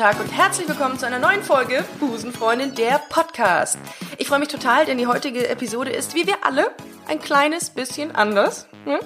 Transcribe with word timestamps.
Tag 0.00 0.18
und 0.18 0.32
herzlich 0.32 0.66
willkommen 0.66 0.98
zu 0.98 1.06
einer 1.06 1.18
neuen 1.18 1.42
Folge 1.42 1.84
Busenfreundin, 1.98 2.74
der 2.74 3.02
Podcast. 3.10 3.78
Ich 4.16 4.28
freue 4.28 4.38
mich 4.38 4.48
total, 4.48 4.86
denn 4.86 4.96
die 4.96 5.06
heutige 5.06 5.46
Episode 5.46 5.90
ist, 5.90 6.14
wie 6.14 6.26
wir 6.26 6.36
alle, 6.42 6.70
ein 7.06 7.20
kleines 7.20 7.68
bisschen 7.68 8.10
anders. 8.10 8.66
Ne? 8.86 8.98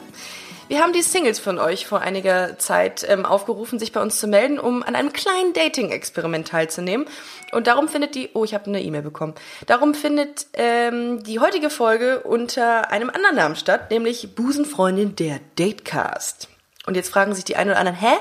Wir 0.68 0.80
haben 0.80 0.92
die 0.92 1.02
Singles 1.02 1.40
von 1.40 1.58
euch 1.58 1.88
vor 1.88 2.00
einiger 2.00 2.60
Zeit 2.60 3.04
ähm, 3.08 3.26
aufgerufen, 3.26 3.80
sich 3.80 3.90
bei 3.90 4.00
uns 4.00 4.20
zu 4.20 4.28
melden, 4.28 4.60
um 4.60 4.84
an 4.84 4.94
einem 4.94 5.12
kleinen 5.12 5.52
Dating-Experiment 5.52 6.46
teilzunehmen. 6.46 7.08
Und 7.50 7.66
darum 7.66 7.88
findet 7.88 8.14
die, 8.14 8.30
oh, 8.34 8.44
ich 8.44 8.54
habe 8.54 8.66
eine 8.66 8.80
E-Mail 8.80 9.02
bekommen. 9.02 9.34
Darum 9.66 9.94
findet 9.94 10.46
ähm, 10.52 11.24
die 11.24 11.40
heutige 11.40 11.70
Folge 11.70 12.20
unter 12.20 12.92
einem 12.92 13.10
anderen 13.10 13.34
Namen 13.34 13.56
statt, 13.56 13.90
nämlich 13.90 14.36
Busenfreundin 14.36 15.16
der 15.16 15.40
Datecast. 15.56 16.46
Und 16.86 16.94
jetzt 16.94 17.10
fragen 17.10 17.34
sich 17.34 17.42
die 17.42 17.56
einen 17.56 17.70
oder 17.70 17.80
anderen, 17.80 17.98
hä? 17.98 18.14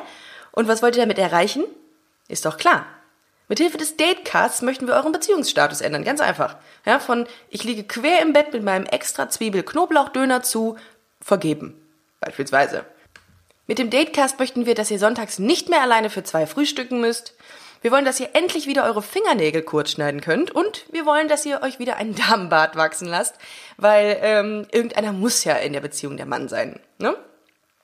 Und 0.52 0.68
was 0.68 0.82
wollt 0.82 0.96
ihr 0.96 1.04
damit 1.04 1.20
erreichen? 1.20 1.66
Ist 2.34 2.46
doch 2.46 2.58
klar. 2.58 2.88
Mithilfe 3.48 3.78
des 3.78 3.96
Datecasts 3.96 4.64
möchten 4.64 4.88
wir 4.88 4.96
euren 4.96 5.12
Beziehungsstatus 5.12 5.82
ändern. 5.82 6.04
Ganz 6.04 6.20
einfach. 6.20 6.56
Ja, 6.84 6.98
von 6.98 7.28
ich 7.50 7.64
liege 7.64 7.84
quer 7.84 8.24
im 8.24 8.34
Bett 8.34 8.54
mit 8.54 8.64
meinem 8.64 8.88
extra 8.88 9.30
Zwiebel-Knoblauch-Döner 9.30 10.42
zu 10.42 10.76
vergeben. 11.22 11.80
Beispielsweise. 12.22 12.86
Mit 13.68 13.78
dem 13.78 13.92
Datecast 13.92 14.40
möchten 14.40 14.66
wir, 14.66 14.74
dass 14.74 14.90
ihr 14.90 14.98
sonntags 14.98 15.38
nicht 15.38 15.70
mehr 15.70 15.84
alleine 15.84 16.10
für 16.10 16.24
zwei 16.24 16.48
frühstücken 16.48 17.02
müsst. 17.02 17.36
Wir 17.84 17.92
wollen, 17.92 18.06
dass 18.06 18.20
ihr 18.20 18.30
endlich 18.34 18.66
wieder 18.66 18.86
eure 18.86 19.04
Fingernägel 19.04 19.62
kurz 19.62 19.92
schneiden 19.92 20.22
könnt. 20.22 20.50
Und 20.50 20.92
wir 20.92 21.06
wollen, 21.06 21.28
dass 21.28 21.46
ihr 21.46 21.62
euch 21.62 21.78
wieder 21.78 21.98
einen 21.98 22.16
Damenbart 22.16 22.76
wachsen 22.76 23.08
lasst. 23.08 23.36
Weil 23.78 24.18
ähm, 24.22 24.66
irgendeiner 24.72 25.14
muss 25.14 25.44
ja 25.44 25.54
in 25.58 25.74
der 25.74 25.82
Beziehung 25.82 26.18
der 26.18 26.26
Mann 26.26 26.50
sein. 26.50 26.80
Ne? 26.98 27.16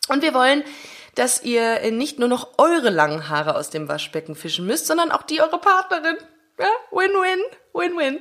Und 0.07 0.23
wir 0.23 0.33
wollen, 0.33 0.63
dass 1.15 1.43
ihr 1.43 1.91
nicht 1.91 2.19
nur 2.19 2.27
noch 2.27 2.49
eure 2.57 2.89
langen 2.89 3.29
Haare 3.29 3.55
aus 3.55 3.69
dem 3.69 3.87
Waschbecken 3.87 4.35
fischen 4.35 4.65
müsst, 4.65 4.87
sondern 4.87 5.11
auch 5.11 5.23
die 5.23 5.41
eurer 5.41 5.59
Partnerin. 5.59 6.17
Ja, 6.59 6.69
Win-win, 6.91 7.39
Win-win. 7.73 8.19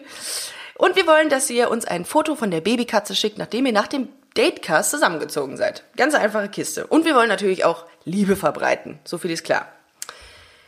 Und 0.77 0.95
wir 0.95 1.07
wollen, 1.07 1.29
dass 1.29 1.51
ihr 1.51 1.71
uns 1.71 1.85
ein 1.85 2.05
Foto 2.05 2.37
von 2.37 2.51
der 2.51 2.61
Babykatze 2.61 3.17
schickt, 3.17 3.39
nachdem 3.39 3.67
ihr 3.67 3.73
nach 3.73 3.89
dem 3.89 4.09
Datecast 4.35 4.91
zusammengezogen 4.91 5.57
seid. 5.57 5.83
Ganz 5.97 6.15
einfache 6.15 6.49
Kiste. 6.49 6.87
Und 6.87 7.05
wir 7.05 7.17
wollen 7.17 7.29
natürlich 7.29 7.65
auch 7.65 7.85
Liebe 8.05 8.37
verbreiten. 8.37 9.01
So 9.05 9.19
viel 9.19 9.33
ist 9.33 9.45
klar. 9.45 9.67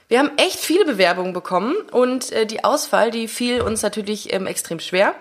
Wir 0.08 0.18
haben 0.18 0.32
echt 0.38 0.58
viele 0.58 0.84
Bewerbungen 0.84 1.32
bekommen 1.32 1.76
und 1.92 2.32
äh, 2.32 2.44
die 2.44 2.64
Auswahl, 2.64 3.12
die 3.12 3.28
fiel 3.28 3.60
uns 3.60 3.82
natürlich 3.82 4.32
ähm, 4.32 4.48
extrem 4.48 4.80
schwer. 4.80 5.14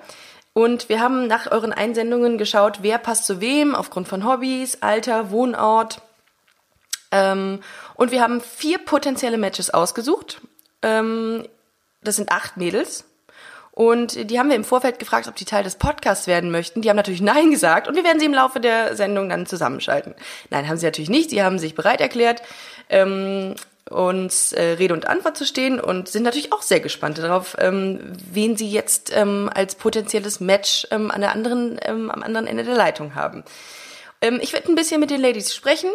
Und 0.53 0.89
wir 0.89 0.99
haben 0.99 1.27
nach 1.27 1.51
euren 1.51 1.71
Einsendungen 1.71 2.39
geschaut, 2.39 2.79
wer 2.81 2.97
passt 2.97 3.27
zu 3.27 3.39
wem, 3.39 3.75
aufgrund 3.75 4.07
von 4.07 4.25
Hobbys, 4.25 4.79
Alter, 4.81 5.29
Wohnort. 5.29 6.01
Ähm, 7.11 7.61
und 7.95 8.11
wir 8.11 8.21
haben 8.21 8.41
vier 8.41 8.77
potenzielle 8.79 9.37
Matches 9.37 9.69
ausgesucht. 9.71 10.41
Ähm, 10.81 11.47
das 12.01 12.15
sind 12.15 12.31
acht 12.31 12.57
Mädels. 12.57 13.05
Und 13.71 14.29
die 14.29 14.37
haben 14.37 14.49
wir 14.49 14.57
im 14.57 14.65
Vorfeld 14.65 14.99
gefragt, 14.99 15.27
ob 15.27 15.37
die 15.37 15.45
Teil 15.45 15.63
des 15.63 15.75
Podcasts 15.75 16.27
werden 16.27 16.51
möchten. 16.51 16.81
Die 16.81 16.89
haben 16.89 16.97
natürlich 16.97 17.21
Nein 17.21 17.51
gesagt 17.51 17.87
und 17.87 17.95
wir 17.95 18.03
werden 18.03 18.19
sie 18.19 18.25
im 18.25 18.33
Laufe 18.33 18.59
der 18.59 18.95
Sendung 18.95 19.29
dann 19.29 19.45
zusammenschalten. 19.45 20.15
Nein, 20.49 20.67
haben 20.67 20.77
sie 20.77 20.85
natürlich 20.85 21.09
nicht. 21.09 21.29
Sie 21.29 21.41
haben 21.41 21.59
sich 21.59 21.75
bereit 21.75 22.01
erklärt, 22.01 22.41
ähm, 22.89 23.55
uns 23.89 24.51
äh, 24.51 24.61
Rede 24.61 24.93
und 24.93 25.07
Antwort 25.07 25.37
zu 25.37 25.45
stehen 25.45 25.79
und 25.79 26.09
sind 26.09 26.23
natürlich 26.23 26.51
auch 26.51 26.61
sehr 26.61 26.79
gespannt 26.79 27.17
darauf, 27.17 27.55
ähm, 27.59 27.99
wen 28.31 28.55
sie 28.55 28.69
jetzt 28.69 29.15
ähm, 29.15 29.49
als 29.53 29.75
potenzielles 29.75 30.39
Match 30.39 30.85
ähm, 30.91 31.09
an 31.09 31.21
der 31.21 31.31
anderen, 31.31 31.79
ähm, 31.83 32.11
am 32.11 32.21
anderen 32.21 32.47
Ende 32.47 32.65
der 32.65 32.75
Leitung 32.75 33.15
haben. 33.15 33.43
Ähm, 34.21 34.39
ich 34.41 34.53
werde 34.53 34.69
ein 34.69 34.75
bisschen 34.75 34.99
mit 34.99 35.09
den 35.09 35.21
Ladies 35.21 35.55
sprechen 35.55 35.89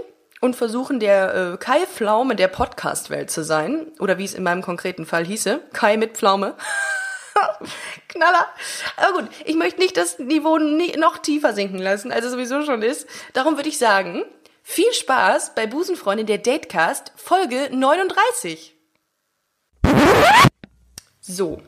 und 0.45 0.55
versuchen, 0.55 1.01
der 1.01 1.35
äh, 1.35 1.57
Kai 1.57 1.87
Pflaume 1.87 2.37
der 2.37 2.49
Podcast-Welt 2.49 3.31
zu 3.31 3.43
sein. 3.43 3.87
Oder 3.99 4.19
wie 4.19 4.27
es 4.27 4.35
in 4.35 4.43
meinem 4.43 4.61
konkreten 4.61 5.07
Fall 5.07 5.25
hieße, 5.25 5.63
Kai 5.73 5.97
mit 5.97 6.19
Pflaume. 6.19 6.55
Knaller. 8.09 8.47
Aber 8.99 9.23
gut, 9.23 9.31
ich 9.47 9.57
möchte 9.57 9.81
nicht 9.81 9.97
das 9.97 10.19
Niveau 10.19 10.59
nie, 10.59 10.95
noch 10.99 11.17
tiefer 11.17 11.55
sinken 11.55 11.79
lassen, 11.79 12.13
als 12.13 12.27
es 12.27 12.33
sowieso 12.33 12.63
schon 12.63 12.83
ist. 12.83 13.09
Darum 13.33 13.57
würde 13.57 13.71
ich 13.71 13.79
sagen, 13.79 14.23
viel 14.63 14.93
Spaß 14.93 15.55
bei 15.55 15.67
Busenfreundin 15.67 16.27
der 16.27 16.39
Datecast, 16.39 17.13
Folge 17.17 17.71
39. 17.73 18.77
So. 21.21 21.63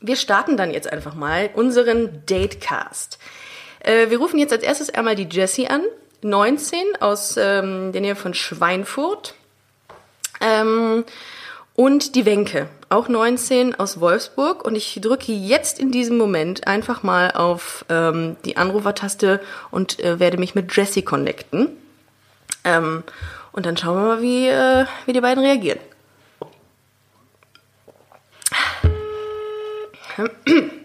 Wir 0.00 0.16
starten 0.16 0.58
dann 0.58 0.72
jetzt 0.72 0.92
einfach 0.92 1.14
mal 1.14 1.48
unseren 1.54 2.22
Datecast. 2.26 3.18
Äh, 3.80 4.10
wir 4.10 4.18
rufen 4.18 4.38
jetzt 4.38 4.52
als 4.52 4.62
erstes 4.62 4.90
einmal 4.90 5.14
die 5.14 5.28
Jessie 5.30 5.68
an, 5.68 5.82
19, 6.22 6.78
aus 7.00 7.36
ähm, 7.36 7.92
der 7.92 8.00
Nähe 8.00 8.16
von 8.16 8.34
Schweinfurt. 8.34 9.34
Ähm, 10.40 11.04
und 11.74 12.16
die 12.16 12.26
Wenke, 12.26 12.68
auch 12.90 13.08
19 13.08 13.74
aus 13.78 13.98
Wolfsburg. 14.00 14.64
Und 14.64 14.76
ich 14.76 14.98
drücke 15.00 15.32
jetzt 15.32 15.78
in 15.78 15.90
diesem 15.90 16.18
Moment 16.18 16.66
einfach 16.66 17.02
mal 17.02 17.30
auf 17.30 17.84
ähm, 17.88 18.36
die 18.44 18.56
Anrufertaste 18.56 19.40
und 19.70 19.98
äh, 20.00 20.20
werde 20.20 20.36
mich 20.36 20.54
mit 20.54 20.76
Jessie 20.76 21.02
connecten. 21.02 21.68
Ähm, 22.64 23.02
und 23.52 23.66
dann 23.66 23.76
schauen 23.76 23.96
wir 23.96 24.06
mal, 24.06 24.22
wie, 24.22 24.48
äh, 24.48 24.86
wie 25.06 25.12
die 25.12 25.20
beiden 25.20 25.42
reagieren. 25.42 25.78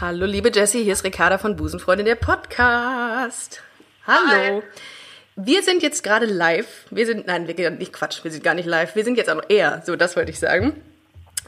Hallo? 0.00 0.26
Liebe 0.26 0.50
Jessie, 0.52 0.82
hier 0.82 0.92
ist 0.92 1.04
Ricarda 1.04 1.38
von 1.38 1.56
Busenfreundin, 1.56 2.06
der 2.06 2.14
Podcast. 2.16 3.62
Hallo. 4.06 4.28
Hi. 4.28 4.62
Wir 5.36 5.62
sind 5.62 5.82
jetzt 5.82 6.02
gerade 6.02 6.26
live. 6.26 6.66
Wir 6.90 7.06
sind, 7.06 7.26
nein, 7.26 7.46
wir 7.48 7.70
nicht 7.70 7.92
Quatsch, 7.92 8.22
wir 8.24 8.30
sind 8.30 8.42
gar 8.44 8.54
nicht 8.54 8.66
live. 8.66 8.94
Wir 8.94 9.04
sind 9.04 9.16
jetzt 9.16 9.30
auch 9.30 9.42
eher, 9.48 9.82
so 9.84 9.96
das 9.96 10.16
wollte 10.16 10.30
ich 10.30 10.38
sagen. 10.38 10.80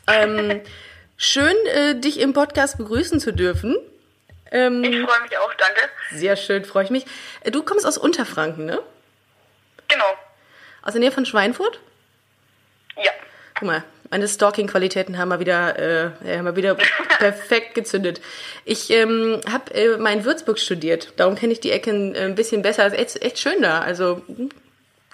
Ähm, 0.06 0.60
schön, 1.16 1.54
äh, 1.74 1.94
dich 1.98 2.20
im 2.20 2.32
Podcast 2.32 2.78
begrüßen 2.78 3.20
zu 3.20 3.32
dürfen. 3.32 3.76
Ähm, 4.50 4.82
Ich 4.84 4.90
freue 4.90 5.22
mich 5.22 5.38
auch, 5.38 5.52
danke. 5.54 5.80
sehr 6.12 6.36
schön, 6.36 6.64
freue 6.64 6.84
ich 6.84 6.90
mich. 6.90 7.04
Äh, 7.42 7.50
Du 7.50 7.62
kommst 7.62 7.86
aus 7.86 7.98
Unterfranken, 7.98 8.64
ne? 8.64 8.80
Genau. 9.88 10.04
Aus 10.82 10.92
der 10.92 11.00
Nähe 11.00 11.12
von 11.12 11.26
Schweinfurt? 11.26 11.80
Ja. 12.96 13.10
Guck 13.58 13.66
mal, 13.66 13.84
meine 14.10 14.28
Stalking-Qualitäten 14.28 15.18
haben 15.18 15.28
wir 15.28 15.40
wieder, 15.40 15.78
äh, 15.78 16.36
haben 16.36 16.44
wir 16.44 16.56
wieder 16.56 16.74
perfekt 17.18 17.74
gezündet. 17.74 18.20
Ich 18.64 18.90
ähm, 18.90 19.40
habe 19.50 19.74
äh, 19.74 19.96
mal 19.96 20.12
in 20.12 20.24
Würzburg 20.24 20.58
studiert, 20.58 21.12
darum 21.16 21.34
kenne 21.36 21.52
ich 21.52 21.60
die 21.60 21.72
Ecken 21.72 22.14
äh, 22.14 22.20
ein 22.20 22.34
bisschen 22.34 22.62
besser. 22.62 22.86
Ist 22.86 22.94
echt, 22.94 23.22
echt 23.22 23.38
schön 23.38 23.62
da. 23.62 23.80
Also 23.80 24.22
hm, 24.26 24.50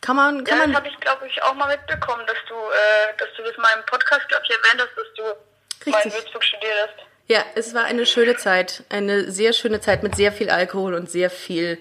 kann 0.01 0.17
man, 0.17 0.45
kann 0.45 0.59
Ja, 0.59 0.67
das 0.67 0.77
habe 0.77 0.89
ich, 0.89 1.01
glaube 1.01 1.27
ich, 1.29 1.43
auch 1.43 1.55
mal 1.55 1.69
mitbekommen, 1.69 2.23
dass 2.27 2.37
du, 2.49 2.55
äh, 2.55 3.17
dass 3.19 3.29
du 3.37 3.43
das 3.43 3.57
mal 3.57 3.71
im 3.79 3.87
Podcast, 3.87 4.29
glaube 4.29 4.43
ich, 4.45 4.51
erwähnt 4.51 4.81
hast, 4.81 4.97
dass 4.97 5.15
du 5.17 5.23
mal 5.23 5.99
in 5.99 6.03
Richtig. 6.03 6.15
Würzburg 6.15 6.45
studiert 6.45 6.75
hast. 6.83 7.07
Ja, 7.29 7.45
es 7.55 7.73
war 7.73 7.85
eine 7.85 8.05
schöne 8.05 8.37
Zeit, 8.37 8.83
eine 8.89 9.31
sehr 9.31 9.53
schöne 9.53 9.81
Zeit 9.81 10.03
mit 10.03 10.17
sehr 10.17 10.33
viel 10.33 10.51
Alkohol 10.51 10.95
und 10.95 11.11
sehr 11.11 11.31
viel 11.31 11.79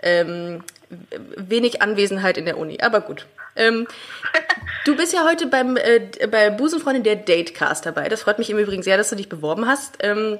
ähm, 0.00 0.64
wenig 1.10 1.82
Anwesenheit 1.82 2.38
in 2.38 2.46
der 2.46 2.56
Uni. 2.56 2.78
Aber 2.80 3.00
gut. 3.00 3.26
Ähm, 3.56 3.88
du 4.86 4.96
bist 4.96 5.12
ja 5.12 5.24
heute 5.24 5.46
beim 5.46 5.76
äh, 5.76 6.00
bei 6.30 6.50
Busenfreundin 6.50 7.02
der 7.02 7.16
Datecast 7.16 7.84
dabei. 7.84 8.08
Das 8.08 8.22
freut 8.22 8.38
mich 8.38 8.50
im 8.50 8.58
Übrigen 8.58 8.82
sehr, 8.82 8.96
dass 8.96 9.10
du 9.10 9.16
dich 9.16 9.28
beworben 9.28 9.66
hast. 9.66 9.98
Ähm, 10.00 10.38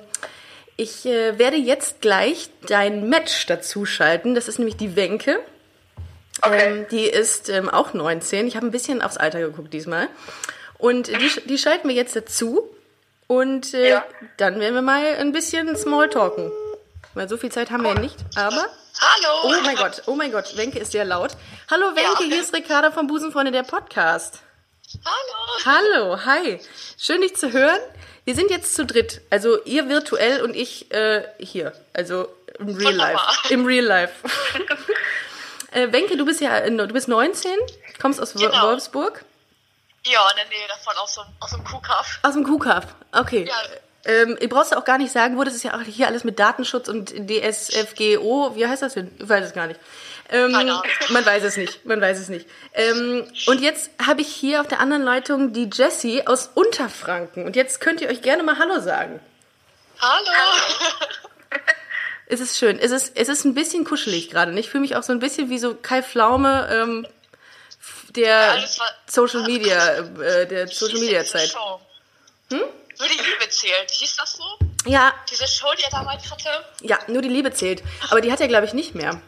ich 0.77 1.07
äh, 1.07 1.39
werde 1.39 1.57
jetzt 1.57 2.01
gleich 2.01 2.51
dein 2.67 3.09
Match 3.09 3.47
dazu 3.47 3.85
schalten. 3.85 4.35
Das 4.35 4.49
ist 4.49 4.59
nämlich 4.59 4.77
die 4.77 4.95
Wenke. 4.97 5.41
Okay. 6.43 6.61
Ähm, 6.67 6.87
die 6.91 7.05
ist 7.05 7.49
ähm, 7.49 7.69
auch 7.69 7.95
19. 7.95 8.47
Ich 8.47 8.57
habe 8.57 8.67
ein 8.67 8.71
bisschen 8.71 9.03
aufs 9.03 9.17
Alter 9.17 9.41
geguckt 9.41 9.73
diesmal. 9.73 10.09
Und 10.79 11.09
die, 11.09 11.31
die 11.47 11.59
schalten 11.59 11.89
wir 11.89 11.95
jetzt 11.95 12.15
dazu. 12.15 12.69
Und 13.27 13.75
äh, 13.75 13.89
Ja. 13.89 14.05
dann 14.37 14.61
werden 14.61 14.75
wir 14.75 14.83
mal 14.83 15.03
ein 15.19 15.33
bisschen 15.33 15.75
Smalltalken. 15.77 16.53
Weil 17.15 17.29
so 17.29 17.39
viel 17.39 17.51
Zeit 17.51 17.71
haben 17.71 17.83
wir 17.83 17.95
ja 17.95 18.01
nicht. 18.01 18.17
Aber. 18.35 18.67
Hallo! 18.99 19.41
Oh 19.45 19.63
mein 19.63 19.77
Gott, 19.77 20.03
oh 20.07 20.15
mein 20.15 20.33
Gott, 20.33 20.57
Wenke 20.57 20.79
ist 20.79 20.93
sehr 20.93 21.05
laut. 21.05 21.33
Hallo 21.71 21.87
Wenke, 21.95 22.23
Ja. 22.25 22.29
hier 22.29 22.41
ist 22.41 22.55
Ricarda 22.55 22.91
vom 22.91 23.07
Busenfreunde 23.07 23.53
der 23.53 23.63
Podcast. 23.63 24.41
Hallo! 25.05 25.65
Hallo, 25.65 26.25
hi. 26.25 26.61
Schön 26.97 27.21
dich 27.21 27.35
zu 27.37 27.53
hören. 27.53 27.81
Wir 28.25 28.35
sind 28.35 28.51
jetzt 28.51 28.75
zu 28.75 28.85
dritt. 28.87 29.21
Also 29.31 29.63
ihr 29.65 29.89
virtuell 29.89 30.43
und 30.43 30.55
ich 30.55 30.91
äh, 30.93 31.25
hier. 31.39 31.73
Also 31.93 32.29
im 32.59 32.69
Real 32.77 32.93
Wunderbar. 32.93 33.15
Life. 33.27 33.53
Im 33.55 33.67
Real 33.67 33.85
Life. 33.85 34.15
äh, 35.73 35.93
Wenke, 35.93 36.17
du 36.17 36.25
bist 36.25 36.41
ja 36.41 36.59
äh, 36.59 36.71
du 36.71 36.87
bist 36.89 37.09
19, 37.09 37.51
kommst 38.01 38.21
aus 38.21 38.35
Genau. 38.35 38.63
Wolfsburg. 38.69 39.25
Ja. 40.05 40.13
Ja, 40.13 40.31
in 40.31 40.37
der 40.37 40.47
Nähe 40.57 40.69
davon, 40.69 40.95
aus 40.99 41.15
so, 41.15 41.23
aus 41.41 41.53
einem 41.53 41.65
Kuhkaff. 41.65 42.21
Aus 42.23 42.35
dem 42.35 42.45
Kuhkaff. 42.45 42.87
Okay. 43.11 43.49
Ja. 43.49 43.55
Ähm, 44.05 44.39
ihr 44.41 44.49
brauchst 44.49 44.77
auch 44.77 44.85
gar 44.85 44.99
nicht 44.99 45.11
sagen, 45.11 45.37
wo 45.37 45.43
das 45.43 45.53
ist 45.57 45.65
ja 45.65 45.75
auch 45.77 45.81
hier 45.83 46.07
alles 46.07 46.23
mit 46.23 46.39
Datenschutz 46.39 46.89
und 46.89 47.11
DSFGO. 47.11 48.55
Wie 48.55 48.65
heißt 48.65 48.83
das 48.83 48.95
denn? 48.95 49.11
Ich 49.19 49.29
weiß 49.29 49.47
es 49.47 49.53
gar 49.53 49.67
nicht. 49.67 49.81
Ähm, 50.29 50.51
man 51.11 51.25
weiß 51.25 51.45
es 51.45 51.57
nicht. 51.57 51.85
Man 51.87 52.01
weiß 52.01 52.19
es 52.19 52.29
nicht. 52.29 52.47
Ähm, 52.75 53.27
und 53.47 53.61
jetzt 53.61 53.91
habe 54.05 54.21
ich 54.23 54.29
hier 54.29 54.61
auf 54.61 54.67
der 54.69 54.81
anderen 54.81 55.03
Leitung 55.03 55.53
die 55.53 55.71
Jessie 55.73 56.27
aus 56.27 56.51
Unterfranken. 56.55 57.45
Und 57.47 57.55
jetzt 57.57 57.81
könnt 57.81 58.01
ihr 58.01 58.09
euch 58.09 58.23
gerne 58.23 58.43
mal 58.43 58.59
Hallo 58.59 58.81
sagen. 58.81 59.21
Hallo. 60.01 60.27
Es 62.27 62.41
ist 62.41 62.59
schön. 62.59 62.79
Es 62.81 62.91
ist, 62.91 63.13
es 63.17 63.29
ist 63.29 63.45
ein 63.45 63.55
bisschen 63.55 63.85
kuschelig 63.85 64.31
gerade. 64.31 64.51
und 64.51 64.59
Ich 64.59 64.69
fühle 64.69 64.81
mich 64.83 64.97
auch 64.97 65.05
so 65.05 65.13
ein 65.13 65.21
bisschen 65.21 65.49
wie 65.49 65.59
so 65.59 65.75
Kai 65.75 66.03
Pflaume 66.03 66.69
ähm, 66.73 67.07
der 68.11 68.51
alles 68.53 68.79
war- 68.81 68.93
Social 69.07 69.43
Media, 69.45 69.99
äh, 69.99 70.47
der 70.47 70.67
Social 70.69 70.99
Media 70.99 71.25
Zeit. 71.25 71.55
Hm? 72.51 72.59
Nur 72.59 73.09
die 73.09 73.15
Liebe 73.19 73.49
zählt. 73.51 73.91
Hieß 73.91 74.17
das 74.17 74.33
so? 74.33 74.45
Ja, 74.91 75.13
Diese 75.31 75.47
Show, 75.47 75.69
die 75.79 75.83
er 75.85 75.91
damals 75.91 76.29
hatte? 76.31 76.49
ja, 76.81 76.99
nur 77.09 77.23
die 77.23 77.29
Liebe 77.29 77.53
zählt. 77.53 77.83
Aber 78.11 78.21
die 78.21 78.33
hat 78.33 78.41
er, 78.41 78.49
glaube 78.49 78.67
ich, 78.67 78.73
nicht 78.73 78.95
mehr. 78.95 79.21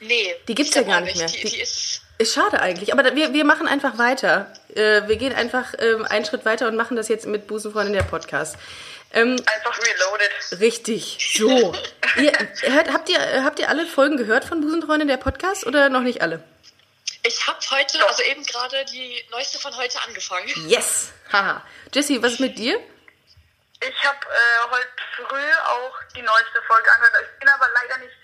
Nee. 0.00 0.36
Die 0.46 0.54
gibt's 0.54 0.74
ja 0.74 0.82
gar 0.82 1.00
nicht 1.00 1.16
mehr. 1.16 1.26
Die, 1.26 1.40
Die- 1.42 1.50
die 1.50 1.60
ist. 1.60 2.02
Ist 2.20 2.34
schade 2.34 2.60
eigentlich, 2.60 2.92
aber 2.92 3.04
da- 3.04 3.14
wir, 3.14 3.32
wir 3.32 3.44
machen 3.44 3.68
einfach 3.68 3.96
weiter. 3.96 4.52
Äh, 4.74 5.06
wir 5.06 5.14
gehen 5.16 5.32
einfach 5.32 5.72
ähm, 5.78 6.04
einen 6.04 6.24
Schritt 6.24 6.44
weiter 6.44 6.66
und 6.66 6.74
machen 6.74 6.96
das 6.96 7.06
jetzt 7.08 7.26
mit 7.26 7.46
Busenfreundin 7.46 7.92
der 7.94 8.02
Podcast. 8.02 8.56
Ähm, 9.12 9.36
Einfach 9.46 9.78
reloaded. 9.78 10.60
richtig, 10.60 11.16
so. 11.38 11.48
ihr, 12.16 12.32
hört, 12.62 12.92
habt, 12.92 13.08
ihr, 13.08 13.44
habt 13.44 13.60
ihr 13.60 13.68
alle 13.68 13.86
Folgen 13.86 14.16
gehört 14.16 14.44
von 14.44 14.60
Busenfreundin 14.60 15.06
der 15.06 15.16
Podcast 15.16 15.64
oder 15.64 15.88
noch 15.90 16.00
nicht 16.00 16.20
alle? 16.20 16.42
Ich 17.22 17.46
habe 17.46 17.58
heute, 17.70 18.04
also 18.08 18.22
eben 18.24 18.42
gerade 18.44 18.84
die 18.86 19.22
neueste 19.30 19.58
von 19.60 19.76
heute 19.76 20.00
angefangen. 20.02 20.48
Yes! 20.68 21.12
Haha. 21.32 21.64
Jessie, 21.94 22.20
was 22.20 22.32
ist 22.32 22.40
mit 22.40 22.58
dir? 22.58 22.80
Ich 23.80 24.04
habe 24.04 24.18
äh, 24.26 24.70
heute 24.72 24.88
früh 25.16 25.52
auch 25.66 25.94
die 26.16 26.22
neueste 26.22 26.60
Folge 26.66 26.92
angehört. 26.96 27.14
Ich 27.32 27.38
bin 27.38 27.48
aber 27.48 27.66
leider 27.80 27.98
nicht 27.98 28.14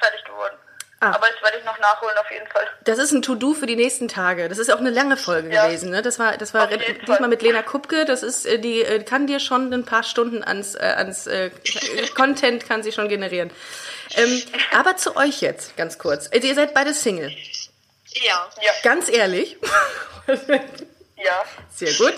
fertig 0.00 0.24
geworden. 0.24 0.56
Ah. 0.98 1.10
Aber 1.10 1.26
das 1.30 1.42
werde 1.42 1.58
ich 1.58 1.64
noch 1.64 1.78
nachholen 1.78 2.16
auf 2.16 2.30
jeden 2.30 2.46
Fall. 2.46 2.66
Das 2.84 2.98
ist 2.98 3.12
ein 3.12 3.20
To-Do 3.20 3.52
für 3.52 3.66
die 3.66 3.76
nächsten 3.76 4.08
Tage. 4.08 4.48
Das 4.48 4.56
ist 4.56 4.70
auch 4.72 4.78
eine 4.78 4.88
lange 4.88 5.18
Folge 5.18 5.52
Ja. 5.52 5.66
gewesen. 5.66 5.90
Ne? 5.90 6.00
Das 6.00 6.18
war, 6.18 6.38
das 6.38 6.54
war 6.54 6.68
diesmal 6.68 7.18
Fall. 7.18 7.28
mit 7.28 7.42
Lena 7.42 7.62
Kupke. 7.62 8.06
Das 8.06 8.22
ist, 8.22 8.46
äh, 8.46 8.58
die 8.58 8.80
äh, 8.82 9.02
kann 9.02 9.26
dir 9.26 9.38
schon 9.38 9.72
ein 9.74 9.84
paar 9.84 10.02
Stunden 10.02 10.42
ans, 10.42 10.74
äh, 10.74 10.78
ans 10.96 11.26
äh, 11.26 11.50
Content 12.14 12.66
kann 12.66 12.82
sie 12.82 12.92
schon 12.92 13.08
generieren. 13.10 13.50
Ähm, 14.14 14.42
aber 14.72 14.96
zu 14.96 15.16
euch 15.16 15.42
jetzt, 15.42 15.76
ganz 15.76 15.98
kurz. 15.98 16.30
Also 16.32 16.46
ihr 16.48 16.54
seid 16.54 16.72
beide 16.72 16.94
Single. 16.94 17.30
Ja. 18.14 18.48
Ja, 18.62 18.72
Ganz 18.82 19.10
ehrlich. 19.10 19.58
ja. 20.26 21.42
Sehr 21.74 21.92
gut. 21.92 22.14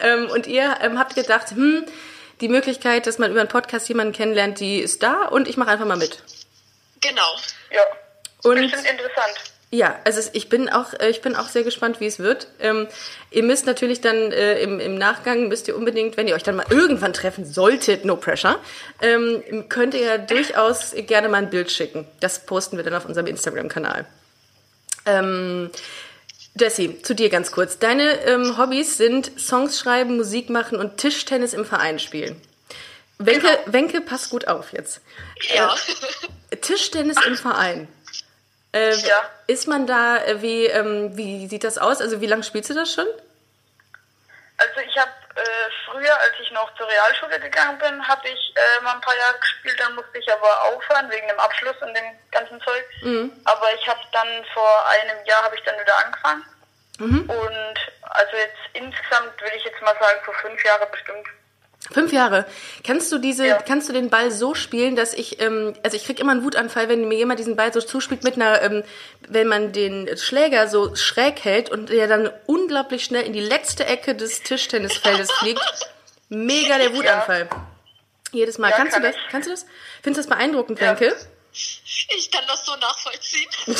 Ähm, 0.00 0.30
und 0.30 0.46
ihr 0.46 0.76
ähm, 0.80 0.98
habt 0.98 1.16
gedacht, 1.16 1.50
hm, 1.50 1.84
die 2.40 2.48
Möglichkeit, 2.48 3.06
dass 3.08 3.18
man 3.18 3.30
über 3.32 3.40
einen 3.40 3.48
Podcast 3.48 3.88
jemanden 3.88 4.12
kennenlernt, 4.12 4.60
die 4.60 4.78
ist 4.78 5.02
da 5.02 5.24
und 5.26 5.48
ich 5.48 5.56
mache 5.56 5.70
einfach 5.70 5.86
mal 5.86 5.96
mit. 5.96 6.22
Genau. 7.00 7.36
Ja. 7.72 7.82
Und 8.42 8.56
Bestimmt 8.56 8.86
interessant. 8.90 9.52
Ja, 9.74 9.98
also 10.04 10.20
ich 10.34 10.50
bin 10.50 10.68
auch, 10.68 10.92
äh, 11.00 11.08
ich 11.08 11.22
bin 11.22 11.34
auch 11.34 11.48
sehr 11.48 11.62
gespannt, 11.62 11.98
wie 11.98 12.06
es 12.06 12.18
wird. 12.18 12.46
Ähm, 12.60 12.88
ihr 13.30 13.42
müsst 13.42 13.64
natürlich 13.64 14.02
dann 14.02 14.30
äh, 14.30 14.60
im, 14.60 14.78
im 14.80 14.98
Nachgang 14.98 15.48
müsst 15.48 15.66
ihr 15.66 15.74
unbedingt, 15.74 16.18
wenn 16.18 16.28
ihr 16.28 16.34
euch 16.34 16.42
dann 16.42 16.56
mal 16.56 16.66
irgendwann 16.68 17.14
treffen 17.14 17.46
solltet, 17.46 18.04
no 18.04 18.16
pressure, 18.16 18.58
ähm, 19.00 19.42
könnt 19.70 19.94
ihr 19.94 20.02
ja 20.02 20.18
durchaus 20.18 20.92
gerne 20.94 21.30
mal 21.30 21.38
ein 21.38 21.48
Bild 21.48 21.70
schicken. 21.70 22.06
Das 22.20 22.44
posten 22.44 22.76
wir 22.76 22.84
dann 22.84 22.94
auf 22.94 23.06
unserem 23.06 23.26
Instagram-Kanal. 23.26 24.04
Ähm, 25.06 25.70
Jessie, 26.60 27.00
zu 27.00 27.14
dir 27.14 27.30
ganz 27.30 27.50
kurz. 27.50 27.78
Deine 27.78 28.26
ähm, 28.26 28.58
Hobbys 28.58 28.98
sind 28.98 29.32
Songs 29.40 29.78
schreiben, 29.78 30.18
Musik 30.18 30.50
machen 30.50 30.78
und 30.78 30.98
Tischtennis 30.98 31.54
im 31.54 31.64
Verein 31.64 31.98
spielen. 31.98 32.38
Wenke, 33.16 33.46
Genau. 33.46 33.72
Wenke, 33.72 34.00
pass 34.02 34.28
gut 34.28 34.48
auf 34.48 34.74
jetzt. 34.74 35.00
Ja. 35.54 35.74
Tischtennis 36.60 37.16
im 37.26 37.36
Verein. 37.36 37.88
Äh, 38.72 38.94
Ja. 38.94 39.28
Ist 39.46 39.68
man 39.68 39.86
da, 39.86 40.16
äh, 40.24 40.40
wie, 40.42 40.66
ähm, 40.66 41.16
wie 41.16 41.46
sieht 41.46 41.64
das 41.64 41.78
aus? 41.78 42.00
Also 42.00 42.20
wie 42.20 42.26
lange 42.26 42.42
spielst 42.42 42.70
du 42.70 42.74
das 42.74 42.92
schon? 42.92 43.06
Also 44.58 44.80
ich 44.80 44.96
habe 44.96 45.10
äh, 45.34 45.40
früher, 45.86 46.14
als 46.20 46.34
ich 46.40 46.50
noch 46.52 46.72
zur 46.76 46.86
Realschule 46.88 47.40
gegangen 47.40 47.78
bin, 47.78 48.06
habe 48.06 48.28
ich 48.28 48.54
äh, 48.56 48.82
mal 48.84 48.94
ein 48.94 49.00
paar 49.00 49.16
Jahre 49.16 49.38
gespielt, 49.40 49.78
dann 49.80 49.94
musste 49.94 50.18
ich 50.18 50.30
aber 50.32 50.62
aufhören 50.64 51.10
wegen 51.10 51.26
dem 51.28 51.38
Abschluss 51.40 51.76
und 51.80 51.92
dem 51.94 52.04
ganzen 52.30 52.60
Zeug. 52.62 52.84
Aber 53.44 53.74
ich 53.74 53.86
habe 53.88 54.00
dann 54.12 54.28
vor 54.54 54.88
einem 54.88 55.24
Jahr 55.24 55.42
habe 55.42 55.56
ich 55.56 55.62
dann 55.64 55.78
wieder 55.80 55.96
angefangen. 56.04 56.44
Und 57.28 57.78
also 58.02 58.36
jetzt 58.36 58.58
insgesamt 58.74 59.40
würde 59.40 59.56
ich 59.56 59.64
jetzt 59.64 59.80
mal 59.82 59.96
sagen, 59.98 60.20
vor 60.24 60.34
fünf 60.34 60.62
Jahre 60.64 60.86
bestimmt. 60.86 61.26
Fünf 61.90 62.12
Jahre. 62.12 62.46
Kannst 62.86 63.10
du 63.12 63.18
diese, 63.18 63.46
Ja. 63.46 63.58
kannst 63.60 63.88
du 63.88 63.92
den 63.92 64.08
Ball 64.08 64.30
so 64.30 64.54
spielen, 64.54 64.94
dass 64.96 65.12
ich, 65.14 65.40
ähm, 65.40 65.74
also 65.82 65.96
ich 65.96 66.04
krieg 66.04 66.20
immer 66.20 66.32
einen 66.32 66.44
Wutanfall, 66.44 66.88
wenn 66.88 67.08
mir 67.08 67.18
jemand 67.18 67.40
diesen 67.40 67.56
Ball 67.56 67.72
so 67.72 67.80
zuspielt 67.80 68.22
mit 68.24 68.36
einer, 68.36 68.62
ähm, 68.62 68.84
wenn 69.28 69.48
man 69.48 69.72
den 69.72 70.16
Schläger 70.16 70.68
so 70.68 70.94
schräg 70.94 71.44
hält 71.44 71.70
und 71.70 71.88
der 71.90 72.06
dann 72.06 72.30
unglaublich 72.46 73.04
schnell 73.04 73.24
in 73.24 73.32
die 73.32 73.40
letzte 73.40 73.84
Ecke 73.86 74.14
des 74.14 74.42
Tischtennisfeldes 74.42 75.30
fliegt. 75.40 75.60
Mega 76.28 76.78
der 76.78 76.94
Wutanfall. 76.94 77.48
Jedes 78.30 78.56
Mal. 78.58 78.70
Ja, 78.70 78.76
kannst 78.76 78.92
kann 78.94 79.02
du 79.02 79.08
das? 79.08 79.16
ich. 79.16 79.22
Kannst 79.30 79.46
du 79.48 79.50
das? 79.52 79.66
Findest 80.02 80.24
du 80.24 80.30
das 80.30 80.38
beeindruckend, 80.38 80.80
Ja. 80.80 80.98
Wenke? 80.98 81.14
Ich 81.52 82.30
kann 82.30 82.44
das 82.46 82.64
so 82.64 82.74
nachvollziehen. 82.76 83.50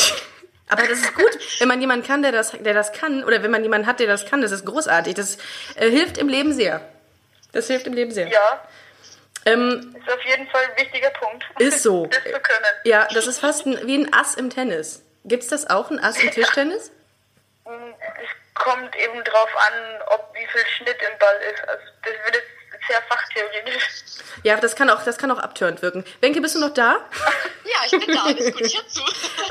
Aber 0.68 0.82
das 0.86 0.98
ist 0.98 1.14
gut, 1.14 1.30
wenn 1.58 1.68
man 1.68 1.80
jemanden 1.80 2.06
kann, 2.06 2.22
der 2.22 2.32
das, 2.32 2.50
der 2.52 2.74
das 2.74 2.92
kann, 2.92 3.24
oder 3.24 3.42
wenn 3.42 3.50
man 3.50 3.62
jemanden 3.62 3.86
hat, 3.86 4.00
der 4.00 4.06
das 4.06 4.26
kann, 4.26 4.42
das 4.42 4.52
ist 4.52 4.64
großartig. 4.66 5.14
Das 5.14 5.38
äh, 5.76 5.88
hilft 5.90 6.18
im 6.18 6.28
Leben 6.28 6.52
sehr. 6.52 6.86
Das 7.52 7.66
hilft 7.66 7.86
im 7.86 7.92
Leben 7.92 8.10
sehr. 8.10 8.28
Ja, 8.28 8.62
Ähm, 9.44 9.94
ist 9.98 10.12
auf 10.12 10.22
jeden 10.24 10.46
Fall 10.48 10.62
ein 10.70 10.82
wichtiger 10.84 11.10
Punkt. 11.10 11.44
Ist 11.58 11.82
so. 11.82 12.06
das 12.10 12.22
zu 12.22 12.30
können. 12.30 12.64
ja, 12.84 13.08
das 13.12 13.26
ist 13.26 13.40
fast 13.40 13.66
ein, 13.66 13.86
wie 13.86 13.98
ein 13.98 14.12
Ass 14.14 14.34
im 14.36 14.50
Tennis. 14.50 15.02
Gibt's 15.24 15.48
das 15.48 15.68
auch, 15.68 15.90
ein 15.90 15.98
Ass 15.98 16.16
im 16.22 16.30
Tischtennis? 16.30 16.90
Es 17.64 18.54
kommt 18.54 18.94
eben 18.96 19.22
drauf 19.24 19.48
an, 19.56 20.00
ob 20.08 20.32
wie 20.34 20.46
viel 20.46 20.64
Schnitt 20.76 20.96
im 21.00 21.18
Ball 21.18 21.36
ist. 21.52 21.68
Also 21.68 21.82
das 22.02 22.12
wird 22.24 22.34
jetzt 22.36 22.88
sehr 22.88 23.02
fachtheoretisch. 23.08 23.88
Ja, 24.42 24.56
das 24.56 24.74
kann 24.76 24.90
auch, 24.90 25.02
das 25.04 25.18
kann 25.18 25.30
auch 25.30 25.38
abtörend 25.38 25.82
wirken. 25.82 26.04
Wenke, 26.20 26.40
bist 26.40 26.54
du 26.54 26.60
noch 26.60 26.74
da? 26.74 26.98
Ja, 27.64 27.78
ich 27.86 28.06
bin 28.06 28.14
da. 28.14 28.24
Alles 28.24 28.52
gut. 28.52 28.60
Ich 28.60 28.76
hör 28.76 28.88
zu. 28.88 29.00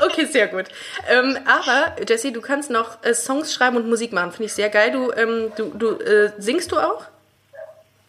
Okay, 0.04 0.26
sehr 0.26 0.46
gut. 0.46 0.66
Ähm, 1.08 1.38
aber, 1.46 1.96
Jessie, 2.06 2.30
du 2.32 2.40
kannst 2.42 2.70
noch 2.70 3.02
äh, 3.02 3.14
Songs 3.14 3.52
schreiben 3.54 3.76
und 3.76 3.88
Musik 3.88 4.12
machen. 4.12 4.30
Finde 4.32 4.44
ich 4.44 4.52
sehr 4.54 4.68
geil. 4.68 4.92
Du, 4.92 5.10
ähm, 5.12 5.50
du, 5.56 5.70
du 5.74 5.98
äh, 5.98 6.30
singst 6.38 6.70
du 6.72 6.78
auch? 6.78 7.06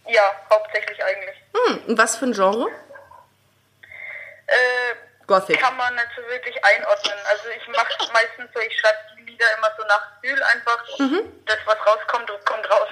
Ja, 0.07 0.21
hauptsächlich 0.49 1.03
eigentlich. 1.03 1.35
Hm, 1.53 1.83
und 1.87 1.97
was 1.97 2.17
für 2.17 2.25
ein 2.25 2.33
Genre? 2.33 2.67
Äh, 4.47 4.95
Gothic. 5.27 5.59
kann 5.59 5.77
man 5.77 5.93
nicht 5.95 6.09
so 6.15 6.21
wirklich 6.29 6.55
einordnen. 6.63 7.17
Also 7.29 7.43
ich 7.49 7.67
mache 7.69 8.11
meistens 8.11 8.53
so, 8.53 8.59
ich 8.59 8.77
schreibe 8.77 8.97
die 9.17 9.31
Lieder 9.31 9.45
immer 9.57 9.69
so 9.77 9.83
nach 9.87 10.21
Gefühl 10.21 10.43
einfach. 10.43 10.83
Und 10.99 11.31
Das, 11.45 11.57
was 11.65 11.77
rauskommt, 11.87 12.29
kommt 12.45 12.69
raus. 12.69 12.89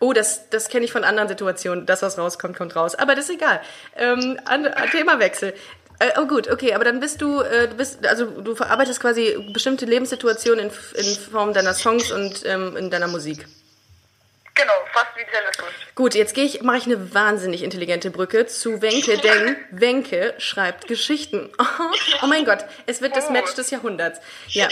Oh, 0.00 0.12
das, 0.12 0.50
das 0.50 0.68
kenne 0.68 0.84
ich 0.84 0.92
von 0.92 1.04
anderen 1.04 1.28
Situationen. 1.28 1.86
Das, 1.86 2.02
was 2.02 2.18
rauskommt, 2.18 2.56
kommt 2.56 2.76
raus. 2.76 2.94
Aber 2.94 3.14
das 3.14 3.30
ist 3.30 3.36
egal. 3.36 3.62
Ähm, 3.96 4.38
an, 4.44 4.66
an 4.66 4.90
Themawechsel. 4.90 5.54
Äh, 6.00 6.10
oh 6.18 6.26
gut, 6.26 6.50
okay, 6.50 6.74
aber 6.74 6.84
dann 6.84 7.00
bist 7.00 7.22
du, 7.22 7.40
äh, 7.40 7.68
du 7.68 7.76
bist, 7.76 8.04
also 8.04 8.26
du 8.26 8.54
verarbeitest 8.56 9.00
quasi 9.00 9.38
bestimmte 9.52 9.86
Lebenssituationen 9.86 10.68
in, 10.68 11.00
in 11.00 11.16
Form 11.30 11.54
deiner 11.54 11.72
Songs 11.72 12.10
und 12.10 12.44
ähm, 12.44 12.76
in 12.76 12.90
deiner 12.90 13.06
Musik. 13.06 13.46
Genau, 14.54 14.72
fast 14.92 15.16
wie 15.16 15.24
Swift. 15.24 15.94
Gut, 15.96 16.14
jetzt 16.14 16.34
gehe 16.34 16.44
ich, 16.44 16.62
mache 16.62 16.76
ich 16.76 16.84
eine 16.84 17.12
wahnsinnig 17.12 17.62
intelligente 17.64 18.10
Brücke 18.10 18.46
zu 18.46 18.80
Wenke, 18.82 19.18
denn 19.18 19.56
Wenke 19.70 20.34
schreibt 20.38 20.86
Geschichten. 20.86 21.52
Oh, 22.22 22.26
mein 22.26 22.44
Gott, 22.44 22.64
es 22.86 23.02
wird 23.02 23.16
das 23.16 23.28
Match 23.28 23.54
des 23.54 23.70
Jahrhunderts. 23.70 24.20
Ja, 24.48 24.68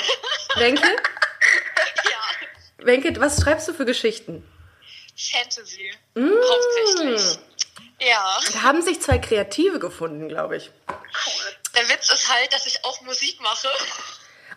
Wenke, 0.56 0.86
Ja. 2.04 2.86
Wenke, 2.86 3.20
was 3.20 3.42
schreibst 3.42 3.68
du 3.68 3.74
für 3.74 3.84
Geschichten? 3.84 4.46
Fantasy. 5.16 5.92
Mm. 6.14 6.30
Hauptsächlich. 6.30 7.38
Ja. 8.00 8.38
Da 8.52 8.62
haben 8.62 8.82
sich 8.82 9.00
zwei 9.00 9.18
Kreative 9.18 9.78
gefunden, 9.78 10.28
glaube 10.28 10.56
ich. 10.56 10.70
Der 11.76 11.88
Witz 11.88 12.10
ist 12.12 12.32
halt, 12.32 12.52
dass 12.52 12.66
ich 12.66 12.84
auch 12.84 13.00
Musik 13.02 13.40
mache. 13.40 13.68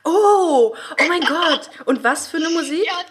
Oh, 0.03 0.75
oh 0.75 1.03
mein 1.07 1.21
Gott. 1.21 1.69
Und 1.85 2.03
was 2.03 2.27
für 2.27 2.37
eine 2.37 2.49
Musik? 2.49 2.85
Ja. 2.85 3.05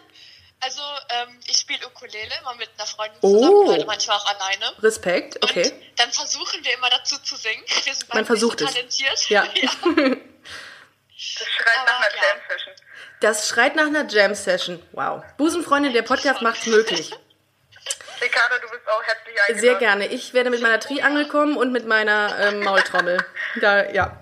Also, 0.64 0.80
ähm, 1.10 1.38
ich 1.46 1.58
spiele 1.58 1.86
Ukulele 1.86 2.30
immer 2.40 2.54
mit 2.54 2.70
einer 2.76 2.86
Freundin 2.86 3.18
Oh. 3.20 3.38
zusammen, 3.38 3.68
oder 3.68 3.84
manchmal 3.86 4.16
auch 4.16 4.26
alleine. 4.26 4.72
Respekt, 4.82 5.36
Und 5.36 5.50
okay. 5.50 5.72
dann 5.96 6.10
versuchen 6.10 6.64
wir 6.64 6.74
immer 6.74 6.90
dazu 6.90 7.18
zu 7.18 7.36
singen. 7.36 7.62
Wir 7.66 7.94
sind 7.94 8.08
Man 8.08 8.16
beide 8.18 8.26
versucht 8.26 8.58
so 8.60 8.66
talentiert. 8.66 9.18
Ja. 9.28 9.44
Das 9.44 11.48
schreit 11.48 11.78
Aber, 11.78 11.90
nach 11.90 12.00
einer 12.00 12.16
ja. 12.16 12.22
Jam-Session. 12.28 12.74
Das 13.20 13.48
schreit 13.48 13.76
nach 13.76 13.86
einer 13.86 14.06
Jam-Session. 14.08 14.82
Wow. 14.92 15.22
Busenfreundin, 15.36 15.92
der 15.92 16.02
Podcast 16.02 16.42
macht's 16.42 16.66
möglich. 16.66 17.10
Ricardo, 18.20 18.54
du 18.62 18.70
bist 18.70 18.88
auch 18.88 19.02
herzlich 19.02 19.34
eingeladen. 19.40 19.60
Sehr 19.60 19.74
gerne. 19.76 20.06
Ich 20.06 20.34
werde 20.34 20.50
mit 20.50 20.62
meiner 20.62 20.80
Triangel 20.80 21.28
kommen 21.28 21.56
und 21.56 21.72
mit 21.72 21.86
meiner 21.86 22.38
ähm, 22.38 22.60
Maultrommel. 22.60 23.24
Da, 23.60 23.90
ja. 23.90 24.20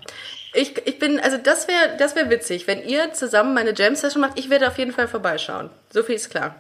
Ich, 0.55 0.87
ich 0.87 0.99
bin, 0.99 1.19
also 1.21 1.39
das 1.39 1.67
wäre 1.69 1.97
das 1.99 2.15
wär 2.15 2.29
witzig, 2.29 2.67
wenn 2.67 2.83
ihr 2.87 3.13
zusammen 3.15 3.55
meine 3.55 3.73
Jam-Session 3.75 4.21
macht. 4.21 4.39
Ich 4.39 4.51
werde 4.51 4.69
auf 4.69 4.77
jeden 4.79 4.93
Fall 4.93 5.09
vorbeischauen. 5.09 5.71
So 5.91 6.03
viel 6.03 6.17
ist 6.17 6.31
klar. 6.31 6.55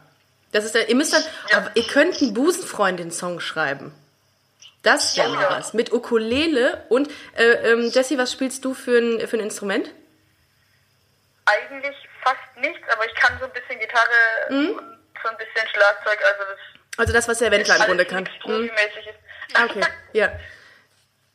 Das 0.53 0.65
ist, 0.65 0.75
ihr 0.75 0.95
müsst 0.95 1.13
dann, 1.13 1.23
aber 1.55 1.71
ihr 1.75 1.87
könnt 1.87 2.21
einen 2.21 2.35
Busenfreundin-Song 2.35 3.41
schreiben. 3.41 3.93
Das 4.83 5.17
wäre 5.17 5.29
mal 5.31 5.43
Ja. 5.43 5.51
was. 5.51 5.75
Mit 5.75 5.93
Ukulele 5.93 6.85
und, 6.89 7.11
äh, 7.37 7.45
ähm, 7.73 7.91
Jessie, 7.91 8.19
was 8.19 8.33
spielst 8.33 8.65
du 8.65 8.75
für 8.75 8.99
ein, 8.99 9.27
für 9.29 9.37
ein 9.37 9.41
Instrument? 9.41 9.91
Eigentlich 11.45 11.97
fast 12.23 12.39
nichts, 12.61 12.81
aber 12.93 13.05
ich 13.07 13.15
kann 13.15 13.37
so 13.41 13.47
ein 13.47 13.53
bisschen 13.53 13.79
Gitarre 13.79 14.51
Mhm. 14.51 14.69
und 14.79 14.99
so 15.23 15.29
ein 15.29 15.37
bisschen 15.37 15.69
Schlagzeug, 15.73 16.19
also 16.25 16.43
das 16.51 16.59
Also 16.99 17.13
das, 17.13 17.29
was 17.29 17.39
der 17.39 17.51
Wendler 17.51 17.77
im 17.77 17.83
Grunde 17.83 18.05
kann. 18.05 18.27
Hm? 18.27 18.33
profimäßig 18.41 19.07
ist. 19.07 19.55
Ah, 19.55 19.65
Okay, 19.65 19.81
ja. 20.13 20.33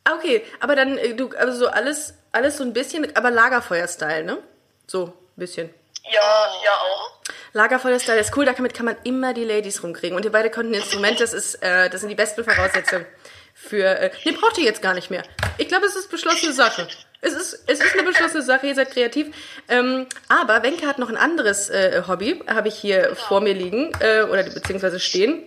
Ah, 0.04 0.14
Okay, 0.14 0.44
aber 0.60 0.76
dann, 0.76 0.96
äh, 0.98 1.14
du, 1.14 1.30
also 1.36 1.52
so 1.58 1.68
alles, 1.68 2.14
alles 2.32 2.56
so 2.56 2.64
ein 2.64 2.72
bisschen, 2.72 3.14
aber 3.16 3.30
Lagerfeuer-Style, 3.30 4.24
ne? 4.24 4.38
So, 4.86 5.06
ein 5.06 5.12
bisschen. 5.36 5.70
Ja, 6.04 6.20
ja 6.64 6.70
auch. 6.72 7.12
Lagerfeuer-Style 7.52 8.20
ist 8.20 8.36
cool, 8.36 8.44
damit 8.44 8.74
kann 8.74 8.86
man 8.86 8.96
immer 9.04 9.34
die 9.34 9.44
Ladies 9.44 9.82
rumkriegen. 9.82 10.16
Und 10.16 10.24
ihr 10.24 10.32
beide 10.32 10.50
konnten 10.50 10.72
ein 10.72 10.80
Instrument, 10.80 11.20
das 11.20 11.32
ist, 11.32 11.56
äh, 11.62 11.90
das 11.90 12.00
sind 12.00 12.10
die 12.10 12.14
besten 12.14 12.44
Voraussetzungen 12.44 13.06
für, 13.54 13.84
äh, 13.84 14.10
nee, 14.24 14.32
braucht 14.32 14.56
ihr 14.58 14.64
jetzt 14.64 14.82
gar 14.82 14.94
nicht 14.94 15.10
mehr. 15.10 15.22
Ich 15.58 15.66
glaube, 15.68 15.86
es 15.86 15.96
ist 15.96 16.10
beschlossene 16.10 16.52
Sache. 16.52 16.86
Es 17.20 17.32
ist, 17.32 17.64
es 17.66 17.80
ist 17.80 17.92
eine 17.94 18.04
beschlossene 18.04 18.42
Sache, 18.42 18.68
ihr 18.68 18.74
seid 18.74 18.92
kreativ. 18.92 19.34
Ähm, 19.68 20.06
aber 20.28 20.62
Wenke 20.62 20.86
hat 20.86 20.98
noch 20.98 21.08
ein 21.08 21.16
anderes 21.16 21.68
äh, 21.68 22.02
Hobby, 22.06 22.40
habe 22.46 22.68
ich 22.68 22.76
hier 22.76 23.16
vor 23.16 23.40
mir 23.40 23.54
liegen, 23.54 23.90
äh, 23.98 24.22
oder 24.22 24.44
beziehungsweise 24.44 25.00
stehen. 25.00 25.42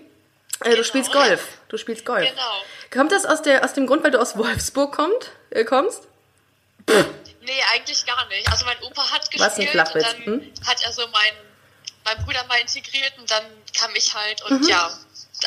Äh, 0.63 0.75
Du 0.75 0.83
spielst 0.83 1.13
Golf. 1.13 1.41
Du 1.69 1.77
spielst 1.77 2.05
Golf. 2.05 2.29
Genau. 2.29 2.51
Kommt 2.91 3.13
das 3.13 3.25
aus, 3.25 3.41
der, 3.41 3.63
aus 3.63 3.73
dem 3.73 3.87
Grund, 3.87 4.03
weil 4.03 4.11
du 4.11 4.19
aus 4.19 4.37
Wolfsburg 4.37 4.93
kommt, 4.93 5.31
äh, 5.49 5.63
kommst? 5.63 6.09
Nee, 6.87 7.63
eigentlich 7.73 8.05
gar 8.05 8.25
nicht. 8.27 8.47
Also 8.51 8.65
mein 8.65 8.77
Opa 8.83 9.09
hat 9.11 9.29
gespielt 9.31 9.75
und 9.75 10.03
dann 10.03 10.25
hm? 10.25 10.53
hat 10.65 10.83
er 10.83 10.91
so 10.91 11.07
meinen 11.07 11.51
mein 12.05 12.17
Bruder 12.25 12.43
mal 12.45 12.59
integriert 12.59 13.13
und 13.17 13.29
dann 13.29 13.43
kam 13.77 13.91
ich 13.95 14.13
halt 14.13 14.41
Mhm. 14.49 14.57
und 14.57 14.67
ja, 14.67 14.91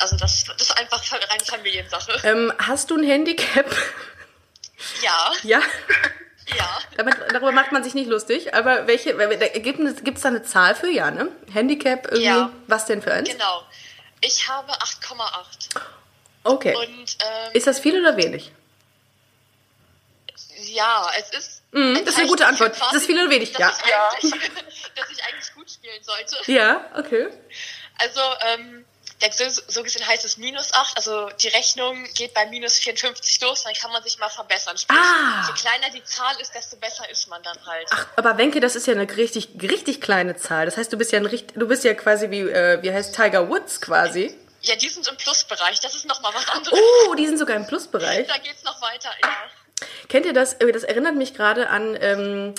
also 0.01 0.17
das, 0.17 0.45
das 0.45 0.63
ist 0.63 0.79
einfach 0.79 1.03
reine 1.13 1.45
Familiensache. 1.45 2.21
Ähm, 2.25 2.53
hast 2.59 2.91
du 2.91 2.97
ein 2.97 3.05
Handicap? 3.05 3.67
Ja, 5.03 5.33
ja. 5.43 5.63
ja. 6.57 6.79
Damit, 6.97 7.17
darüber 7.31 7.53
macht 7.53 7.73
man 7.73 7.83
sich 7.83 7.95
nicht 7.95 8.09
lustig, 8.09 8.55
aber 8.55 8.87
welche, 8.87 9.15
gibt 9.15 10.17
es 10.17 10.23
da 10.23 10.29
eine 10.29 10.43
Zahl 10.43 10.75
für? 10.75 10.91
Ja, 10.91 11.11
ne? 11.11 11.29
Handicap 11.53 12.07
irgendwie? 12.07 12.25
Ja. 12.25 12.51
Was 12.67 12.87
denn 12.87 13.03
für 13.03 13.13
eins? 13.13 13.29
Genau. 13.29 13.63
Ich 14.21 14.49
habe 14.49 14.73
8,8. 14.73 15.81
Okay. 16.45 16.75
Und 16.75 17.17
ähm, 17.21 17.53
Ist 17.53 17.67
das 17.67 17.79
viel 17.79 17.99
oder 17.99 18.17
wenig? 18.17 18.53
Ja, 20.75 21.11
es 21.19 21.31
ist. 21.39 21.63
Ein 21.73 21.95
das 22.05 22.15
ist 22.15 22.19
eine 22.21 22.29
gute 22.29 22.47
Antwort. 22.47 22.73
quasi, 22.77 22.85
Ist 22.97 23.03
das 23.03 23.07
viel 23.07 23.19
oder 23.21 23.31
wenig? 23.31 23.53
Dass, 23.53 23.61
Ja. 23.61 23.75
ich 23.83 23.91
Ja. 23.91 24.09
eigentlich, 24.11 24.33
dass 24.97 25.11
ich 25.11 25.25
eigentlich 25.25 25.55
gut 25.55 25.71
spielen 25.71 26.03
sollte. 26.03 26.37
Ja, 26.51 26.85
okay. 26.97 27.29
Also, 27.99 28.21
ähm, 28.47 28.85
der, 29.21 29.33
so, 29.33 29.63
so 29.69 29.83
gesehen 29.83 30.07
heißt 30.07 30.25
es 30.25 30.37
minus 30.37 30.73
8, 30.73 30.97
also 30.97 31.29
die 31.41 31.49
Rechnung 31.49 32.05
geht 32.15 32.35
bei 32.35 32.47
minus 32.47 32.79
54 32.79 33.41
los, 33.41 33.63
dann 33.63 33.73
kann 33.75 33.91
man 33.93 34.03
sich 34.03 34.19
mal 34.19 34.29
verbessern. 34.29 34.77
Sprich, 34.77 34.99
Ah. 34.99 35.47
je 35.49 35.55
kleiner 35.55 35.91
die 35.91 36.03
Zahl 36.05 36.35
ist, 36.41 36.53
desto 36.55 36.77
besser 36.77 37.09
ist 37.09 37.29
man 37.29 37.43
dann 37.43 37.57
halt. 37.67 37.87
Ach, 37.91 38.07
aber 38.17 38.37
Wenke, 38.39 38.61
das 38.61 38.75
ist 38.77 38.87
ja 38.87 38.93
eine 38.93 39.09
richtig, 39.17 39.49
richtig 39.63 40.01
kleine 40.01 40.37
Zahl. 40.37 40.67
Das 40.67 40.77
heißt, 40.77 40.93
du 40.93 40.97
bist 40.99 41.13
ja 41.13 41.21
ein 41.21 41.27
richtig, 41.27 41.55
du 41.59 41.67
bist 41.69 41.85
ja 41.85 41.95
quasi 41.95 42.31
wie, 42.31 42.41
äh, 42.41 42.83
wie 42.83 42.93
heißt 42.93 43.15
Tiger 43.15 43.49
Woods 43.49 43.81
quasi. 43.81 44.37
Ja, 44.63 44.77
die 44.77 44.89
sind 44.89 45.07
im 45.07 45.17
Plusbereich, 45.17 45.79
das 45.81 45.95
ist 45.95 46.07
nochmal 46.07 46.33
was 46.35 46.49
anderes. 46.49 46.79
Oh, 47.09 47.15
die 47.15 47.27
sind 47.27 47.39
sogar 47.39 47.57
im 47.57 47.67
Plusbereich. 47.67 48.27
Da 48.29 48.39
geht's 48.39 48.63
noch 48.65 48.81
weiter, 48.83 49.11
ja. 49.23 49.29
Kennt 50.09 50.27
ihr 50.27 50.33
das? 50.33 50.55
Äh, 50.55 50.73
Das 50.73 50.85
erinnert 50.85 51.17
mich 51.17 51.35
gerade 51.35 51.69
an, 51.69 51.97
ähm, 52.01 52.55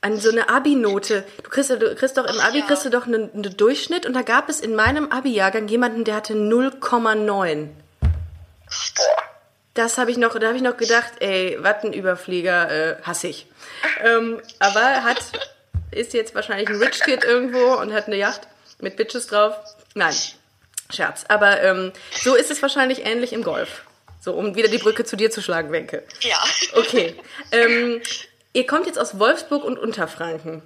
an 0.00 0.18
so 0.18 0.30
eine 0.30 0.48
Abi-Note. 0.48 1.24
Du 1.42 1.50
kriegst, 1.50 1.70
du 1.70 1.94
kriegst 1.94 2.16
doch 2.16 2.26
im 2.26 2.40
Abi 2.40 2.60
ja. 2.60 2.66
kriegst 2.66 2.84
du 2.84 2.90
doch 2.90 3.06
einen, 3.06 3.32
einen 3.32 3.56
Durchschnitt 3.56 4.06
und 4.06 4.14
da 4.14 4.22
gab 4.22 4.48
es 4.48 4.60
in 4.60 4.74
meinem 4.74 5.10
Abi-Jahrgang 5.10 5.68
jemanden, 5.68 6.04
der 6.04 6.16
hatte 6.16 6.34
0,9. 6.34 7.68
Boah. 8.00 9.28
Das 9.74 9.96
habe 9.96 10.10
ich 10.10 10.16
noch, 10.16 10.36
da 10.36 10.48
habe 10.48 10.56
ich 10.56 10.62
noch 10.62 10.76
gedacht, 10.76 11.12
ey, 11.20 11.56
was 11.60 11.84
ein 11.84 11.92
Überflieger, 11.92 12.68
äh, 12.68 12.96
hasse 13.04 13.28
ich. 13.28 13.46
Ähm, 14.02 14.40
aber 14.58 15.04
hat, 15.04 15.18
ist 15.92 16.14
jetzt 16.14 16.34
wahrscheinlich 16.34 16.68
ein 16.68 16.82
Rich 16.82 17.00
Kid 17.04 17.22
irgendwo 17.22 17.74
und 17.80 17.92
hat 17.92 18.08
eine 18.08 18.16
Yacht 18.16 18.48
mit 18.80 18.96
Bitches 18.96 19.28
drauf. 19.28 19.54
Nein, 19.94 20.14
Scherz. 20.90 21.24
Aber 21.28 21.62
ähm, 21.62 21.92
so 22.10 22.34
ist 22.34 22.50
es 22.50 22.60
wahrscheinlich 22.60 23.06
ähnlich 23.06 23.32
im 23.32 23.44
Golf. 23.44 23.84
So, 24.20 24.32
um 24.32 24.54
wieder 24.56 24.68
die 24.68 24.78
Brücke 24.78 25.04
zu 25.04 25.16
dir 25.16 25.30
zu 25.30 25.40
schlagen, 25.42 25.70
Wenke. 25.72 26.02
Ja. 26.20 26.42
Okay. 26.74 27.14
ähm, 27.52 28.00
ihr 28.52 28.66
kommt 28.66 28.86
jetzt 28.86 28.98
aus 28.98 29.18
Wolfsburg 29.18 29.64
und 29.64 29.78
Unterfranken. 29.78 30.62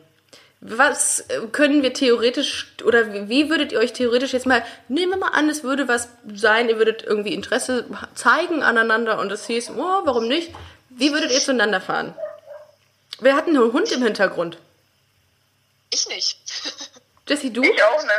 Was 0.61 1.21
äh, 1.28 1.40
können 1.50 1.82
wir 1.82 1.92
theoretisch 1.92 2.73
oder 2.85 3.28
wie- 3.28 3.50
würdet 3.50 3.73
ihr 3.73 3.78
euch 3.80 3.92
theoretisch 3.92 4.32
jetzt 4.32 4.47
mal, 4.47 4.64
nehmen 4.88 5.12
wir 5.12 5.18
mal 5.18 5.32
an, 5.32 5.49
es 5.50 5.64
würde 5.64 5.88
was 5.88 6.09
sein, 6.32 6.68
ihr 6.68 6.78
würdet 6.78 7.02
irgendwie 7.02 7.35
Interesse 7.35 7.85
zeigen 8.14 8.62
aneinander 8.62 9.18
und 9.18 9.30
es 9.32 9.47
hieß, 9.47 9.71
oh, 9.71 10.00
warum 10.04 10.28
nicht? 10.28 10.52
Wie 10.88 11.12
würdet 11.12 11.32
ihr 11.32 11.40
zueinander 11.40 11.80
fahren? 11.80 12.14
Wer 13.21 13.35
hat 13.35 13.49
einen 13.49 13.73
Hund 13.73 13.90
im 13.92 14.02
Hintergrund? 14.02 14.56
Ich 15.92 16.06
nicht. 16.09 16.38
Jesse, 17.28 17.50
du? 17.50 17.62
Ich 17.62 17.82
auch 17.82 18.02
nicht. 18.02 18.12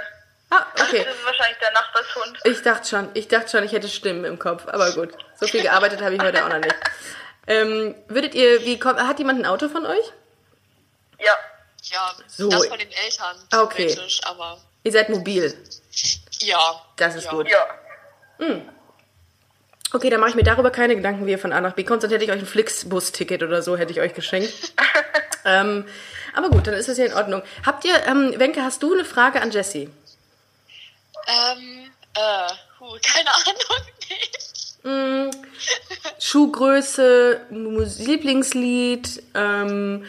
Ah, 0.56 0.66
okay. 0.82 1.04
Das 1.06 1.16
ist 1.16 1.26
wahrscheinlich 1.26 1.58
der 1.60 1.72
Nachbarshund. 1.72 2.40
Ich 2.44 2.62
dachte 2.62 2.88
schon, 2.88 3.10
ich 3.14 3.28
dachte 3.28 3.50
schon, 3.50 3.64
ich 3.64 3.72
hätte 3.72 3.88
Stimmen 3.90 4.24
im 4.26 4.38
Kopf, 4.38 4.68
aber 4.68 4.92
gut. 4.92 5.10
So 5.40 5.48
viel 5.48 5.62
gearbeitet 5.64 6.02
habe 6.02 6.14
ich 6.16 6.22
heute 6.22 6.44
auch 6.46 6.50
noch 6.50 6.60
nicht. 6.60 6.76
Ähm, 7.48 7.96
würdet 8.08 8.36
ihr, 8.36 8.64
wie 8.66 8.78
kommt, 8.80 9.00
hat 9.00 9.18
jemand 9.20 9.40
ein 9.40 9.46
Auto 9.46 9.68
von 9.70 9.86
euch? 9.86 10.14
Ja. 11.20 11.32
Ja, 11.84 12.14
So. 12.28 12.50
das 12.50 12.68
von 12.68 12.78
den 12.80 12.92
Eltern, 12.92 13.38
Okay. 13.54 13.88
theoretisch, 13.88 14.22
aber 14.26 14.58
Ihr 14.84 14.92
seid 14.92 15.10
mobil. 15.10 15.54
ja. 16.40 16.82
Das 16.98 17.16
ist 17.16 17.26
ja. 17.26 17.32
gut. 17.32 17.50
Ja. 17.50 17.66
Okay, 19.92 20.10
dann 20.10 20.20
mache 20.20 20.32
ich 20.32 20.36
mir 20.36 20.44
darüber 20.44 20.72
keine 20.72 20.96
Gedanken, 20.96 21.26
wie 21.28 21.32
ihr 21.32 21.40
von 21.40 21.54
A 21.54 21.62
nach 21.62 21.74
B 21.74 21.84
kommt, 21.84 22.02
sonst 22.02 22.14
hätte 22.14 22.24
ich 22.26 22.32
euch 22.32 22.40
ein 22.40 22.46
Flixbus-Ticket 22.48 23.44
oder 23.44 23.62
so, 23.62 23.78
hätte 23.78 23.92
ich 23.92 24.00
euch 24.02 24.14
geschenkt. 24.14 24.52
ähm, 25.46 25.86
aber 26.36 26.50
gut, 26.50 26.66
dann 26.66 26.74
ist 26.74 26.90
es 26.90 26.98
ja 26.98 27.06
in 27.06 27.14
Ordnung. 27.14 27.44
Habt 27.66 27.86
ihr, 27.86 27.96
ähm, 28.08 28.34
Wenke, 28.38 28.64
hast 28.64 28.82
du 28.82 28.94
eine 28.94 29.06
Frage 29.06 29.42
an 29.42 29.52
Jessie? 29.52 29.90
Ähm, 31.28 31.92
äh, 32.16 32.54
huh, 32.80 32.98
keine 33.04 33.30
Ahnung. 33.30 33.56
Nee. 34.06 35.30
Schuhgröße, 36.20 37.48
Lieblingslied, 37.50 39.24
ähm, 39.34 40.06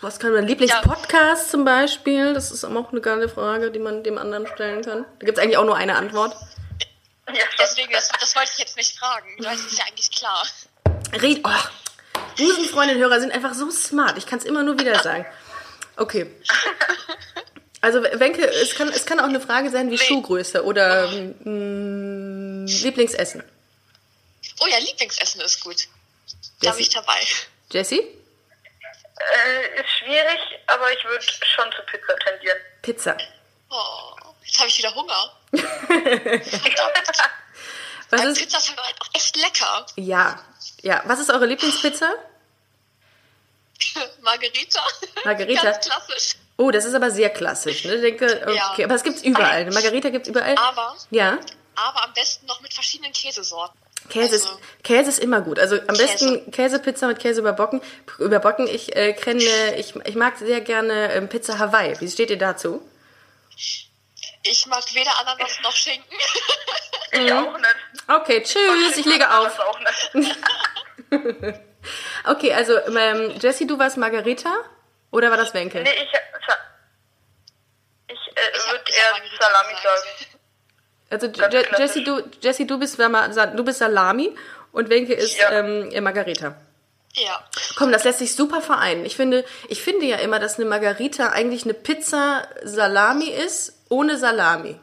was 0.00 0.20
kann 0.20 0.32
man, 0.32 0.46
Lieblingspodcast 0.46 1.50
zum 1.50 1.64
Beispiel? 1.64 2.32
Das 2.34 2.52
ist 2.52 2.64
auch 2.64 2.92
eine 2.92 3.00
geile 3.00 3.28
Frage, 3.28 3.70
die 3.70 3.78
man 3.78 4.04
dem 4.04 4.16
anderen 4.16 4.46
stellen 4.46 4.84
kann. 4.84 5.04
Da 5.18 5.26
gibt 5.26 5.38
es 5.38 5.42
eigentlich 5.42 5.56
auch 5.56 5.64
nur 5.64 5.76
eine 5.76 5.96
Antwort. 5.96 6.36
Ja. 7.26 7.44
Deswegen, 7.58 7.92
das, 7.92 8.08
das 8.20 8.36
wollte 8.36 8.50
ich 8.52 8.58
jetzt 8.58 8.76
nicht 8.76 8.98
fragen. 8.98 9.28
Das 9.38 9.58
ist 9.58 9.78
ja 9.78 9.84
eigentlich 9.86 10.10
klar. 10.10 10.46
Red, 11.20 11.40
oh, 11.44 12.20
Busenfreundin-Hörer 12.36 13.20
sind 13.20 13.32
einfach 13.32 13.54
so 13.54 13.70
smart. 13.70 14.16
Ich 14.18 14.26
kann 14.26 14.38
es 14.38 14.44
immer 14.44 14.62
nur 14.62 14.78
wieder 14.78 14.98
sagen. 15.00 15.26
Okay. 15.96 16.30
Also 17.80 18.02
Wenke, 18.02 18.44
es 18.46 18.74
kann, 18.74 18.88
es 18.88 19.06
kann 19.06 19.20
auch 19.20 19.24
eine 19.28 19.40
Frage 19.40 19.70
sein 19.70 19.86
wie 19.90 19.96
Nee. 19.96 20.04
Schuhgröße 20.04 20.64
oder 20.64 21.06
mm, 21.08 22.66
Lieblingsessen. 22.66 23.44
Oh 24.60 24.66
ja, 24.66 24.78
Lieblingsessen 24.78 25.40
ist 25.42 25.60
gut. 25.62 25.86
Da 26.60 26.72
bin 26.72 26.80
ich 26.80 26.88
dabei. 26.88 27.20
Jessie? 27.70 28.00
Äh, 28.00 29.80
ist 29.80 29.90
schwierig, 29.98 30.40
aber 30.66 30.92
ich 30.92 31.04
würde 31.04 31.24
schon 31.24 31.70
zu 31.72 31.82
Pizza 31.90 32.16
tendieren. 32.24 32.58
Pizza. 32.82 33.16
Oh, 33.70 34.16
jetzt 34.44 34.58
habe 34.58 34.68
ich 34.68 34.78
wieder 34.78 34.94
Hunger. 34.94 35.32
Was 38.10 38.20
Weil 38.22 38.28
ist, 38.30 38.38
Pizza 38.38 38.58
ist 38.58 38.76
halt 38.76 39.00
auch 39.00 39.08
echt 39.14 39.36
lecker. 39.36 39.86
ja, 39.96 40.42
ja. 40.82 41.02
Was 41.06 41.20
ist 41.20 41.30
eure 41.30 41.46
Lieblingspizza? 41.46 42.14
Margarita. 44.22 44.82
Margarita. 45.24 45.62
Ganz 45.62 45.86
klassisch. 45.86 46.36
Oh, 46.60 46.70
das 46.72 46.84
ist 46.84 46.94
aber 46.94 47.10
sehr 47.12 47.30
klassisch. 47.30 47.84
Ne? 47.84 47.94
Ich 47.94 48.00
denke, 48.00 48.42
okay, 48.42 48.56
Ja. 48.56 48.84
aber 48.84 48.94
es 48.96 49.04
gibt's 49.04 49.22
überall. 49.22 49.60
Eine 49.62 49.70
Margarita 49.70 50.10
gibt's 50.10 50.28
überall. 50.28 50.56
Aber, 50.56 50.96
Ja. 51.10 51.38
aber 51.76 52.04
am 52.04 52.12
besten 52.14 52.46
noch 52.46 52.60
mit 52.60 52.74
verschiedenen 52.74 53.12
Käsesorten. 53.12 53.78
Käse, 54.10 54.36
ist, 54.36 54.46
Also- 54.46 54.58
Käse 54.82 55.08
ist 55.10 55.18
immer 55.20 55.40
gut. 55.40 55.58
Also 55.58 55.76
am 55.76 55.86
Käse. 55.88 56.02
besten 56.02 56.50
Käsepizza 56.50 57.06
mit 57.06 57.18
Käse 57.20 57.40
überbacken. 57.40 57.80
überbacken. 58.18 58.66
Ich 58.66 58.94
äh, 58.96 59.12
kenne, 59.12 59.76
ich, 59.76 59.94
ich 60.04 60.14
mag 60.16 60.36
sehr 60.38 60.60
gerne 60.60 61.12
ähm, 61.12 61.28
Pizza 61.28 61.58
Hawaii. 61.58 61.94
Wie 62.00 62.08
steht 62.08 62.30
ihr 62.30 62.38
dazu? 62.38 62.82
Ich 64.42 64.66
mag 64.66 64.82
weder 64.94 65.10
Ananas 65.20 65.58
noch 65.62 65.72
Schinken. 65.74 66.04
Ich 67.10 67.32
auch 67.32 67.56
nicht. 67.56 67.74
Okay, 68.06 68.42
tschüss, 68.42 68.96
ich 68.98 69.06
lege 69.06 69.26
auf. 69.34 69.58
Okay, 72.26 72.52
also 72.52 72.76
ähm, 72.78 73.32
Jessie, 73.40 73.66
du 73.66 73.78
warst 73.78 73.96
Margarita 73.96 74.54
oder 75.10 75.30
war 75.30 75.36
das 75.36 75.54
Wenkel? 75.54 75.82
Nee, 75.82 75.90
ich, 75.94 76.02
ich, 78.08 78.16
äh, 78.36 78.40
Ich 78.56 78.70
würde 78.70 78.84
eher 78.90 79.38
Salami 79.40 79.74
sagen. 79.82 80.08
Also 81.10 81.30
Ganz 81.30 81.54
Je 81.54 81.62
klassisch. 81.62 81.78
Jessie, 81.78 82.04
du, 82.04 82.22
Jessie, 82.42 82.66
du 82.66 82.78
bist 82.78 82.98
du 82.98 83.64
bist 83.64 83.78
Salami 83.78 84.36
und 84.72 84.88
Wenke 84.90 85.14
ist 85.14 85.38
Ja. 85.38 85.50
ähm, 85.52 85.90
Margarita. 86.04 86.54
Ja. 87.14 87.42
Komm, 87.76 87.90
das 87.90 88.04
lässt 88.04 88.18
sich 88.18 88.34
super 88.36 88.60
vereinen. 88.60 89.04
Ich 89.06 89.16
finde, 89.16 89.44
ich 89.68 89.82
finde 89.82 90.04
ja 90.06 90.16
immer, 90.18 90.38
dass 90.38 90.56
eine 90.56 90.66
Margarita 90.68 91.30
eigentlich 91.30 91.64
eine 91.64 91.74
Pizza 91.74 92.46
Salami 92.62 93.30
ist, 93.30 93.72
ohne 93.88 94.18
Salami. 94.18 94.78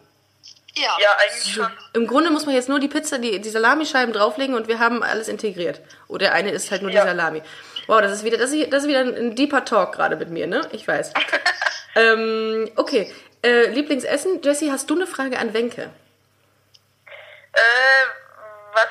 Ja. 0.74 0.98
Ja, 1.00 1.10
eigentlich 1.22 1.54
schon. 1.54 1.68
Im 1.94 2.08
Grunde 2.08 2.32
muss 2.32 2.46
man 2.46 2.56
jetzt 2.56 2.68
nur 2.68 2.80
die 2.80 2.90
Pizza, 2.90 3.20
die, 3.20 3.40
die 3.40 3.50
Salamischeiben 3.50 4.14
drauflegen 4.14 4.56
und 4.56 4.68
wir 4.68 4.80
haben 4.80 5.04
alles 5.04 5.28
integriert. 5.30 5.80
Oder 6.10 6.34
eine 6.34 6.52
ist 6.52 6.72
halt 6.72 6.82
nur 6.82 6.92
Ja. 6.92 7.04
die 7.04 7.10
Salami. 7.10 7.42
Wow, 7.88 8.02
das 8.02 8.12
ist 8.12 8.24
wieder, 8.24 8.38
das 8.38 8.52
ist, 8.52 8.72
das 8.72 8.84
ist 8.84 8.90
wieder 8.90 9.02
ein 9.02 9.36
deeper 9.36 9.64
Talk 9.66 9.94
gerade 9.94 10.16
mit 10.16 10.30
mir, 10.30 10.48
ne? 10.48 10.68
Ich 10.72 10.88
weiß. 10.88 11.14
ähm, 11.96 12.70
okay. 12.76 13.14
Äh, 13.44 13.68
Lieblingsessen. 13.68 14.42
Jessie, 14.42 14.72
hast 14.72 14.90
du 14.90 14.96
eine 14.96 15.06
Frage 15.06 15.38
an 15.38 15.54
Wenke? 15.54 15.92
Äh, 17.54 17.60
was, 18.74 18.88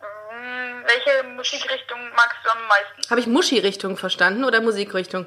mh, 0.00 0.82
welche 0.86 1.22
Musikrichtung 1.28 1.98
magst 2.16 2.38
du 2.44 2.50
am 2.50 2.66
meisten? 2.66 3.10
Habe 3.10 3.20
ich 3.20 3.26
Muschi-Richtung 3.26 3.96
verstanden 3.96 4.44
oder 4.44 4.60
Musikrichtung? 4.60 5.26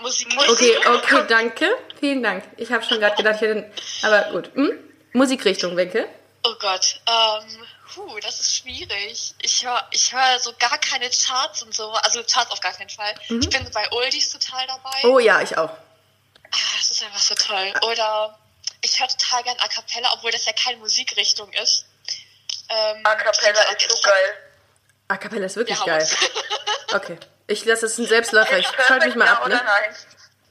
Musik. 0.00 0.28
Okay, 0.48 0.76
okay, 0.86 1.24
danke. 1.28 1.66
Vielen 1.98 2.22
Dank. 2.22 2.44
Ich 2.56 2.70
habe 2.70 2.84
schon 2.84 3.00
gerade 3.00 3.16
gedacht, 3.16 3.36
ich 3.36 3.42
hätte. 3.42 3.70
Aber 4.02 4.30
gut. 4.32 4.50
Hm? 4.54 4.72
Musikrichtung, 5.12 5.76
Wenke. 5.76 6.06
Oh 6.44 6.54
Gott. 6.60 7.00
Ähm, 7.06 7.64
puh, 7.94 8.20
das 8.20 8.40
ist 8.40 8.56
schwierig. 8.56 9.34
Ich 9.42 9.64
höre 9.64 9.86
ich 9.90 10.12
hör 10.12 10.38
so 10.38 10.52
gar 10.58 10.78
keine 10.78 11.10
Charts 11.10 11.62
und 11.62 11.74
so. 11.74 11.90
Also 11.92 12.22
Charts 12.24 12.50
auf 12.50 12.60
gar 12.60 12.72
keinen 12.72 12.90
Fall. 12.90 13.14
Ich 13.28 13.48
bin 13.50 13.70
bei 13.72 13.90
Oldies 13.92 14.30
total 14.30 14.66
dabei. 14.66 14.98
Oh 15.04 15.18
ja, 15.18 15.40
ich 15.40 15.56
auch. 15.56 15.70
Ah, 15.70 16.76
das 16.78 16.90
ist 16.90 17.02
einfach 17.02 17.20
so 17.20 17.34
toll. 17.34 17.72
Oder 17.82 18.38
ich 18.82 18.98
höre 19.00 19.08
total 19.08 19.42
gern 19.44 19.58
A 19.60 19.68
Cappella, 19.68 20.10
obwohl 20.12 20.30
das 20.30 20.44
ja 20.44 20.52
keine 20.52 20.78
Musikrichtung 20.78 21.52
ist. 21.52 21.86
Ähm, 22.68 23.00
A 23.04 23.14
Cappella 23.14 23.62
ist 23.72 23.90
so 23.90 24.00
geil. 24.02 24.36
A 25.08 25.16
Cappella 25.16 25.46
ist 25.46 25.56
wirklich 25.56 25.78
Ja, 25.78 25.84
geil. 25.84 26.08
Okay. 26.94 27.18
Ich 27.46 27.64
lasse 27.64 27.86
es 27.86 27.96
ein 27.98 28.06
Selbstläufer. 28.06 28.58
Ich 28.58 28.68
schalte 28.86 29.06
mich 29.06 29.14
mal 29.14 29.24
ja 29.24 29.32
ab, 29.34 29.46
oder 29.46 29.56
ne? 29.56 29.62
nein? 29.64 29.96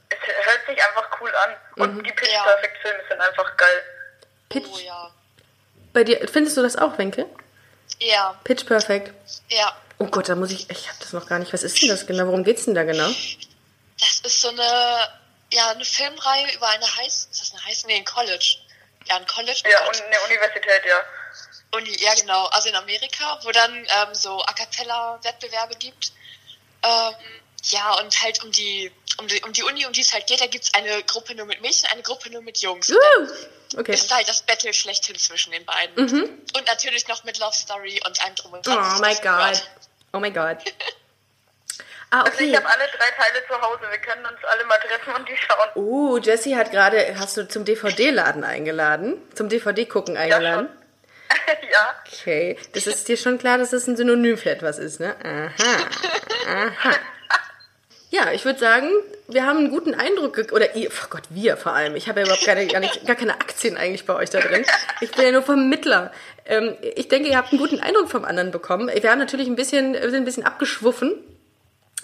Es 0.08 0.18
hört 0.46 0.66
sich 0.66 0.84
einfach 0.84 1.20
cool 1.20 1.32
an. 1.36 1.56
Und 1.76 2.04
die 2.04 2.12
Pitch. 2.12 2.30
Perfect 2.30 2.78
Filme 2.82 2.98
sind 3.08 3.20
einfach 3.20 3.56
geil. 3.56 3.84
Pitch. 4.48 4.68
Oh 4.72 4.78
ja. 4.78 5.10
Bei 5.92 6.04
dir, 6.04 6.26
findest 6.28 6.56
du 6.56 6.62
das 6.62 6.76
auch, 6.76 6.98
Wenke? 6.98 7.26
Ja, 8.00 8.38
Pitch 8.44 8.66
Perfect. 8.66 9.12
ja. 9.48 9.76
Oh 9.98 10.06
Gott, 10.06 10.28
da 10.28 10.34
muss 10.34 10.50
ich. 10.50 10.68
Ich 10.68 10.88
habe 10.88 10.98
das 10.98 11.12
noch 11.12 11.26
gar 11.28 11.38
nicht. 11.38 11.52
Was 11.52 11.62
ist 11.62 11.80
denn 11.80 11.88
das 11.88 12.06
genau? 12.06 12.26
Worum 12.26 12.42
geht's 12.42 12.64
denn 12.64 12.74
da 12.74 12.82
genau? 12.82 13.08
Das 14.00 14.20
ist 14.24 14.40
so 14.40 14.48
eine, 14.48 15.08
ja, 15.52 15.70
eine 15.70 15.84
Filmreihe 15.84 16.52
über 16.54 16.68
eine 16.70 16.84
High, 16.96 17.06
ist 17.06 17.28
das 17.40 17.52
eine 17.52 17.64
High, 17.64 17.84
nee, 17.86 17.96
ein 17.96 18.04
College. 18.04 18.56
Ja, 19.06 19.16
ein 19.16 19.26
College. 19.26 19.62
Ja, 19.70 19.86
und 19.86 20.02
eine 20.02 20.20
Universität, 20.26 20.82
ja. 20.88 21.76
Uni, 21.78 21.96
ja 22.02 22.14
genau, 22.14 22.46
also 22.46 22.68
in 22.68 22.74
Amerika, 22.74 23.38
wo 23.42 23.50
dann 23.52 23.74
ähm, 23.74 24.14
so 24.14 24.42
A 24.42 24.52
cappella 24.52 25.18
Wettbewerbe 25.22 25.76
gibt. 25.76 26.12
Ähm, 26.82 27.14
ja, 27.64 27.94
und 28.00 28.22
halt 28.22 28.42
um 28.42 28.50
die, 28.50 28.90
um 29.18 29.28
die, 29.28 29.40
um 29.42 29.52
die 29.52 29.62
Uni, 29.62 29.86
um 29.86 29.92
die 29.92 30.00
es 30.00 30.12
halt 30.12 30.26
geht, 30.26 30.40
da 30.40 30.46
gibt's 30.46 30.74
eine 30.74 31.02
Gruppe 31.04 31.34
nur 31.34 31.46
mit 31.46 31.60
Mädchen, 31.60 31.88
eine 31.92 32.02
Gruppe 32.02 32.30
nur 32.30 32.42
mit 32.42 32.58
Jungs. 32.58 32.90
Uh, 32.90 32.96
okay. 33.78 33.94
ist 33.94 34.10
da 34.10 34.16
halt 34.16 34.28
das 34.28 34.42
Battle 34.42 34.72
schlechthin 34.72 35.16
zwischen 35.16 35.52
den 35.52 35.64
beiden. 35.64 35.94
Und 36.56 36.66
natürlich 36.66 37.06
noch 37.08 37.24
mit 37.24 37.38
Love 37.38 37.54
Story 37.54 38.00
und 38.06 38.24
einem 38.24 38.34
drum 38.34 38.52
und 38.54 38.66
dran. 38.66 38.78
Oh 38.96 39.00
my 39.00 39.14
God. 39.14 39.62
Oh 40.12 40.18
my 40.18 40.30
God. 40.30 40.58
Ah, 42.14 42.24
Also 42.24 42.40
ich 42.40 42.48
okay. 42.50 42.56
habe 42.58 42.68
alle 42.68 42.84
drei 42.88 43.10
Teile 43.10 43.46
zu 43.48 43.58
Hause. 43.58 43.90
Wir 43.90 43.98
können 43.98 44.26
uns 44.26 44.36
alle 44.44 44.64
mal 44.66 44.76
treffen 44.76 45.14
und 45.14 45.26
die 45.26 45.34
schauen. 45.34 45.68
Oh, 45.76 46.18
Jessie 46.18 46.54
hat 46.56 46.70
gerade, 46.70 47.18
hast 47.18 47.38
du 47.38 47.48
zum 47.48 47.64
DVD-Laden 47.64 48.44
eingeladen? 48.44 49.16
Zum 49.34 49.48
DVD-Gucken 49.48 50.18
eingeladen? 50.18 50.68
ja. 51.72 51.94
Okay, 52.12 52.58
das 52.74 52.86
ist 52.86 53.08
dir 53.08 53.16
schon 53.16 53.38
klar, 53.38 53.56
dass 53.56 53.70
das 53.70 53.86
ein 53.86 53.96
Synonym 53.96 54.36
für 54.36 54.50
etwas 54.50 54.78
ist, 54.78 55.00
ne? 55.00 55.16
Aha, 55.24 55.86
aha. 56.66 56.96
Ja, 58.12 58.30
ich 58.30 58.44
würde 58.44 58.58
sagen, 58.58 58.90
wir 59.26 59.46
haben 59.46 59.56
einen 59.56 59.70
guten 59.70 59.94
Eindruck, 59.94 60.36
oder 60.52 60.76
ihr, 60.76 60.90
oh 60.90 61.06
Gott, 61.08 61.22
wir 61.30 61.56
vor 61.56 61.72
allem. 61.72 61.96
Ich 61.96 62.10
habe 62.10 62.20
ja 62.20 62.26
überhaupt 62.26 62.44
keine, 62.44 62.66
gar, 62.66 62.80
nicht, 62.80 63.06
gar 63.06 63.16
keine 63.16 63.32
Aktien 63.32 63.78
eigentlich 63.78 64.04
bei 64.04 64.14
euch 64.14 64.28
da 64.28 64.38
drin. 64.38 64.66
Ich 65.00 65.12
bin 65.12 65.24
ja 65.24 65.32
nur 65.32 65.42
Vermittler. 65.42 66.12
Ähm, 66.44 66.76
ich 66.94 67.08
denke, 67.08 67.30
ihr 67.30 67.38
habt 67.38 67.52
einen 67.52 67.58
guten 67.58 67.80
Eindruck 67.80 68.10
vom 68.10 68.26
anderen 68.26 68.50
bekommen. 68.50 68.90
Wir 68.94 69.10
haben 69.10 69.18
natürlich 69.18 69.46
ein 69.48 69.56
bisschen, 69.56 69.94
wir 69.94 70.10
sind 70.10 70.16
ein 70.16 70.24
bisschen 70.26 70.44
abgeschwuffen. 70.44 71.14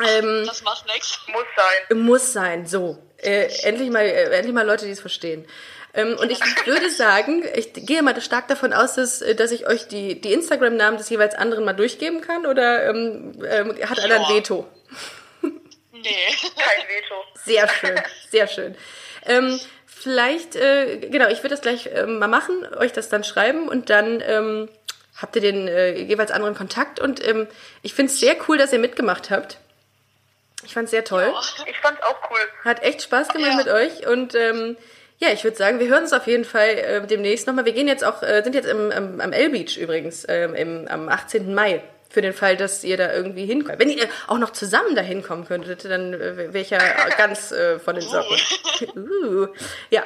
Ähm, 0.01 0.45
Das 0.47 0.63
macht 0.63 0.87
nichts. 0.87 1.21
Muss 1.31 1.45
sein. 1.55 1.99
muss 1.99 2.33
sein, 2.33 2.67
so. 2.67 2.97
Äh, 3.19 3.51
endlich, 3.65 3.91
mal, 3.91 4.07
äh, 4.07 4.35
endlich 4.35 4.55
mal 4.55 4.65
Leute, 4.67 4.87
die 4.87 4.93
es 4.93 5.01
verstehen. 5.01 5.45
Ähm, 5.93 6.17
und 6.19 6.33
ich 6.33 6.41
würde 6.65 6.89
sagen, 6.89 7.45
ich 7.55 7.75
gehe 7.75 8.03
mal 8.03 8.19
stark 8.23 8.49
davon 8.49 8.73
aus, 8.73 8.95
dass, 8.95 9.21
äh, 9.21 9.35
dass 9.35 9.51
ich 9.51 9.67
euch 9.67 9.89
die, 9.89 10.19
die 10.23 10.33
Instagram-Namen 10.33 10.97
des 10.97 11.11
jeweils 11.11 11.35
anderen 11.35 11.67
mal 11.67 11.75
durchgeben 11.75 12.23
kann 12.23 12.47
oder 12.47 12.89
ähm, 12.89 13.33
ähm, 13.47 13.75
hat 13.87 14.01
einer 14.01 14.27
ein. 14.27 14.35
Veto? 14.35 14.67
Nee. 16.03 16.37
Kein 16.57 16.87
Veto. 16.89 17.15
Sehr 17.45 17.69
schön, 17.69 18.01
sehr 18.31 18.47
schön. 18.47 18.77
Ähm, 19.27 19.59
vielleicht, 19.87 20.55
äh, 20.57 20.99
genau, 20.99 21.29
ich 21.29 21.39
würde 21.39 21.51
das 21.51 21.61
gleich 21.63 21.89
ähm, 21.93 22.19
mal 22.19 22.27
machen, 22.29 22.67
euch 22.77 22.93
das 22.93 23.09
dann 23.09 23.25
schreiben 23.25 23.69
und 23.69 23.91
dann 23.91 24.21
ähm, 24.27 24.69
habt 25.17 25.35
ihr 25.37 25.43
den 25.43 25.67
äh, 25.69 25.93
jeweils 25.97 26.31
anderen 26.31 26.55
Kontakt 26.55 27.01
und 27.01 27.27
ähm, 27.27 27.47
ich 27.83 27.95
finde 27.95 28.13
es 28.13 28.21
sehr 28.21 28.37
cool, 28.49 28.59
dass 28.59 28.73
ihr 28.73 28.79
mitgemacht 28.79 29.31
habt. 29.31 29.59
Ich 30.65 30.75
fand 30.75 30.85
es 30.87 30.91
sehr 30.91 31.05
toll. 31.05 31.33
Ich 31.67 31.79
fand's 31.79 32.03
auch 32.03 32.31
cool. 32.31 32.41
Hat 32.65 32.83
echt 32.83 33.03
Spaß 33.03 33.29
gemacht 33.29 33.51
Ja. 33.53 33.57
mit 33.57 33.69
euch 33.69 34.07
und 34.07 34.35
ähm, 34.35 34.77
ja, 35.21 35.31
ich 35.31 35.43
würde 35.43 35.57
sagen, 35.57 35.81
wir 35.81 35.89
hören 35.89 36.03
uns 36.05 36.13
auf 36.13 36.27
jeden 36.27 36.45
Fall 36.45 36.69
äh, 36.69 37.07
demnächst 37.07 37.47
nochmal. 37.47 37.65
Wir 37.65 37.73
gehen 37.73 37.89
jetzt 37.89 38.05
auch, 38.05 38.23
äh, 38.23 38.43
sind 38.43 38.55
jetzt 38.55 38.69
im, 38.69 38.91
am, 38.93 39.21
am 39.21 39.33
L-Beach 39.33 39.77
übrigens, 39.77 40.25
ähm, 40.29 40.55
im, 40.55 40.87
am 40.89 41.09
18. 41.09 41.55
Mai. 41.55 41.83
Für 42.11 42.23
den 42.23 42.33
Fall, 42.33 42.57
dass 42.57 42.85
ihr 42.85 42.97
da 42.97 43.13
irgendwie 43.13 43.45
hinkommt. 43.45 43.79
Wenn 43.79 43.91
ihr 43.91 44.09
auch 44.29 44.39
noch 44.39 44.51
zusammen 44.51 44.95
da 44.95 45.03
hinkommen 45.03 45.47
könntet, 45.47 45.85
dann 45.85 46.15
äh, 46.15 46.37
wäre 46.37 46.59
ich 46.59 46.71
ja 46.71 46.79
ganz 47.19 47.53
äh, 47.53 47.79
von 47.79 47.97
den 47.97 48.05
Socken. 48.09 48.39
uh, 48.97 49.49
ja, 49.91 50.03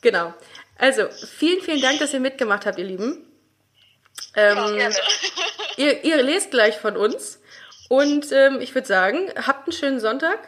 genau. 0.00 0.34
Also, 0.78 1.08
vielen, 1.10 1.60
vielen 1.62 1.80
Dank, 1.80 2.00
dass 2.00 2.12
ihr 2.12 2.18
mitgemacht 2.18 2.66
habt, 2.66 2.78
ihr 2.78 2.84
Lieben. 2.84 3.24
Ähm, 4.34 4.74
Gerne. 4.74 4.96
ihr, 5.76 6.04
ihr 6.04 6.22
lest 6.22 6.50
gleich 6.50 6.76
von 6.78 6.96
uns. 6.96 7.40
Und 7.88 8.32
ähm, 8.32 8.60
ich 8.60 8.74
würde 8.74 8.88
sagen, 8.88 9.30
habt 9.46 9.68
einen 9.68 9.72
schönen 9.72 10.00
Sonntag. 10.00 10.38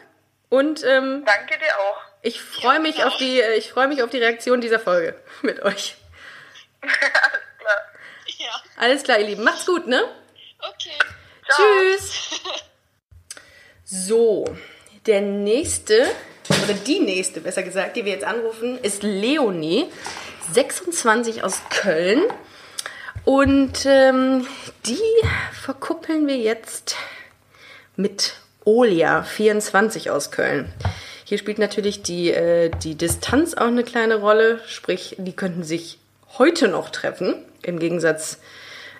Und 0.49 0.83
ähm, 0.83 1.23
Danke 1.25 1.57
dir 1.57 1.79
auch. 1.79 2.01
ich 2.21 2.41
freue 2.41 2.79
mich 2.79 2.95
genau. 2.95 3.07
auf 3.07 3.17
die, 3.17 3.39
äh, 3.39 3.55
ich 3.55 3.71
freue 3.71 3.87
mich 3.87 4.03
auf 4.03 4.09
die 4.09 4.17
Reaktion 4.17 4.61
dieser 4.61 4.79
Folge 4.79 5.15
mit 5.41 5.61
euch. 5.61 5.95
Alles 6.81 6.93
klar. 7.59 7.81
Ja. 8.37 8.63
Alles 8.77 9.03
klar, 9.03 9.19
ihr 9.19 9.27
Lieben. 9.27 9.43
Macht's 9.43 9.65
gut, 9.65 9.87
ne? 9.87 10.03
Okay. 10.69 10.97
Tschüss. 11.47 12.41
So, 13.87 14.45
der 15.05 15.21
nächste, 15.21 16.07
oder 16.63 16.73
die 16.73 16.99
nächste, 16.99 17.39
besser 17.39 17.61
gesagt, 17.61 17.95
die 17.95 18.03
wir 18.03 18.13
jetzt 18.13 18.25
anrufen, 18.25 18.79
ist 18.81 19.03
Leonie, 19.03 19.85
26 20.51 21.43
aus 21.43 21.61
Köln. 21.69 22.23
Und 23.23 23.85
ähm, 23.85 24.47
die 24.87 24.97
verkuppeln 25.53 26.25
wir 26.25 26.37
jetzt 26.37 26.95
mit 27.95 28.33
Olia, 28.63 29.21
24 29.21 30.09
aus 30.09 30.31
Köln. 30.31 30.73
Hier 31.23 31.37
spielt 31.37 31.59
natürlich 31.59 32.01
die, 32.01 32.31
äh, 32.31 32.71
die 32.71 32.95
Distanz 32.95 33.53
auch 33.53 33.67
eine 33.67 33.83
kleine 33.83 34.15
Rolle, 34.15 34.61
sprich, 34.67 35.15
die 35.19 35.35
könnten 35.35 35.63
sich 35.63 35.99
heute 36.39 36.69
noch 36.69 36.89
treffen, 36.89 37.35
im 37.61 37.77
Gegensatz 37.77 38.39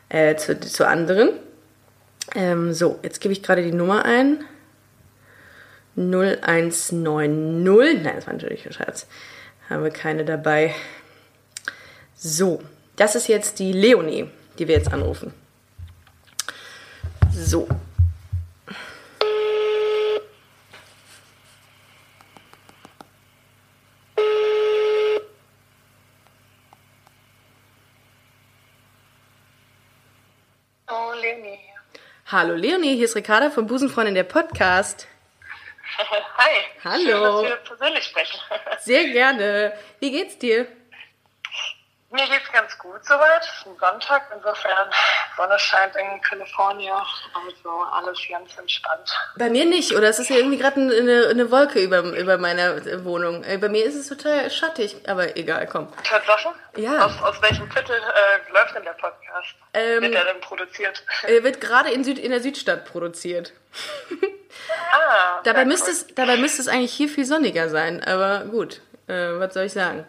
äh, 0.09 0.35
zu, 0.35 0.59
zu 0.59 0.87
anderen. 0.87 1.31
Ähm, 2.33 2.73
so, 2.73 2.99
jetzt 3.03 3.21
gebe 3.21 3.33
ich 3.33 3.43
gerade 3.43 3.63
die 3.63 3.71
Nummer 3.71 4.05
ein. 4.05 4.43
0190. 5.95 6.91
Nein, 8.03 8.15
das 8.15 8.27
war 8.27 8.33
natürlich 8.33 8.65
ein 8.65 8.73
Scherz. 8.73 9.07
Haben 9.69 9.83
wir 9.83 9.91
keine 9.91 10.25
dabei. 10.25 10.73
So, 12.15 12.61
das 12.95 13.15
ist 13.15 13.27
jetzt 13.27 13.59
die 13.59 13.71
Leonie, 13.71 14.29
die 14.57 14.67
wir 14.67 14.75
jetzt 14.75 14.91
anrufen. 14.91 15.33
So. 17.33 17.67
Oh, 30.87 31.13
Leni. 31.21 31.59
Hallo 32.27 32.55
Leonie, 32.55 32.95
hier 32.95 33.05
ist 33.05 33.15
Ricarda 33.15 33.51
vom 33.51 33.67
Busenfreundin 33.67 34.15
der 34.15 34.23
Podcast. 34.23 35.07
Hi. 35.99 36.63
Hallo. 36.83 37.03
Schön, 37.03 37.21
dass 37.21 37.41
wir 37.43 37.55
persönlich 37.57 38.03
sprechen. 38.03 38.39
Sehr 38.79 39.03
gerne. 39.09 39.73
Wie 39.99 40.09
geht's 40.09 40.39
dir? 40.39 40.65
Mir 42.15 42.25
geht's 42.29 42.49
ganz 42.53 42.77
gut 42.77 43.03
soweit. 43.03 43.41
Es 43.41 43.47
ist 43.59 43.67
ein 43.67 43.77
Sonntag, 43.77 44.23
insofern 44.33 44.89
Sonne 45.35 45.59
scheint 45.59 45.93
in 45.97 46.21
Kalifornien, 46.21 46.93
also 46.93 47.69
alles 47.91 48.17
ganz 48.29 48.57
entspannt. 48.57 49.11
Bei 49.37 49.49
mir 49.49 49.65
nicht, 49.65 49.91
oder 49.93 50.07
es 50.07 50.19
ist 50.19 50.29
ja 50.29 50.37
irgendwie 50.37 50.57
gerade 50.57 50.79
eine, 50.79 51.27
eine 51.29 51.51
Wolke 51.51 51.79
über, 51.81 51.99
über 51.99 52.37
meiner 52.37 53.03
Wohnung. 53.03 53.43
Äh, 53.43 53.57
Bei 53.57 53.67
mir 53.67 53.83
ist 53.83 53.95
es 53.95 54.07
total 54.07 54.49
schattig, 54.49 54.95
aber 55.09 55.35
egal, 55.35 55.67
komm. 55.67 55.91
Tatsache? 56.03 56.53
Ja. 56.77 57.05
Aus, 57.05 57.21
aus 57.21 57.41
welchem 57.41 57.69
Viertel 57.69 57.97
äh, 57.97 58.51
läuft 58.53 58.75
denn 58.75 58.83
der 58.83 58.93
Podcast? 58.93 59.55
Ähm, 59.73 60.01
Wird 60.01 60.13
der 60.13 60.23
denn 60.25 60.39
produziert? 60.41 61.03
Er 61.27 61.43
wird 61.43 61.59
gerade 61.59 61.91
in, 61.91 62.05
Süd, 62.05 62.17
in 62.17 62.31
der 62.31 62.39
Südstadt 62.39 62.85
produziert. 62.85 63.51
ah, 64.93 65.41
Dabei 65.43 65.65
müsste, 65.65 65.87
cool. 65.87 65.91
es, 65.91 66.07
dabei 66.15 66.37
müsste 66.37 66.61
es 66.61 66.69
eigentlich 66.69 66.93
hier 66.93 67.09
viel 67.09 67.25
sonniger 67.25 67.67
sein, 67.67 68.01
aber 68.03 68.45
gut, 68.45 68.79
äh, 69.07 69.37
was 69.37 69.53
soll 69.53 69.65
ich 69.65 69.73
sagen? 69.73 70.07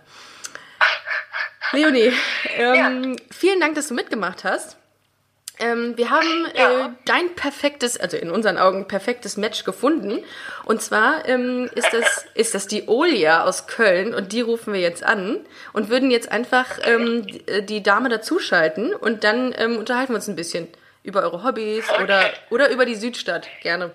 Leonie, 1.73 2.13
ähm, 2.57 3.17
vielen 3.31 3.61
Dank, 3.61 3.75
dass 3.75 3.89
du 3.89 3.95
mitgemacht 3.95 4.45
hast. 4.45 4.77
Ähm, 5.59 5.97
wir 5.97 6.11
haben 6.11 6.47
äh, 6.55 6.59
Ja. 6.61 6.95
dein 7.07 7.35
perfektes, 7.35 7.99
also 7.99 8.19
in 8.19 8.31
unseren 8.31 8.59
Augen 8.59 8.87
perfektes 8.89 9.39
Match 9.39 9.65
gefunden. 9.65 10.23
Und 10.67 10.83
zwar 10.83 11.27
ähm, 11.27 11.71
ist, 11.75 11.93
das, 11.95 12.27
ist 12.35 12.55
das 12.55 12.67
die 12.67 12.89
Olia 12.89 13.43
aus 13.45 13.67
Köln 13.67 14.15
und 14.15 14.33
die 14.33 14.43
rufen 14.43 14.75
wir 14.75 14.81
jetzt 14.81 15.03
an 15.03 15.41
und 15.73 15.89
würden 15.89 16.11
jetzt 16.11 16.31
einfach 16.31 16.79
ähm, 16.85 17.27
die, 17.27 17.77
äh, 17.79 17.81
Dame 17.81 18.11
dazuschalten 18.11 18.95
und 18.95 19.25
dann 19.25 19.55
ähm, 19.57 19.79
unterhalten 19.79 20.13
wir 20.13 20.17
uns 20.17 20.29
ein 20.29 20.37
bisschen 20.37 20.69
über 21.03 21.23
eure 21.23 21.43
Hobbys 21.43 21.89
oder, 22.03 22.19
Okay. 22.19 22.33
oder 22.51 22.69
über 22.69 22.85
die 22.85 22.97
Südstadt. 22.97 23.49
Gerne. 23.63 23.93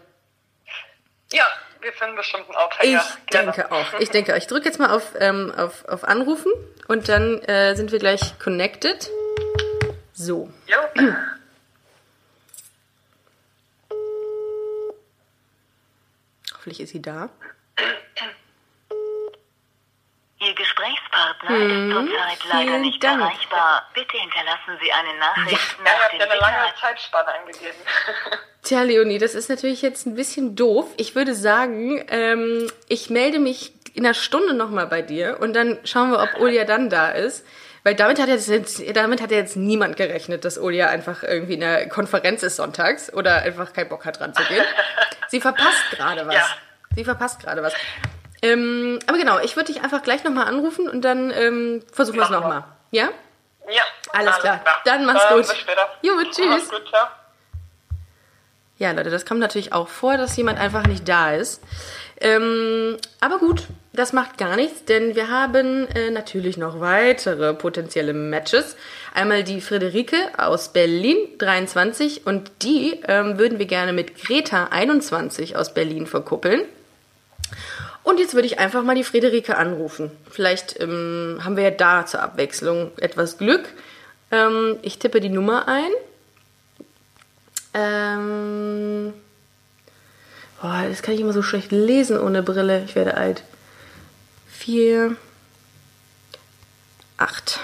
Ja, 1.31 1.45
wir 1.81 1.93
finden 1.93 2.15
bestimmt 2.15 2.43
einen 2.43 2.51
Ich 2.51 2.57
Aufhänger. 2.57 3.03
Gerne. 3.27 3.51
denke 3.51 3.71
auch. 3.71 3.99
Ich 3.99 4.09
denke 4.09 4.33
auch. 4.33 4.37
Ich 4.37 4.47
drücke 4.47 4.65
jetzt 4.65 4.79
mal 4.79 4.91
auf, 4.95 5.13
ähm, 5.19 5.51
auf, 5.55 5.85
auf 5.85 6.03
Anrufen 6.03 6.51
und 6.87 7.09
dann 7.09 7.39
äh, 7.43 7.75
sind 7.75 7.91
wir 7.91 7.99
gleich 7.99 8.37
connected. 8.39 9.09
So. 10.13 10.49
Jo. 10.67 10.77
Hoffentlich 16.53 16.81
ist 16.81 16.91
sie 16.91 17.01
da. 17.01 17.29
Ihr 20.43 20.55
Gesprächspartner 20.55 21.55
ist 21.55 21.91
zurzeit 21.93 22.39
leider 22.49 22.59
Hm, 22.61 22.67
vielen 22.69 22.81
nicht 22.81 23.03
Dank. 23.03 23.21
erreichbar. 23.21 23.87
Bitte 23.93 24.17
hinterlassen 24.17 24.79
Sie 24.81 24.91
eine 24.91 25.19
Nachricht 25.19 25.77
Ja, 25.77 25.83
nach 25.83 25.99
habt 26.01 26.13
dem 26.13 26.19
ja 26.19 26.25
eine 26.29 26.39
lange. 26.39 26.73
Zeitspanne 26.81 27.27
angegeben. 27.39 27.77
Tja, 28.63 28.81
Leonie, 28.81 29.19
das 29.19 29.35
ist 29.35 29.49
natürlich 29.49 29.81
jetzt 29.83 30.05
ein 30.07 30.15
bisschen 30.15 30.55
doof. 30.55 30.87
Ich 30.97 31.15
würde 31.15 31.35
sagen, 31.35 32.03
ähm, 32.09 32.71
ich 32.87 33.09
melde 33.11 33.37
mich 33.39 33.71
in 33.93 34.03
einer 34.05 34.13
Stunde 34.15 34.53
nochmal 34.55 34.87
bei 34.87 35.01
dir 35.03 35.37
und 35.41 35.53
dann 35.53 35.77
schauen 35.83 36.11
wir, 36.11 36.19
ob 36.21 36.39
Olia 36.39 36.63
dann 36.65 36.89
da 36.89 37.09
ist. 37.09 37.45
Weil 37.83 37.95
damit 37.95 38.19
hat, 38.21 38.27
jetzt, 38.29 38.49
damit 38.95 39.21
hat 39.21 39.31
ja 39.31 39.37
jetzt 39.37 39.55
niemand 39.57 39.95
gerechnet, 39.97 40.45
dass 40.45 40.59
Olia 40.59 40.87
einfach 40.89 41.23
irgendwie 41.23 41.55
in 41.55 41.63
einer 41.63 41.87
Konferenz 41.87 42.43
ist 42.43 42.55
sonntags 42.55 43.11
oder 43.11 43.37
einfach 43.41 43.73
keinen 43.73 43.89
Bock 43.89 44.05
hat 44.05 44.19
dran 44.19 44.33
zu 44.35 44.43
gehen. 44.43 44.63
Sie 45.29 45.41
verpasst 45.41 45.89
gerade 45.91 46.25
was. 46.27 46.35
Ja. 46.35 46.45
Sie 46.95 47.03
verpasst 47.03 47.39
gerade 47.41 47.63
was. 47.63 47.73
Ähm, 48.41 48.99
aber 49.07 49.17
genau, 49.17 49.39
ich 49.39 49.55
würde 49.55 49.71
dich 49.71 49.83
einfach 49.83 50.01
gleich 50.01 50.23
nochmal 50.23 50.47
anrufen 50.47 50.89
und 50.89 51.01
dann 51.01 51.31
ähm, 51.31 51.83
versuchen 51.91 52.17
wir 52.17 52.23
es 52.23 52.29
nochmal. 52.29 52.63
Ja? 52.91 53.09
Ja, 53.69 53.83
Alles 54.13 54.37
klar. 54.39 54.61
Dann 54.85 55.05
mach's 55.05 55.23
Dann 55.23 55.37
gut. 55.37 55.47
Bis 55.47 55.57
später. 55.57 55.89
Jo, 56.01 56.13
tschüss. 56.23 56.45
Mach's 56.47 56.69
gut, 56.69 56.87
ciao. 56.89 57.07
Ja, 58.77 58.91
Leute, 58.93 59.11
das 59.11 59.27
kommt 59.27 59.39
natürlich 59.39 59.73
auch 59.73 59.87
vor, 59.87 60.17
dass 60.17 60.35
jemand 60.35 60.59
einfach 60.59 60.87
nicht 60.87 61.07
da 61.07 61.33
ist. 61.33 61.61
Ähm, 62.19 62.97
aber 63.19 63.37
gut, 63.37 63.67
das 63.93 64.13
macht 64.13 64.37
gar 64.37 64.55
nichts, 64.55 64.85
denn 64.85 65.15
wir 65.15 65.29
haben 65.29 65.87
äh, 65.89 66.09
natürlich 66.09 66.57
noch 66.57 66.79
weitere 66.79 67.53
potenzielle 67.53 68.13
Matches. 68.13 68.75
Einmal 69.13 69.43
die 69.43 69.61
Friederike 69.61 70.15
aus 70.37 70.69
Berlin, 70.73 71.17
23, 71.37 72.25
und 72.25 72.51
die 72.63 73.01
ähm, 73.07 73.37
würden 73.37 73.59
wir 73.59 73.67
gerne 73.67 73.93
mit 73.93 74.19
Greta, 74.19 74.69
21, 74.71 75.55
aus 75.55 75.73
Berlin 75.73 76.07
verkuppeln. 76.07 76.61
Und 78.03 78.19
jetzt 78.19 78.33
würde 78.33 78.47
ich 78.47 78.59
einfach 78.59 78.83
mal 78.83 78.95
die 78.95 79.03
Friederike 79.03 79.57
anrufen. 79.57 80.11
Vielleicht 80.29 80.79
ähm, 80.79 81.39
haben 81.43 81.55
wir 81.55 81.63
ja 81.63 81.71
da 81.71 82.05
zur 82.05 82.21
Abwechslung 82.21 82.91
etwas 82.97 83.37
Glück. 83.37 83.69
Ähm, 84.31 84.77
ich 84.81 84.97
tippe 84.97 85.21
die 85.21 85.29
Nummer 85.29 85.67
ein. 85.67 85.91
Ähm. 87.73 89.13
Boah, 90.61 90.85
das 90.87 91.01
kann 91.01 91.13
ich 91.13 91.21
immer 91.21 91.33
so 91.33 91.41
schlecht 91.41 91.71
lesen 91.71 92.19
ohne 92.19 92.43
Brille. 92.43 92.83
Ich 92.85 92.95
werde 92.95 93.17
alt. 93.17 93.43
Vier. 94.47 95.15
Acht. 97.17 97.59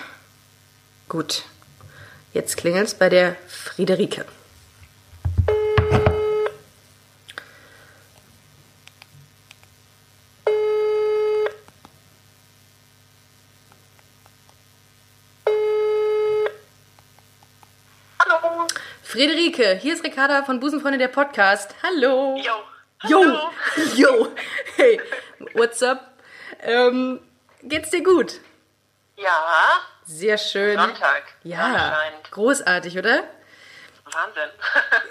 Gut. 1.10 1.44
Jetzt 2.34 2.58
klingelt's 2.58 2.94
bei 2.94 3.10
der 3.10 3.36
Friederike. 3.48 4.26
Hallo. 18.20 18.68
Friederike, 19.68 19.82
hier 19.82 19.94
ist 19.94 20.04
Ricarda 20.04 20.44
von 20.44 20.60
Busenfreunde 20.60 20.98
der 20.98 21.10
Podcast. 21.10 21.76
Hallo. 21.84 22.38
Jo. 22.38 23.10
Yo, 23.10 23.20
Hallo. 23.20 23.50
yo, 23.96 24.28
hey, 24.76 25.00
what's 25.54 25.84
up? 25.84 26.00
Ähm, 26.62 27.20
geht's 27.64 27.90
dir 27.90 28.04
gut? 28.04 28.40
Ja, 29.18 29.30
Sehr 30.06 30.38
schön. 30.38 30.80
Sonntag. 30.80 31.24
Ja, 31.44 31.98
großartig, 32.32 32.98
oder? 32.98 33.24
Wahnsinn. 34.06 34.50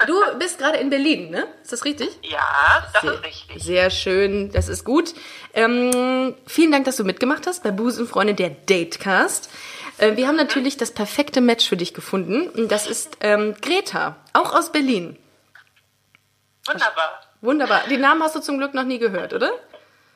Du 0.06 0.38
bist 0.38 0.58
gerade 0.58 0.78
in 0.78 0.88
Berlin, 0.88 1.30
ne? 1.30 1.46
Ist 1.62 1.72
das 1.72 1.84
richtig? 1.84 2.18
ja, 2.22 2.88
das 2.92 3.02
sehr, 3.02 3.12
ist 3.12 3.24
richtig. 3.24 3.62
Sehr 3.62 3.90
schön, 3.90 4.50
das 4.52 4.68
ist 4.68 4.84
gut. 4.84 5.12
Ähm, 5.52 6.34
vielen 6.46 6.72
Dank, 6.72 6.86
dass 6.86 6.96
du 6.96 7.04
mitgemacht 7.04 7.46
hast 7.46 7.62
bei 7.62 7.72
Busenfreunde 7.72 8.34
der 8.34 8.50
Datecast. 8.50 9.50
Äh, 9.98 10.16
wir 10.16 10.26
haben 10.28 10.36
natürlich 10.36 10.76
das 10.76 10.90
perfekte 10.92 11.40
Match 11.40 11.68
für 11.68 11.76
dich 11.76 11.94
gefunden. 11.94 12.48
Und 12.48 12.70
das 12.70 12.86
ist 12.86 13.18
ähm, 13.20 13.54
Greta, 13.60 14.16
auch 14.32 14.54
aus 14.54 14.72
Berlin. 14.72 15.18
Wunderbar. 16.66 17.20
Wunderbar. 17.40 17.82
Den 17.88 18.00
Namen 18.00 18.22
hast 18.22 18.34
du 18.34 18.40
zum 18.40 18.58
Glück 18.58 18.74
noch 18.74 18.84
nie 18.84 18.98
gehört, 18.98 19.32
oder? 19.32 19.52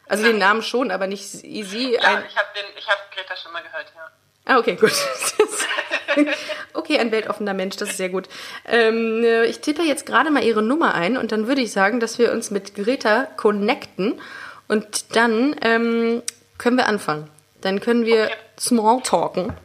Also 0.08 0.24
den 0.24 0.38
Namen 0.38 0.62
schon, 0.62 0.90
aber 0.90 1.06
nicht 1.06 1.24
sie. 1.28 1.62
sie 1.62 1.92
Ja, 1.92 2.00
ein, 2.00 2.24
ich 2.28 2.36
habe 2.36 2.48
hab 2.86 3.12
Greta 3.14 3.36
schon 3.36 3.52
mal 3.52 3.62
gehört, 3.62 3.92
ja. 3.94 4.10
ah, 4.46 4.58
okay, 4.58 4.74
gut. 4.74 4.92
okay, 6.72 6.98
ein 6.98 7.12
weltoffener 7.12 7.54
Mensch, 7.54 7.76
das 7.76 7.90
ist 7.90 7.96
sehr 7.98 8.08
gut. 8.08 8.28
Ähm, 8.66 9.22
äh, 9.22 9.44
ich 9.44 9.60
tippe 9.60 9.82
jetzt 9.82 10.06
gerade 10.06 10.32
mal 10.32 10.42
ihre 10.42 10.62
Nummer 10.62 10.94
ein 10.94 11.16
und 11.16 11.30
dann 11.30 11.46
würde 11.46 11.60
ich 11.60 11.70
sagen, 11.70 12.00
dass 12.00 12.18
wir 12.18 12.32
uns 12.32 12.50
mit 12.50 12.74
Greta 12.74 13.28
connecten 13.36 14.20
und 14.66 15.14
dann 15.14 15.54
ähm, 15.62 16.22
können 16.58 16.76
wir 16.76 16.88
anfangen. 16.88 17.30
Dann 17.60 17.80
können 17.80 18.04
wir 18.04 18.24
Okay. 18.24 18.34
small 18.58 19.02
talken. 19.02 19.56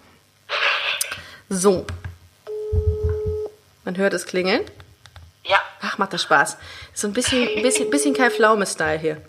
So. 1.55 1.85
Man 3.85 3.95
hört 3.95 4.13
es 4.13 4.25
klingeln. 4.25 4.65
Ja, 5.45 5.57
Ach, 5.79 5.97
macht 5.97 6.11
das 6.11 6.23
Spaß. 6.23 6.57
So 6.93 7.07
ein 7.07 7.13
bisschen, 7.13 7.61
bisschen, 7.61 7.89
bisschen 7.89 8.13
Kai 8.13 8.29
Pflaume-Style 8.29 8.99
hier. 8.99 9.21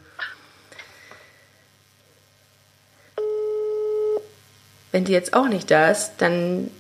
Wenn 4.91 5.05
die 5.05 5.12
jetzt 5.12 5.35
auch 5.35 5.47
nicht 5.47 5.71
da 5.71 5.91
ist, 5.91 6.15
dann 6.19 6.71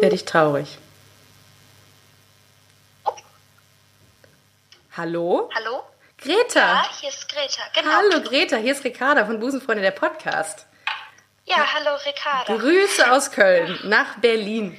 werde 0.00 0.16
ich 0.16 0.24
traurig. 0.24 0.78
Hallo? 4.96 5.48
Hallo? 5.54 5.82
Greta! 6.18 6.58
Ja, 6.58 6.90
hier 7.00 7.08
ist 7.08 7.28
Greta. 7.28 7.62
Genau. 7.74 7.92
Hallo 7.92 8.20
Greta, 8.22 8.56
hier 8.56 8.72
ist 8.72 8.84
Ricarda 8.84 9.24
von 9.26 9.38
Busenfreunde 9.38 9.82
der 9.82 9.92
Podcast. 9.92 10.66
Ja, 11.44 11.56
hallo 11.74 11.96
Ricarda. 12.06 12.56
Grüße 12.56 13.10
aus 13.12 13.30
Köln 13.30 13.78
nach 13.84 14.18
Berlin. 14.18 14.78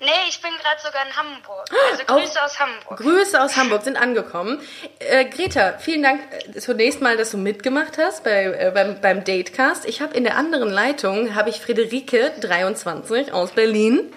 Nee, 0.00 0.06
ich 0.28 0.40
bin 0.40 0.50
gerade 0.62 0.80
sogar 0.80 1.04
in 1.06 1.16
Hamburg. 1.16 1.66
Also 1.90 2.02
Auch- 2.06 2.20
Grüße 2.20 2.42
aus 2.42 2.58
Hamburg. 2.58 2.98
Grüße 2.98 3.42
aus 3.42 3.56
Hamburg 3.56 3.82
sind 3.82 3.96
angekommen. 3.96 4.60
Äh, 5.00 5.24
Greta, 5.24 5.74
vielen 5.78 6.04
Dank 6.04 6.20
äh, 6.54 6.58
zunächst 6.60 7.00
mal, 7.00 7.16
dass 7.16 7.32
du 7.32 7.36
mitgemacht 7.36 7.98
hast 7.98 8.22
bei, 8.22 8.44
äh, 8.44 8.70
beim, 8.72 9.00
beim 9.00 9.24
Datecast. 9.24 9.84
Ich 9.86 10.00
habe 10.00 10.16
in 10.16 10.22
der 10.24 10.36
anderen 10.36 10.70
Leitung 10.70 11.34
habe 11.34 11.50
ich 11.50 11.60
Friederike 11.60 12.32
23 12.40 13.32
aus 13.32 13.50
Berlin. 13.52 14.12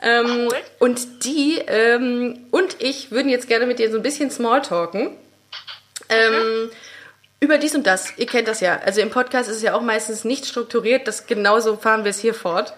Ähm, 0.00 0.46
Cool. 0.48 0.56
Und 0.78 1.24
die 1.24 1.58
ähm, 1.66 2.46
und 2.52 2.80
ich 2.80 3.10
würden 3.10 3.28
jetzt 3.28 3.48
gerne 3.48 3.66
mit 3.66 3.80
dir 3.80 3.90
so 3.90 3.96
ein 3.96 4.02
bisschen 4.04 4.30
Smalltalken. 4.30 5.10
Ähm, 6.08 6.70
über 7.40 7.58
dies 7.58 7.74
und 7.74 7.86
das. 7.86 8.16
Ihr 8.16 8.26
kennt 8.26 8.48
das 8.48 8.60
ja. 8.60 8.78
Also 8.84 9.00
im 9.00 9.10
Podcast 9.10 9.48
ist 9.48 9.56
es 9.56 9.62
ja 9.62 9.74
auch 9.74 9.80
meistens 9.80 10.24
nicht 10.24 10.46
strukturiert. 10.46 11.06
Das 11.06 11.26
genauso 11.26 11.76
fahren 11.76 12.04
wir 12.04 12.10
es 12.10 12.18
hier 12.18 12.34
fort 12.34 12.74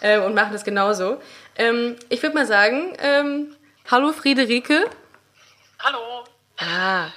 äh, 0.00 0.18
und 0.18 0.34
machen 0.34 0.52
das 0.52 0.64
genauso. 0.64 1.20
Ähm, 1.56 1.96
ich 2.08 2.22
würde 2.22 2.34
mal 2.34 2.46
sagen, 2.46 2.96
ähm, 2.98 3.56
hallo 3.90 4.12
Friederike. 4.12 4.88
hallo. 5.78 6.24
Ah, 6.58 7.08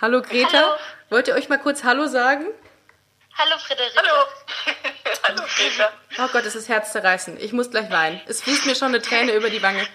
hallo 0.00 0.22
Greta. 0.22 0.52
Hallo. 0.52 0.76
Wollt 1.10 1.28
ihr 1.28 1.34
euch 1.34 1.48
mal 1.48 1.58
kurz 1.58 1.84
Hallo 1.84 2.06
sagen? 2.06 2.46
Hallo 3.38 3.58
Friederike. 3.58 3.96
Hallo. 3.96 4.26
Hallo, 5.24 5.42
Peter. 5.56 5.92
Oh 6.18 6.28
Gott, 6.32 6.44
es 6.44 6.56
ist 6.56 6.68
herzzerreißend. 6.68 7.40
Ich 7.40 7.52
muss 7.52 7.70
gleich 7.70 7.90
weinen. 7.90 8.20
Es 8.26 8.42
fließt 8.42 8.66
mir 8.66 8.74
schon 8.74 8.88
eine 8.88 9.00
Träne 9.00 9.32
über 9.34 9.50
die 9.50 9.62
Wange. 9.62 9.86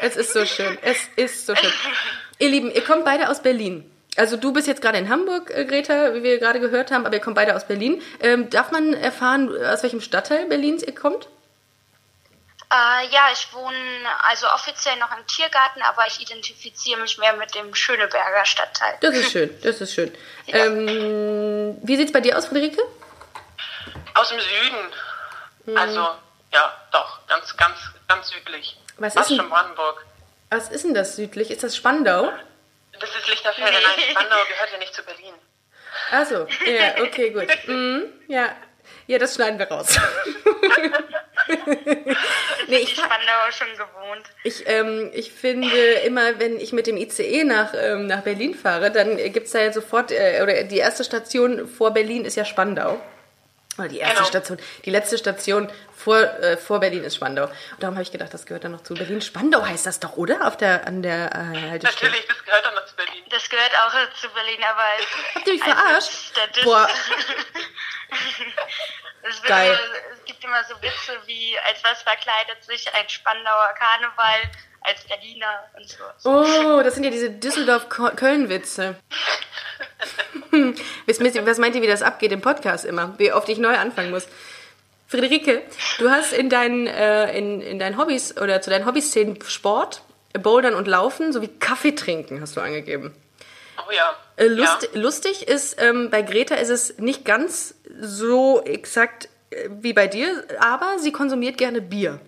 Es 0.00 0.16
ist 0.16 0.34
so 0.34 0.44
schön. 0.44 0.76
Es 0.82 0.98
ist 1.16 1.46
so 1.46 1.54
schön. 1.54 1.72
Ihr 2.38 2.50
Lieben, 2.50 2.70
ihr 2.70 2.84
kommt 2.84 3.04
beide 3.04 3.30
aus 3.30 3.40
Berlin. 3.40 3.90
Also 4.16 4.36
du 4.36 4.52
bist 4.52 4.66
jetzt 4.66 4.80
gerade 4.82 4.98
in 4.98 5.08
Hamburg, 5.10 5.50
äh, 5.50 5.64
Greta, 5.64 6.14
wie 6.14 6.22
wir 6.22 6.38
gerade 6.38 6.60
gehört 6.60 6.90
haben, 6.90 7.04
aber 7.06 7.14
ihr 7.14 7.20
kommt 7.20 7.36
beide 7.36 7.54
aus 7.54 7.66
Berlin. 7.66 8.02
Ähm, 8.20 8.48
darf 8.50 8.70
man 8.70 8.94
erfahren, 8.94 9.50
aus 9.66 9.82
welchem 9.82 10.00
Stadtteil 10.00 10.46
Berlins 10.46 10.82
ihr 10.82 10.94
kommt? 10.94 11.28
Äh, 12.72 13.06
ja, 13.12 13.28
ich 13.32 13.52
wohne 13.52 13.76
also 14.28 14.46
offiziell 14.48 14.96
noch 14.98 15.16
im 15.16 15.24
Tiergarten, 15.26 15.82
aber 15.82 16.06
ich 16.08 16.20
identifiziere 16.20 17.00
mich 17.00 17.16
mehr 17.18 17.34
mit 17.36 17.54
dem 17.54 17.74
Schöneberger 17.74 18.44
Stadtteil. 18.44 18.94
Das 19.02 19.14
ist 19.14 19.30
schön, 19.30 19.50
das 19.62 19.80
ist 19.80 19.94
schön. 19.94 20.12
Ähm, 20.48 21.76
wie 21.82 21.96
sieht's 21.96 22.12
bei 22.12 22.20
dir 22.20 22.38
aus, 22.38 22.46
Friederike? 22.46 22.80
Aus 24.14 24.28
dem 24.28 24.38
Süden. 24.40 25.76
Also, 25.76 26.06
ja, 26.52 26.72
doch, 26.92 27.26
ganz, 27.26 27.56
ganz, 27.56 27.76
ganz 28.08 28.28
südlich. 28.28 28.78
Was 28.98 29.14
ist 29.16 29.28
denn- 29.30 29.36
schon 29.38 29.50
Brandenburg. 29.50 30.06
Was 30.50 30.68
ist 30.70 30.84
denn 30.84 30.94
das 30.94 31.16
südlich? 31.16 31.50
Ist 31.50 31.64
das 31.64 31.74
Spandau? 31.76 32.32
Das 33.00 33.10
ist 33.14 33.28
Lichterfelde. 33.28 33.72
Nein, 33.72 34.10
Spandau 34.10 34.36
gehört 34.48 34.72
ja 34.72 34.78
nicht 34.78 34.94
zu 34.94 35.02
Berlin. 35.04 35.34
Also, 36.10 36.46
ja, 36.66 37.02
okay, 37.02 37.30
gut. 37.30 37.48
Mhm, 37.66 38.04
ja. 38.28 38.54
ja, 39.06 39.18
das 39.18 39.34
schneiden 39.34 39.58
wir 39.58 39.66
raus. 39.68 39.96
nee, 42.68 42.76
ich, 42.78 42.90
Die 42.90 42.94
Spandauer 42.96 43.52
schon 43.52 43.68
gewohnt. 43.72 44.24
ich, 44.44 44.64
ähm, 44.66 45.10
ich 45.14 45.32
finde 45.32 45.68
immer, 46.04 46.38
wenn 46.38 46.58
ich 46.58 46.72
mit 46.72 46.86
dem 46.86 46.96
ICE 46.96 47.44
nach, 47.44 47.72
ähm, 47.74 48.06
nach 48.06 48.22
Berlin 48.22 48.54
fahre, 48.54 48.90
dann 48.90 49.16
gibt's 49.32 49.52
da 49.52 49.60
ja 49.60 49.72
sofort, 49.72 50.10
äh, 50.12 50.40
oder 50.42 50.64
die 50.64 50.78
erste 50.78 51.04
Station 51.04 51.66
vor 51.68 51.92
Berlin 51.92 52.24
ist 52.24 52.36
ja 52.36 52.44
Spandau. 52.44 53.00
Oder 53.78 53.88
die 53.88 53.98
erste 53.98 54.16
Genau. 54.16 54.28
Station, 54.28 54.58
die 54.84 54.90
letzte 54.90 55.18
Station 55.18 55.70
vor, 56.06 56.20
äh, 56.20 56.56
vor 56.56 56.78
Berlin 56.78 57.02
ist 57.02 57.16
Spandau. 57.16 57.46
Und 57.46 57.52
darum 57.80 57.96
habe 57.96 58.04
ich 58.04 58.12
gedacht, 58.12 58.32
das 58.32 58.46
gehört 58.46 58.62
dann 58.62 58.70
noch 58.70 58.84
zu 58.84 58.94
Berlin. 58.94 59.20
Spandau 59.20 59.66
heißt 59.66 59.86
das 59.86 59.98
doch, 59.98 60.16
oder? 60.16 60.46
Auf 60.46 60.56
der, 60.56 60.86
an 60.86 61.02
der 61.02 61.32
äh, 61.34 61.70
Haltestelle. 61.70 62.12
Natürlich, 62.12 62.26
das 62.28 62.44
gehört 62.44 62.64
doch 62.64 62.74
noch 62.76 62.86
zu 62.86 62.94
Berlin. 62.94 63.24
Das 63.28 63.50
gehört 63.50 63.72
auch 63.80 63.90
zu 64.20 64.28
Berlin, 64.28 64.60
aber 64.70 64.84
Habt 65.34 65.48
ihr 65.48 65.54
mich 65.54 65.62
also 65.64 65.74
verarscht? 65.74 66.12
statistisch- 66.12 66.62
Boah, 66.64 66.88
Es, 69.28 69.42
Geil. 69.42 69.72
Immer, 69.72 70.14
es 70.16 70.24
gibt 70.24 70.44
immer 70.44 70.62
so 70.62 70.80
Witze 70.80 71.18
wie, 71.26 71.58
als 71.66 71.82
was 71.82 72.02
verkleidet 72.02 72.62
sich 72.62 72.86
ein 72.94 73.08
Spandauer 73.08 73.74
Karneval 73.76 74.42
als 74.82 75.02
Berliner 75.08 75.64
und 75.76 75.88
so. 75.88 76.30
Oh, 76.30 76.82
das 76.84 76.94
sind 76.94 77.02
ja 77.02 77.10
diese 77.10 77.30
Düsseldorf-Köln-Witze. 77.30 78.96
Hm. 80.50 80.74
Was 81.06 81.58
meint 81.58 81.74
ihr, 81.74 81.82
wie 81.82 81.86
das 81.86 82.02
abgeht 82.02 82.32
im 82.32 82.40
Podcast 82.40 82.84
immer? 82.86 83.18
Wie 83.18 83.32
oft 83.32 83.48
ich 83.48 83.58
neu 83.58 83.76
anfangen 83.76 84.10
muss? 84.10 84.26
Friederike, 85.08 85.62
du 85.98 86.10
hast 86.10 86.32
in 86.32 86.50
deinen, 86.50 86.86
äh, 86.86 87.36
in, 87.36 87.60
in 87.60 87.78
deinen 87.78 87.96
Hobbys 87.96 88.36
oder 88.36 88.60
zu 88.60 88.70
deinen 88.70 88.86
Hobbys 88.86 89.12
zählen 89.12 89.38
Sport, 89.46 90.02
Bouldern 90.32 90.74
und 90.74 90.88
Laufen 90.88 91.32
sowie 91.32 91.48
Kaffee 91.48 91.92
trinken, 91.92 92.40
hast 92.40 92.56
du 92.56 92.60
angegeben. 92.60 93.14
Oh 93.78 93.92
ja. 93.92 94.16
Äh, 94.36 94.46
lust, 94.46 94.88
ja. 94.92 95.00
Lustig 95.00 95.48
ist, 95.48 95.80
ähm, 95.80 96.10
bei 96.10 96.22
Greta 96.22 96.56
ist 96.56 96.70
es 96.70 96.98
nicht 96.98 97.24
ganz 97.24 97.74
so 98.00 98.62
exakt 98.64 99.28
äh, 99.50 99.68
wie 99.70 99.92
bei 99.92 100.08
dir, 100.08 100.44
aber 100.60 100.98
sie 100.98 101.12
konsumiert 101.12 101.56
gerne 101.56 101.80
Bier. 101.80 102.20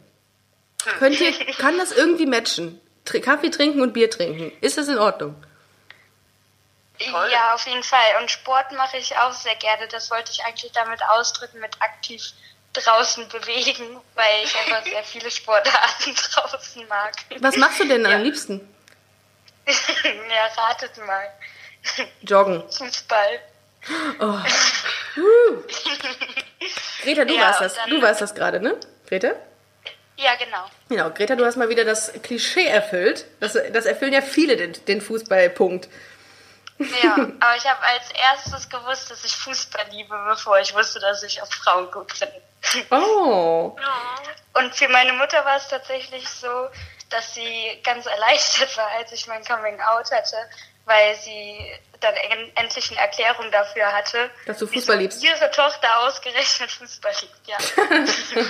Könnt 0.99 1.21
ihr, 1.21 1.33
kann 1.59 1.77
das 1.79 1.93
irgendwie 1.93 2.27
matchen? 2.27 2.81
Tr 3.05 3.21
Kaffee 3.21 3.51
trinken 3.51 3.81
und 3.81 3.93
Bier 3.93 4.11
trinken. 4.11 4.53
Ist 4.61 4.79
das 4.79 4.89
in 4.89 4.99
Ordnung? 4.99 5.35
Toll. 6.99 7.29
Ja, 7.31 7.55
auf 7.55 7.67
jeden 7.67 7.83
Fall. 7.83 8.21
Und 8.21 8.31
Sport 8.31 8.73
mache 8.73 8.99
ich 8.99 9.17
auch 9.17 9.33
sehr 9.33 9.55
gerne. 9.57 9.87
Das 9.89 10.11
wollte 10.11 10.33
ich 10.33 10.45
eigentlich 10.45 10.73
damit 10.73 11.01
ausdrücken, 11.09 11.61
mit 11.61 11.81
aktiv 11.81 12.23
draußen 12.85 13.29
bewegen, 13.29 13.99
weil 14.15 14.45
ich 14.45 14.55
einfach 14.57 14.85
sehr 14.85 15.05
viele 15.05 15.31
Sportarten 15.31 16.15
draußen 16.33 16.87
mag. 16.89 17.15
Was 17.41 17.57
machst 17.57 17.81
du 17.81 17.89
denn 17.89 18.05
am 18.07 18.23
liebsten? 18.23 18.61
ja, 19.67 20.47
ratet 20.63 20.97
mal. 21.07 21.29
Joggen. 22.23 22.63
Fußball. 22.71 23.41
Greta, 27.03 27.25
du 27.25 27.35
Ja, 27.35 27.41
warst 27.43 27.61
das. 27.61 27.77
Du 27.89 28.03
warst 28.03 28.21
das 28.21 28.35
gerade, 28.35 28.61
ne? 28.61 28.77
Greta? 29.09 29.33
Ja, 30.17 30.35
genau. 30.35 30.69
Genau, 30.89 31.11
Greta, 31.11 31.37
du 31.37 31.45
hast 31.45 31.57
mal 31.57 31.69
wieder 31.69 31.85
das 31.85 32.13
Klischee 32.23 32.67
erfüllt. 32.67 33.27
Das, 33.41 33.57
das 33.73 33.87
erfüllen 33.87 34.13
ja 34.13 34.21
viele 34.21 34.57
den, 34.57 34.73
den 34.87 35.01
Fußballpunkt. 35.01 35.89
Ja, 36.79 37.15
aber 37.15 37.57
ich 37.57 37.67
habe 37.67 37.83
als 37.83 38.11
erstes 38.11 38.69
gewusst, 38.69 39.11
dass 39.11 39.25
ich 39.25 39.35
Fußball 39.35 39.87
liebe, 39.91 40.17
bevor 40.29 40.59
ich 40.61 40.75
wusste, 40.75 41.01
dass 41.01 41.23
ich 41.23 41.43
auf 41.43 41.51
Frauen 41.51 41.91
gut 41.91 42.13
bin. 42.19 42.29
Oh. 42.91 43.77
Und 44.55 44.75
für 44.75 44.89
meine 44.89 45.13
Mutter 45.13 45.45
war 45.45 45.57
es 45.57 45.69
tatsächlich 45.69 46.29
so, 46.29 46.69
dass 47.11 47.35
sie 47.35 47.81
ganz 47.83 48.07
erleichtert 48.07 48.77
war, 48.77 48.89
als 48.99 49.13
ich 49.13 49.27
mein 49.27 49.45
Coming 49.45 49.81
Out 49.81 50.11
hatte, 50.11 50.37
weil 50.85 51.15
sie 51.17 51.73
dann 52.01 52.15
en 52.15 52.51
endlich 52.57 52.91
eine 52.91 53.01
Erklärung 53.01 53.51
dafür 53.51 53.87
hatte, 53.93 54.31
Dass 54.47 54.59
du 54.59 54.67
Fußball 54.67 54.99
liebst. 54.99 55.23
ihre 55.23 55.51
Tochter 55.51 56.01
ausgerechnet 56.01 56.71
Fußball 56.71 57.13
liebt, 57.21 57.47
ja. 57.47 57.57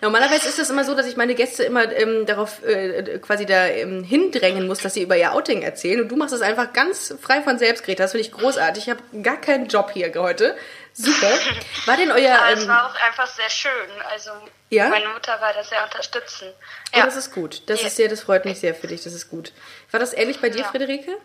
Normalerweise 0.00 0.48
ist 0.48 0.58
es 0.58 0.70
immer 0.70 0.84
so, 0.84 0.94
dass 0.94 1.06
ich 1.06 1.16
meine 1.16 1.34
Gäste 1.34 1.64
immer 1.64 1.90
ähm, 1.92 2.26
darauf 2.26 2.62
äh, 2.64 3.18
quasi 3.18 3.46
da 3.46 3.66
ähm, 3.66 4.02
hindrängen 4.04 4.66
muss, 4.66 4.80
dass 4.80 4.94
sie 4.94 5.02
über 5.02 5.16
ihr 5.16 5.32
Outing 5.32 5.62
erzählen. 5.62 6.00
Und 6.02 6.08
du 6.08 6.16
machst 6.16 6.34
es 6.34 6.42
einfach 6.42 6.72
ganz 6.72 7.14
frei 7.22 7.42
von 7.42 7.58
selbst, 7.58 7.84
Greta. 7.84 8.04
Das 8.04 8.12
finde 8.12 8.26
ich 8.26 8.32
großartig. 8.32 8.84
Ich 8.84 8.90
habe 8.90 9.02
gar 9.22 9.40
keinen 9.40 9.66
Job 9.68 9.90
hier 9.92 10.12
heute. 10.16 10.56
Super. 10.92 11.30
War 11.86 11.96
denn 11.96 12.10
euer... 12.10 12.38
Aber 12.38 12.52
es 12.52 12.62
Ähm, 12.62 12.68
war 12.68 12.86
auch 12.90 12.94
einfach 13.06 13.26
sehr 13.26 13.50
schön. 13.50 13.70
Also 14.10 14.30
Ja? 14.70 14.88
meine 14.88 15.08
Mutter 15.08 15.40
war 15.40 15.52
da 15.52 15.62
sehr 15.62 15.82
unterstützend. 15.84 16.52
oh, 16.94 16.98
Ja. 16.98 17.04
das 17.04 17.16
ist 17.16 17.32
gut. 17.34 17.62
Das 17.68 17.80
Ja. 17.82 17.88
ist 17.88 17.96
sehr, 17.96 18.08
das 18.08 18.20
freut 18.22 18.44
mich 18.44 18.60
sehr 18.60 18.74
für 18.74 18.86
dich. 18.86 19.02
Das 19.04 19.12
ist 19.12 19.28
gut. 19.28 19.52
War 19.90 20.00
das 20.00 20.12
ähnlich 20.14 20.40
bei 20.40 20.48
dir, 20.50 20.60
Ja. 20.62 20.68
Friederike? 20.68 21.16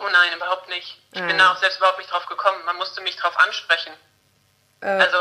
Oh 0.00 0.08
nein, 0.10 0.32
überhaupt 0.36 0.68
nicht. 0.68 0.98
Ich 1.12 1.20
Ah. 1.20 1.26
bin 1.26 1.38
da 1.38 1.52
auch 1.52 1.56
selbst 1.58 1.76
überhaupt 1.78 1.98
nicht 1.98 2.10
drauf 2.10 2.26
gekommen. 2.26 2.64
Man 2.64 2.76
musste 2.76 3.00
mich 3.02 3.16
drauf 3.16 3.36
ansprechen. 3.38 3.92
Äh, 4.80 4.86
Also 4.86 5.18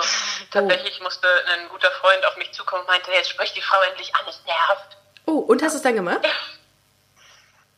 tatsächlich 0.52 1.00
musste 1.02 1.28
ein 1.54 1.68
guter 1.70 1.92
Freund 1.92 2.26
auf 2.26 2.38
mich 2.38 2.52
zukommen 2.54 2.82
und 2.82 2.88
meinte, 2.88 3.12
jetzt 3.12 3.30
sprich 3.30 3.52
die 3.54 3.62
Frau 3.62 3.82
endlich 3.82 4.16
an, 4.16 4.22
es 4.28 4.42
nervt. 4.46 4.98
oh, 5.26 5.40
und 5.40 5.62
hast 5.62 5.74
du 5.74 5.78
es 5.78 5.84
dann 5.84 5.96
gemacht? 5.96 6.22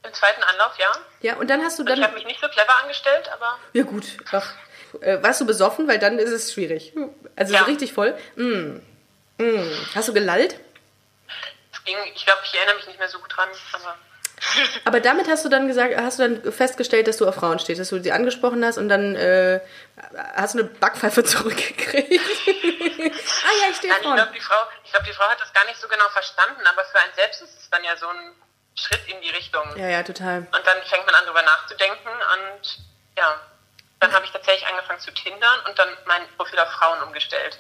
Im 0.04 0.14
zweiten 0.14 0.42
Anlauf, 0.44 0.78
ja. 0.80 0.92
Ja, 1.22 1.36
und 1.36 1.48
dann 1.50 1.64
hast 1.64 1.78
du 1.80 1.84
Ich 1.84 1.90
habe 1.90 2.02
dann... 2.02 2.14
mich 2.14 2.26
nicht 2.26 2.40
so 2.42 2.48
clever 2.50 2.76
angestellt, 2.82 3.30
aber 3.30 3.58
Ja 3.74 3.84
gut, 3.84 4.06
ach. 4.32 4.54
Äh, 5.02 5.22
warst 5.24 5.40
du 5.42 5.46
besoffen? 5.46 5.88
Weil 5.88 6.00
dann 6.00 6.20
ist 6.20 6.32
es 6.32 6.54
schwierig. 6.54 6.94
Also 7.36 7.54
Ja. 7.54 7.60
so 7.60 7.66
richtig 7.66 7.94
voll. 7.94 8.18
Mm. 8.36 8.80
Mm. 9.38 9.88
Hast 9.96 10.08
du 10.10 10.14
gelallt? 10.14 10.60
es 11.74 11.84
ging, 11.84 11.98
ich 12.14 12.26
glaube, 12.26 12.42
ich 12.44 12.54
erinnere 12.56 12.76
mich 12.76 12.88
nicht 12.88 13.00
mehr 13.00 13.08
so 13.10 13.18
gut 13.20 13.36
dran, 13.36 13.50
aber 13.74 13.98
Aber 14.86 14.99
damit 14.99 15.27
hast 15.27 15.45
du 15.45 15.49
dann 15.49 15.67
gesagt, 15.67 15.95
hast 15.97 16.19
du 16.19 16.23
dann 16.27 16.51
festgestellt, 16.51 17.08
dass 17.08 17.17
du 17.17 17.27
auf 17.27 17.36
Frauen 17.36 17.60
stehst, 17.60 17.80
dass 17.80 17.89
du 17.89 18.01
sie 18.01 18.12
angesprochen 18.12 18.65
hast 18.65 18.77
und 18.77 18.89
dann 18.89 19.15
äh, 19.15 19.60
hast 20.36 20.56
du 20.56 20.60
eine 20.60 20.67
Backpfeife 20.67 21.23
zurückgekriegt. 21.25 22.12
ah 22.19 23.54
ja, 23.62 23.69
ich 23.69 23.77
stehe 23.77 23.93
Nein, 23.93 24.01
ich 24.01 24.08
Frauen. 24.08 24.15
glaube, 24.15 24.32
die 24.34 24.39
Frau, 24.41 24.63
ich 24.84 24.91
glaube, 24.91 25.06
die 25.06 25.13
Frau 25.13 25.25
hat 25.25 25.39
das 25.39 25.54
gar 25.54 25.65
nicht 25.65 25.80
so 25.80 25.88
genau 25.88 26.08
verstanden, 26.10 26.62
aber 26.65 26.84
für 26.86 26.99
einen 26.99 27.13
selbst 27.13 27.41
ist 27.41 27.60
es 27.60 27.69
dann 27.69 27.84
ja 27.84 27.95
so 27.95 28.08
ein 28.08 28.36
Schritt 28.75 29.08
in 29.08 29.21
die 29.21 29.30
Richtung. 29.30 29.63
Ja, 29.75 29.89
ja, 29.89 30.04
total. 30.04 30.39
Und 30.39 30.65
dann 30.65 30.82
fängt 30.84 31.06
man 31.06 31.15
an, 31.15 31.25
drüber 31.25 31.43
nachzudenken 31.43 32.10
und 32.10 32.80
ja, 33.17 33.39
dann 34.02 34.12
habe 34.14 34.26
ich 34.26 34.32
tatsächlich 34.32 34.68
angefangen 34.68 35.00
zu 35.00 35.12
tindern 35.12 35.60
und 35.70 35.78
dann 35.80 35.88
mein 36.08 36.22
Profil 36.36 36.60
auf 36.60 36.70
Frauen 36.70 37.02
umgestellt. 37.04 37.60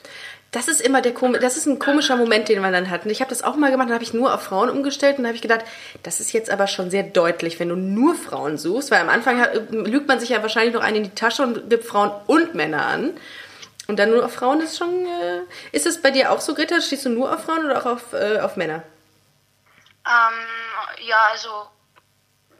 Das 0.49 0.67
ist 0.67 0.81
immer 0.81 1.01
der 1.01 1.13
Kom 1.13 1.33
das 1.33 1.55
ist 1.55 1.67
ein 1.67 1.79
komischer 1.79 2.17
Moment, 2.17 2.49
den 2.49 2.61
man 2.61 2.73
dann 2.73 2.89
hat. 2.89 3.05
Und 3.05 3.11
ich 3.11 3.21
habe 3.21 3.29
das 3.29 3.43
auch 3.43 3.55
mal 3.55 3.71
gemacht, 3.71 3.87
dann 3.87 3.93
habe 3.93 4.03
ich 4.03 4.13
nur 4.13 4.33
auf 4.33 4.43
Frauen 4.43 4.69
umgestellt 4.69 5.17
und 5.17 5.25
habe 5.25 5.35
ich 5.35 5.41
gedacht, 5.41 5.63
das 6.03 6.19
ist 6.19 6.33
jetzt 6.33 6.49
aber 6.49 6.67
schon 6.67 6.89
sehr 6.89 7.03
deutlich, 7.03 7.59
wenn 7.59 7.69
du 7.69 7.75
nur 7.75 8.15
Frauen 8.15 8.57
suchst, 8.57 8.91
weil 8.91 8.99
am 8.99 9.09
Anfang 9.09 9.39
hat, 9.39 9.53
lügt 9.69 10.07
man 10.07 10.19
sich 10.19 10.29
ja 10.29 10.41
wahrscheinlich 10.41 10.73
noch 10.73 10.81
einen 10.81 10.97
in 10.97 11.03
die 11.03 11.15
Tasche 11.15 11.43
und 11.43 11.69
gibt 11.69 11.85
Frauen 11.85 12.11
und 12.27 12.55
Männer 12.55 12.85
an. 12.85 13.17
Und 13.87 13.97
dann 13.97 14.09
nur 14.09 14.25
auf 14.25 14.33
Frauen 14.33 14.61
ist 14.61 14.77
schon. 14.77 15.05
Äh, 15.05 15.41
ist 15.71 15.85
es 15.85 16.01
bei 16.01 16.11
dir 16.11 16.31
auch 16.31 16.41
so, 16.41 16.55
Greta? 16.55 16.81
Stehst 16.81 17.05
du 17.05 17.09
nur 17.09 17.31
auf 17.33 17.43
Frauen 17.43 17.65
oder 17.65 17.79
auch 17.81 17.85
auf, 17.85 18.13
äh, 18.13 18.39
auf 18.39 18.55
Männer? 18.55 18.83
Ähm, 20.07 21.05
ja, 21.05 21.17
also 21.31 21.67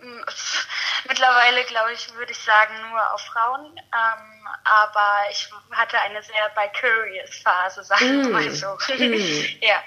mittlerweile 1.08 1.64
glaube 1.66 1.94
ich, 1.94 2.14
würde 2.16 2.32
ich 2.32 2.40
sagen, 2.40 2.74
nur 2.90 3.14
auf 3.14 3.22
Frauen. 3.22 3.66
Ähm, 3.78 4.48
aber 4.64 5.30
ich 5.30 5.50
hatte 5.72 6.00
eine 6.00 6.22
sehr 6.24 6.52
vicarious 6.56 7.36
Phase, 7.44 7.84
sagen 7.84 8.24
wir 8.24 8.30
mal 8.30 8.52
so. 8.52 8.78
ja. 9.62 9.84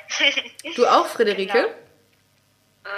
Du 0.76 0.86
auch, 0.86 1.06
Friederike? 1.06 1.74
Mm, 2.84 2.88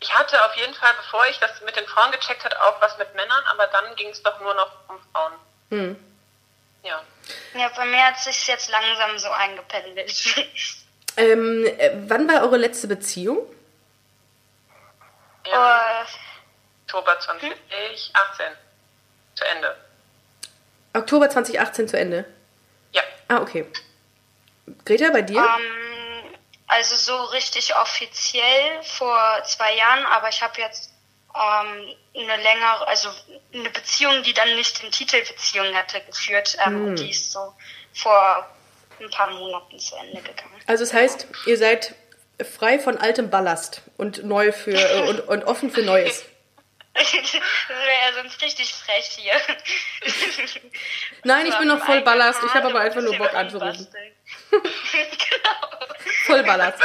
Ich 0.00 0.12
hatte 0.14 0.44
auf 0.44 0.54
jeden 0.56 0.74
Fall, 0.74 0.92
bevor 0.96 1.26
ich 1.26 1.38
das 1.38 1.60
mit 1.62 1.76
den 1.76 1.86
Frauen 1.86 2.10
gecheckt 2.12 2.44
hat, 2.44 2.56
auch 2.60 2.80
was 2.80 2.96
mit 2.98 3.14
Männern, 3.14 3.44
aber 3.50 3.66
dann 3.68 3.94
ging 3.96 4.08
es 4.08 4.22
doch 4.22 4.40
nur 4.40 4.54
noch 4.54 4.70
um 4.88 4.98
Frauen. 5.12 5.32
Hm. 5.70 6.04
Ja. 6.82 7.02
ja, 7.54 7.68
bei 7.76 7.84
mir 7.84 8.06
hat 8.06 8.18
sich 8.18 8.46
jetzt 8.46 8.70
langsam 8.70 9.18
so 9.18 9.30
eingependelt. 9.30 10.12
Ähm, 11.16 11.66
äh, 11.66 11.90
wann 12.06 12.28
war 12.28 12.42
eure 12.42 12.56
letzte 12.56 12.86
Beziehung? 12.86 13.38
Im 15.52 15.58
Äh, 15.58 16.04
Oktober 16.86 17.18
2018 17.20 18.46
zu 19.34 19.44
Ende. 19.44 19.76
Oktober 20.94 21.30
2018 21.30 21.88
zu 21.88 21.98
Ende. 21.98 22.24
Ja. 22.92 23.02
Ah, 23.28 23.38
okay. 23.38 23.66
Greta, 24.84 25.10
bei 25.10 25.22
dir? 25.22 25.38
Ähm, 25.38 26.34
also 26.66 26.96
so 26.96 27.24
richtig 27.26 27.74
offiziell 27.76 28.82
vor 28.82 29.42
zwei 29.44 29.74
Jahren, 29.76 30.04
aber 30.06 30.28
ich 30.28 30.42
habe 30.42 30.60
jetzt 30.60 30.92
ähm, 31.34 31.94
eine 32.14 32.42
längere, 32.42 32.86
also 32.88 33.08
eine 33.54 33.70
Beziehung, 33.70 34.22
die 34.22 34.32
dann 34.32 34.54
nicht 34.56 34.82
den 34.82 34.90
Titel 34.90 35.20
Beziehung 35.20 35.74
hatte, 35.74 36.00
geführt. 36.02 36.56
Ähm, 36.64 36.86
und 36.88 36.96
Die 36.96 37.10
ist 37.10 37.32
so 37.32 37.54
vor 37.94 38.48
ein 39.00 39.10
paar 39.10 39.30
Monaten 39.30 39.78
zu 39.78 39.96
Ende 39.96 40.20
gegangen. 40.22 40.60
Also 40.66 40.84
das 40.84 40.92
heißt, 40.92 41.26
ihr 41.46 41.56
seid 41.56 41.94
frei 42.44 42.78
von 42.78 42.96
altem 42.98 43.30
Ballast 43.30 43.82
und 43.96 44.24
neu 44.24 44.52
für 44.52 44.72
äh, 44.72 45.08
und, 45.08 45.20
und 45.28 45.44
offen 45.44 45.70
für 45.70 45.82
Neues. 45.82 46.24
das 46.94 47.12
wäre 47.12 47.34
ja 47.34 48.12
sonst 48.20 48.40
richtig 48.42 48.74
frech 48.74 49.06
hier. 49.16 49.34
Nein, 51.24 51.46
ich 51.46 51.56
bin 51.56 51.68
noch 51.68 51.84
voll 51.84 52.00
Ballast. 52.02 52.40
Ich 52.44 52.52
habe 52.54 52.68
aber 52.68 52.80
einfach 52.80 53.00
nur 53.00 53.16
Bock 53.16 53.34
anzurufen. 53.34 53.86
Voll 56.26 56.42
Ballast. 56.42 56.78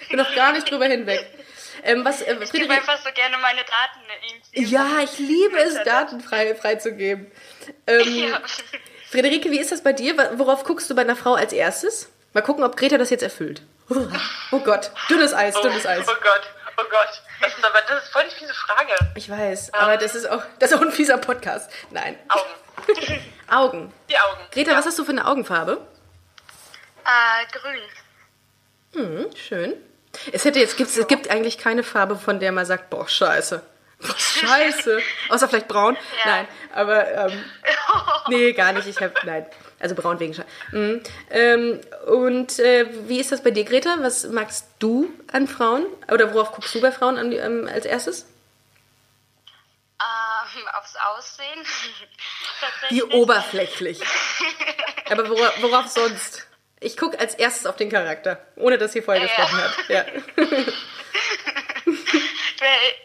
Ich 0.00 0.08
bin 0.08 0.18
noch 0.18 0.34
gar 0.34 0.52
nicht 0.52 0.70
drüber 0.70 0.86
hinweg. 0.86 1.26
Ähm, 1.82 2.04
was, 2.04 2.22
äh, 2.22 2.36
Ich 2.42 2.52
gebe 2.52 2.72
einfach 2.72 2.98
so 2.98 3.10
gerne 3.12 3.38
meine 3.38 3.60
Daten 3.60 4.00
irgendwie. 4.54 4.74
ja, 4.74 5.00
ich 5.02 5.18
liebe 5.18 5.58
es, 5.58 5.82
Daten 5.84 6.20
frei, 6.20 6.54
freizugeben. 6.54 7.30
Ähm, 7.86 8.28
Ja. 8.28 8.42
Friederike, 9.10 9.50
wie 9.50 9.58
ist 9.58 9.72
das 9.72 9.82
bei 9.82 9.92
dir? 9.94 10.16
Worauf 10.38 10.64
guckst 10.64 10.90
du 10.90 10.94
bei 10.94 11.02
einer 11.02 11.16
Frau 11.16 11.34
als 11.34 11.52
erstes? 11.52 12.10
Mal 12.34 12.42
gucken, 12.42 12.62
ob 12.62 12.76
Greta 12.76 12.98
das 12.98 13.08
jetzt 13.10 13.22
erfüllt. 13.22 13.62
Oh 14.50 14.58
Gott, 14.60 14.90
dünnes 15.08 15.32
Eis, 15.32 15.56
Oh, 15.56 15.62
dünnes 15.62 15.86
Eis. 15.86 16.06
oh 16.08 16.12
Gott, 16.22 16.42
oh 16.76 16.84
Gott. 16.90 17.22
Das 17.40 17.56
ist 17.56 17.64
aber, 17.64 17.80
das 17.88 18.04
ist 18.04 18.12
voll 18.12 18.24
die 18.28 18.34
fiese 18.34 18.52
Frage. 18.54 18.92
Ich 19.14 19.30
weiß, 19.30 19.72
aber 19.74 19.96
das 19.96 20.14
ist 20.14 20.28
auch, 20.28 20.42
das 20.58 20.70
ist 20.70 20.76
auch 20.76 20.82
ein 20.82 20.92
fieser 20.92 21.18
Podcast. 21.18 21.70
Nein. 21.90 22.18
Augen. 22.28 23.22
Augen. 23.48 23.94
Die 24.10 24.18
Augen. 24.18 24.40
Greta, 24.50 24.72
ja. 24.72 24.78
was 24.78 24.86
hast 24.86 24.98
du 24.98 25.04
für 25.04 25.12
eine 25.12 25.26
Augenfarbe? 25.26 25.86
Äh, 27.04 27.58
grün. 27.58 27.80
Hm, 28.94 29.36
schön. 29.36 29.74
Es 30.32 30.44
hätte 30.44 30.58
jetzt 30.58 30.76
gibt's, 30.76 30.96
es 30.96 31.06
gibt 31.06 31.30
eigentlich 31.30 31.58
keine 31.58 31.82
Farbe, 31.82 32.16
von 32.16 32.40
der 32.40 32.52
man 32.52 32.66
sagt, 32.66 32.90
boah, 32.90 33.08
scheiße. 33.08 33.62
Boah, 34.00 34.18
scheiße. 34.18 35.00
Außer 35.28 35.48
vielleicht 35.48 35.68
braun. 35.68 35.96
Ja. 36.24 36.30
Nein, 36.30 36.48
aber 36.74 37.10
ähm, 37.10 37.44
nee, 38.28 38.52
gar 38.52 38.72
nicht. 38.72 38.86
Ich 38.86 39.00
habe 39.00 39.14
nein, 39.24 39.46
also 39.80 39.94
braun 39.94 40.18
wegen 40.20 40.34
Scheiße. 40.34 40.48
Mhm. 40.72 41.02
Ähm, 41.30 41.80
und 42.06 42.58
äh, 42.58 42.86
wie 43.08 43.20
ist 43.20 43.32
das 43.32 43.42
bei 43.42 43.50
dir, 43.50 43.64
Greta? 43.64 43.96
Was 44.00 44.24
magst 44.28 44.66
du 44.78 45.10
an 45.32 45.46
Frauen? 45.46 45.86
Oder 46.10 46.34
worauf 46.34 46.52
guckst 46.52 46.74
du 46.74 46.80
bei 46.80 46.92
Frauen 46.92 47.16
an, 47.16 47.32
ähm, 47.32 47.68
als 47.72 47.84
erstes? 47.86 48.26
Ähm, 50.00 50.64
aufs 50.78 50.94
Aussehen. 50.96 51.64
Wie 52.90 53.02
oberflächlich. 53.02 54.00
Aber 55.10 55.28
wora, 55.28 55.52
worauf 55.60 55.88
sonst? 55.88 56.46
Ich 56.80 56.96
gucke 56.96 57.18
als 57.18 57.34
erstes 57.34 57.66
auf 57.66 57.76
den 57.76 57.90
Charakter, 57.90 58.40
ohne 58.56 58.78
dass 58.78 58.92
sie 58.92 59.02
vorher 59.02 59.22
Ja, 59.22 59.28
gesprochen 59.28 59.58
hat. 59.62 59.88
Ja. 59.88 60.04
Du 62.58 62.64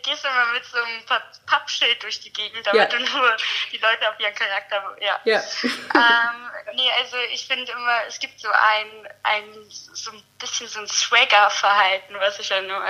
gehst 0.10 0.26
immer 0.26 0.46
mit 0.54 0.66
so 0.66 0.78
einem 0.78 1.06
Pa- 1.06 1.22
Pappschild 1.46 2.02
durch 2.02 2.20
die 2.20 2.34
Gegend, 2.34 2.66
damit 2.66 2.92
Ja. 2.92 2.98
du 2.98 3.04
nur 3.04 3.38
die 3.72 3.78
Leute 3.78 4.10
auf 4.10 4.20
ihren 4.20 4.34
Charakter. 4.34 4.98
Ja. 5.00 5.20
Ja. 5.26 5.39
ähm, 5.63 6.50
nee, 6.76 6.89
also 7.00 7.18
ich 7.32 7.46
finde 7.46 7.72
immer, 7.72 8.02
es 8.08 8.18
gibt 8.20 8.39
so 8.39 8.50
ein, 8.50 9.08
ein 9.24 9.44
so 9.70 10.12
ein 10.12 10.24
bisschen 10.39 10.68
so 10.68 10.80
ein 10.80 10.88
Swagger-Verhalten, 10.88 12.16
was 12.20 12.39
ich 12.39 12.50
ja 12.50 12.62
nur 12.62 12.84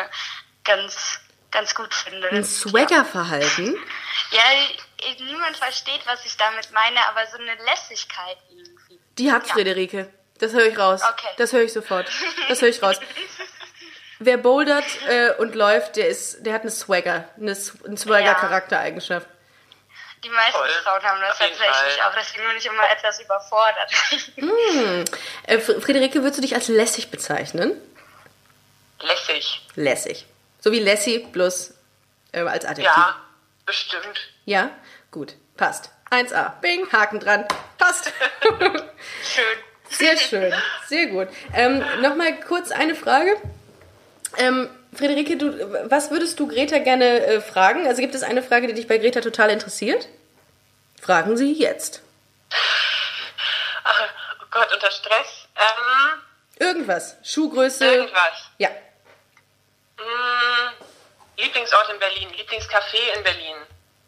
ganz, 0.64 1.20
ganz 1.52 1.76
gut 1.76 1.94
finde. 1.94 2.30
Ein 2.30 2.44
Swagger-Verhalten. 2.46 3.76
Ja, 4.32 4.42
niemand 5.20 5.58
versteht, 5.58 6.02
was 6.06 6.26
ich 6.26 6.36
damit 6.38 6.72
meine, 6.72 7.06
aber 7.08 7.28
so 7.28 7.38
eine 7.38 7.54
Lässigkeit 7.66 8.38
irgendwie. 8.50 9.00
Die 9.20 9.32
hat 9.32 9.48
Friederike. 9.48 10.12
Das 10.40 10.54
höre 10.54 10.66
ich 10.66 10.78
raus. 10.78 11.02
Okay. 11.04 11.28
Das 11.38 11.54
höre 11.54 11.62
ich 11.64 11.72
sofort. 11.74 12.10
Das 12.50 12.60
höre 12.62 12.70
ich 12.70 12.82
raus. 12.82 13.00
Wer 14.26 14.38
bouldert 14.38 14.86
äh, 15.10 15.32
und 15.38 15.56
läuft, 15.56 15.96
der 15.98 16.08
ist, 16.08 16.46
der 16.46 16.54
hat 16.54 16.62
eine 16.62 16.72
Swagger, 16.72 17.28
eine, 17.38 17.52
S- 17.52 17.74
eine 17.86 17.98
Swagger-Charaktereigenschaft. 17.98 19.28
Die 20.24 20.30
meisten 20.30 20.54
Toll. 20.54 20.70
Frauen 20.84 21.04
haben 21.04 21.20
das 21.20 21.38
tatsächlich 21.38 22.02
auch, 22.04 22.14
deswegen 22.18 22.48
bin 22.48 22.58
ich 22.58 22.66
immer 22.66 22.90
etwas 22.92 23.20
überfordert. 23.20 23.92
Äh, 25.48 25.58
Fr- 25.58 25.82
Friederike, 25.82 26.22
würdest 26.22 26.38
du 26.38 26.42
dich 26.42 26.56
als 26.56 26.70
lässig 26.70 27.12
bezeichnen? 27.12 27.74
Lässig. 29.02 29.62
Lässig. 29.76 30.26
So 30.62 30.72
wie 30.72 30.80
Lassie, 30.80 31.20
bloß 31.20 31.74
äh, 32.32 32.40
als 32.42 32.64
Adjektiv. 32.64 32.96
Ja, 32.96 33.16
bestimmt. 33.66 34.30
Ja? 34.46 34.70
Gut. 35.12 35.36
Passt. 35.58 35.90
1a. 36.12 36.52
Bing, 36.62 36.90
Haken 36.94 37.20
dran. 37.20 37.46
Passt. 37.78 38.14
Schön. 38.50 39.58
Sehr 39.90 40.18
schön. 40.18 40.54
Sehr 40.88 41.08
gut. 41.08 41.28
Ähm, 41.54 41.84
Nochmal 42.02 42.40
kurz 42.40 42.72
eine 42.72 42.96
Frage. 42.96 43.36
Ähm, 44.38 44.70
Friederike, 44.96 45.38
du, 45.38 45.90
was 45.90 46.12
würdest 46.12 46.40
du 46.40 46.48
Greta 46.48 46.78
gerne 46.80 47.26
äh, 47.26 47.42
fragen? 47.42 47.88
Also 47.88 48.02
gibt 48.02 48.16
es 48.16 48.24
eine 48.24 48.44
Frage, 48.44 48.68
die 48.68 48.74
dich 48.74 48.88
bei 48.88 48.98
Greta 48.98 49.22
total 49.22 49.50
interessiert? 49.50 50.08
Fragen 51.02 51.36
Sie 51.38 51.54
jetzt. 51.54 52.02
Ach, 53.84 54.02
oh 54.42 54.46
Gott, 54.52 54.72
unter 54.74 54.92
Stress. 54.92 55.48
Ähm, 55.56 56.22
Irgendwas. 56.60 57.18
Schuhgröße. 57.24 57.86
irgendwas. 57.86 58.50
Ja. 58.58 58.70
Hm, 59.98 60.74
Lieblingsort 61.38 61.90
in 61.92 62.00
Berlin, 62.00 62.30
Lieblingscafé 62.30 63.18
in 63.18 63.24
Berlin. 63.24 63.56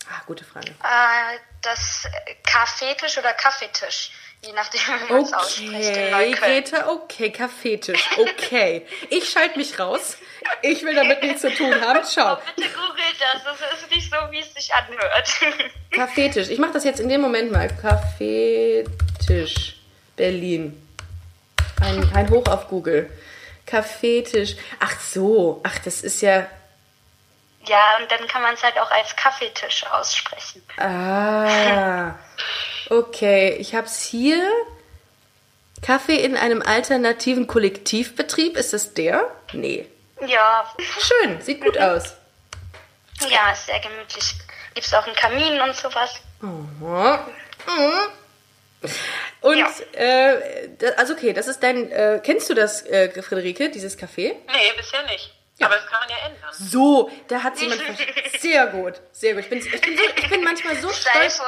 Ah, 0.09 0.21
gute 0.27 0.45
Frage. 0.45 0.69
Äh, 0.69 1.39
das 1.61 2.07
Kaffeetisch 2.45 3.17
oder 3.17 3.33
Kaffeetisch, 3.33 4.11
je 4.45 4.53
nachdem, 4.53 4.81
wie 5.07 5.13
man 5.13 5.23
es 5.23 5.33
ausspricht. 5.33 5.71
in 5.71 5.75
Okay, 5.75 6.11
Neukölln. 6.11 6.63
Greta, 6.63 6.87
okay, 6.89 7.31
Kaffeetisch, 7.31 8.09
okay. 8.17 8.85
Ich 9.09 9.29
schalte 9.29 9.57
mich 9.57 9.79
raus. 9.79 10.17
Ich 10.61 10.83
will 10.83 10.93
damit 10.93 11.23
nichts 11.23 11.41
zu 11.41 11.53
tun 11.53 11.73
haben. 11.81 12.03
Ciao. 12.03 12.37
Bitte 12.55 12.69
googelt 12.69 13.15
das, 13.19 13.43
das 13.43 13.81
ist 13.81 13.89
nicht 13.89 14.11
so, 14.11 14.17
wie 14.31 14.39
es 14.39 14.53
sich 14.53 14.71
anhört. 14.73 15.71
Kaffeetisch. 15.91 16.49
Ich 16.49 16.59
mache 16.59 16.73
das 16.73 16.83
jetzt 16.83 16.99
in 16.99 17.09
dem 17.09 17.21
Moment 17.21 17.51
mal. 17.51 17.67
Kaffeetisch. 17.67 19.77
Berlin. 20.15 20.81
Ein, 21.81 22.09
ein 22.15 22.29
Hoch 22.29 22.45
auf 22.47 22.67
Google. 22.67 23.09
Kaffeetisch. 23.65 24.55
Ach 24.79 24.99
so. 24.99 25.61
Ach, 25.63 25.77
das 25.79 26.01
ist 26.01 26.21
ja. 26.21 26.45
ja, 27.65 27.97
und 27.99 28.09
dann 28.11 28.27
kann 28.27 28.43
man 28.43 28.53
es 28.53 28.63
halt 28.63 28.77
auch 28.79 28.91
als 28.91 29.15
Kaffeetisch 29.15 29.85
aussprechen. 29.87 30.61
Ah. 30.77 32.13
Okay. 32.89 33.55
Ich 33.59 33.75
hab's 33.75 34.01
hier. 34.03 34.47
Kaffee 35.81 36.15
in 36.23 36.35
einem 36.37 36.61
alternativen 36.61 37.47
Kollektivbetrieb. 37.47 38.57
Ist 38.57 38.73
das 38.73 38.93
der? 38.93 39.29
Nee. 39.53 39.85
Ja, 40.25 40.73
Schön. 40.79 41.41
Sieht 41.41 41.61
gut 41.61 41.77
aus. 41.77 42.15
ja, 43.29 43.51
ist 43.51 43.65
sehr 43.65 43.79
gemütlich. 43.79 44.33
Gibt 44.73 44.87
es 44.87 44.93
auch 44.93 45.05
einen 45.05 45.15
Kamin 45.15 45.59
und 45.61 45.75
sowas. 45.75 46.15
Mhm. 46.41 47.19
Und, 49.41 49.57
Ja. 49.57 49.69
äh, 49.93 50.37
also 50.97 51.13
okay, 51.13 51.33
das 51.33 51.47
ist 51.47 51.61
dein, 51.61 51.91
äh, 51.91 52.19
kennst 52.23 52.49
du 52.49 52.53
das, 52.53 52.83
äh, 52.85 53.09
Friederike, 53.21 53.69
dieses 53.69 53.97
Café? 53.97 54.33
Nee, 54.47 54.73
bisher 54.77 55.03
nicht. 55.03 55.33
Aber 55.61 55.75
das 55.75 55.85
kann 55.87 55.99
man 56.01 56.09
ja 56.09 56.15
ändern. 56.27 56.49
So, 56.51 57.09
da 57.29 57.41
hat 57.43 57.57
jemand 57.59 57.81
ver- 57.81 57.93
sehr 58.39 58.67
gut, 58.67 58.93
sehr 59.13 59.33
gut. 59.35 59.43
Ich 59.43 59.49
bin, 59.49 59.59
ich 59.59 59.69
bin, 59.81 59.97
so, 59.97 60.03
ich 60.17 60.29
bin 60.29 60.43
manchmal 60.43 60.75
so 60.75 60.89
stolz. 60.89 61.41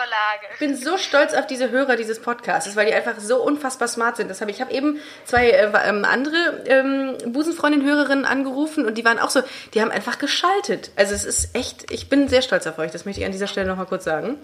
Ich 0.54 0.60
bin 0.60 0.78
so 0.78 0.98
stolz 0.98 1.34
auf 1.34 1.46
diese 1.46 1.70
Hörer 1.72 1.98
dieses 1.98 2.22
Podcasts, 2.22 2.74
weil 2.78 2.86
die 2.86 2.94
einfach 2.94 3.20
so 3.20 3.44
unfassbar 3.44 3.88
smart 3.90 4.16
sind. 4.16 4.30
Das 4.30 4.40
habe 4.40 4.50
ich, 4.52 4.58
ich 4.58 4.62
habe 4.62 4.74
eben 4.74 5.00
zwei 5.26 5.50
äh, 5.50 5.72
ähm, 5.86 6.06
andere 6.06 6.64
ähm, 6.68 7.18
Busenfreundin-Hörerinnen 7.34 8.26
angerufen 8.26 8.86
und 8.86 8.98
die 8.98 9.04
waren 9.06 9.20
auch 9.20 9.30
so, 9.30 9.42
die 9.74 9.82
haben 9.82 9.92
einfach 9.92 10.20
geschaltet. 10.20 10.92
Also 10.96 11.14
es 11.14 11.26
ist 11.26 11.54
echt, 11.56 11.92
ich 11.92 12.08
bin 12.10 12.28
sehr 12.30 12.42
stolz 12.42 12.66
auf 12.66 12.80
euch. 12.80 12.92
Das 12.92 13.06
möchte 13.06 13.20
ich 13.22 13.26
an 13.26 13.32
dieser 13.34 13.48
Stelle 13.48 13.68
nochmal 13.68 13.88
kurz 13.88 14.06
sagen. 14.06 14.38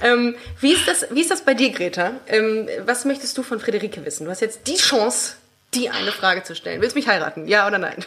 Ähm, 0.00 0.36
wie 0.60 0.72
ist 0.72 0.86
das, 0.86 1.06
wie 1.10 1.20
ist 1.20 1.30
das 1.32 1.42
bei 1.42 1.54
dir, 1.54 1.70
Greta? 1.72 2.12
Ähm, 2.28 2.68
was 2.86 3.04
möchtest 3.04 3.36
du 3.36 3.42
von 3.42 3.58
Friederike 3.60 4.04
wissen? 4.04 4.24
Du 4.24 4.30
hast 4.30 4.40
jetzt 4.40 4.66
die 4.68 4.76
Chance, 4.76 5.34
die 5.74 5.88
eine 5.90 6.12
Frage 6.12 6.42
zu 6.42 6.54
stellen. 6.54 6.80
Willst 6.80 6.96
du 6.96 6.98
mich 6.98 7.08
heiraten? 7.08 7.46
Ja 7.46 7.66
oder 7.66 7.78
nein? 7.78 8.04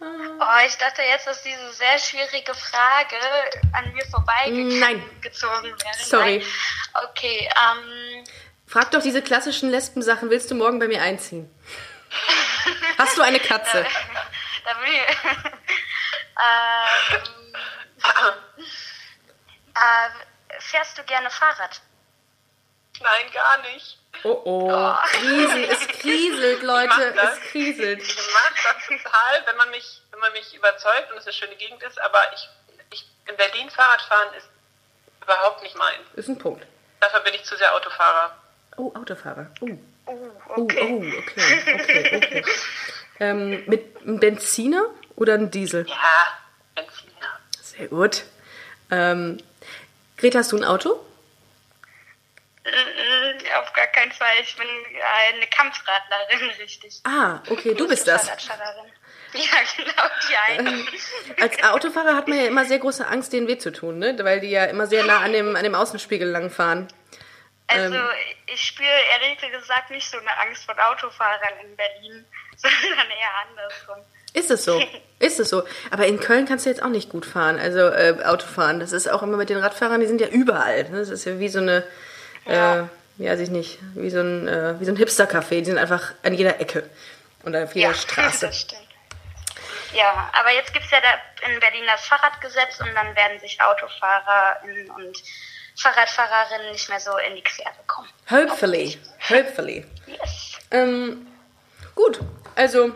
Oh, 0.00 0.66
ich 0.66 0.76
dachte 0.76 1.02
jetzt, 1.02 1.26
dass 1.26 1.42
diese 1.42 1.72
sehr 1.72 1.98
schwierige 1.98 2.54
Frage 2.54 3.16
an 3.72 3.92
mir 3.92 4.04
vorbeigezogen 4.06 4.80
Nein. 4.80 5.02
wäre. 5.22 6.04
Sorry. 6.04 6.38
Nein. 6.38 7.04
Okay, 7.10 7.48
ähm, 7.48 8.24
Frag 8.66 8.90
doch 8.90 9.02
diese 9.02 9.22
klassischen 9.22 9.70
Lesben-Sachen. 9.70 10.30
Willst 10.30 10.50
du 10.50 10.54
morgen 10.54 10.78
bei 10.78 10.88
mir 10.88 11.02
einziehen? 11.02 11.48
Hast 12.98 13.16
du 13.16 13.22
eine 13.22 13.38
Katze? 13.38 13.86
da 14.64 14.80
will 14.80 14.92
ich, 14.92 15.16
ähm, 16.40 16.84
äh, 19.74 20.60
fährst 20.60 20.98
du 20.98 21.04
gerne 21.04 21.30
Fahrrad? 21.30 21.80
Nein, 23.00 23.30
gar 23.32 23.58
nicht. 23.62 23.98
Oh 24.22 24.40
oh. 24.44 24.94
Krisen, 25.12 25.64
es 25.64 25.86
kriselt, 25.88 26.62
Leute. 26.62 27.14
Es 27.14 27.40
kriselt. 27.50 28.02
Ich 28.02 28.16
mag 28.16 28.52
das 28.64 28.86
total, 28.86 29.46
wenn 29.46 29.56
man 29.56 29.70
mich, 29.70 30.02
wenn 30.10 30.20
man 30.20 30.32
mich 30.32 30.54
überzeugt 30.54 31.10
und 31.10 31.18
es 31.18 31.24
eine 31.24 31.32
schöne 31.32 31.56
Gegend 31.56 31.82
ist, 31.82 32.00
aber 32.00 32.20
ich, 32.34 32.48
ich 32.90 33.06
in 33.28 33.36
Berlin 33.36 33.68
Fahrrad 33.70 34.02
fahren 34.02 34.28
ist 34.36 34.48
überhaupt 35.22 35.62
nicht 35.62 35.76
meins. 35.76 36.02
Ist 36.14 36.28
ein 36.28 36.38
Punkt. 36.38 36.64
Dafür 37.00 37.20
bin 37.20 37.34
ich 37.34 37.44
zu 37.44 37.56
sehr 37.56 37.74
Autofahrer. 37.74 38.36
Oh, 38.76 38.92
Autofahrer. 38.94 39.50
Oh. 39.60 39.68
Oh, 40.06 40.30
okay. 40.56 40.78
oh, 40.82 41.18
okay, 41.18 41.74
okay, 41.74 42.16
okay. 42.16 42.44
ähm, 43.20 43.64
mit 43.66 43.96
einem 44.02 44.20
Benziner 44.20 44.84
oder 45.16 45.34
einem 45.34 45.50
Diesel? 45.50 45.86
Ja, 45.88 46.38
Benziner. 46.74 47.40
Sehr 47.62 47.88
gut. 47.88 48.24
Ähm, 48.90 49.38
Greta, 50.18 50.40
hast 50.40 50.52
du 50.52 50.58
ein 50.58 50.64
Auto? 50.64 51.00
Mm, 52.64 53.60
Auf 53.60 53.72
gar 53.72 53.86
keinen 53.88 54.12
Fall. 54.12 54.32
Ich 54.42 54.56
bin 54.56 54.66
eine 54.66 55.46
Kampfradlerin, 55.46 56.50
richtig. 56.60 57.00
Ah, 57.04 57.40
okay, 57.50 57.74
du 57.74 57.86
bist 57.88 58.08
das. 58.08 58.28
Ja, 59.36 59.42
genau, 59.76 60.04
die 60.28 60.36
eine. 60.62 60.84
Als 61.42 61.60
Autofahrer 61.64 62.14
hat 62.14 62.28
man 62.28 62.38
ja 62.38 62.46
immer 62.46 62.64
sehr 62.66 62.78
große 62.78 63.04
Angst, 63.04 63.32
denen 63.32 63.48
weh 63.48 63.58
zu 63.58 63.72
tun, 63.72 63.98
ne? 63.98 64.16
Weil 64.22 64.38
die 64.38 64.50
ja 64.50 64.64
immer 64.66 64.86
sehr 64.86 65.02
nah 65.02 65.18
an 65.18 65.32
dem, 65.32 65.56
an 65.56 65.64
dem 65.64 65.74
Außenspiegel 65.74 66.28
langfahren. 66.30 66.86
Also 67.66 67.96
ähm, 67.96 68.02
ich 68.46 68.62
spüre 68.62 68.86
ehrlich 69.10 69.40
gesagt 69.40 69.90
nicht 69.90 70.08
so 70.08 70.18
eine 70.18 70.36
Angst 70.38 70.64
vor 70.64 70.76
Autofahrern 70.78 71.58
in 71.64 71.74
Berlin, 71.74 72.24
sondern 72.56 73.10
eher 73.10 73.48
andersrum. 73.48 74.04
Ist 74.34 74.52
es 74.52 74.64
so? 74.64 74.80
Ist 75.18 75.40
es 75.40 75.48
so? 75.50 75.64
Aber 75.90 76.06
in 76.06 76.20
Köln 76.20 76.46
kannst 76.46 76.66
du 76.66 76.70
jetzt 76.70 76.82
auch 76.84 76.88
nicht 76.88 77.08
gut 77.10 77.26
fahren, 77.26 77.58
also 77.58 77.88
äh, 77.88 78.16
Auto 78.24 78.46
fahren. 78.46 78.78
Das 78.78 78.92
ist 78.92 79.08
auch 79.08 79.24
immer 79.24 79.36
mit 79.36 79.48
den 79.50 79.58
Radfahrern, 79.58 80.00
die 80.00 80.06
sind 80.06 80.20
ja 80.20 80.28
überall. 80.28 80.84
ne? 80.90 80.98
Das 81.00 81.08
ist 81.08 81.24
ja 81.24 81.40
wie 81.40 81.48
so 81.48 81.58
eine, 81.58 81.84
Ja. 82.46 82.80
äh, 82.80 82.84
ja, 83.18 83.32
weiß 83.32 83.40
ich 83.40 83.50
nicht, 83.50 83.78
wie 83.94 84.10
so 84.10 84.20
ein, 84.20 84.48
äh, 84.48 84.80
wie 84.80 84.84
so 84.84 84.92
ein 84.92 84.96
Hipster-Café. 84.96 85.60
Die 85.60 85.64
sind 85.66 85.78
einfach 85.78 86.12
an 86.22 86.34
jeder 86.34 86.60
Ecke 86.60 86.88
und 87.44 87.54
auf 87.54 87.74
jeder 87.74 87.94
Straße. 87.94 88.46
das 88.46 88.60
stimmt. 88.60 88.80
Ja, 89.94 90.28
aber 90.32 90.50
jetzt 90.52 90.72
gibt's 90.72 90.90
ja 90.90 90.98
da 91.00 91.48
in 91.48 91.60
Berlin 91.60 91.84
das 91.86 92.04
Fahrradgesetz 92.06 92.80
und 92.80 92.92
dann 92.94 93.14
werden 93.14 93.38
sich 93.38 93.60
Autofahrer 93.62 94.56
und 94.96 95.22
Fahrradfahrerinnen 95.76 96.72
nicht 96.72 96.88
mehr 96.88 96.98
so 96.98 97.16
in 97.28 97.36
die 97.36 97.42
Quere 97.42 97.70
kommen. 97.86 98.08
Hopefully, 98.28 98.98
hopefully. 99.30 99.84
Yes. 100.06 100.58
Ähm, 100.72 101.26
gut, 101.94 102.18
also 102.56 102.92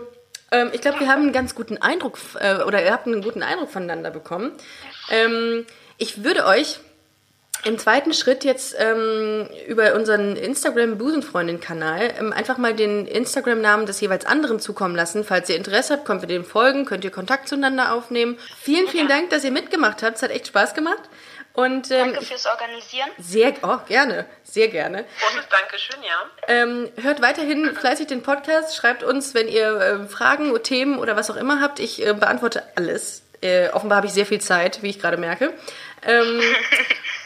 ähm, 0.51 0.71
ich 0.73 0.81
glaube, 0.81 0.99
wir 0.99 1.09
haben 1.09 1.23
einen 1.23 1.33
ganz 1.33 1.55
guten 1.55 1.79
Eindruck 1.81 2.19
äh, 2.41 2.57
oder 2.63 2.83
ihr 2.83 2.93
habt 2.93 3.07
einen 3.07 3.23
guten 3.23 3.45
Eindruck 3.45 3.71
voneinander 3.71 4.11
bekommen. 4.11 4.57
Ähm, 5.11 5.67
ich 5.99 6.25
würde 6.25 6.47
euch 6.47 6.81
im 7.65 7.79
zweiten 7.79 8.15
Schritt 8.15 8.45
jetzt 8.45 8.77
ähm, 8.79 9.49
über 9.67 9.95
unseren 9.95 10.37
Instagram-Busenfreundin-Kanal 10.37 12.15
ähm, 12.19 12.33
einfach 12.33 12.57
mal 12.57 12.75
den 12.75 13.07
Instagram-Namen 13.07 13.87
des 13.87 14.01
jeweils 14.01 14.27
anderen 14.27 14.61
zukommen 14.61 14.95
lassen. 14.95 15.25
Falls 15.25 15.49
ihr 15.49 15.57
Interesse 15.57 15.95
habt, 15.95 16.05
könnt 16.05 16.23
ihr 16.23 16.29
dem 16.29 16.45
folgen, 16.45 16.85
könnt 16.85 17.05
ihr 17.05 17.11
Kontakt 17.11 17.49
zueinander 17.49 17.93
aufnehmen. 17.93 18.39
Vielen, 18.61 18.87
vielen 18.89 19.09
Dank, 19.09 19.31
dass 19.31 19.45
ihr 19.45 19.51
mitgemacht 19.51 20.03
habt. 20.03 20.17
Es 20.17 20.23
hat 20.23 20.31
echt 20.31 20.47
Spaß 20.47 20.75
gemacht. 20.75 21.03
Und 21.53 21.91
ähm, 21.91 22.13
Danke 22.13 22.25
fürs 22.25 22.47
Organisieren. 22.47 23.09
sehr, 23.19 23.53
oh, 23.63 23.79
gerne, 23.89 24.27
sehr 24.45 24.69
gerne. 24.69 25.05
Großes 25.21 25.49
Dankeschön, 25.51 26.01
ja. 26.05 26.31
Ähm, 26.47 26.89
hört 27.03 27.21
weiterhin 27.21 27.75
fleißig 27.75 28.07
den 28.07 28.23
Podcast, 28.23 28.77
schreibt 28.77 29.03
uns, 29.03 29.35
wenn 29.35 29.49
ihr 29.49 29.81
äh, 29.81 30.07
Fragen, 30.07 30.55
Themen 30.63 31.01
oder 31.01 31.17
was 31.17 31.31
auch 31.31 31.37
immer 31.37 31.61
habt. 31.61 31.81
Ich 31.81 32.07
äh, 32.07 32.15
beantworte 32.15 32.63
alles. 32.77 33.23
Äh, 33.41 33.71
offenbar 33.71 33.97
habe 33.97 34.07
ich 34.07 34.13
sehr 34.13 34.27
viel 34.27 34.41
Zeit, 34.41 34.83
wie 34.83 34.91
ich 34.91 35.01
gerade 35.01 35.17
merke. 35.17 35.53
Ähm, 36.03 36.41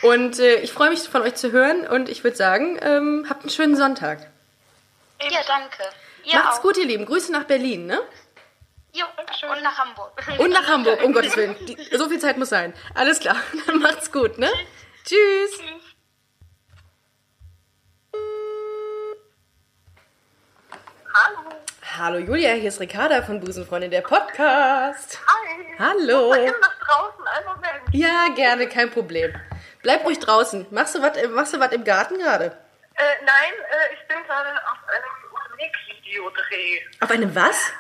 und 0.03 0.39
äh, 0.39 0.57
ich 0.57 0.73
freue 0.73 0.91
mich 0.91 1.01
von 1.01 1.23
euch 1.23 1.35
zu 1.35 1.53
hören 1.53 1.87
und 1.87 2.09
ich 2.09 2.25
würde 2.25 2.37
sagen, 2.37 2.79
ähm, 2.83 3.27
habt 3.29 3.43
einen 3.43 3.51
schönen 3.51 3.77
Sonntag. 3.77 4.31
Ja, 5.21 5.41
danke. 5.47 5.83
Ihr 6.25 6.39
Macht's 6.39 6.59
auch. 6.59 6.63
gut, 6.63 6.77
ihr 6.77 6.87
Lieben. 6.87 7.07
Grüße 7.07 7.33
nach 7.33 7.45
Berlin, 7.45 7.87
ne? 7.87 8.01
Jo, 8.95 9.07
und 9.51 9.63
nach 9.63 9.79
Hamburg. 9.79 10.23
Und 10.39 10.51
nach 10.51 10.69
Hamburg, 10.69 11.03
um 11.03 11.13
Gottes 11.13 11.35
Willen. 11.37 11.57
Die, 11.67 11.97
so 11.97 12.09
viel 12.09 12.19
Zeit 12.19 12.37
muss 12.37 12.51
sein. 12.51 12.75
Alles 12.95 13.21
klar. 13.21 13.37
Dann 13.67 13.79
macht's 13.79 14.13
gut, 14.13 14.39
ne? 14.39 14.51
Tschüss. 15.05 15.59
Hallo. 21.15 21.51
Hallo 21.99 22.17
Julia, 22.17 22.53
hier 22.53 22.69
ist 22.69 22.81
Ricarda 22.81 23.21
von 23.21 23.39
Busenfreundin, 23.39 23.91
der 23.91 24.01
Podcast. 24.01 25.21
Hi. 25.27 25.77
Hallo. 25.79 26.33
Ich 26.33 26.51
nach 26.59 26.79
draußen. 26.79 27.27
Einen 27.27 27.47
Moment. 27.47 27.83
Ja, 27.93 28.29
gerne, 28.35 28.67
kein 28.67 28.91
Problem. 28.91 29.35
Bleib 29.83 30.03
ruhig 30.03 30.19
draußen. 30.19 30.67
Machst 30.71 30.95
du 30.95 31.03
was 31.03 31.13
machst 31.29 31.53
du 31.53 31.61
was 31.61 31.71
im 31.73 31.85
Garten 31.85 32.17
gerade? 32.17 32.47
Äh, 32.95 33.25
nein, 33.27 33.53
äh, 33.71 33.93
ich 33.93 34.09
bin 34.09 34.17
gerade 34.27 34.49
auf 34.49 34.79
einem 34.89 35.51
Musikvideodreh. 35.51 36.81
Auf 37.01 37.11
einem 37.11 37.35
was? 37.35 37.73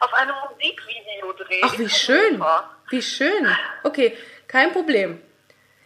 Auf 0.00 0.12
einem 0.14 0.34
Musikvideodreh. 0.50 1.60
Ach, 1.62 1.78
wie 1.78 1.88
schön. 1.88 2.44
Wie 2.90 3.02
schön. 3.02 3.56
Okay, 3.84 4.18
kein 4.48 4.72
Problem. 4.72 5.22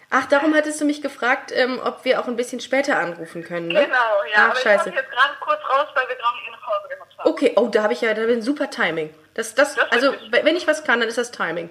Ach, 0.08 0.26
darum 0.26 0.54
hattest 0.54 0.80
du 0.80 0.86
mich 0.86 1.02
gefragt, 1.02 1.52
ähm, 1.54 1.78
ob 1.84 2.04
wir 2.04 2.20
auch 2.20 2.26
ein 2.26 2.36
bisschen 2.36 2.60
später 2.60 2.98
anrufen 2.98 3.44
können, 3.44 3.68
ne? 3.68 3.84
Genau, 3.84 4.24
ja. 4.32 4.34
Ach, 4.34 4.44
aber 4.46 4.54
ich 4.54 4.60
scheiße. 4.60 4.84
komme 4.84 4.96
jetzt 4.96 5.10
gerade 5.10 5.34
kurz 5.40 5.60
raus, 5.68 5.88
weil 5.94 6.08
wir 6.08 6.16
gerade 6.16 6.36
eine 6.48 6.56
Pause 6.56 6.88
gemacht 6.88 7.09
haben. 7.09 7.09
Okay, 7.24 7.52
oh, 7.56 7.68
da 7.68 7.82
habe 7.82 7.92
ich 7.92 8.00
ja 8.00 8.14
da 8.14 8.26
bin 8.26 8.42
super 8.42 8.70
Timing. 8.70 9.10
Das, 9.34 9.54
das, 9.54 9.74
Das 9.74 9.90
also, 9.90 10.14
wenn 10.30 10.56
ich 10.56 10.66
was 10.66 10.84
kann, 10.84 11.00
dann 11.00 11.08
ist 11.08 11.18
das 11.18 11.30
Timing. 11.30 11.70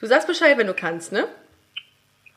Du 0.00 0.06
sagst 0.06 0.26
Bescheid, 0.26 0.56
wenn 0.58 0.66
du 0.66 0.74
kannst, 0.74 1.12
ne? 1.12 1.28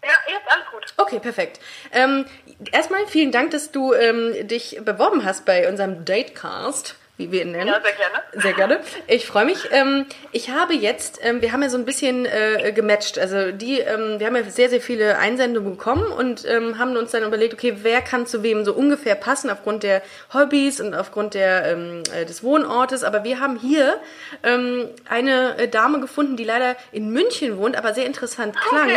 Ja, 0.04 0.10
jetzt 0.28 0.48
alles 0.52 0.66
gut. 0.72 0.94
Okay, 0.98 1.20
perfekt. 1.20 1.60
Ähm, 1.92 2.26
erstmal 2.72 3.06
vielen 3.06 3.32
Dank, 3.32 3.52
dass 3.52 3.72
du 3.72 3.94
ähm, 3.94 4.48
dich 4.48 4.80
beworben 4.84 5.24
hast 5.24 5.46
bei 5.46 5.70
unserem 5.70 6.06
Datecast, 6.06 6.96
wie 7.18 7.32
wir 7.32 7.44
ihn 7.44 7.52
nennen. 7.52 7.68
Ja, 7.68 7.82
sehr 7.82 7.94
gerne. 7.94 8.24
Sehr 8.34 8.54
gerne. 8.54 8.80
Ich 9.08 9.26
freue 9.28 9.46
mich. 9.46 9.70
Ähm, 9.72 10.06
ich 10.32 10.50
habe 10.50 10.74
jetzt, 10.74 11.20
ähm, 11.22 11.42
wir 11.42 11.52
haben 11.52 11.62
ja 11.62 11.70
so 11.70 11.78
ein 11.78 11.86
bisschen 11.86 12.26
äh, 12.26 12.72
gematcht. 12.74 13.20
Also 13.20 13.52
die, 13.52 13.80
ähm, 13.80 14.20
wir 14.20 14.28
haben 14.28 14.36
ja 14.36 14.44
sehr, 14.44 14.70
sehr 14.70 14.82
viele 14.82 15.18
Einsendungen 15.18 15.72
bekommen 15.72 16.12
und 16.12 16.46
haben 16.46 16.98
uns 16.98 17.12
dann 17.12 17.24
überlegt, 17.24 17.54
okay, 17.54 17.78
wer 17.82 18.02
kann 18.02 18.26
zu 18.26 18.44
wem 18.44 18.66
so 18.66 18.74
ungefähr 18.74 19.16
passen 19.16 19.50
aufgrund 19.50 19.84
der 19.84 20.02
Hobbys 20.34 20.80
und 20.82 20.94
aufgrund 20.96 21.34
der, 21.34 21.78
äh, 21.78 22.26
des 22.26 22.44
Wohnortes. 22.44 23.04
Aber 23.04 23.24
wir 23.24 23.40
haben 23.40 23.60
hier 23.60 24.00
eine 24.42 25.58
äh, 25.58 25.68
Dame 25.68 26.00
gefunden, 26.00 26.38
die 26.38 26.44
leider 26.44 26.76
in 26.92 27.12
München 27.12 27.58
wohnt, 27.58 27.78
aber 27.78 27.94
sehr 27.94 28.06
interessant 28.06 28.56
klang. 28.56 28.90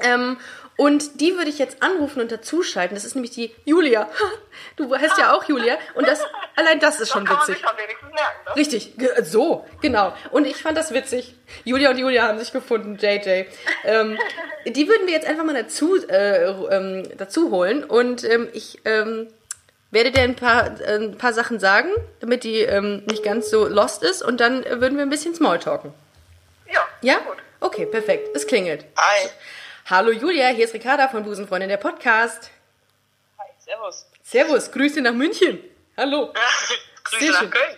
Ähm, 0.00 0.38
und 0.76 1.20
die 1.20 1.36
würde 1.36 1.50
ich 1.50 1.58
jetzt 1.58 1.82
anrufen 1.82 2.20
und 2.20 2.32
dazuschalten. 2.32 2.94
Das 2.94 3.04
ist 3.04 3.14
nämlich 3.14 3.32
die 3.32 3.54
Julia. 3.64 4.08
Du 4.76 4.94
heißt 4.94 5.18
ja 5.18 5.34
auch 5.34 5.44
Julia. 5.44 5.76
Und 5.94 6.06
das, 6.06 6.20
allein 6.56 6.78
das 6.78 7.00
ist 7.00 7.10
schon 7.10 7.28
witzig. 7.28 7.56
wenigsten 7.62 8.06
merken, 8.06 8.38
ne? 8.46 8.56
Richtig, 8.56 8.94
so, 9.22 9.66
genau. 9.80 10.12
Und 10.30 10.46
ich 10.46 10.56
fand 10.56 10.76
das 10.76 10.92
witzig. 10.92 11.34
Julia 11.64 11.90
und 11.90 11.98
Julia 11.98 12.28
haben 12.28 12.38
sich 12.38 12.52
gefunden, 12.52 12.96
JJ. 12.96 13.44
Ähm, 13.84 14.18
die 14.66 14.88
würden 14.88 15.06
wir 15.06 15.14
jetzt 15.14 15.26
einfach 15.26 15.44
mal 15.44 15.54
dazu, 15.54 15.96
äh, 16.08 16.50
ähm, 16.70 17.08
dazu 17.16 17.50
holen. 17.50 17.82
Und 17.84 18.24
ähm, 18.24 18.48
ich 18.52 18.80
ähm, 18.84 19.28
werde 19.90 20.10
dir 20.10 20.22
ein 20.22 20.36
paar, 20.36 20.80
äh, 20.80 20.96
ein 20.96 21.16
paar 21.18 21.32
Sachen 21.32 21.58
sagen, 21.58 21.88
damit 22.20 22.44
die 22.44 22.60
ähm, 22.60 23.02
nicht 23.06 23.22
ganz 23.24 23.50
so 23.50 23.66
lost 23.66 24.02
ist. 24.02 24.22
Und 24.22 24.40
dann 24.40 24.64
würden 24.64 24.96
wir 24.96 25.02
ein 25.02 25.10
bisschen 25.10 25.34
Smalltalken. 25.34 25.92
Ja, 26.70 26.86
Ja? 27.00 27.18
gut. 27.18 27.36
Okay, 27.60 27.86
perfekt. 27.86 28.34
Es 28.36 28.46
klingelt. 28.46 28.84
Hi. 28.96 29.28
Hallo 29.92 30.10
Julia, 30.10 30.48
hier 30.48 30.64
ist 30.64 30.72
Ricarda 30.72 31.06
von 31.08 31.22
Busenfreundin, 31.22 31.68
der 31.68 31.76
Podcast. 31.76 32.50
Hi, 33.38 33.44
servus. 33.58 34.06
Servus, 34.22 34.72
Grüße 34.72 35.02
nach 35.02 35.12
München. 35.12 35.62
Hallo. 35.98 36.32
Grüße 37.04 37.22
Sehr 37.24 37.32
nach 37.32 37.40
schön. 37.40 37.50
Köln. 37.50 37.76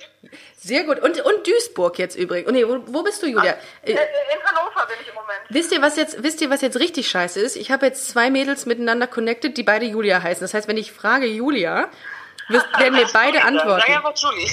Sehr 0.56 0.84
gut. 0.84 1.00
Und, 1.00 1.20
und 1.22 1.44
Duisburg 1.44 1.98
jetzt 1.98 2.14
übrigens. 2.14 2.52
Nee, 2.52 2.68
wo, 2.68 2.78
wo 2.86 3.02
bist 3.02 3.20
du, 3.20 3.26
Julia? 3.26 3.54
Äh, 3.82 3.90
Äh, 3.90 3.92
äh, 3.94 3.96
in 3.96 4.44
Hannover 4.44 4.86
bin 4.86 4.96
ich 5.02 5.08
im 5.08 5.14
Moment. 5.16 5.40
Wisst 5.48 5.72
ihr, 5.72 5.82
was 5.82 5.96
jetzt, 5.96 6.22
wisst 6.22 6.40
ihr, 6.40 6.50
was 6.50 6.60
jetzt 6.60 6.78
richtig 6.78 7.08
scheiße 7.08 7.40
ist? 7.40 7.56
Ich 7.56 7.72
habe 7.72 7.86
jetzt 7.86 8.08
zwei 8.08 8.30
Mädels 8.30 8.64
miteinander 8.64 9.08
connected, 9.08 9.56
die 9.56 9.64
beide 9.64 9.84
Julia 9.86 10.22
heißen. 10.22 10.40
Das 10.44 10.54
heißt, 10.54 10.68
wenn 10.68 10.76
ich 10.76 10.92
frage 10.92 11.26
Julia, 11.26 11.88
werden 12.48 12.94
mir 12.94 13.08
beide 13.12 13.38
Sag 13.38 13.46
antworten. 13.46 13.92
einfach 13.92 14.14
Julie. 14.16 14.48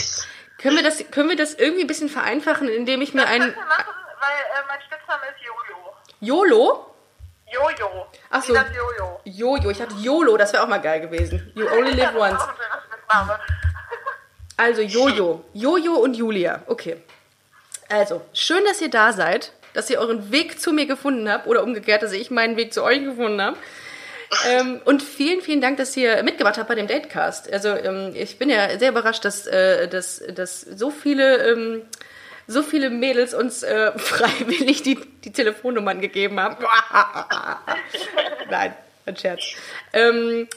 Können 0.57 0.77
wir 0.77 0.83
das, 0.83 1.03
können 1.11 1.29
wir 1.29 1.37
das 1.37 1.53
irgendwie 1.53 1.81
ein 1.81 1.87
bisschen 1.87 2.09
vereinfachen, 2.09 2.67
indem 2.69 3.03
ich 3.03 3.13
mir 3.13 3.21
Das 3.21 3.29
einen 3.29 3.53
machen, 3.53 3.93
weil 4.19 4.31
äh, 4.31 4.67
mein 4.67 4.81
Spitzname 4.81 5.21
ist 5.27 5.45
Jojo. 5.45 5.93
YOLO? 6.21 6.90
Jojo. 7.51 8.07
Ach 8.29 8.43
so. 8.43 8.55
Jojo. 8.55 9.19
Jojo, 9.25 9.69
ich 9.69 9.81
hatte 9.81 9.95
YOLO, 9.95 10.37
das 10.37 10.53
wäre 10.53 10.63
auch 10.63 10.67
mal 10.67 10.79
geil 10.79 11.01
gewesen. 11.01 11.51
You 11.55 11.67
only 11.67 11.91
live 11.91 12.15
once. 12.15 12.41
Also 14.57 14.81
Jojo. 14.81 15.43
Jojo 15.53 15.93
und 15.95 16.15
Julia. 16.15 16.61
Okay. 16.67 16.97
Also, 17.89 18.21
schön, 18.33 18.63
dass 18.65 18.79
ihr 18.79 18.89
da 18.89 19.11
seid, 19.11 19.51
dass 19.73 19.89
ihr 19.89 19.99
euren 19.99 20.31
Weg 20.31 20.61
zu 20.61 20.71
mir 20.71 20.85
gefunden 20.85 21.29
habt 21.29 21.45
oder 21.47 21.63
umgekehrt, 21.63 22.03
dass 22.03 22.13
ich 22.13 22.31
meinen 22.31 22.55
Weg 22.55 22.73
zu 22.73 22.83
euch 22.83 23.03
gefunden 23.03 23.41
habe. 23.41 23.57
ähm, 24.47 24.81
und 24.85 25.03
vielen, 25.03 25.41
vielen 25.41 25.59
Dank, 25.59 25.75
dass 25.75 25.97
ihr 25.97 26.23
mitgemacht 26.23 26.57
habt 26.57 26.69
bei 26.69 26.75
dem 26.75 26.87
Datecast. 26.87 27.51
Also 27.51 27.69
ähm, 27.69 28.13
ich 28.15 28.39
bin 28.39 28.49
ja 28.49 28.79
sehr 28.79 28.89
überrascht, 28.91 29.25
dass, 29.25 29.45
äh, 29.45 29.89
dass, 29.89 30.23
dass 30.33 30.61
so 30.61 30.89
viele 30.89 31.51
ähm, 31.51 31.81
so 32.51 32.63
viele 32.63 32.89
Mädels 32.89 33.33
uns 33.33 33.63
äh, 33.63 33.91
freiwillig 33.97 34.83
die, 34.83 34.99
die 35.23 35.31
Telefonnummern 35.31 36.01
gegeben 36.01 36.39
haben. 36.39 36.57
Nein, 38.49 38.73
ein 39.05 39.17
Scherz. 39.17 39.41
Ähm, 39.93 40.47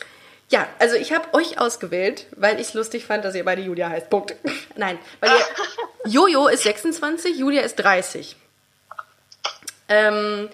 ja, 0.50 0.68
also 0.78 0.96
ich 0.96 1.12
habe 1.12 1.32
euch 1.34 1.58
ausgewählt, 1.58 2.26
weil 2.36 2.60
ich 2.60 2.68
es 2.68 2.74
lustig 2.74 3.06
fand, 3.06 3.24
dass 3.24 3.34
ihr 3.34 3.44
beide 3.44 3.62
Julia 3.62 3.88
heißt. 3.88 4.10
Punkt. 4.10 4.34
Nein, 4.76 4.98
weil 5.20 5.30
ihr, 5.30 6.10
Jojo 6.10 6.48
ist 6.48 6.64
26, 6.64 7.38
Julia 7.38 7.62
ist 7.62 7.76
30. 7.76 8.36
Ähm, 9.88 10.48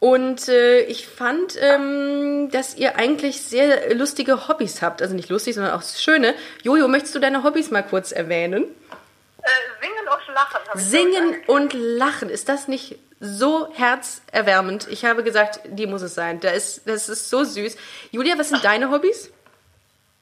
Und 0.00 0.48
äh, 0.48 0.80
ich 0.82 1.08
fand, 1.08 1.56
ähm, 1.60 2.50
dass 2.52 2.76
ihr 2.76 2.96
eigentlich 2.96 3.42
sehr 3.42 3.94
lustige 3.94 4.46
Hobbys 4.46 4.80
habt. 4.80 5.02
Also 5.02 5.14
nicht 5.14 5.28
lustig, 5.28 5.56
sondern 5.56 5.72
auch 5.74 5.82
schöne. 5.82 6.34
Jojo, 6.62 6.86
möchtest 6.86 7.14
du 7.14 7.18
deine 7.18 7.42
Hobbys 7.42 7.70
mal 7.70 7.82
kurz 7.82 8.12
erwähnen? 8.12 8.64
Äh, 9.48 9.82
singen 9.86 10.08
und 10.08 10.34
lachen. 10.34 10.60
hab 10.68 10.74
ich 10.76 10.82
Singen 10.82 11.30
gesagt. 11.32 11.48
und 11.48 11.72
Lachen. 11.74 12.30
Ist 12.30 12.48
das 12.48 12.68
nicht 12.68 12.98
so 13.20 13.72
herzerwärmend? 13.74 14.86
Ich 14.88 15.04
habe 15.04 15.22
gesagt, 15.24 15.60
die 15.64 15.86
muss 15.86 16.02
es 16.02 16.14
sein. 16.14 16.40
Da 16.40 16.50
ist, 16.50 16.82
das 16.86 17.08
ist 17.08 17.30
so 17.30 17.44
süß. 17.44 17.76
Julia, 18.10 18.38
was 18.38 18.50
sind 18.50 18.64
deine 18.64 18.90
Hobbys? 18.90 19.30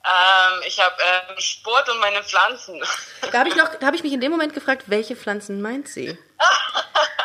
Ähm, 0.05 0.63
ich 0.67 0.79
habe 0.81 0.95
ähm, 1.31 1.39
Sport 1.41 1.89
und 1.89 1.99
meine 1.99 2.23
Pflanzen. 2.23 2.81
Da 3.33 3.41
habe 3.41 3.49
ich, 3.49 3.57
noch- 3.57 3.75
da 3.75 3.87
habe 3.87 3.97
ich 3.97 4.05
mich 4.05 4.13
in 4.13 4.21
dem 4.21 4.31
Moment 4.31 4.55
gefragt, 4.55 4.85
welche 4.87 5.17
Pflanzen 5.17 5.61
meint 5.61 5.89
sie? 5.89 6.17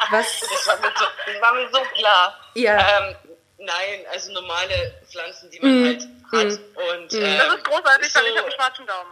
Was? 0.10 0.26
Das 0.40 0.68
war 0.68 0.78
mir 0.80 0.92
so, 0.98 1.06
das 1.32 1.42
war 1.42 1.54
mir 1.54 1.70
so 1.72 1.80
klar. 1.96 2.40
Ja. 2.56 2.78
Ähm, 3.10 3.16
nein, 3.60 4.06
also 4.12 4.32
normale 4.34 4.96
Pflanzen, 5.10 5.52
die 5.52 5.60
man 5.60 5.86
halt 5.86 6.02
hat. 6.32 6.60
Und, 6.76 7.14
ähm, 7.14 7.38
Das 7.38 7.54
ist 7.56 7.64
großartig, 7.66 8.16
weil 8.16 8.24
so- 8.24 8.30
ich 8.30 8.38
habe 8.38 8.48
einen 8.48 8.52
schwarzen 8.52 8.88
Daumen. 8.88 9.12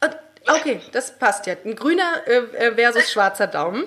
Und- 0.00 0.18
Okay, 0.46 0.80
das 0.92 1.18
passt 1.18 1.46
ja. 1.46 1.54
Ein 1.64 1.76
grüner 1.76 2.22
äh, 2.26 2.38
äh, 2.68 2.74
versus 2.74 3.10
schwarzer 3.12 3.46
Daumen. 3.46 3.84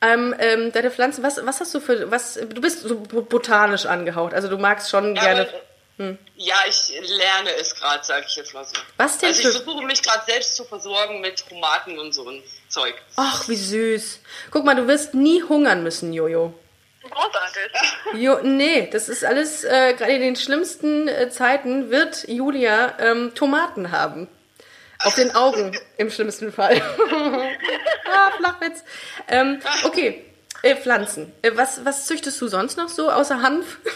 Ähm, 0.00 0.34
ähm, 0.38 0.70
deine 0.72 0.90
Pflanzen, 0.92 1.24
was, 1.24 1.44
was 1.44 1.58
hast 1.60 1.74
du 1.74 1.80
für, 1.80 2.08
was, 2.10 2.34
du 2.34 2.60
bist 2.60 2.82
so 2.82 3.00
bo- 3.00 3.22
botanisch 3.22 3.84
angehaucht, 3.86 4.32
also 4.32 4.46
du 4.48 4.56
magst 4.56 4.90
schon 4.90 5.16
Ja, 5.16 5.22
gerne. 5.22 5.48
aber, 5.98 6.16
ja, 6.36 6.54
ich 6.68 6.92
lerne 7.00 7.50
es 7.60 7.74
gerade, 7.74 8.04
sage 8.04 8.24
ich 8.28 8.36
jetzt 8.36 8.54
mal 8.54 8.64
so. 8.64 8.76
Was 8.96 9.18
denn 9.18 9.30
Also 9.30 9.40
ich 9.48 9.48
versuche 9.56 9.84
mich 9.84 10.00
gerade 10.00 10.22
selbst 10.28 10.54
zu 10.54 10.64
versorgen 10.64 11.20
mit 11.20 11.44
Tomaten 11.48 11.98
und 11.98 12.12
so 12.14 12.28
ein 12.28 12.40
Zeug. 12.68 12.94
Ach, 13.16 13.48
wie 13.48 13.56
süß. 13.56 14.20
Guck 14.52 14.64
mal, 14.64 14.76
du 14.76 14.86
wirst 14.86 15.14
nie 15.14 15.42
hungern 15.42 15.82
müssen, 15.82 16.12
Jojo. 16.12 16.54
Großartig. 17.02 17.72
Jo, 18.22 18.38
nee, 18.44 18.88
das 18.92 19.08
ist 19.08 19.24
alles, 19.24 19.64
äh, 19.64 19.94
gerade 19.94 20.12
in 20.12 20.20
den 20.20 20.36
schlimmsten 20.36 21.08
äh, 21.08 21.28
Zeiten 21.30 21.90
wird 21.90 22.28
Julia 22.28 22.94
ähm, 23.00 23.34
Tomaten 23.34 23.90
haben. 23.90 24.28
Auf 25.04 25.14
den 25.14 25.34
Augen, 25.34 25.78
im 25.96 26.10
schlimmsten 26.10 26.52
Fall. 26.52 26.80
ah, 28.10 28.30
Flachwitz. 28.36 28.82
Ähm, 29.28 29.60
okay, 29.84 30.24
äh, 30.62 30.74
Pflanzen. 30.74 31.32
Äh, 31.42 31.52
was, 31.54 31.84
was 31.84 32.06
züchtest 32.06 32.40
du 32.40 32.48
sonst 32.48 32.76
noch 32.76 32.88
so, 32.88 33.10
außer 33.10 33.40
Hanf? 33.42 33.78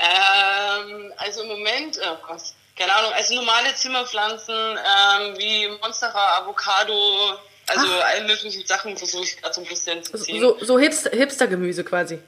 Ähm, 0.00 1.12
also 1.18 1.42
im 1.42 1.48
Moment, 1.48 1.98
oh 2.02 2.16
Gott, 2.26 2.40
keine 2.76 2.94
Ahnung, 2.94 3.12
also 3.12 3.34
normale 3.34 3.74
Zimmerpflanzen 3.74 4.54
ähm, 4.54 5.38
wie 5.38 5.68
Monstera, 5.80 6.38
Avocado, 6.38 7.38
also 7.66 7.86
alle 8.00 8.24
möglichen 8.26 8.66
Sachen 8.66 8.96
versuche 8.96 9.24
ich 9.24 9.40
gerade 9.40 9.54
so 9.54 9.60
ein 9.60 9.66
bisschen 9.66 10.02
zu 10.02 10.16
ziehen. 10.16 10.40
So, 10.40 10.56
so 10.64 10.78
Hipster, 10.78 11.10
Hipstergemüse 11.10 11.84
quasi. 11.84 12.18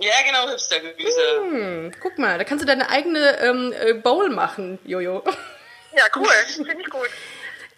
Ja, 0.00 0.12
genau, 0.24 0.48
Hipstergemüse. 0.48 1.20
Hm, 1.40 1.92
guck 2.00 2.18
mal, 2.18 2.38
da 2.38 2.44
kannst 2.44 2.62
du 2.62 2.66
deine 2.66 2.88
eigene 2.90 3.40
ähm, 3.40 3.72
äh, 3.78 3.94
Bowl 3.94 4.28
machen, 4.30 4.78
Jojo. 4.84 5.22
Ja, 5.96 6.04
cool. 6.16 6.28
Finde 6.46 6.76
ich 6.80 6.90
gut. 6.90 7.08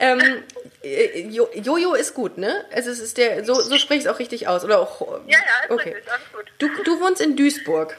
ähm, 0.00 0.42
äh, 0.82 1.20
Jo- 1.28 1.48
Jojo 1.54 1.94
ist 1.94 2.12
gut, 2.12 2.36
ne? 2.36 2.66
Also 2.72 2.90
es 2.90 2.98
ist 2.98 3.16
der, 3.16 3.44
so, 3.44 3.54
so 3.54 3.78
sprichst 3.78 4.06
du 4.06 4.10
auch 4.10 4.18
richtig 4.18 4.46
aus, 4.48 4.64
oder 4.64 4.80
auch? 4.80 5.00
Ja, 5.26 5.38
ja, 5.38 5.64
ist 5.64 5.70
okay. 5.70 5.90
richtig. 5.94 6.12
Alles 6.12 6.22
gut. 6.32 6.44
Du, 6.58 6.68
du 6.82 7.00
wohnst 7.00 7.20
in 7.22 7.36
Duisburg. 7.36 7.96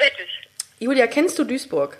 Richtig. 0.00 0.28
Julia, 0.78 1.06
kennst 1.08 1.38
du 1.38 1.44
Duisburg? 1.44 1.98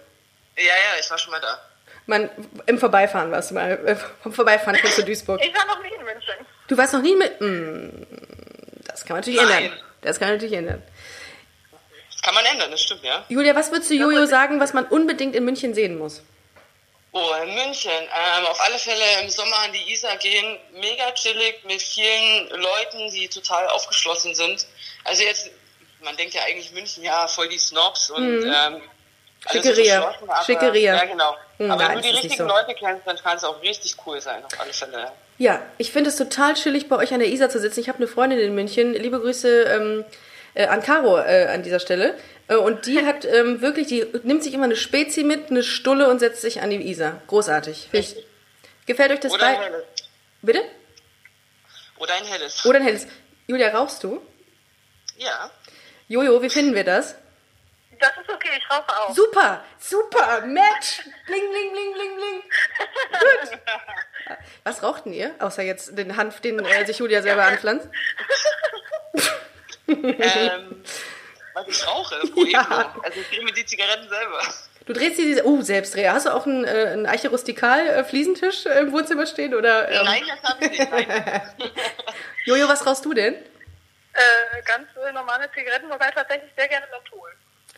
Ja, 0.57 0.63
ja, 0.65 1.01
ich 1.01 1.11
war 1.11 1.19
schon 1.19 1.33
mal 1.33 1.41
da. 1.41 1.61
Man, 2.07 2.31
im 2.67 2.79
Vorbeifahren 2.79 3.31
warst 3.33 3.51
du 3.51 3.55
mal. 3.55 3.73
Äh, 3.87 3.97
vom 4.23 4.33
Vorbeifahren 4.33 4.77
kennst 4.81 4.99
du 4.99 5.03
Duisburg. 5.03 5.41
Ich 5.45 5.53
war 5.55 5.67
noch 5.67 5.83
nie 5.83 5.93
in 5.95 6.05
München. 6.05 6.35
Du 6.69 6.79
warst 6.79 6.95
noch 6.95 7.03
nie 7.03 7.17
mit. 7.17 7.39
Hm, 7.41 8.07
das 8.87 9.01
kann 9.05 9.15
man 9.17 9.21
natürlich 9.21 9.41
Nein. 9.43 9.65
ändern. 9.65 9.79
Das 10.01 10.19
kann 10.19 10.29
man 10.29 10.37
natürlich 10.37 10.57
ändern. 10.57 10.83
Kann 12.23 12.35
man 12.35 12.45
ändern, 12.45 12.71
das 12.71 12.83
stimmt, 12.83 13.03
ja. 13.03 13.25
Julia, 13.29 13.55
was 13.55 13.73
würdest 13.73 13.91
du 13.91 13.95
Jojo 13.95 14.27
sagen, 14.27 14.61
was 14.61 14.73
man 14.73 14.87
unbedingt 14.87 15.35
in 15.35 15.45
München 15.45 15.75
sehen 15.75 15.99
muss? 15.99 16.23
Oh, 17.11 17.31
in 17.43 17.55
München. 17.55 17.91
Ähm, 17.91 18.47
auf 18.47 18.61
alle 18.61 18.79
Fälle 18.79 19.05
im 19.23 19.29
Sommer 19.29 19.59
an 19.59 19.73
die 19.73 19.93
Isar 19.93 20.17
gehen. 20.17 20.59
Mega 20.73 21.11
chillig 21.13 21.63
mit 21.65 21.83
vielen 21.83 22.49
Leuten, 22.49 23.11
die 23.11 23.29
total 23.29 23.69
aufgeschlossen 23.69 24.35
sind. 24.35 24.67
Also 25.05 25.25
jetzt, 25.25 25.51
man 26.03 26.17
denkt 26.17 26.33
ja 26.35 26.43
eigentlich 26.45 26.73
München, 26.73 27.03
ja, 27.05 27.27
voll 27.27 27.49
die 27.49 27.59
Snobs 27.59 28.09
und 28.11 28.45
ähm, 28.45 28.81
alles 29.45 29.65
so 29.65 29.75
Schickeria. 29.75 30.15
Schickeria. 30.47 30.95
Ja, 30.95 31.05
genau. 31.05 31.37
Hm, 31.59 31.71
aber 31.71 31.83
nein, 31.83 31.97
wenn 31.97 32.03
du 32.03 32.09
die 32.09 32.15
richtigen 32.15 32.37
so. 32.37 32.45
Leute 32.45 32.75
kennst, 32.75 33.07
dann 33.07 33.17
kann 33.17 33.37
es 33.37 33.45
auch 33.45 33.61
richtig 33.61 33.97
cool 34.07 34.21
sein, 34.21 34.45
auf 34.45 34.61
alle 34.61 34.73
Fälle. 34.73 35.13
Ja, 35.39 35.61
ich 35.77 35.91
finde 35.91 36.11
es 36.11 36.17
total 36.17 36.55
chillig, 36.55 36.89
bei 36.89 36.97
euch 36.97 37.13
an 37.13 37.19
der 37.19 37.29
Isar 37.29 37.51
zu 37.51 37.59
sitzen. 37.59 37.81
Ich 37.81 37.89
habe 37.89 37.99
eine 37.99 38.07
Freundin 38.07 38.39
in 38.39 38.55
München. 38.55 38.95
Liebe 38.95 39.21
Grüße 39.21 39.65
ähm, 39.65 40.05
äh, 40.55 40.67
an 40.67 40.83
Caro 40.83 41.19
äh, 41.19 41.47
an 41.47 41.63
dieser 41.63 41.81
Stelle. 41.81 42.19
Äh, 42.49 42.57
und 42.57 42.87
die 42.87 43.05
hat 43.05 43.25
ähm, 43.25 43.61
wirklich, 43.61 43.87
die 43.87 44.07
nimmt 44.23 44.43
sich 44.43 44.55
immer 44.55 44.65
eine 44.65 44.77
Spezi 44.77 45.25
mit, 45.25 45.51
eine 45.51 45.63
Stulle 45.63 46.09
und 46.09 46.19
setzt 46.19 46.43
sich 46.43 46.61
an 46.61 46.71
die 46.71 46.91
Isar. 46.91 47.21
Großartig. 47.27 47.89
Ich, 47.93 48.17
gefällt 48.87 49.13
euch 49.13 49.21
das 49.21 49.33
Oder 49.33 49.47
ein 49.47 49.57
bei? 49.57 49.65
helles. 49.65 49.85
Bitte? 50.43 50.65
Oder 51.99 52.15
ein 52.15 52.25
helles. 52.25 52.67
Oder 52.67 52.79
ein 52.79 52.85
helles. 52.85 53.07
Julia, 53.47 53.69
rauchst 53.69 54.03
du? 54.03 54.21
Ja. 55.17 55.51
Jojo, 56.09 56.43
wie 56.43 56.51
finden 56.51 56.75
wir 56.75 56.85
das? 56.85 57.17
Das 58.01 58.11
ist 58.21 58.29
okay, 58.29 58.49
ich 58.59 58.69
rauche 58.69 59.01
auch. 59.01 59.15
Super, 59.15 59.65
super, 59.79 60.41
Match. 60.45 61.03
Bling, 61.27 61.51
bling, 61.51 61.73
bling, 61.73 61.95
bling, 61.95 62.17
bling. 62.17 62.43
Gut. 63.13 63.59
Was 64.65 64.83
rauchten 64.83 65.13
ihr? 65.13 65.33
Außer 65.39 65.63
jetzt 65.63 65.97
den 65.97 66.17
Hanf, 66.17 66.41
den 66.41 66.59
äh, 66.59 66.85
sich 66.85 66.99
Julia 66.99 67.23
selber 67.23 67.45
anpflanzt. 67.45 67.89
ähm, 69.89 70.83
was 71.55 71.69
ich 71.69 71.87
rauche, 71.87 72.21
Pueblo. 72.21 72.45
Ja. 72.47 72.95
Also 73.03 73.21
ich 73.21 73.29
drehe 73.29 73.45
mir 73.45 73.53
die 73.53 73.67
Zigaretten 73.67 74.09
selber. 74.09 74.41
Du 74.87 74.93
drehst 74.93 75.19
dir 75.19 75.25
diese. 75.25 75.47
Oh, 75.47 75.61
Selbstdreher. 75.61 76.13
Hast 76.13 76.27
du 76.27 76.31
auch 76.31 76.47
einen, 76.47 76.65
äh, 76.65 76.89
einen 76.93 77.07
Eiche 77.07 77.29
Rustikal 77.29 77.87
äh, 77.87 78.05
Fliesentisch 78.05 78.67
im 78.67 78.93
Wohnzimmer 78.93 79.27
stehen? 79.27 79.55
Oder, 79.55 79.89
ähm, 79.89 80.05
Nein, 80.05 80.23
das 80.29 80.51
habe 80.51 80.65
ich 80.65 80.79
nicht. 80.79 80.89
Jojo, 82.47 82.69
was 82.69 82.85
rauchst 82.85 83.05
du 83.05 83.15
denn? 83.15 83.35
Äh, 83.35 84.63
ganz 84.65 84.89
normale 85.15 85.51
Zigaretten, 85.53 85.89
wobei 85.89 86.11
tatsächlich 86.11 86.51
sehr 86.57 86.69
gerne 86.69 86.87
Menthol. 86.91 87.31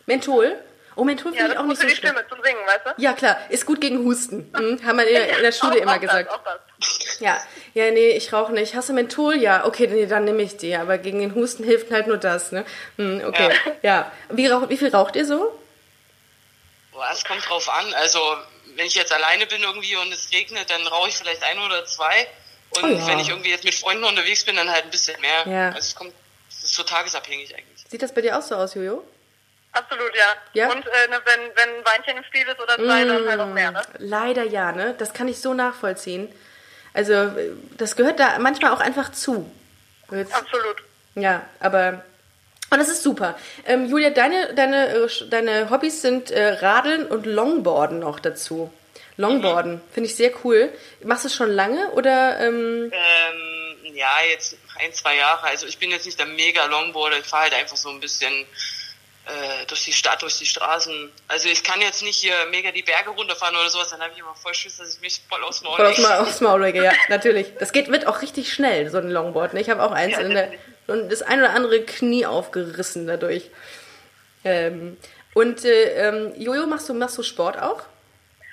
Menthol? 0.05 0.59
Oh, 0.97 1.03
Menthol 1.03 1.33
Ja, 1.33 1.39
finde 1.39 1.51
ich 1.51 1.57
das 1.57 1.57
auch 1.59 1.63
ist 1.63 1.67
nicht 1.69 1.77
so 1.77 1.81
für 1.83 1.89
die 1.89 1.95
schlimm. 1.97 2.11
Stimme 2.15 2.27
zum 2.29 2.43
Singen, 2.43 2.65
weißt 2.67 2.85
du? 2.97 3.01
Ja, 3.01 3.13
klar. 3.13 3.37
Ist 3.49 3.65
gut 3.65 3.81
gegen 3.81 4.05
Husten. 4.05 4.49
Hm, 4.57 4.85
haben 4.85 4.97
wir 4.97 5.07
in, 5.07 5.13
der- 5.13 5.37
in 5.37 5.43
der 5.43 5.51
Schule 5.51 5.73
Auch- 5.73 5.81
immer 5.81 5.95
auch 5.95 5.99
gesagt. 5.99 6.29
Das, 6.29 6.35
auch 6.39 6.43
das. 6.43 7.19
Ja, 7.19 7.41
ja, 7.73 7.91
nee, 7.91 8.09
ich 8.11 8.31
rauche 8.33 8.51
nicht. 8.53 8.75
Hast 8.75 8.89
du 8.89 8.93
Menthol? 8.93 9.35
Ja, 9.37 9.65
okay, 9.65 9.87
nee, 9.87 10.05
dann 10.05 10.23
nehme 10.25 10.41
ich 10.43 10.57
die. 10.57 10.75
Aber 10.75 10.97
gegen 10.97 11.19
den 11.19 11.33
Husten 11.35 11.63
hilft 11.63 11.91
halt 11.91 12.07
nur 12.07 12.17
das, 12.17 12.51
ne? 12.51 12.65
Hm, 12.97 13.23
okay, 13.25 13.51
ja. 13.81 14.11
Wie, 14.29 14.47
rauch, 14.47 14.69
wie 14.69 14.77
viel 14.77 14.89
raucht 14.93 15.15
ihr 15.15 15.25
so? 15.25 15.57
Boah, 16.91 17.09
es 17.11 17.23
kommt 17.25 17.47
drauf 17.47 17.69
an. 17.69 17.93
Also, 17.95 18.19
wenn 18.75 18.85
ich 18.85 18.95
jetzt 18.95 19.11
alleine 19.13 19.45
bin 19.47 19.61
irgendwie 19.63 19.95
und 19.97 20.11
es 20.13 20.31
regnet, 20.31 20.69
dann 20.69 20.85
rauche 20.87 21.09
ich 21.09 21.15
vielleicht 21.17 21.43
ein 21.43 21.59
oder 21.59 21.85
zwei. 21.85 22.27
Und 22.71 22.83
Oh 22.83 22.87
ja. 22.87 23.07
wenn 23.07 23.19
ich 23.19 23.29
irgendwie 23.29 23.49
jetzt 23.51 23.63
mit 23.63 23.75
Freunden 23.75 24.03
unterwegs 24.03 24.43
bin, 24.45 24.55
dann 24.55 24.69
halt 24.69 24.85
ein 24.85 24.91
bisschen 24.91 25.19
mehr. 25.21 25.45
Ja. 25.45 25.67
Also, 25.67 25.79
es 25.79 25.95
kommt, 25.95 26.13
es 26.49 26.63
ist 26.63 26.73
so 26.75 26.83
tagesabhängig 26.83 27.53
eigentlich. 27.55 27.85
Sieht 27.89 28.01
das 28.01 28.13
bei 28.13 28.21
dir 28.21 28.37
auch 28.37 28.41
so 28.41 28.55
aus, 28.55 28.73
Jojo? 28.75 29.03
Absolut, 29.75 30.11
ja. 30.15 30.23
Ja? 30.53 30.71
Und 30.71 30.85
äh, 30.87 31.07
ne, 31.09 31.19
wenn, 31.25 31.41
wenn 31.55 31.77
ein 31.79 31.85
Weinchen 31.85 32.17
im 32.17 32.23
Spiel 32.23 32.47
ist 32.47 32.59
oder 32.59 32.75
zwei, 32.77 33.05
dann 33.05 33.27
halt 33.27 33.39
auch 33.39 33.47
mehr, 33.53 33.71
ne? 33.71 33.81
Leider 33.99 34.43
ja, 34.43 34.71
ne? 34.71 34.95
Das 34.97 35.13
kann 35.13 35.27
ich 35.27 35.39
so 35.39 35.53
nachvollziehen. 35.53 36.33
Also, 36.93 37.13
äh, 37.13 37.51
das 37.77 37.95
gehört 37.95 38.19
da 38.19 38.39
manchmal 38.39 38.71
auch 38.71 38.79
einfach 38.79 39.11
zu. 39.11 39.51
Jetzt- 40.11 40.33
Absolut. 40.33 40.77
Ja, 41.15 41.41
aber. 41.59 42.03
Und 42.71 42.79
das 42.79 42.89
ist 42.89 43.03
super. 43.03 43.37
Ähm, 43.65 43.85
Julia, 43.85 44.09
deine, 44.09 44.53
deine, 44.55 44.87
äh, 44.95 45.09
deine 45.29 45.69
Hobbys 45.69 46.01
sind 46.01 46.31
äh, 46.31 46.53
Radeln 46.53 47.05
und 47.05 47.25
Longboarden 47.25 47.99
noch 47.99 48.19
dazu. 48.19 48.73
Longboarden, 49.17 49.81
finde 49.93 50.09
ich 50.09 50.15
sehr 50.15 50.31
cool. 50.43 50.71
Machst 51.03 51.23
du 51.23 51.27
es 51.27 51.35
schon 51.35 51.49
lange 51.51 51.91
oder? 51.91 52.39
Ähm, 52.39 52.91
Ähm, 52.93 53.95
ja, 53.95 54.09
jetzt 54.29 54.57
ein, 54.79 54.91
zwei 54.93 55.15
Jahre. 55.15 55.47
Also, 55.47 55.67
ich 55.67 55.77
bin 55.77 55.91
jetzt 55.91 56.05
nicht 56.05 56.17
der 56.19 56.25
mega 56.25 56.65
Longboarder. 56.65 57.17
Ich 57.19 57.25
fahre 57.25 57.43
halt 57.43 57.53
einfach 57.53 57.77
so 57.77 57.89
ein 57.89 57.99
bisschen 58.01 58.33
äh, 59.25 59.65
durch 59.67 59.85
die 59.85 59.93
Stadt, 59.93 60.21
durch 60.21 60.37
die 60.37 60.45
Straßen. 60.45 61.11
Also, 61.27 61.49
ich 61.49 61.63
kann 61.63 61.81
jetzt 61.81 62.03
nicht 62.03 62.17
hier 62.17 62.35
mega 62.51 62.71
die 62.71 62.83
Berge 62.83 63.09
runterfahren 63.09 63.55
oder 63.55 63.69
sowas. 63.69 63.89
Dann 63.89 64.01
habe 64.01 64.11
ich 64.13 64.19
immer 64.19 64.35
voll 64.35 64.53
Schiss, 64.53 64.77
dass 64.77 64.95
ich 64.95 65.01
mich 65.01 65.21
voll 65.27 65.43
aufs 65.43 65.61
Maul 65.61 65.77
voll 65.77 65.87
aufs, 65.87 65.97
lege. 65.97 66.09
Ma 66.09 66.19
aufs 66.19 66.41
Maul 66.41 66.61
lege, 66.61 66.83
ja, 66.83 66.93
natürlich. 67.09 67.53
Das 67.59 67.71
geht, 67.71 67.91
wird 67.91 68.07
auch 68.07 68.21
richtig 68.21 68.53
schnell, 68.53 68.89
so 68.89 68.97
ein 68.97 69.09
Longboard. 69.09 69.53
Ne? 69.53 69.61
Ich 69.61 69.69
habe 69.69 69.83
auch 69.83 69.91
eins 69.91 70.13
Ja, 70.13 70.19
in 70.19 70.31
der, 70.31 70.51
und 70.87 71.11
das 71.11 71.21
ein 71.21 71.39
oder 71.39 71.51
andere 71.51 71.81
Knie 71.81 72.25
aufgerissen 72.25 73.07
dadurch. 73.07 73.49
Ähm, 74.43 74.97
und 75.33 75.65
äh, 75.65 76.07
ähm, 76.07 76.33
Jojo, 76.37 76.67
machst 76.67 76.87
du, 76.87 76.93
machst 76.93 77.17
du 77.17 77.23
Sport 77.23 77.61
auch? 77.61 77.81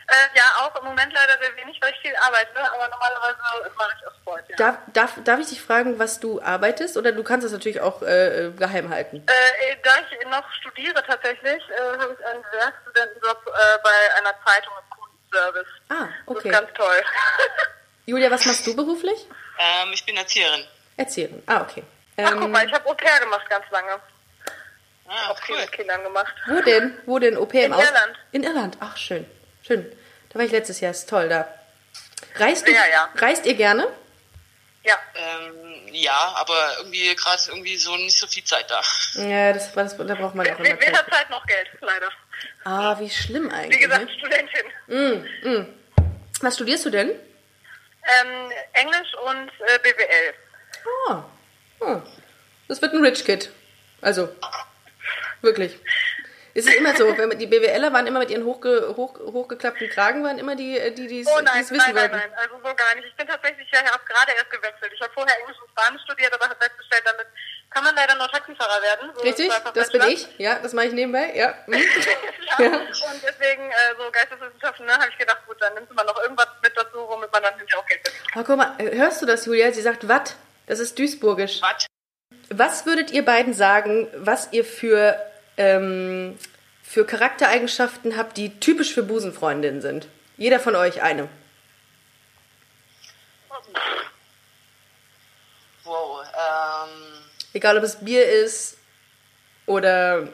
Äh, 0.09 0.37
ja, 0.37 0.45
auch 0.61 0.75
im 0.79 0.85
Moment 0.85 1.13
leider 1.13 1.39
sehr 1.41 1.57
wenig, 1.57 1.79
weil 1.81 1.93
ich 1.93 2.01
viel 2.01 2.15
arbeite, 2.17 2.59
aber 2.59 2.89
normalerweise 2.89 3.37
mache 3.77 3.93
ich 4.01 4.07
auch 4.07 4.15
Sport, 4.17 4.45
ja. 4.49 4.57
Darf, 4.57 4.77
darf, 4.93 5.13
darf 5.25 5.41
ich 5.41 5.47
dich 5.49 5.63
fragen, 5.63 5.99
was 5.99 6.19
du 6.21 6.43
arbeitest? 6.43 6.97
Oder 6.97 7.13
du 7.13 7.23
kannst 7.23 7.45
das 7.45 7.53
natürlich 7.53 7.81
auch 7.81 8.03
äh, 8.03 8.51
geheim 8.57 8.91
halten. 8.91 9.25
Äh, 9.27 9.77
da 9.83 9.91
ich 10.11 10.27
noch 10.29 10.45
studiere 10.55 11.03
tatsächlich, 11.07 11.63
äh, 11.71 11.99
habe 11.99 12.17
ich 12.19 12.27
einen 12.27 12.45
Werkstudentenjob 12.53 13.47
äh, 13.47 13.79
bei 13.83 14.15
einer 14.19 14.35
Zeitung 14.45 14.73
im 14.81 14.99
Kundenservice. 14.99 15.73
Ah, 15.89 16.09
Das 16.27 16.37
okay. 16.37 16.49
ist 16.49 16.53
ganz 16.55 16.73
toll. 16.75 17.03
Julia, 18.07 18.31
was 18.31 18.45
machst 18.45 18.67
du 18.67 18.75
beruflich? 18.75 19.27
Ähm, 19.59 19.93
ich 19.93 20.05
bin 20.05 20.17
Erzieherin. 20.17 20.65
Erzieherin. 20.97 21.43
Ah, 21.47 21.61
okay. 21.63 21.85
Ach, 22.19 22.33
guck 22.33 22.43
Ähm, 22.43 22.51
mal, 22.51 22.67
ich 22.67 22.73
habe 22.73 22.89
Au 22.89 22.95
pair 22.95 23.21
gemacht 23.21 23.49
ganz 23.49 23.65
lange. 23.71 23.99
Ah, 25.09 25.31
Auch 25.31 25.39
viel 25.43 25.55
cool. 25.55 25.61
mit 25.63 25.73
Kindern 25.73 26.03
gemacht. 26.03 26.35
wo 26.49 26.61
denn? 26.61 26.99
Wo 27.07 27.19
denn? 27.19 27.37
Au 27.37 27.47
pair 27.47 27.67
im 27.67 27.73
In 27.73 27.79
Aus- 27.79 27.85
Irland. 27.85 28.17
In 28.33 28.43
Irland. 28.45 28.77
Ach, 28.81 28.97
schön. 28.97 29.27
Schön. 29.73 29.91
Da 30.29 30.39
war 30.39 30.45
ich 30.45 30.53
letztes 30.53 30.81
Jahr. 30.81 30.91
Ist 30.91 31.09
toll 31.09 31.31
da. 31.31 31.49
Reist 32.37 32.69
du? 32.69 32.73
Ja, 32.73 32.87
ja. 32.91 33.09
Reist 33.17 33.47
ihr 33.47 33.55
gerne? 33.55 33.89
Ja. 34.85 34.99
Ähm, 35.15 35.89
ja, 35.93 36.35
aber 36.37 36.77
irgendwie 36.79 37.15
gerade 37.15 37.41
irgendwie 37.49 37.77
so 37.77 37.97
nicht 37.97 38.19
so 38.19 38.27
viel 38.27 38.45
Zeit 38.45 38.71
da. 38.71 38.83
Ja, 39.15 39.55
das, 39.55 39.73
das, 39.73 39.97
da 39.97 40.15
braucht 40.15 40.35
man 40.35 40.47
auch 40.47 40.59
immer 40.59 40.79
Weder 40.79 40.79
Zeit. 40.79 41.11
Zeit 41.11 41.31
noch 41.31 41.47
Geld, 41.47 41.69
leider. 41.81 42.11
Ah, 42.65 42.99
wie 42.99 43.09
schlimm 43.09 43.49
Wie 43.49 43.55
eigentlich. 43.55 43.81
gesagt, 43.81 44.05
ne? 44.05 44.19
Studentin. 44.19 45.79
Was 46.43 46.55
studierst 46.57 46.85
du 46.85 46.91
denn? 46.91 47.11
Ähm, 47.11 48.53
Englisch 48.75 49.15
und 49.25 49.49
äh, 49.69 49.79
BWL. 49.83 50.35
Ah. 51.09 51.25
ah. 51.81 52.03
Das 52.69 52.83
wird 52.83 52.93
ein 52.93 53.05
Rich 53.05 53.25
Kid. 53.25 53.51
Also, 54.03 54.29
wirklich. 55.41 55.79
Es 56.55 56.67
ist 56.67 56.75
immer 56.75 56.95
so, 56.97 57.11
die 57.13 57.47
BWLer 57.47 57.93
waren 57.93 58.07
immer 58.07 58.19
mit 58.19 58.31
ihren 58.31 58.45
hochge, 58.45 58.95
hoch, 58.97 59.19
hochgeklappten 59.19 59.89
Kragen, 59.89 60.23
waren 60.23 60.39
immer 60.39 60.55
die, 60.55 60.79
äh, 60.79 60.93
die 60.93 61.07
die 61.07 61.21
es 61.21 61.27
Oh 61.27 61.41
nein, 61.41 61.63
es 61.63 61.71
wissen 61.71 61.95
nein, 61.95 61.95
nein, 61.95 62.11
wollten. 62.13 62.17
nein, 62.17 62.39
also 62.39 62.57
so 62.57 62.75
gar 62.75 62.95
nicht. 62.95 63.07
Ich 63.09 63.17
bin 63.17 63.27
tatsächlich 63.27 63.69
ja 63.73 63.81
erst 63.81 64.07
gerade 64.07 64.33
erst 64.33 64.51
gewechselt. 64.51 64.93
Ich 64.95 65.01
habe 65.01 65.13
vorher 65.15 65.39
Englisch 65.41 65.57
und 65.63 65.71
Spanisch 65.71 66.03
studiert, 66.03 66.33
aber 66.35 66.45
habe 66.45 66.57
festgestellt, 66.61 67.03
damit 67.07 67.27
kann 67.71 67.85
man 67.85 67.95
leider 67.95 68.15
nur 68.17 68.29
Taxifahrer 68.29 68.83
werden. 68.83 69.11
So 69.15 69.23
Richtig, 69.23 69.51
das 69.75 69.91
bin 69.91 70.03
ich. 70.03 70.29
Ja, 70.39 70.59
das 70.63 70.73
mache 70.75 70.87
ich 70.87 70.93
nebenbei. 70.93 71.33
Ja. 71.35 71.55
Hm. 72.57 72.71
ja. 72.71 72.79
Und 72.81 73.23
deswegen, 73.27 73.71
äh, 73.71 73.95
so 73.97 74.11
Geisteswissenschaften, 74.13 74.85
ne, 74.85 74.93
habe 74.93 75.09
ich 75.09 75.17
gedacht, 75.17 75.39
gut, 75.47 75.57
dann 75.59 75.73
nimmst 75.73 75.91
du 75.91 75.95
mal 75.95 76.05
noch 76.05 76.21
irgendwas 76.21 76.49
mit 76.63 76.77
dazu, 76.77 76.99
womit 77.09 77.33
man 77.33 77.43
dann 77.43 77.57
hinterher 77.57 77.81
auch 77.83 77.87
Geld 77.87 78.03
verdient. 78.03 78.25
Oh, 78.37 78.43
guck 78.45 78.57
mal, 78.59 78.75
äh, 78.77 78.95
hörst 78.99 79.23
du 79.23 79.27
das, 79.27 79.47
Julia? 79.47 79.73
Sie 79.73 79.81
sagt 79.81 80.07
Watt. 80.07 80.37
Das 80.67 80.79
ist 80.79 80.99
Duisburgisch. 80.99 81.63
Was? 81.63 81.87
Was 82.51 82.85
würdet 82.85 83.11
ihr 83.11 83.25
beiden 83.25 83.55
sagen, 83.55 84.09
was 84.15 84.53
ihr 84.53 84.67
für, 84.67 85.19
ähm, 85.63 86.39
für 86.83 87.07
Charaktereigenschaften 87.07 88.17
habt, 88.17 88.37
die 88.37 88.59
typisch 88.61 88.93
für 88.93 89.03
Busenfreundinnen 89.03 89.81
sind? 89.81 90.09
Jeder 90.37 90.59
von 90.61 90.75
euch 90.75 91.03
eine. 91.03 91.29
Wow. 95.85 96.25
Ähm, 96.25 96.91
Egal, 97.55 97.79
ob 97.79 97.85
es 97.85 97.97
Bier 98.05 98.25
ist 98.27 98.77
oder 99.67 100.29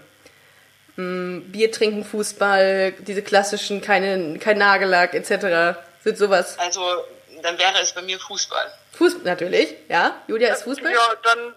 mh, 0.97 1.43
Bier 1.47 1.71
trinken, 1.73 2.05
Fußball, 2.05 2.93
diese 2.93 3.23
klassischen, 3.23 3.81
keine, 3.81 4.39
kein 4.39 4.59
Nagellack 4.59 5.15
etc. 5.15 5.79
Sind 6.05 6.17
sowas. 6.17 6.59
also 6.59 7.05
dann 7.43 7.59
wäre 7.59 7.79
es 7.81 7.93
bei 7.93 8.03
mir 8.03 8.19
Fußball. 8.19 8.73
Fußball 8.93 9.23
natürlich, 9.25 9.75
ja. 9.89 10.21
Julia 10.27 10.53
ist 10.53 10.63
Fußball. 10.63 10.93
Ja, 10.93 11.15
dann 11.23 11.55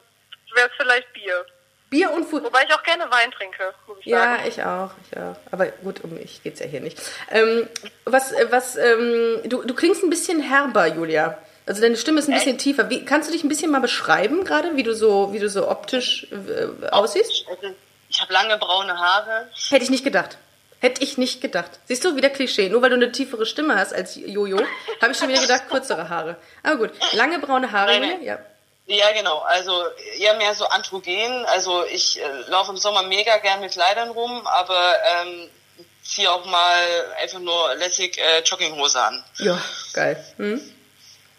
wäre 0.54 0.68
es 0.68 0.74
vielleicht 0.78 1.12
Bier. 1.14 1.46
Bier 1.92 2.10
und 2.12 2.24
Fußball. 2.24 2.46
Wobei 2.46 2.64
ich 2.68 2.74
auch 2.74 2.82
gerne 2.84 3.04
Wein 3.12 3.30
trinke, 3.32 3.74
muss 3.86 3.98
ich 4.00 4.06
Ja, 4.08 4.38
sagen. 4.38 4.44
ich 4.48 4.64
auch, 4.64 4.92
ich 5.12 5.18
auch. 5.20 5.36
Aber 5.52 5.68
gut, 5.68 6.04
um 6.04 6.14
mich 6.16 6.42
geht's 6.42 6.60
ja 6.62 6.66
hier 6.66 6.80
nicht. 6.82 7.00
Ähm, 7.30 7.68
was, 8.06 8.32
äh, 8.32 8.48
was, 8.50 8.78
ähm, 8.78 9.42
du, 9.46 9.62
du 9.62 9.74
klingst 9.76 10.02
ein 10.02 10.10
bisschen 10.10 10.42
herber, 10.42 10.88
Julia. 10.88 11.38
Also 11.68 11.82
deine 11.82 11.98
Stimme 11.98 12.20
ist 12.20 12.28
ein 12.30 12.34
bisschen 12.34 12.58
tiefer. 12.58 12.90
Wie, 12.90 13.06
kannst 13.06 13.30
du 13.30 13.34
dich 13.34 13.44
ein 13.44 13.50
bisschen 13.50 13.70
mal 13.72 13.82
beschreiben 13.82 14.44
gerade, 14.46 14.76
wie 14.76 14.84
du 14.84 14.96
so, 14.96 15.32
wie 15.34 15.40
du 15.40 15.48
so 15.50 15.70
optisch 15.70 16.28
äh, 16.32 16.88
aussiehst? 16.90 17.46
Also, 17.50 17.76
ich 18.10 18.22
habe 18.22 18.34
lange 18.34 18.58
braune 18.58 18.98
Haare. 18.98 19.48
Hätte 19.70 19.84
ich 19.84 19.90
nicht 19.92 20.04
gedacht. 20.04 20.38
Hätte 20.80 21.04
ich 21.04 21.18
nicht 21.20 21.42
gedacht. 21.42 21.72
Siehst 21.86 22.04
du, 22.04 22.16
wieder 22.16 22.30
Klischee. 22.30 22.70
Nur 22.70 22.82
weil 22.82 22.90
du 22.90 22.96
eine 22.96 23.12
tiefere 23.12 23.46
Stimme 23.46 23.76
hast 23.78 23.94
als 23.94 24.16
Jojo, 24.16 24.60
habe 25.02 25.12
ich 25.12 25.18
schon 25.18 25.30
wieder 25.30 25.42
gedacht, 25.42 25.64
kürzere 25.70 26.10
Haare. 26.10 26.38
Aber 26.64 26.78
gut, 26.78 26.92
lange 27.14 27.38
braune 27.38 27.72
Haare, 27.72 28.00
Nein, 28.00 28.10
nein. 28.10 28.24
Ja. 28.24 28.40
Ja, 28.92 29.12
genau. 29.14 29.40
Also 29.40 29.86
eher 30.18 30.36
mehr 30.36 30.54
so 30.54 30.66
androgen. 30.66 31.46
Also 31.46 31.86
ich 31.86 32.20
äh, 32.20 32.28
laufe 32.48 32.72
im 32.72 32.78
Sommer 32.78 33.04
mega 33.04 33.38
gern 33.38 33.62
mit 33.62 33.72
Kleidern 33.72 34.10
rum, 34.10 34.46
aber 34.46 34.96
ähm, 35.22 35.50
ziehe 36.04 36.30
auch 36.30 36.46
mal 36.46 37.14
einfach 37.22 37.40
nur 37.40 37.74
lässig 37.76 38.18
äh, 38.18 38.42
Jogginghose 38.42 39.02
an. 39.02 39.24
Ja, 39.38 39.62
geil. 39.94 40.22
Hm? 40.38 40.62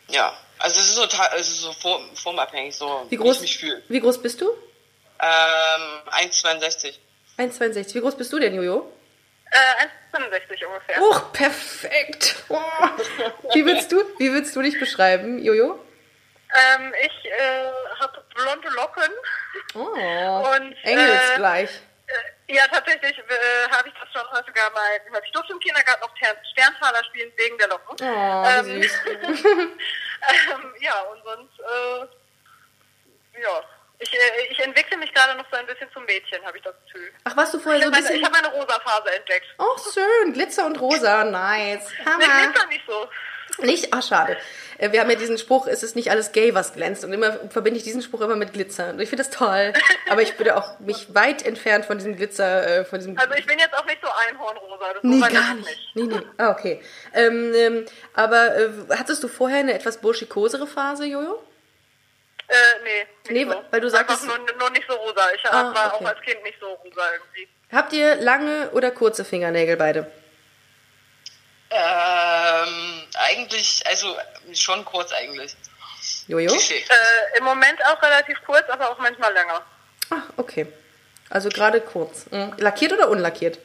Ja. 0.08 0.32
Also 0.58 0.80
es 0.80 0.90
ist 0.90 0.94
so, 0.94 1.04
es 1.36 1.48
ist 1.48 1.60
so 1.60 1.72
form, 1.72 2.16
formabhängig, 2.16 2.74
so 2.74 3.04
Wie 3.10 3.16
groß, 3.16 3.36
ich 3.36 3.42
mich 3.42 3.58
fühle. 3.58 3.82
wie 3.88 4.00
groß 4.00 4.22
bist 4.22 4.40
du? 4.40 4.50
Ähm, 5.20 6.30
1,62. 6.30 6.94
1,62. 7.36 7.94
Wie 7.94 8.00
groß 8.00 8.16
bist 8.16 8.32
du 8.32 8.38
denn, 8.38 8.54
Jojo? 8.54 8.90
Äh, 9.50 10.16
1,65 10.16 10.64
ungefähr. 10.64 11.02
Oh, 11.02 11.18
perfekt. 11.32 12.36
Oh. 12.48 12.58
Wie 13.52 13.66
willst 13.66 13.92
du, 13.92 14.02
wie 14.18 14.32
willst 14.32 14.56
du 14.56 14.62
dich 14.62 14.78
beschreiben, 14.78 15.42
Jojo? 15.44 15.78
Ähm, 16.54 16.94
ich 17.02 17.24
äh, 17.30 17.70
habe 18.00 18.24
blonde 18.34 18.68
Locken. 18.70 19.10
Oh, 19.74 20.54
Und, 20.54 20.76
engelsgleich. 20.84 21.70
Äh, 22.06 22.54
ja, 22.54 22.66
tatsächlich 22.68 23.18
äh, 23.18 23.70
habe 23.70 23.88
ich 23.88 23.94
das 23.94 24.12
schon 24.12 24.30
häufiger 24.30 24.68
mal 24.74 25.00
gehört. 25.06 25.24
Ich 25.24 25.32
durfte 25.32 25.52
im 25.52 25.60
Kindergarten 25.60 26.02
noch 26.02 26.14
Ter 26.18 26.36
Sterntaler 26.52 27.02
spielen 27.04 27.32
wegen 27.36 27.56
der 27.58 27.68
Locken. 27.68 27.96
Oh, 28.02 28.44
ähm, 28.46 28.82
süß. 28.82 28.92
ähm, 29.06 30.74
ja, 30.80 31.00
und 31.02 31.22
sonst, 31.24 31.60
äh, 31.60 33.40
ja. 33.40 33.62
Ich, 33.98 34.12
äh, 34.12 34.46
ich 34.50 34.58
entwickle 34.58 34.96
mich 34.98 35.14
gerade 35.14 35.36
noch 35.38 35.46
so 35.50 35.56
ein 35.56 35.66
bisschen 35.66 35.90
zum 35.92 36.04
Mädchen, 36.04 36.44
habe 36.44 36.58
ich 36.58 36.64
das 36.64 36.74
Gefühl. 36.86 37.12
Ach, 37.24 37.36
warst 37.36 37.54
du 37.54 37.60
vorher 37.60 37.78
Ich 37.80 37.86
so 37.86 37.92
habe 37.92 37.96
ein 37.98 38.02
meine, 38.02 38.16
ich 38.16 38.20
bisschen... 38.22 38.36
hab 38.36 38.52
meine 38.52 38.60
rosa 38.60 38.80
Phase 38.80 39.12
entdeckt. 39.14 39.46
Oh, 39.58 39.76
schön. 39.94 40.32
Glitzer 40.32 40.66
und 40.66 40.80
rosa. 40.80 41.24
Nice. 41.24 41.88
Nee, 41.98 42.04
Hammer. 42.04 42.52
Glitzer 42.52 42.66
nicht 42.66 42.84
so. 42.86 43.08
Nicht? 43.58 43.88
Ach, 43.92 44.02
schade. 44.02 44.36
Äh, 44.78 44.92
Wir 44.92 45.00
haben 45.00 45.10
ja 45.10 45.16
diesen 45.16 45.36
Spruch, 45.38 45.66
es 45.66 45.82
ist 45.82 45.94
nicht 45.94 46.10
alles 46.10 46.32
gay, 46.32 46.54
was 46.54 46.72
glänzt. 46.72 47.04
Und 47.04 47.12
immer 47.12 47.32
verbinde 47.50 47.78
ich 47.78 47.84
diesen 47.84 48.02
Spruch 48.02 48.20
immer 48.22 48.36
mit 48.36 48.52
Glitzer. 48.52 48.90
Und 48.90 49.00
ich 49.00 49.08
finde 49.10 49.24
das 49.24 49.30
toll. 49.32 49.72
Aber 50.10 50.22
ich 50.22 50.36
bin 50.36 50.46
ja 50.46 50.56
auch 50.56 50.80
mich 50.80 51.14
weit 51.14 51.44
entfernt 51.44 51.84
von 51.84 51.98
diesem 51.98 52.16
Glitzer, 52.16 52.66
äh, 52.80 52.84
von 52.84 52.98
diesem... 52.98 53.18
Also 53.18 53.34
ich 53.34 53.46
bin 53.46 53.58
jetzt 53.58 53.74
auch 53.74 53.84
nicht 53.84 53.98
so 54.02 54.08
einhornrosa. 54.28 54.92
Das 54.94 55.02
Nee, 55.02 55.20
gar 55.20 55.30
es 55.58 55.66
nicht. 55.66 55.90
Nee, 55.94 56.02
nee. 56.04 56.20
Ah, 56.38 56.50
okay. 56.50 56.82
Ähm, 57.14 57.52
ähm, 57.54 57.84
aber 58.14 58.56
äh, 58.56 58.70
hattest 58.98 59.22
du 59.22 59.28
vorher 59.28 59.58
eine 59.60 59.74
etwas 59.74 59.98
burschikosere 59.98 60.66
Phase, 60.66 61.04
Jojo? 61.04 61.42
Äh, 62.48 62.54
nee. 62.84 63.06
Nee, 63.28 63.44
nicht 63.44 63.52
so. 63.52 63.62
weil 63.70 63.80
du 63.80 63.88
sagtest- 63.88 64.22
Einfach 64.24 64.38
nur, 64.38 64.56
nur 64.56 64.70
nicht 64.70 64.84
so 64.88 64.94
rosa. 64.96 65.22
Ich 65.34 65.44
Ah, 65.46 65.72
war 65.74 65.94
okay. 65.94 66.04
auch 66.04 66.08
als 66.08 66.20
Kind 66.22 66.42
nicht 66.42 66.58
so 66.58 66.66
rosa 66.66 67.06
irgendwie. 67.12 67.48
Habt 67.70 67.92
ihr 67.92 68.16
lange 68.16 68.70
oder 68.72 68.90
kurze 68.90 69.24
Fingernägel 69.24 69.76
beide? 69.76 70.10
Ähm, 71.72 73.02
eigentlich, 73.14 73.82
also 73.86 74.16
schon 74.52 74.84
kurz 74.84 75.12
eigentlich. 75.12 75.54
Jojo? 76.26 76.52
Äh, 76.54 77.38
Im 77.38 77.44
Moment 77.44 77.84
auch 77.86 78.02
relativ 78.02 78.38
kurz, 78.44 78.68
aber 78.68 78.90
auch 78.90 78.98
manchmal 78.98 79.32
länger. 79.32 79.64
Ah, 80.10 80.22
okay. 80.36 80.66
Also 81.30 81.48
gerade 81.48 81.80
kurz. 81.80 82.26
Mhm. 82.30 82.54
Lackiert 82.58 82.92
oder 82.92 83.08
unlackiert? 83.08 83.58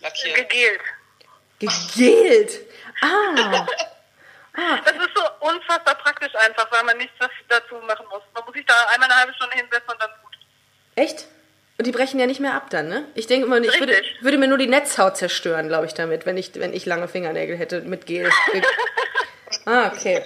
Lackiert. 0.00 0.48
Gegelt. 0.48 0.80
Gegelt. 1.58 2.60
Ah. 4.58 4.78
Das 4.86 4.94
ist 4.94 5.10
so 5.14 5.22
unfassbar 5.40 5.94
praktisch 5.96 6.34
einfach, 6.36 6.72
weil 6.72 6.82
man 6.84 6.96
nichts 6.96 7.12
dazu 7.46 7.74
machen 7.86 8.06
muss. 8.08 8.22
Man 8.32 8.42
muss 8.46 8.54
sich 8.54 8.64
da 8.64 8.72
einmal 8.86 9.10
eine 9.10 9.20
halbe 9.20 9.34
Stunde 9.34 9.54
hinsetzen 9.54 9.90
und 9.90 10.00
dann 10.00 10.10
gut. 10.22 10.38
Echt? 10.94 11.26
Und 11.78 11.86
die 11.86 11.92
brechen 11.92 12.18
ja 12.18 12.26
nicht 12.26 12.40
mehr 12.40 12.54
ab 12.54 12.70
dann, 12.70 12.88
ne? 12.88 13.04
Ich 13.14 13.26
denke 13.26 13.46
immer, 13.46 13.60
ich 13.60 13.78
würde, 13.78 13.94
würde 14.22 14.38
mir 14.38 14.48
nur 14.48 14.56
die 14.56 14.66
Netzhaut 14.66 15.16
zerstören, 15.16 15.68
glaube 15.68 15.86
ich, 15.86 15.92
damit, 15.92 16.24
wenn 16.24 16.38
ich, 16.38 16.54
wenn 16.54 16.72
ich 16.72 16.86
lange 16.86 17.06
Fingernägel 17.06 17.56
hätte 17.56 17.82
mit 17.82 18.06
Gel. 18.06 18.30
ah, 19.66 19.92
okay. 19.92 20.22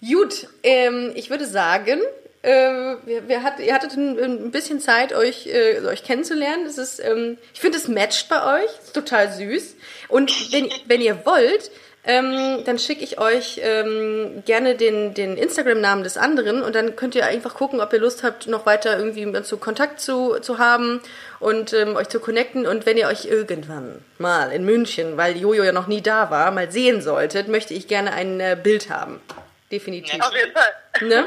Gut, 0.00 0.48
ähm, 0.62 1.12
ich 1.14 1.28
würde 1.28 1.44
sagen, 1.44 2.00
äh, 2.46 2.96
wir, 3.04 3.28
wir 3.28 3.42
hat, 3.42 3.58
ihr 3.60 3.74
hattet 3.74 3.94
ein, 3.94 4.18
ein 4.18 4.50
bisschen 4.52 4.80
Zeit, 4.80 5.12
euch, 5.12 5.48
äh, 5.48 5.80
euch 5.80 6.04
kennenzulernen. 6.04 6.64
Das 6.64 6.78
ist, 6.78 6.98
ähm, 7.00 7.38
ich 7.52 7.60
finde, 7.60 7.76
es 7.76 7.88
matcht 7.88 8.28
bei 8.28 8.62
euch. 8.62 8.70
Ist 8.84 8.94
total 8.94 9.32
süß. 9.32 9.76
Und 10.08 10.52
wenn, 10.52 10.70
wenn 10.86 11.00
ihr 11.00 11.26
wollt, 11.26 11.70
ähm, 12.06 12.62
dann 12.64 12.78
schicke 12.78 13.02
ich 13.02 13.18
euch 13.18 13.60
ähm, 13.62 14.44
gerne 14.46 14.76
den, 14.76 15.12
den 15.12 15.36
Instagram-Namen 15.36 16.04
des 16.04 16.16
anderen 16.16 16.62
und 16.62 16.74
dann 16.74 16.94
könnt 16.94 17.16
ihr 17.16 17.26
einfach 17.26 17.54
gucken, 17.54 17.80
ob 17.80 17.92
ihr 17.92 17.98
Lust 17.98 18.22
habt, 18.22 18.46
noch 18.46 18.64
weiter 18.64 18.96
irgendwie 18.96 19.26
so 19.42 19.56
Kontakt 19.56 20.00
zu, 20.00 20.38
zu 20.38 20.58
haben 20.58 21.00
und 21.40 21.72
ähm, 21.72 21.96
euch 21.96 22.08
zu 22.08 22.20
connecten. 22.20 22.66
Und 22.66 22.86
wenn 22.86 22.96
ihr 22.96 23.08
euch 23.08 23.24
irgendwann 23.24 24.04
mal 24.18 24.52
in 24.52 24.64
München, 24.64 25.16
weil 25.16 25.36
Jojo 25.36 25.64
ja 25.64 25.72
noch 25.72 25.88
nie 25.88 26.00
da 26.00 26.30
war, 26.30 26.52
mal 26.52 26.70
sehen 26.70 27.02
solltet, 27.02 27.48
möchte 27.48 27.74
ich 27.74 27.88
gerne 27.88 28.12
ein 28.12 28.38
äh, 28.38 28.56
Bild 28.60 28.88
haben. 28.88 29.20
Definitiv. 29.72 30.14
Ja. 30.14 30.28
Auf 30.28 30.34
jeden 30.34 30.52
Fall. 30.52 31.08
Ne? 31.08 31.26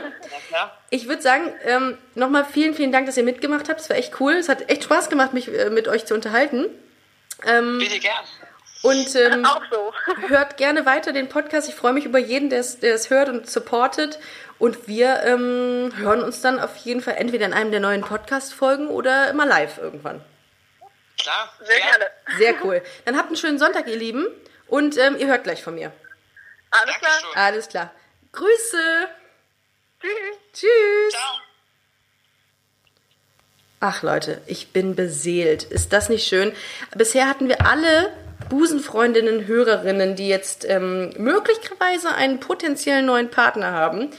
Ja. 0.52 0.72
Ich 0.90 1.10
würde 1.10 1.22
sagen, 1.22 1.54
ähm, 1.66 1.98
nochmal 2.16 2.46
vielen, 2.46 2.74
vielen 2.74 2.94
Dank, 2.94 3.06
dass 3.06 3.18
ihr 3.18 3.24
mitgemacht 3.24 3.68
habt. 3.68 3.82
Es 3.82 3.90
war 3.90 3.98
echt 3.98 4.20
cool. 4.22 4.34
Es 4.34 4.48
hat 4.48 4.70
echt 4.70 4.86
Spaß 4.86 5.10
gemacht, 5.10 5.34
mich 5.34 5.54
äh, 5.54 5.70
mit 5.70 5.90
euch 5.90 6.06
zu 6.06 6.14
unterhalten. 6.14 6.68
Ähm, 7.46 7.80
Bitte 7.80 8.00
gern. 8.00 8.24
Und 8.82 9.16
ähm, 9.16 9.46
Auch 9.46 9.62
so. 9.72 9.94
hört 10.28 10.58
gerne 10.58 10.86
weiter 10.86 11.12
den 11.12 11.28
Podcast. 11.28 11.68
Ich 11.68 11.76
freue 11.76 11.94
mich 11.94 12.06
über 12.06 12.20
jeden, 12.20 12.50
der 12.50 12.62
es 12.62 12.80
der 12.80 12.94
es 12.94 13.10
hört 13.10 13.30
und 13.30 13.50
supportet. 13.50 14.20
Und 14.58 14.88
wir 14.88 15.24
ähm, 15.24 15.94
hören 15.96 16.22
uns 16.22 16.42
dann 16.42 16.60
auf 16.60 16.76
jeden 16.78 17.02
Fall 17.02 17.16
entweder 17.16 17.46
in 17.46 17.54
einem 17.54 17.72
der 17.72 17.80
neuen 17.80 18.02
Podcast-Folgen 18.02 18.88
oder 18.88 19.30
immer 19.30 19.46
live 19.46 19.78
irgendwann. 19.78 20.22
Klar. 21.18 21.54
Sehr 21.62 21.78
gern. 21.78 21.88
gerne. 21.90 22.06
Sehr 22.38 22.56
cool. 22.66 22.82
Dann 23.06 23.18
habt 23.18 23.28
einen 23.28 23.38
schönen 23.38 23.60
Sonntag, 23.60 23.88
ihr 23.88 23.98
Lieben. 23.98 24.28
Und 24.68 24.98
ähm, 24.98 25.18
ihr 25.18 25.28
hört 25.28 25.44
gleich 25.44 25.64
von 25.64 25.76
mir. 25.76 25.92
Alles 26.72 26.96
klar. 26.98 27.12
Dankeschön. 27.12 27.42
Alles 27.42 27.70
klar. 27.70 27.92
Grüße! 28.32 29.10
Tschüss. 30.54 31.12
Ciao. 31.12 31.40
Ach 33.82 34.04
Leute, 34.04 34.42
ich 34.46 34.72
bin 34.72 34.96
beseelt. 34.96 35.64
Ist 35.64 35.94
das 35.94 36.10
nicht 36.10 36.28
schön? 36.28 36.54
Bisher 36.96 37.28
hatten 37.28 37.48
wir 37.48 37.66
alle 37.66 38.12
Busenfreundinnen, 38.50 39.48
Hörerinnen, 39.48 40.16
die 40.16 40.28
jetzt 40.28 40.66
ähm, 40.68 41.12
möglicherweise 41.18 42.14
einen 42.14 42.40
potenziellen 42.40 43.06
neuen 43.06 43.30
Partner 43.30 43.72
haben. 43.72 44.10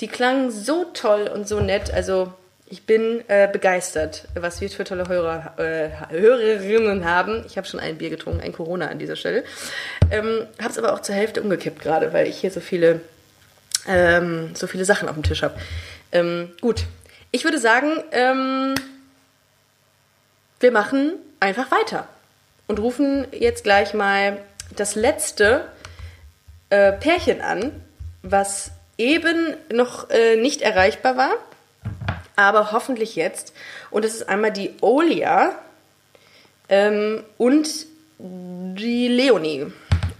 Die 0.00 0.08
klangen 0.08 0.50
so 0.50 0.84
toll 0.94 1.28
und 1.32 1.48
so 1.48 1.60
nett. 1.60 1.92
Also 1.92 2.32
ich 2.70 2.84
bin 2.84 3.24
äh, 3.28 3.48
begeistert, 3.50 4.28
was 4.34 4.60
wir 4.60 4.68
für 4.68 4.84
tolle 4.84 5.08
Hörer, 5.08 5.54
äh, 5.58 5.88
Hörerinnen 6.10 7.04
haben. 7.04 7.42
Ich 7.46 7.56
habe 7.56 7.66
schon 7.66 7.80
ein 7.80 7.96
Bier 7.96 8.10
getrunken, 8.10 8.40
ein 8.40 8.52
Corona 8.52 8.88
an 8.88 8.98
dieser 8.98 9.16
Stelle. 9.16 9.42
Ähm, 10.10 10.46
habe 10.60 10.70
es 10.70 10.78
aber 10.78 10.92
auch 10.92 11.00
zur 11.00 11.14
Hälfte 11.14 11.42
umgekippt 11.42 11.80
gerade, 11.80 12.12
weil 12.12 12.26
ich 12.26 12.38
hier 12.38 12.50
so 12.50 12.60
viele, 12.60 13.00
ähm, 13.86 14.54
so 14.54 14.66
viele 14.66 14.84
Sachen 14.84 15.08
auf 15.08 15.14
dem 15.14 15.22
Tisch 15.22 15.42
habe. 15.42 15.58
Ähm, 16.12 16.50
gut, 16.60 16.84
ich 17.30 17.44
würde 17.44 17.58
sagen, 17.58 18.04
ähm, 18.12 18.74
wir 20.60 20.72
machen 20.72 21.14
einfach 21.40 21.70
weiter 21.70 22.06
und 22.68 22.78
rufen 22.78 23.26
jetzt 23.32 23.64
gleich 23.64 23.94
mal 23.94 24.38
das 24.76 24.94
letzte 24.94 25.66
äh, 26.70 26.92
Pärchen 26.92 27.40
an, 27.40 27.72
was 28.22 28.70
eben 28.96 29.56
noch 29.72 30.10
äh, 30.10 30.36
nicht 30.36 30.62
erreichbar 30.62 31.16
war, 31.16 31.32
aber 32.36 32.70
hoffentlich 32.72 33.16
jetzt. 33.16 33.52
Und 33.90 34.04
das 34.04 34.14
ist 34.14 34.28
einmal 34.28 34.52
die 34.52 34.74
Olia 34.80 35.56
ähm, 36.68 37.24
und 37.36 37.68
die 38.18 39.08
Leonie. 39.08 39.72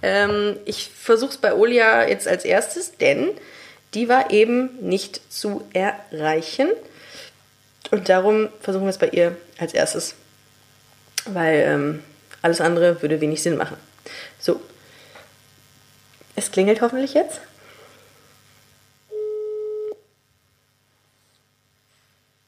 Ähm, 0.03 0.57
ich 0.65 0.91
versuche 0.91 1.31
es 1.31 1.39
bei 1.39 1.55
Olia 1.55 2.09
jetzt 2.09 2.27
als 2.27 2.45
erstes, 2.45 2.97
denn 2.97 3.29
die 3.95 4.09
war 4.09 4.31
eben 4.33 4.71
nicht 4.81 5.33
zu 5.33 5.65
erreichen. 5.73 6.69
Und 7.91 8.09
darum 8.09 8.49
versuchen 8.61 8.85
wir 8.85 8.91
es 8.91 8.99
bei 8.99 9.09
ihr 9.09 9.37
als 9.59 9.75
erstes 9.75 10.15
weil 11.35 11.63
ähm, 11.67 12.03
alles 12.43 12.61
andere 12.61 13.01
würde 13.03 13.20
wenig 13.20 13.43
Sinn 13.43 13.57
machen. 13.57 13.76
So. 14.39 14.61
Es 16.36 16.51
klingelt 16.53 16.80
hoffentlich 16.80 17.14
jetzt. 17.14 17.41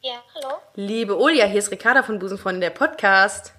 Ja, 0.03 0.23
hallo. 0.35 0.55
Liebe 0.77 1.19
Olia, 1.19 1.47
hier 1.47 1.59
ist 1.59 1.71
Ricarda 1.71 2.03
von 2.03 2.19
Busenfreundin, 2.19 2.61
der 2.63 2.71
Podcast. 2.71 3.53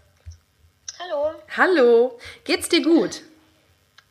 Hallo. 1.00 1.32
Hallo, 1.56 2.20
geht's 2.46 2.70
dir 2.70 2.82
gut? 2.82 3.22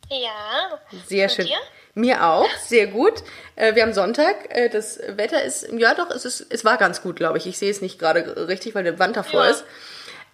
Ja. 0.08 0.78
Sehr 1.08 1.24
Und 1.24 1.32
schön. 1.32 1.46
dir? 1.46 1.56
Mir 1.94 2.24
auch, 2.24 2.48
sehr 2.66 2.86
gut. 2.86 3.14
Äh, 3.56 3.74
wir 3.74 3.82
haben 3.82 3.92
Sonntag. 3.92 4.36
Äh, 4.54 4.68
das 4.68 5.00
Wetter 5.08 5.42
ist, 5.42 5.68
ja 5.72 5.94
doch, 5.94 6.08
es, 6.10 6.24
ist, 6.24 6.46
es 6.50 6.64
war 6.64 6.76
ganz 6.76 7.02
gut, 7.02 7.16
glaube 7.16 7.38
ich. 7.38 7.46
Ich 7.46 7.58
sehe 7.58 7.70
es 7.70 7.80
nicht 7.80 7.98
gerade 7.98 8.46
richtig, 8.48 8.76
weil 8.76 8.84
der 8.84 8.98
Wand 9.00 9.16
davor 9.16 9.44
Ja. 9.44 9.50
ist. 9.50 9.64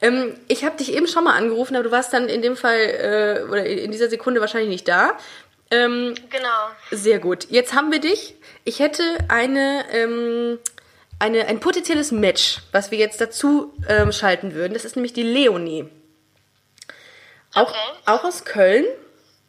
Ähm, 0.01 0.35
ich 0.49 0.65
habe 0.65 0.77
dich 0.77 0.93
eben 0.95 1.07
schon 1.07 1.25
mal 1.25 1.35
angerufen, 1.37 1.75
aber 1.75 1.85
du 1.85 1.91
warst 1.91 2.13
dann 2.13 2.29
in 2.29 2.43
dem 2.43 2.57
Fall 2.57 2.79
äh, 2.79 3.43
oder 3.51 3.65
in 3.65 3.91
dieser 3.93 4.09
Sekunde 4.09 4.41
wahrscheinlich 4.41 4.69
nicht 4.71 4.89
da. 4.89 5.17
Ähm, 5.71 6.15
Genau. 6.31 6.49
Sehr 6.91 7.19
gut. 7.19 7.47
Jetzt 7.51 7.75
haben 7.75 7.91
wir 7.91 7.99
dich. 8.01 8.35
Ich 8.65 8.79
hätte 8.79 9.03
eine, 9.29 9.85
ähm, 9.93 10.59
eine, 11.19 11.47
ein 11.47 11.61
potenzielles 11.61 12.13
Match, 12.13 12.59
was 12.73 12.91
wir 12.91 12.99
jetzt 12.99 13.21
dazu 13.21 13.73
ähm, 13.89 14.13
schalten 14.13 14.55
würden. 14.55 14.75
Das 14.75 14.85
ist 14.85 14.97
nämlich 14.97 15.13
die 15.15 15.23
Leonie. 15.23 15.89
Auch, 17.55 17.63
Okay. 17.71 17.79
auch 18.05 18.25
aus 18.25 18.45
Köln. 18.45 18.85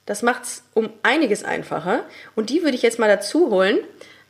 Das 0.06 0.22
macht's 0.22 0.64
um 0.74 0.90
einiges 1.04 1.44
einfacher. 1.44 2.06
Und 2.36 2.50
die 2.50 2.64
würde 2.64 2.76
ich 2.76 2.82
jetzt 2.82 2.98
mal 3.00 3.10
dazu 3.10 3.50
holen. 3.50 3.80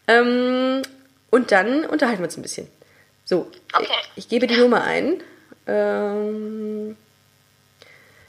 Ähm, 0.07 0.81
und 1.29 1.51
dann 1.51 1.85
unterhalten 1.85 2.19
wir 2.21 2.25
uns 2.25 2.37
ein 2.37 2.41
bisschen. 2.41 2.67
So, 3.23 3.51
Okay. 3.73 3.85
ich, 4.15 4.23
ich 4.23 4.29
gebe 4.29 4.47
die 4.47 4.57
Nummer 4.57 4.83
ein. 4.83 5.21
Ähm, 5.67 6.95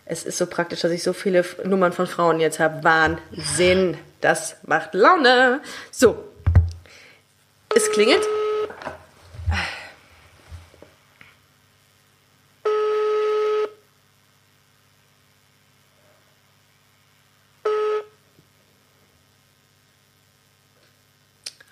es 0.05 0.25
ist 0.25 0.39
so 0.39 0.47
praktisch, 0.47 0.81
dass 0.81 0.91
ich 0.91 1.03
so 1.03 1.13
viele 1.13 1.45
Nummern 1.65 1.93
von 1.93 2.07
Frauen 2.07 2.41
jetzt 2.41 2.59
habe. 2.59 2.83
Wahnsinn. 2.83 3.97
Das 4.21 4.57
macht 4.65 4.95
Laune. 4.95 5.61
So. 5.91 6.25
Es 7.75 7.91
klingelt. 7.93 8.27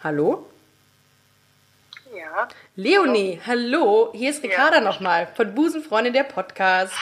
Hallo? 0.02 0.48
Ja. 2.14 2.46
Leonie, 2.78 3.40
hallo. 3.46 4.12
Hier 4.14 4.28
ist 4.28 4.42
Ricarda 4.42 4.82
nochmal 4.82 5.28
von 5.34 5.54
Busenfreundin 5.54 6.12
der 6.12 6.24
Podcast. 6.24 6.92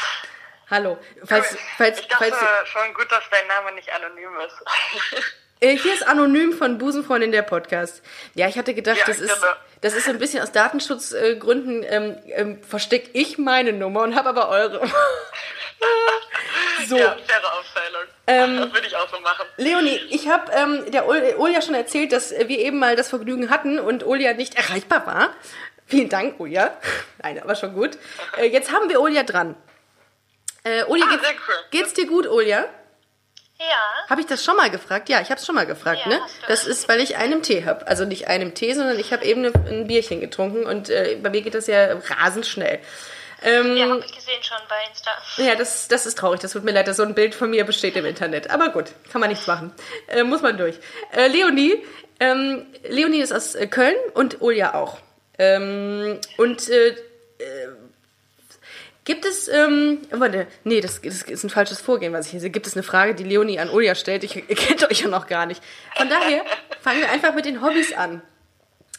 Hallo. 0.71 0.99
Falls, 1.25 1.57
falls, 1.77 1.99
ich 1.99 2.07
dachte 2.07 2.31
falls, 2.31 2.69
schon 2.69 2.95
gut, 2.95 3.11
dass 3.11 3.25
dein 3.29 3.45
Name 3.49 3.73
nicht 3.75 3.93
anonym 3.93 4.31
ist. 4.47 5.25
Äh, 5.61 5.79
hier 5.79 5.95
ist 5.95 6.07
anonym 6.07 6.53
von 6.53 6.79
Busenfreundin 6.79 7.31
der 7.31 7.43
Podcast. 7.43 8.03
Ja, 8.35 8.49
ich 8.49 8.59
hatte 8.59 8.75
gedacht, 8.75 8.99
Ja, 8.99 9.05
das 9.07 9.21
ist 9.21 9.41
genau. 9.41 9.53
das 9.81 9.95
ist 9.95 10.05
so 10.05 10.11
ein 10.11 10.19
bisschen 10.19 10.43
aus 10.43 10.51
Datenschutzgründen 10.53 11.85
ähm, 11.89 12.19
ähm, 12.27 12.63
verstecke 12.63 13.11
ich 13.15 13.39
meine 13.39 13.73
Nummer 13.73 14.03
und 14.03 14.15
habe 14.17 14.31
aber 14.31 14.49
eure. 14.49 14.81
so, 16.87 16.97
Ja, 16.99 17.17
faire 17.25 17.53
Aufteilung. 17.55 18.04
Ähm, 18.27 18.57
das 18.59 18.73
würde 18.75 18.87
ich 18.87 18.97
auch 18.97 19.09
so 19.11 19.21
machen. 19.21 19.47
Leonie, 19.57 20.01
ich 20.11 20.29
habe 20.29 20.51
ähm, 20.53 20.91
der 20.91 21.07
Ulja 21.09 21.61
schon 21.63 21.75
erzählt, 21.75 22.13
dass 22.13 22.31
wir 22.31 22.59
eben 22.59 22.79
mal 22.79 22.97
das 22.97 23.09
Vergnügen 23.11 23.51
hatten 23.51 23.79
und 23.79 24.05
Ulja 24.05 24.33
nicht 24.35 24.55
erreichbar 24.57 25.07
war. 25.07 25.31
Vielen 25.87 26.09
Dank, 26.09 26.41
Ulja. 26.41 26.77
Nein, 27.23 27.41
aber 27.43 27.55
schon 27.55 27.75
gut. 27.75 27.99
Äh, 28.39 28.47
jetzt 28.47 28.73
haben 28.73 28.89
wir 28.89 29.01
Ulja 29.01 29.23
dran. 29.23 29.55
Äh, 30.63 30.85
Ulja, 30.85 31.05
Ah, 31.07 31.11
geht's, 31.17 31.29
cool. 31.47 31.55
geht's 31.71 31.93
dir 31.95 32.07
gut, 32.07 32.27
Ulja? 32.27 32.65
Ja. 33.59 34.09
Habe 34.11 34.21
ich 34.21 34.27
das 34.27 34.43
schon 34.43 34.57
mal 34.57 34.69
gefragt? 34.71 35.09
Ja, 35.09 35.21
ich 35.21 35.31
habe 35.31 35.39
es 35.39 35.47
schon 35.47 35.55
mal 35.55 35.67
gefragt, 35.67 36.01
Ja, 36.05 36.09
ne? 36.09 36.21
Das 36.49 36.67
ist, 36.67 36.89
weil 36.89 37.01
ich 37.01 37.17
einen 37.17 37.43
Tee 37.43 37.65
habe. 37.65 37.87
Also 37.87 38.05
nicht 38.05 38.27
einen 38.29 38.55
Tee, 38.55 38.73
sondern 38.73 38.99
ich 38.99 39.13
habe 39.13 39.25
eben 39.25 39.43
ne, 39.43 39.53
ein 39.69 39.87
Bierchen 39.87 40.21
getrunken 40.21 40.65
und 40.65 40.89
äh, 40.91 41.19
bei 41.23 41.31
mir 41.31 41.43
geht 41.43 41.55
das 41.55 41.67
ja 41.69 41.97
rasend 42.19 42.47
schnell. 42.47 42.81
Ähm, 43.43 43.77
Ja, 43.77 43.89
habe 43.89 44.03
ich 44.05 44.15
gesehen 44.15 44.43
schon 44.43 44.59
bei 44.69 44.77
Insta. 44.89 45.11
ja, 45.43 45.55
das, 45.55 45.89
das 45.89 46.07
ist 46.07 46.19
traurig. 46.19 46.41
Das 46.41 46.53
tut 46.53 46.65
mir 46.65 46.73
leid, 46.73 46.89
dass 46.89 46.97
so 46.97 47.03
ein 47.03 47.15
Bild 47.15 47.35
von 47.35 47.51
mir 47.51 47.65
besteht 47.65 47.97
im 47.97 48.05
Internet. 48.05 48.51
Aber 48.51 48.71
gut, 48.71 48.93
kann 49.11 49.21
man 49.21 49.31
nichts 49.31 49.47
machen. 49.47 49.73
Äh, 50.09 50.23
muss 50.25 50.43
man 50.43 50.57
durch. 50.57 50.77
Äh, 51.13 51.29
Leonie, 51.29 51.83
ähm, 52.21 52.67
Leonie 52.89 53.21
ist 53.21 53.33
aus 53.33 53.55
äh, 53.55 53.67
Köln 53.67 53.97
und 54.15 54.41
Ulja 54.41 54.75
auch. 54.75 54.99
Ähm, 55.39 56.21
und 56.39 56.69
äh, 56.69 56.89
äh, 56.89 56.95
gibt 59.05 59.25
es, 59.27 59.49
ähm, 59.49 60.01
warte, 60.11 60.47
nee, 60.63 60.81
das, 60.81 61.01
das 61.03 61.23
ist 61.23 61.45
ein 61.45 61.51
falsches 61.51 61.81
Vorgehen, 61.81 62.13
was 62.13 62.27
ich 62.27 62.31
hier 62.33 62.41
sehe. 62.41 62.51
Gibt 62.51 62.67
es 62.67 62.75
eine 62.75 62.83
Frage, 62.85 63.15
die 63.15 63.25
Leonie 63.25 63.59
an 63.59 63.69
Ulja 63.69 63.95
stellt? 63.95 64.25
Ich, 64.25 64.37
ihr 64.37 64.57
kennt 64.57 64.89
euch 64.89 65.01
ja 65.01 65.09
noch 65.09 65.27
gar 65.27 65.45
nicht. 65.47 65.63
Von 65.97 66.09
daher 66.09 66.45
fangen 66.81 67.01
wir 67.01 67.11
einfach 67.11 67.35
mit 67.35 67.45
den 67.45 67.61
Hobbys 67.63 67.93
an. 67.93 68.23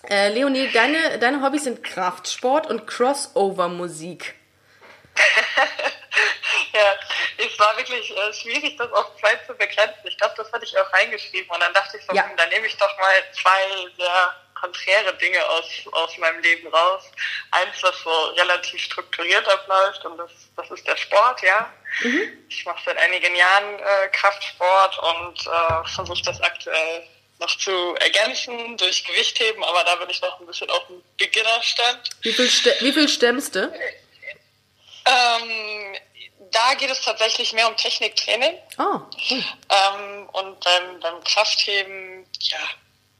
Äh, 0.10 0.30
Leonie, 0.30 0.72
deine, 0.72 1.20
deine 1.20 1.42
Hobbys 1.42 1.64
sind 1.64 1.84
Kraftsport 1.84 2.68
und 2.68 2.88
Crossover-Musik. 2.88 4.36
Ja, 6.74 6.94
es 7.38 7.58
war 7.58 7.78
wirklich 7.78 8.12
äh, 8.12 8.34
schwierig, 8.34 8.76
das 8.78 8.92
auf 8.92 9.16
zwei 9.20 9.34
zu 9.48 9.54
begrenzen. 9.54 9.96
Ich 10.04 10.18
glaube, 10.18 10.34
das 10.36 10.52
hatte 10.52 10.66
ich 10.66 10.78
auch 10.78 10.92
reingeschrieben. 10.92 11.50
Und 11.50 11.62
dann 11.62 11.74
dachte 11.74 11.98
ich 11.98 12.06
so, 12.06 12.14
Ja. 12.14 12.28
hm, 12.28 12.36
dann 12.36 12.50
nehme 12.50 12.68
ich 12.68 12.76
doch 12.78 12.98
mal 12.98 13.14
zwei 13.32 13.92
sehr 13.98 14.36
konträre 14.60 15.14
Dinge 15.16 15.42
aus, 15.50 15.66
aus 15.94 16.18
meinem 16.18 16.42
Leben 16.42 16.68
raus. 16.68 17.04
Eins, 17.52 17.82
was 17.82 17.98
so 18.02 18.10
relativ 18.38 18.82
strukturiert 18.82 19.48
abläuft 19.48 20.04
und 20.06 20.18
das, 20.18 20.32
das 20.58 20.70
ist 20.72 20.86
der 20.86 20.98
Sport, 20.98 21.42
ja. 21.44 21.72
Ich 22.50 22.66
mache 22.66 22.82
seit 22.86 22.98
einigen 22.98 23.36
Jahren 23.36 23.80
äh, 23.80 24.08
Kraftsport 24.10 24.98
und 25.00 25.48
äh, 25.48 25.88
versuche 25.88 26.24
das 26.24 26.42
aktuell 26.42 27.08
noch 27.40 27.58
zu 27.58 27.72
ergänzen 27.96 28.78
durch 28.78 29.04
Gewichtheben, 29.04 29.64
aber 29.64 29.84
da 29.84 29.96
bin 29.96 30.10
ich 30.10 30.22
noch 30.22 30.40
ein 30.40 30.46
bisschen 30.46 30.70
auf 30.70 30.88
dem 30.88 31.02
Beginnerstand. 31.18 32.10
Wie 32.22 32.32
viel, 32.34 32.50
ste- 32.50 32.76
wie 32.80 32.94
viel 32.94 33.10
stemmst 33.10 33.56
du? 33.56 33.72
Ähm, 35.06 35.96
da 36.52 36.74
geht 36.76 36.90
es 36.90 37.02
tatsächlich 37.02 37.54
mehr 37.54 37.68
um 37.68 37.76
Techniktraining. 37.78 38.56
Oh, 38.78 39.00
hm. 39.28 39.44
Ähm, 39.70 40.30
und 40.32 40.60
beim, 40.62 41.00
beim 41.00 41.24
Kraftheben, 41.24 42.26
ja, 42.40 42.58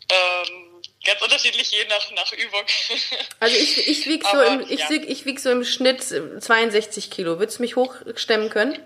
ähm, 0.10 0.82
ganz 1.04 1.22
unterschiedlich 1.22 1.70
je 1.72 1.86
nach, 1.86 2.10
nach 2.12 2.32
Übung. 2.34 2.64
Also 3.40 3.56
ich, 3.58 3.88
ich 3.88 4.06
wieg 4.08 4.24
so 4.26 4.42
im, 4.42 4.62
ich, 4.72 4.80
ja. 4.80 4.90
wieg, 4.90 5.08
ich 5.10 5.26
wieg 5.26 5.40
so 5.40 5.52
im 5.52 5.64
Schnitt 5.66 6.02
62 6.04 7.12
Kilo. 7.12 7.38
Würdest 7.40 7.60
du 7.60 7.64
mich 7.64 7.76
hochstemmen 7.76 8.50
können? 8.50 8.80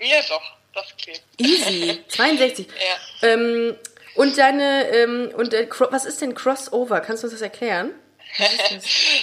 ja, 0.00 0.22
doch, 0.28 0.42
das 0.72 0.86
geht. 0.96 1.20
Easy. 1.38 2.02
62. 2.08 2.66
Ja. 2.68 3.28
Ähm, 3.28 3.76
und 4.14 4.38
deine, 4.38 4.88
ähm, 4.90 5.32
und 5.36 5.54
äh, 5.54 5.68
was 5.90 6.04
ist 6.04 6.20
denn 6.20 6.34
Crossover? 6.34 7.00
Kannst 7.00 7.22
du 7.22 7.26
uns 7.26 7.34
das 7.34 7.42
erklären? 7.42 7.94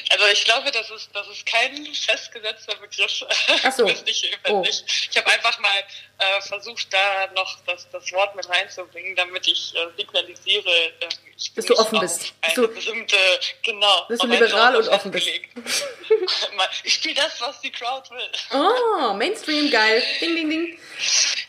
Also 0.09 0.25
ich 0.31 0.43
glaube, 0.45 0.71
das 0.71 0.89
ist, 0.89 1.09
das 1.13 1.27
ist 1.27 1.45
kein 1.45 1.85
festgesetzter 1.93 2.75
Begriff. 2.75 3.23
Ach 3.63 3.71
so. 3.71 3.85
Weiß 3.87 4.03
Oh. 4.49 4.63
Ich 4.65 5.17
habe 5.17 5.27
einfach 5.27 5.59
mal 5.59 5.83
äh, 6.17 6.41
versucht, 6.41 6.91
da 6.91 7.27
noch 7.35 7.59
das, 7.65 7.87
das 7.91 8.11
Wort 8.11 8.35
mit 8.35 8.49
reinzubringen, 8.49 9.15
damit 9.15 9.47
ich 9.47 9.73
äh, 9.75 9.87
signalisiere, 9.95 10.69
äh, 10.69 11.07
ich 11.09 11.16
Dass 11.55 11.65
du 11.65 11.75
offen 11.77 11.99
bist. 11.99 12.33
Dass 12.41 12.55
du- 12.55 12.67
bestimmte, 12.67 13.15
genau. 13.63 14.05
dass 14.09 14.19
du 14.19 14.27
liberal 14.27 14.75
und 14.75 14.87
offen 14.87 15.11
bist. 15.11 15.27
ich 16.83 16.93
spiele 16.93 17.13
das, 17.13 17.39
was 17.39 17.61
die 17.61 17.71
Crowd 17.71 18.09
will. 18.09 18.29
Oh, 18.51 19.13
Mainstream, 19.13 19.69
geil. 19.69 20.01
Ding, 20.19 20.35
ding, 20.35 20.49
ding. 20.49 20.79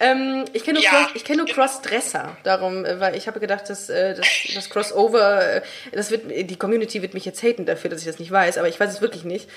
Ähm, 0.00 0.44
ich 0.52 0.62
kenne 0.62 0.80
nur, 0.80 0.84
Ja, 0.84 0.90
Cross, 0.90 1.10
ich 1.14 1.24
kenn 1.24 1.38
nur 1.38 1.46
genau. 1.46 1.56
Crossdresser. 1.62 2.36
Darum, 2.44 2.84
äh, 2.84 3.00
weil 3.00 3.16
ich 3.16 3.26
habe 3.28 3.40
gedacht, 3.40 3.70
dass 3.70 3.88
äh, 3.88 4.14
das, 4.14 4.26
das 4.54 4.68
Crossover, 4.68 5.56
äh, 5.56 5.62
das 5.92 6.10
wird, 6.10 6.24
die 6.28 6.56
Community 6.56 7.00
wird 7.00 7.14
mich 7.14 7.24
jetzt 7.24 7.42
haten 7.42 7.64
dafür, 7.64 7.88
dass 7.88 8.00
ich 8.00 8.06
das 8.06 8.18
nicht 8.18 8.30
weiß, 8.30 8.58
aber 8.58 8.68
ich 8.68 8.78
weiß 8.78 8.92
es 8.92 9.00
wirklich 9.00 9.24
nicht. 9.24 9.48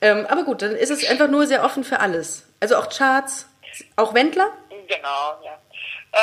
Ähm, 0.00 0.26
aber 0.26 0.44
gut, 0.44 0.62
dann 0.62 0.74
ist 0.74 0.90
es 0.90 1.06
einfach 1.06 1.28
nur 1.28 1.46
sehr 1.46 1.62
offen 1.64 1.84
für 1.84 2.00
alles. 2.00 2.44
Also 2.60 2.76
auch 2.76 2.88
Charts, 2.88 3.46
auch 3.96 4.14
Wendler? 4.14 4.50
Genau, 4.88 5.38
ja. 5.44 5.60
Äh, 6.12 6.18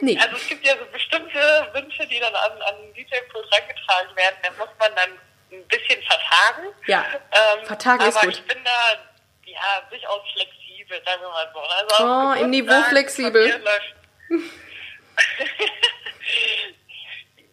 Nee. 0.00 0.18
Also 0.20 0.36
es 0.36 0.46
gibt 0.48 0.64
ja 0.66 0.74
so 0.78 0.84
bestimmte 0.92 1.38
Wünsche, 1.72 2.06
die 2.06 2.18
dann 2.20 2.34
an, 2.34 2.52
an 2.62 2.92
DJ-Pool 2.94 3.42
rangetragen 3.52 4.16
werden. 4.16 4.36
Da 4.42 4.50
muss 4.52 4.68
man 4.78 4.94
dann 4.94 5.10
ein 5.52 5.66
bisschen 5.68 6.02
vertagen. 6.02 6.68
Ja, 6.86 7.04
Ähm, 7.32 7.64
vertagen 7.66 8.02
ist 8.06 8.16
aber 8.16 8.26
gut. 8.26 8.34
ich 8.38 8.44
bin 8.46 8.58
da 8.64 8.98
ja 9.46 9.82
durchaus 9.90 10.22
flexibel, 10.32 11.00
sagen 11.04 11.22
wir 11.22 11.28
mal 11.28 11.50
so. 11.52 11.60
Also 11.60 12.40
Oh, 12.40 12.42
im 12.44 12.50
Niveau 12.50 12.82
flexibel. 12.88 13.46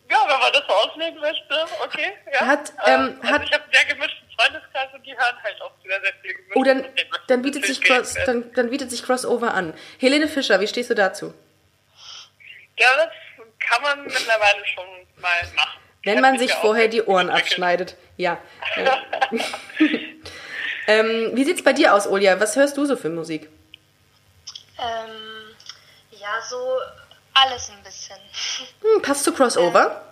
ja, 0.10 0.18
wenn 0.28 0.39
man 0.39 0.54
das 0.54 0.64
so 0.68 0.74
auslegen 0.74 1.20
möchte, 1.20 1.66
okay. 1.84 2.14
Ja. 2.34 2.48
Hat, 2.48 2.74
Ähm, 2.86 2.94
ähm, 3.08 3.20
also 3.22 3.34
hat- 3.36 3.44
ich 3.44 3.54
habe 3.54 3.64
sehr 3.72 3.86
gemischten 3.86 4.28
Freundeskreis 4.38 4.88
und 4.94 5.06
die 5.06 5.12
hören 5.18 5.36
halt 5.44 5.62
auch 5.62 5.72
sehr, 5.86 6.02
sehr 6.02 6.14
viel 6.22 6.34
gemischt. 6.34 6.56
Oh, 6.56 6.64
dann, 6.64 6.84
den 6.84 7.08
dann, 7.28 7.42
bietet 7.42 7.66
sich 7.66 7.82
Cross, 7.82 8.16
dann, 8.26 8.52
dann 8.54 8.70
bietet 8.70 8.89
sich 8.92 9.04
Crossover 9.04 9.54
an. 9.54 9.74
Helene 10.00 10.28
Fischer, 10.28 10.60
wie 10.60 10.68
stehst 10.68 10.89
du 10.89 10.96
dazu? 10.96 11.34
Ja, 12.78 12.88
das 12.98 13.10
kann 13.60 13.82
man 13.82 14.04
mittlerweile 14.04 14.66
schon 14.66 14.86
mal 15.18 15.42
machen. 15.56 15.80
Wenn 16.04 16.16
Hat 16.16 16.22
man 16.22 16.40
sich 16.40 16.54
vorher 16.54 16.88
die 16.88 17.04
Ohren 17.04 17.30
abschneidet. 17.30 17.96
Ja. 18.18 18.40
ähm, 20.88 21.32
wie 21.34 21.44
sieht's 21.44 21.64
bei 21.64 21.74
dir 21.74 21.94
aus, 21.94 22.08
Olja? 22.08 22.40
Was 22.40 22.56
hörst 22.56 22.76
du 22.78 22.86
so 22.86 22.96
für 22.96 23.10
Musik? 23.10 23.50
Ähm, 24.80 25.56
ja, 26.12 26.42
so 26.50 26.80
alles 27.34 27.70
ein 27.70 27.84
bisschen. 27.84 28.18
Hm, 28.82 29.02
passt 29.02 29.24
zu 29.24 29.34
Crossover? 29.34 30.04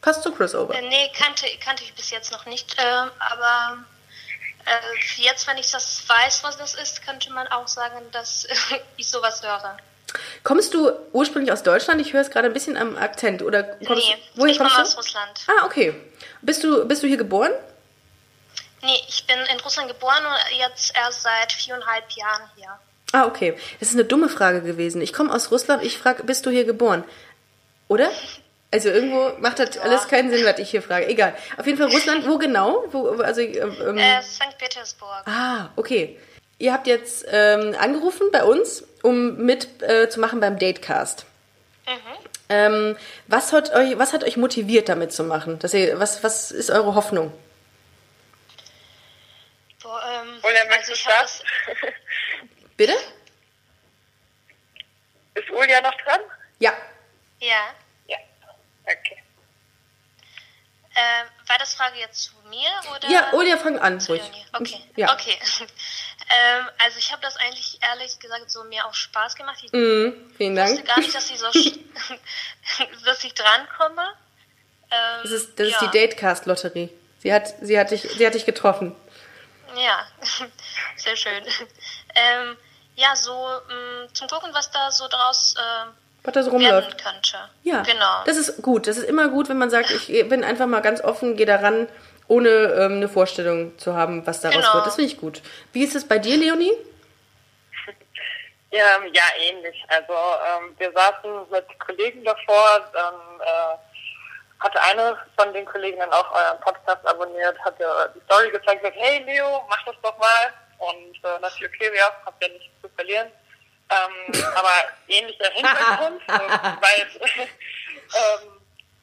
Passt 0.00 0.22
zu 0.22 0.32
Crossover. 0.32 0.74
Äh, 0.74 0.82
nee, 0.82 1.10
kannte, 1.16 1.46
kannte 1.58 1.82
ich 1.82 1.92
bis 1.94 2.10
jetzt 2.10 2.30
noch 2.30 2.46
nicht. 2.46 2.76
ähm, 2.78 3.10
aber 3.18 3.78
äh, 4.64 5.22
jetzt, 5.22 5.46
wenn 5.48 5.58
ich 5.58 5.70
das 5.70 6.08
weiß, 6.08 6.44
was 6.44 6.56
das 6.56 6.74
ist, 6.74 7.04
könnte 7.04 7.32
man 7.32 7.48
auch 7.48 7.66
sagen, 7.66 8.10
dass 8.12 8.46
ich 8.96 9.08
sowas 9.08 9.42
höre. 9.42 9.76
Kommst 10.44 10.74
du 10.74 10.90
ursprünglich 11.12 11.52
aus 11.52 11.62
Deutschland? 11.62 12.00
Ich 12.00 12.12
höre 12.12 12.20
es 12.20 12.30
gerade 12.30 12.46
ein 12.46 12.52
bisschen 12.52 12.76
am 12.76 12.96
Akzent. 12.96 13.42
Oder 13.42 13.64
kommst, 13.86 14.08
nee, 14.08 14.16
woher 14.34 14.52
ich 14.52 14.58
komme 14.58 14.70
aus? 14.80 14.96
Russland. 14.96 15.46
Ah, 15.48 15.66
okay. 15.66 15.94
Bist 16.42 16.62
du, 16.62 16.86
bist 16.86 17.02
du 17.02 17.06
hier 17.06 17.16
geboren? 17.16 17.50
Nee, 18.82 19.00
ich 19.08 19.26
bin 19.26 19.36
in 19.52 19.60
Russland 19.60 19.88
geboren 19.88 20.24
und 20.24 20.58
jetzt 20.58 20.94
erst 20.96 21.22
seit 21.22 21.52
viereinhalb 21.52 22.08
Jahren 22.12 22.42
hier. 22.54 22.68
Ah, 23.12 23.26
okay. 23.26 23.56
Das 23.80 23.88
ist 23.88 23.94
eine 23.94 24.04
dumme 24.04 24.28
Frage 24.28 24.62
gewesen. 24.62 25.00
Ich 25.00 25.12
komme 25.12 25.32
aus 25.34 25.50
Russland. 25.50 25.82
Ich 25.82 25.98
frage, 25.98 26.22
bist 26.24 26.46
du 26.46 26.50
hier 26.50 26.64
geboren? 26.64 27.04
Oder? 27.88 28.10
Also 28.72 28.88
irgendwo 28.88 29.30
macht 29.38 29.60
das 29.60 29.78
alles 29.78 30.08
keinen 30.08 30.28
Sinn, 30.30 30.44
was 30.44 30.58
ich 30.58 30.68
hier 30.68 30.82
frage. 30.82 31.06
Egal. 31.06 31.34
Auf 31.56 31.66
jeden 31.66 31.78
Fall 31.78 31.86
Russland. 31.86 32.26
Wo 32.26 32.36
genau? 32.36 32.84
Wo, 32.90 33.08
also, 33.22 33.40
ähm, 33.40 33.76
ähm, 33.80 33.96
Äh, 33.96 34.20
St. 34.20 34.58
Petersburg. 34.58 35.22
Ah, 35.24 35.68
okay. 35.76 36.18
Ihr 36.58 36.72
habt 36.72 36.88
jetzt 36.88 37.24
ähm, 37.30 37.76
angerufen 37.78 38.26
bei 38.32 38.42
uns, 38.42 38.82
um 39.06 39.36
mit 39.36 39.82
äh, 39.82 40.08
zu 40.08 40.20
machen 40.20 40.40
beim 40.40 40.58
Datecast. 40.58 41.24
Ähm, 42.48 42.96
was, 43.26 43.52
hat 43.52 43.72
euch, 43.74 43.98
was 43.98 44.12
hat 44.12 44.22
euch 44.24 44.36
motiviert, 44.36 44.88
damit 44.88 45.12
zu 45.12 45.24
machen? 45.24 45.58
Dass 45.58 45.74
ihr, 45.74 45.98
was, 45.98 46.22
was 46.22 46.50
ist 46.50 46.70
eure 46.70 46.94
Hoffnung? 46.94 47.32
Boah, 49.82 50.02
ähm, 50.22 50.38
Oder 50.38 50.60
also 50.60 50.68
möchtest 50.68 50.92
ich 50.92 51.02
du 51.04 51.10
das? 51.10 51.42
Bitte? 52.76 52.94
Ist 55.34 55.50
Ulja 55.50 55.80
noch 55.80 55.94
dran? 56.04 56.20
Ja. 56.58 56.72
Ja. 57.40 57.74
Ja. 58.06 58.16
Okay. 58.84 59.22
Ähm, 60.98 61.26
war 61.46 61.58
das 61.58 61.74
Frage 61.74 61.98
jetzt 61.98 62.22
zu 62.22 62.32
mir 62.48 62.70
oder? 62.96 63.08
Ja, 63.10 63.32
Olia, 63.34 63.58
fang 63.58 63.78
an, 63.78 64.00
zu 64.00 64.12
ruhig. 64.12 64.22
Okay. 64.52 64.80
Ja. 64.96 65.12
Okay. 65.12 65.36
ähm, 66.28 66.66
also 66.84 66.98
ich 66.98 67.12
habe 67.12 67.22
das 67.22 67.36
eigentlich 67.36 67.78
ehrlich 67.82 68.18
gesagt 68.18 68.50
so 68.50 68.64
mir 68.64 68.84
auch 68.86 68.94
Spaß 68.94 69.34
gemacht. 69.36 69.58
Ich 69.62 69.72
Mhm, 69.72 70.32
vielen 70.36 70.56
wusste 70.56 70.74
Dank. 70.76 70.86
gar 70.88 70.98
nicht, 70.98 71.14
dass 71.14 71.30
ich 71.30 71.38
so 71.38 71.46
dass 73.04 73.24
ich 73.24 73.34
drankomme. 73.34 74.06
Ähm, 74.90 75.20
Das 75.22 75.30
ist, 75.32 75.58
das 75.58 75.68
ist 75.68 75.80
ja. 75.80 75.86
die 75.88 75.98
Datecast-Lotterie. 75.98 76.90
Sie 77.20 77.32
hat, 77.32 77.54
sie, 77.60 77.78
hat 77.78 77.90
dich, 77.90 78.02
sie 78.02 78.26
hat 78.26 78.34
dich 78.34 78.46
getroffen. 78.46 78.94
Ja, 79.76 80.06
sehr 80.96 81.16
schön. 81.16 81.42
Ähm, 82.14 82.56
ja, 82.94 83.14
so 83.16 83.32
mh, 83.32 84.12
zum 84.14 84.28
gucken, 84.28 84.50
was 84.54 84.70
da 84.70 84.90
so 84.90 85.06
draus 85.08 85.54
äh, 85.58 85.86
Was 86.22 86.34
da 86.34 86.42
so 86.42 86.52
werden 86.52 86.62
rumläuft. 86.64 87.02
könnte. 87.02 87.36
Ja, 87.62 87.82
Genau. 87.82 88.22
das 88.24 88.36
ist 88.36 88.62
gut. 88.62 88.86
Das 88.86 88.96
ist 88.96 89.04
immer 89.08 89.28
gut, 89.28 89.48
wenn 89.48 89.58
man 89.58 89.70
sagt, 89.70 89.90
ich 89.90 90.06
bin 90.28 90.44
einfach 90.44 90.66
mal 90.66 90.80
ganz 90.80 91.00
offen, 91.02 91.36
gehe 91.36 91.46
daran, 91.46 91.88
ohne 92.28 92.48
ähm, 92.48 92.92
eine 92.96 93.08
Vorstellung 93.08 93.78
zu 93.78 93.94
haben, 93.94 94.26
was 94.26 94.40
daraus 94.40 94.56
Genau. 94.56 94.74
wird. 94.74 94.86
Das 94.86 94.94
finde 94.96 95.10
ich 95.10 95.18
gut. 95.18 95.42
Wie 95.72 95.84
ist 95.84 95.94
es 95.94 96.06
bei 96.06 96.18
dir, 96.18 96.36
Leonie? 96.36 96.72
Ja, 98.70 98.98
ja, 99.12 99.22
ähnlich. 99.48 99.84
Also 99.88 100.12
ähm, 100.12 100.74
wir 100.78 100.92
saßen 100.92 101.50
mit 101.50 101.78
Kollegen 101.78 102.24
davor, 102.24 102.90
dann 102.92 103.14
äh, 103.40 103.78
hatte 104.58 104.80
eine 104.80 105.18
von 105.38 105.52
den 105.52 105.64
Kollegen 105.66 105.98
dann 105.98 106.12
auch 106.12 106.30
euren 106.32 106.60
Podcast 106.60 107.06
abonniert, 107.06 107.58
hat 107.64 107.78
ja 107.78 108.08
die 108.08 108.20
Story 108.24 108.50
gezeigt, 108.50 108.82
gesagt, 108.82 108.96
hey 108.98 109.22
Leo, 109.24 109.64
mach 109.68 109.84
das 109.84 109.94
doch 110.02 110.16
mal. 110.18 110.52
Und 110.78 111.16
äh, 111.24 111.38
natürlich, 111.40 111.74
okay, 111.74 111.90
ja, 111.96 112.10
habt 112.24 112.42
ja 112.42 112.48
nichts 112.48 112.80
zu 112.82 112.88
verlieren. 112.96 113.28
Ähm, 113.88 114.42
aber 114.56 114.72
ähnlicher 115.08 115.50
Hintergrund, 115.52 116.22
äh, 116.28 116.32
weil 116.80 117.06
ähm, 117.22 118.55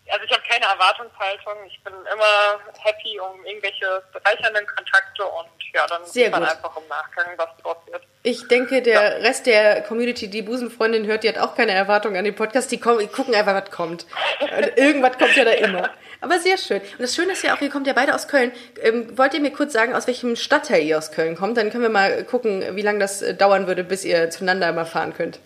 also 0.09 0.25
ich 0.25 0.31
habe 0.31 0.43
keine 0.47 0.65
Erwartungshaltung. 0.65 1.53
Ich 1.67 1.81
bin 1.83 1.93
immer 1.93 2.59
happy 2.83 3.19
um 3.19 3.45
irgendwelche 3.45 4.03
bereichernden 4.11 4.65
Kontakte 4.67 5.23
und 5.23 5.47
ja, 5.73 5.87
dann 5.87 6.05
Sehr 6.05 6.25
sieht 6.25 6.31
man 6.31 6.43
einfach 6.43 6.75
im 6.77 6.87
Nachgang, 6.87 7.27
was 7.37 7.49
draus 7.61 7.77
wird. 7.89 8.03
Ich 8.23 8.47
denke, 8.47 8.81
der 8.81 9.21
Rest 9.21 9.45
der 9.45 9.81
Community, 9.81 10.29
die 10.29 10.41
Busenfreundin 10.41 11.07
hört, 11.07 11.23
die 11.23 11.29
hat 11.29 11.37
auch 11.37 11.55
keine 11.55 11.71
Erwartung 11.71 12.15
an 12.15 12.25
den 12.25 12.35
Podcast. 12.35 12.71
Die, 12.71 12.79
kommen, 12.79 12.99
die 12.99 13.07
gucken 13.07 13.33
einfach, 13.33 13.55
was 13.55 13.71
kommt. 13.71 14.05
Und 14.39 14.77
irgendwas 14.77 15.17
kommt 15.17 15.35
ja 15.35 15.45
da 15.45 15.51
immer. 15.51 15.89
Aber 16.21 16.39
sehr 16.39 16.57
schön. 16.57 16.81
Und 16.81 17.01
das 17.01 17.15
Schöne 17.15 17.33
ist 17.33 17.43
ja 17.43 17.55
auch, 17.55 17.61
ihr 17.61 17.69
kommt 17.69 17.87
ja 17.87 17.93
beide 17.93 18.13
aus 18.13 18.27
Köln. 18.27 18.51
Ähm, 18.81 19.17
wollt 19.17 19.33
ihr 19.33 19.41
mir 19.41 19.51
kurz 19.51 19.73
sagen, 19.73 19.93
aus 19.93 20.07
welchem 20.07 20.35
Stadtteil 20.35 20.83
ihr 20.83 20.97
aus 20.97 21.11
Köln 21.11 21.35
kommt? 21.35 21.57
Dann 21.57 21.69
können 21.69 21.83
wir 21.83 21.89
mal 21.89 22.23
gucken, 22.23 22.75
wie 22.75 22.81
lange 22.81 22.99
das 22.99 23.21
äh, 23.21 23.33
dauern 23.33 23.67
würde, 23.67 23.83
bis 23.83 24.05
ihr 24.05 24.29
zueinander 24.29 24.71
mal 24.71 24.85
fahren 24.85 25.13
könnt. 25.13 25.39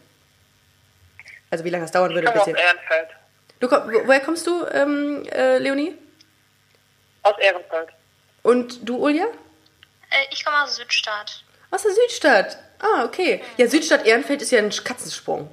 Also 1.50 1.64
wie 1.64 1.70
lange 1.70 1.86
das 1.86 1.92
dauern 1.92 2.12
Ich 2.12 2.16
würde, 2.16 2.32
bis 2.32 2.42
aus 2.42 2.48
ihr... 2.48 2.58
Ehrenfeld. 2.58 3.17
Du, 3.60 3.70
woher 3.70 4.20
kommst 4.20 4.46
du, 4.48 4.66
ähm, 4.72 5.26
äh, 5.32 5.58
Leonie? 5.58 5.96
Aus 7.24 7.36
Ehrenfeld. 7.40 7.90
Und 8.44 8.88
du, 8.88 8.98
Ulja? 8.98 9.26
Äh, 9.26 10.26
ich 10.32 10.46
komme 10.46 10.62
aus 10.64 10.76
Südstadt. 10.76 11.44
Aus 11.72 11.82
der 11.82 11.92
Südstadt. 11.92 12.58
Ah, 12.80 13.04
okay. 13.04 13.44
Ja, 13.58 13.68
Südstadt 13.68 14.06
Ehrenfeld 14.06 14.42
ist 14.42 14.52
ja 14.52 14.60
ein 14.60 14.70
Katzensprung. 14.70 15.50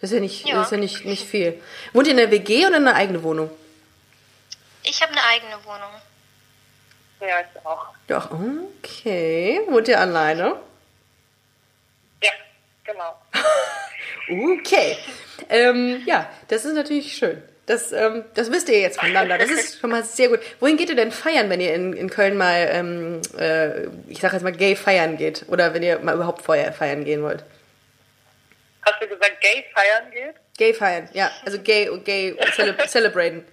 Das 0.00 0.10
ist 0.10 0.14
ja 0.14 0.20
nicht, 0.20 0.46
Ja. 0.46 0.56
Das 0.56 0.66
ist 0.66 0.72
ja 0.72 0.78
nicht, 0.78 1.04
nicht 1.04 1.28
viel. 1.28 1.62
Wohnt 1.92 2.06
ihr 2.06 2.12
in 2.12 2.16
der 2.16 2.30
WG 2.30 2.66
oder 2.66 2.78
in 2.78 2.88
einer 2.88 2.96
eigenen 2.96 3.22
Wohnung? 3.22 3.50
Ich 4.82 5.02
habe 5.02 5.12
eine 5.12 5.22
eigene 5.24 5.64
Wohnung. 5.64 5.90
Ja, 7.20 7.40
ich 7.40 7.66
auch. 7.66 7.88
Doch, 8.08 8.30
okay. 8.78 9.60
Wohnt 9.68 9.88
ihr 9.88 10.00
alleine? 10.00 10.56
Ja, 12.22 12.30
genau. 12.84 13.20
Okay. 14.28 14.96
Ähm, 15.48 16.02
ja, 16.06 16.28
das 16.48 16.64
ist 16.64 16.74
natürlich 16.74 17.16
schön. 17.16 17.42
Das, 17.66 17.92
ähm, 17.92 18.24
das 18.34 18.50
wisst 18.50 18.68
ihr 18.68 18.80
jetzt 18.80 18.98
voneinander. 18.98 19.38
Das 19.38 19.48
ist 19.48 19.78
schon 19.80 19.90
mal 19.90 20.02
sehr 20.02 20.28
gut. 20.28 20.40
Wohin 20.58 20.76
geht 20.76 20.88
ihr 20.88 20.96
denn 20.96 21.12
feiern, 21.12 21.48
wenn 21.50 21.60
ihr 21.60 21.72
in, 21.72 21.92
in 21.92 22.10
Köln 22.10 22.36
mal, 22.36 22.68
ähm, 22.72 23.20
äh, 23.38 23.86
ich 24.08 24.20
sag 24.20 24.32
jetzt 24.32 24.42
mal, 24.42 24.50
gay 24.50 24.74
feiern 24.74 25.16
geht? 25.16 25.44
Oder 25.48 25.72
wenn 25.72 25.82
ihr 25.82 26.00
mal 26.00 26.16
überhaupt 26.16 26.42
Feuer 26.42 26.72
feiern 26.72 27.04
gehen 27.04 27.22
wollt? 27.22 27.44
Hast 28.82 29.00
du 29.00 29.06
gesagt, 29.06 29.40
gay 29.40 29.64
feiern 29.72 30.10
geht? 30.10 30.34
Gay 30.58 30.74
feiern, 30.74 31.08
ja. 31.12 31.30
Also 31.44 31.60
gay, 31.60 31.88
gay 32.04 32.36
cele 32.54 32.76
celebraten. 32.88 33.44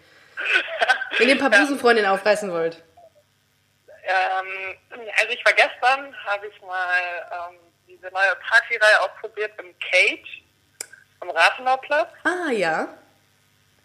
Wenn 1.18 1.30
ihr 1.30 1.36
ein 1.36 1.40
paar 1.40 1.52
Busenfreundinnen 1.52 2.10
aufreißen 2.10 2.52
wollt. 2.52 2.82
Ähm, 4.04 4.78
also 4.90 5.34
ich 5.34 5.46
war 5.46 5.54
gestern, 5.54 6.16
habe 6.26 6.48
ich 6.48 6.62
mal 6.62 7.50
ähm, 7.52 7.60
diese 7.88 8.08
neue 8.08 8.36
Partyreihe 8.50 9.02
ausprobiert 9.02 9.52
im 9.60 9.76
Cage 9.80 10.42
am 11.20 11.30
Rathenauplatz. 11.30 12.10
Ah, 12.24 12.52
ja. 12.52 12.88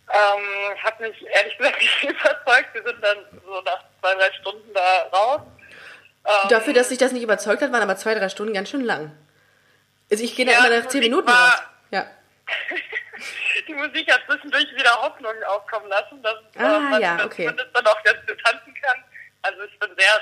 Ähm, 0.09 0.83
hat 0.83 1.01
mich 1.01 1.25
ehrlich 1.27 1.57
gesagt 1.57 1.79
nicht 1.81 2.03
überzeugt. 2.05 2.75
Wir 2.75 2.83
sind 2.83 3.03
dann 3.03 3.19
so 3.45 3.61
nach 3.63 3.83
zwei, 4.01 4.15
drei 4.15 4.33
Stunden 4.33 4.73
da 4.75 5.03
raus. 5.13 5.41
Ähm, 6.25 6.49
Dafür, 6.51 6.75
dass 6.75 6.89
sich 6.91 6.99
das 6.99 7.13
nicht 7.13 7.23
überzeugt 7.23 7.63
hat, 7.63 7.73
waren 7.73 7.83
aber 7.83 7.97
zwei, 7.97 8.15
drei 8.15 8.29
Stunden 8.29 8.53
ganz 8.55 8.69
schön 8.71 8.85
lang. 8.85 9.17
Also 10.11 10.23
ich 10.25 10.37
gehe 10.37 10.45
da 10.45 10.53
Ja, 10.53 10.59
immer 10.59 10.71
die 10.71 10.79
nach 10.83 10.89
zehn 10.89 11.01
Minuten 11.01 11.27
war- 11.29 11.51
raus. 11.53 11.63
Ja. 11.91 12.07
die 13.69 13.75
Musik 13.75 14.11
hat 14.13 14.21
zwischendurch 14.29 14.67
wieder 14.75 14.91
Hoffnung 15.03 15.33
aufkommen 15.47 15.89
lassen, 15.89 16.23
dass 16.23 16.35
äh, 16.55 16.59
Ah, 16.63 16.79
man 16.81 17.01
ja, 17.01 17.17
das 17.17 17.27
okay. 17.27 17.45
zumindest 17.47 17.71
dann 17.75 17.87
auch 17.87 18.03
ganz 18.03 18.19
gut 18.27 18.39
tanzen 18.45 18.75
kann. 18.75 19.05
Also 19.43 19.63
ich 19.63 19.79
bin 19.79 19.91
sehr 19.97 20.21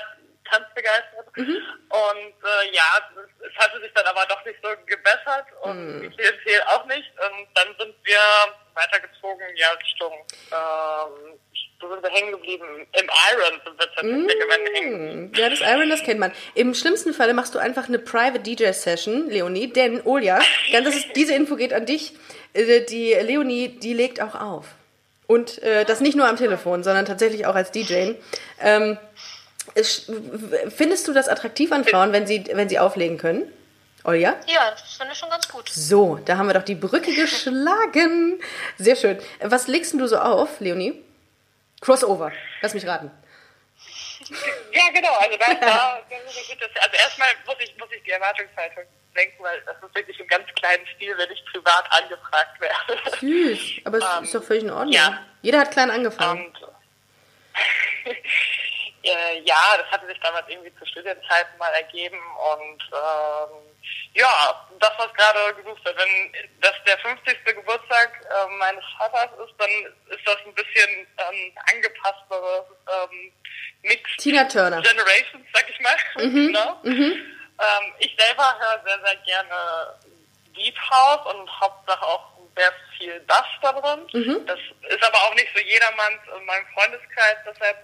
tanzbegeistert. 0.51 1.37
Mhm. 1.37 1.57
Und 1.89 2.33
äh, 2.43 2.75
ja, 2.75 2.83
es, 3.15 3.47
es 3.51 3.55
hatte 3.57 3.79
sich 3.81 3.91
dann 3.93 4.05
aber 4.05 4.25
doch 4.29 4.43
nicht 4.45 4.59
so 4.61 4.69
gebessert 4.85 5.45
und 5.61 5.97
Mhm. 5.97 6.01
die 6.01 6.09
Klientel 6.09 6.61
auch 6.67 6.85
nicht. 6.85 7.09
Und 7.17 7.47
dann 7.55 7.67
sind 7.79 7.95
wir 8.03 8.19
weitergezogen, 8.73 9.45
ja, 9.55 9.69
Richtung, 9.71 10.13
ähm, 10.51 11.39
wo 11.79 11.89
sind 11.89 12.03
wir 12.03 12.09
hängen 12.11 12.31
geblieben? 12.31 12.87
Im 12.99 13.09
Iron 13.33 13.59
sind 13.65 13.79
wir 13.79 13.87
tatsächlich 13.95 14.43
am 14.43 14.49
Ende 14.51 14.71
hängen. 14.73 15.33
Ja, 15.35 15.49
das 15.49 15.61
Iron, 15.61 15.89
das 15.89 16.03
kennt 16.03 16.19
man. 16.19 16.31
Im 16.53 16.73
schlimmsten 16.75 17.13
Falle 17.13 17.33
machst 17.33 17.55
du 17.55 17.59
einfach 17.59 17.87
eine 17.87 17.97
Private 17.99 18.39
DJ-Session, 18.39 19.29
Leonie, 19.29 19.71
denn 19.73 20.01
Olja, 20.05 20.39
ganz, 20.71 20.85
das 20.85 20.95
ist, 21.05 21.15
diese 21.15 21.33
Info 21.33 21.55
geht 21.55 21.73
an 21.73 21.85
dich. 21.85 22.13
Äh, 22.53 22.81
Die 22.85 23.13
Leonie, 23.13 23.69
die 23.79 23.93
legt 23.93 24.21
auch 24.21 24.35
auf. 24.35 24.67
Und 25.27 25.63
äh, 25.63 25.85
das 25.85 26.01
nicht 26.01 26.15
nur 26.17 26.27
am 26.27 26.35
Telefon, 26.37 26.83
sondern 26.83 27.05
tatsächlich 27.05 27.45
auch 27.45 27.55
als 27.55 27.71
DJ. 27.71 28.13
Ähm, 28.59 28.99
findest 30.75 31.07
du 31.07 31.13
das 31.13 31.27
attraktiv 31.27 31.71
an 31.71 31.85
Frauen, 31.85 32.11
wenn 32.11 32.27
sie, 32.27 32.45
wenn 32.51 32.69
sie 32.69 32.79
auflegen 32.79 33.17
können? 33.17 33.51
Olja? 34.03 34.35
Ja, 34.47 34.71
das 34.71 34.95
finde 34.95 35.13
ich 35.13 35.19
schon 35.19 35.29
ganz 35.29 35.47
gut. 35.47 35.69
So, 35.69 36.19
da 36.25 36.37
haben 36.37 36.47
wir 36.47 36.53
doch 36.53 36.63
die 36.63 36.75
Brücke 36.75 37.13
geschlagen. 37.13 38.41
Sehr 38.77 38.95
schön. 38.95 39.19
Was 39.41 39.67
legst 39.67 39.93
denn 39.93 39.99
du 39.99 40.07
so 40.07 40.17
auf, 40.17 40.59
Leonie? 40.59 41.03
Crossover. 41.81 42.31
Lass 42.61 42.73
mich 42.73 42.85
raten. 42.87 43.11
Ja, 44.71 44.89
genau. 44.93 45.13
Also 45.19 45.37
da, 45.37 45.53
da, 45.53 45.99
also 45.99 46.95
erstmal 46.97 47.27
muss 47.45 47.55
ich, 47.59 47.75
muss 47.77 47.89
ich 47.91 48.01
die 48.03 48.11
Erwartungshaltung 48.11 48.83
denken, 49.15 49.43
weil 49.43 49.61
das 49.65 49.75
ist 49.75 49.95
wirklich 49.95 50.19
im 50.19 50.27
ganz 50.27 50.47
kleinen 50.55 50.85
Stil, 50.95 51.17
wenn 51.17 51.29
ich 51.31 51.43
privat 51.51 51.85
angefragt 51.91 52.59
werde. 52.61 53.17
Süß. 53.19 53.85
Aber 53.85 53.97
es 53.97 54.27
ist 54.27 54.35
doch 54.35 54.43
völlig 54.43 54.63
in 54.63 54.71
Ordnung. 54.71 54.93
ja. 54.93 55.19
Jeder 55.41 55.59
hat 55.59 55.71
klein 55.71 55.89
angefangen. 55.89 56.45
Und 56.45 56.67
äh, 59.03 59.39
ja, 59.43 59.77
das 59.77 59.87
hatte 59.91 60.07
sich 60.07 60.19
damals 60.19 60.47
irgendwie 60.47 60.73
zu 60.75 60.85
Studienzeiten 60.85 61.57
mal 61.57 61.71
ergeben 61.73 62.19
und 62.53 62.83
ähm, 62.93 63.71
ja, 64.13 64.67
das, 64.79 64.91
was 64.97 65.13
gerade 65.13 65.55
gesucht 65.55 65.83
wird. 65.85 65.97
Wenn 65.97 66.33
das 66.61 66.73
der 66.85 66.97
50. 66.99 67.45
Geburtstag 67.45 68.21
äh, 68.23 68.47
meines 68.57 68.83
Vaters 68.97 69.31
ist, 69.45 69.53
dann 69.57 69.69
ist 70.09 70.25
das 70.25 70.37
ein 70.45 70.53
bisschen 70.53 71.07
ähm, 71.17 71.57
angepasstere 71.73 72.65
ähm, 72.87 73.31
Mix 73.83 74.17
Tina 74.17 74.45
Turner. 74.45 74.81
Generations, 74.81 75.45
sag 75.53 75.69
ich 75.69 75.79
mal. 75.79 75.95
genau. 76.15 76.79
Ähm, 76.83 77.93
ich 77.99 78.15
selber 78.17 78.55
höre 78.59 78.81
sehr, 78.85 78.99
sehr 79.05 79.15
gerne 79.17 79.99
Deep 80.55 80.77
House 80.89 81.33
und 81.33 81.59
Hauptsache 81.59 82.05
auch 82.05 82.31
sehr 82.55 82.73
viel 82.97 83.19
Bass 83.21 83.45
da 83.61 83.71
drin. 83.73 84.45
Das 84.45 84.59
ist 84.89 85.03
aber 85.03 85.17
auch 85.17 85.33
nicht 85.35 85.47
so 85.55 85.61
jedermanns 85.61 86.19
in 86.37 86.45
meinem 86.45 86.65
Freundeskreis, 86.73 87.37
deshalb 87.45 87.77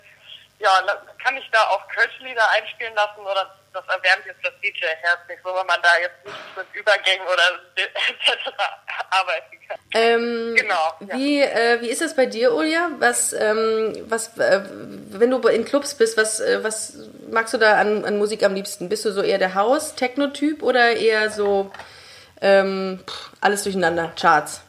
ja, 0.59 0.81
kann 1.23 1.37
ich 1.37 1.49
da 1.51 1.59
auch 1.69 1.87
Kirchenlieder 1.89 2.49
einspielen 2.49 2.95
lassen 2.95 3.19
oder 3.21 3.55
das 3.73 3.83
erwärmt 3.87 4.25
jetzt 4.25 4.43
das 4.43 4.53
DJ-Herz 4.61 5.19
nicht 5.27 5.39
so, 5.43 5.53
wenn 5.53 5.67
man 5.67 5.79
da 5.83 5.89
jetzt 5.99 6.25
nicht 6.25 6.57
mit 6.57 6.65
Übergängen 6.73 7.27
oder 7.27 7.43
etc. 7.75 8.49
arbeiten 9.11 9.59
kann. 9.67 9.77
Ähm, 9.93 10.55
Genau, 10.55 10.93
ja. 11.01 11.15
Wie, 11.15 11.41
äh, 11.41 11.81
wie 11.81 11.89
ist 11.89 12.01
das 12.01 12.15
bei 12.15 12.25
dir, 12.25 12.53
Ulja? 12.53 12.89
Was, 12.97 13.33
ähm, 13.33 13.93
was, 14.09 14.37
äh, 14.37 14.61
wenn 15.09 15.29
du 15.29 15.37
in 15.47 15.65
Clubs 15.65 15.95
bist, 15.95 16.17
was, 16.17 16.39
äh, 16.39 16.63
was 16.63 16.97
magst 17.29 17.53
du 17.53 17.57
da 17.57 17.77
an, 17.77 18.03
an 18.03 18.17
Musik 18.17 18.43
am 18.43 18.55
liebsten? 18.55 18.89
Bist 18.89 19.05
du 19.05 19.11
so 19.11 19.21
eher 19.21 19.37
der 19.37 19.53
House-Techno-Typ 19.53 20.63
oder 20.63 20.95
eher 20.95 21.29
so 21.29 21.71
ähm, 22.41 23.03
alles 23.41 23.63
durcheinander, 23.63 24.11
Charts? 24.19 24.61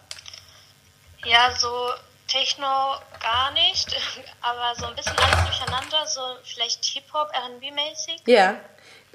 Ja, 1.25 1.51
so 1.53 1.91
Techno 2.29 2.97
gar 3.21 3.51
nicht, 3.53 3.97
aber 4.41 4.75
so 4.77 4.87
ein 4.87 4.95
bisschen 4.95 5.17
alles 5.19 5.45
durcheinander, 5.45 6.07
so 6.07 6.21
vielleicht 6.45 6.85
Hip-Hop, 6.85 7.31
R&B-mäßig. 7.33 8.23
Ja. 8.27 8.61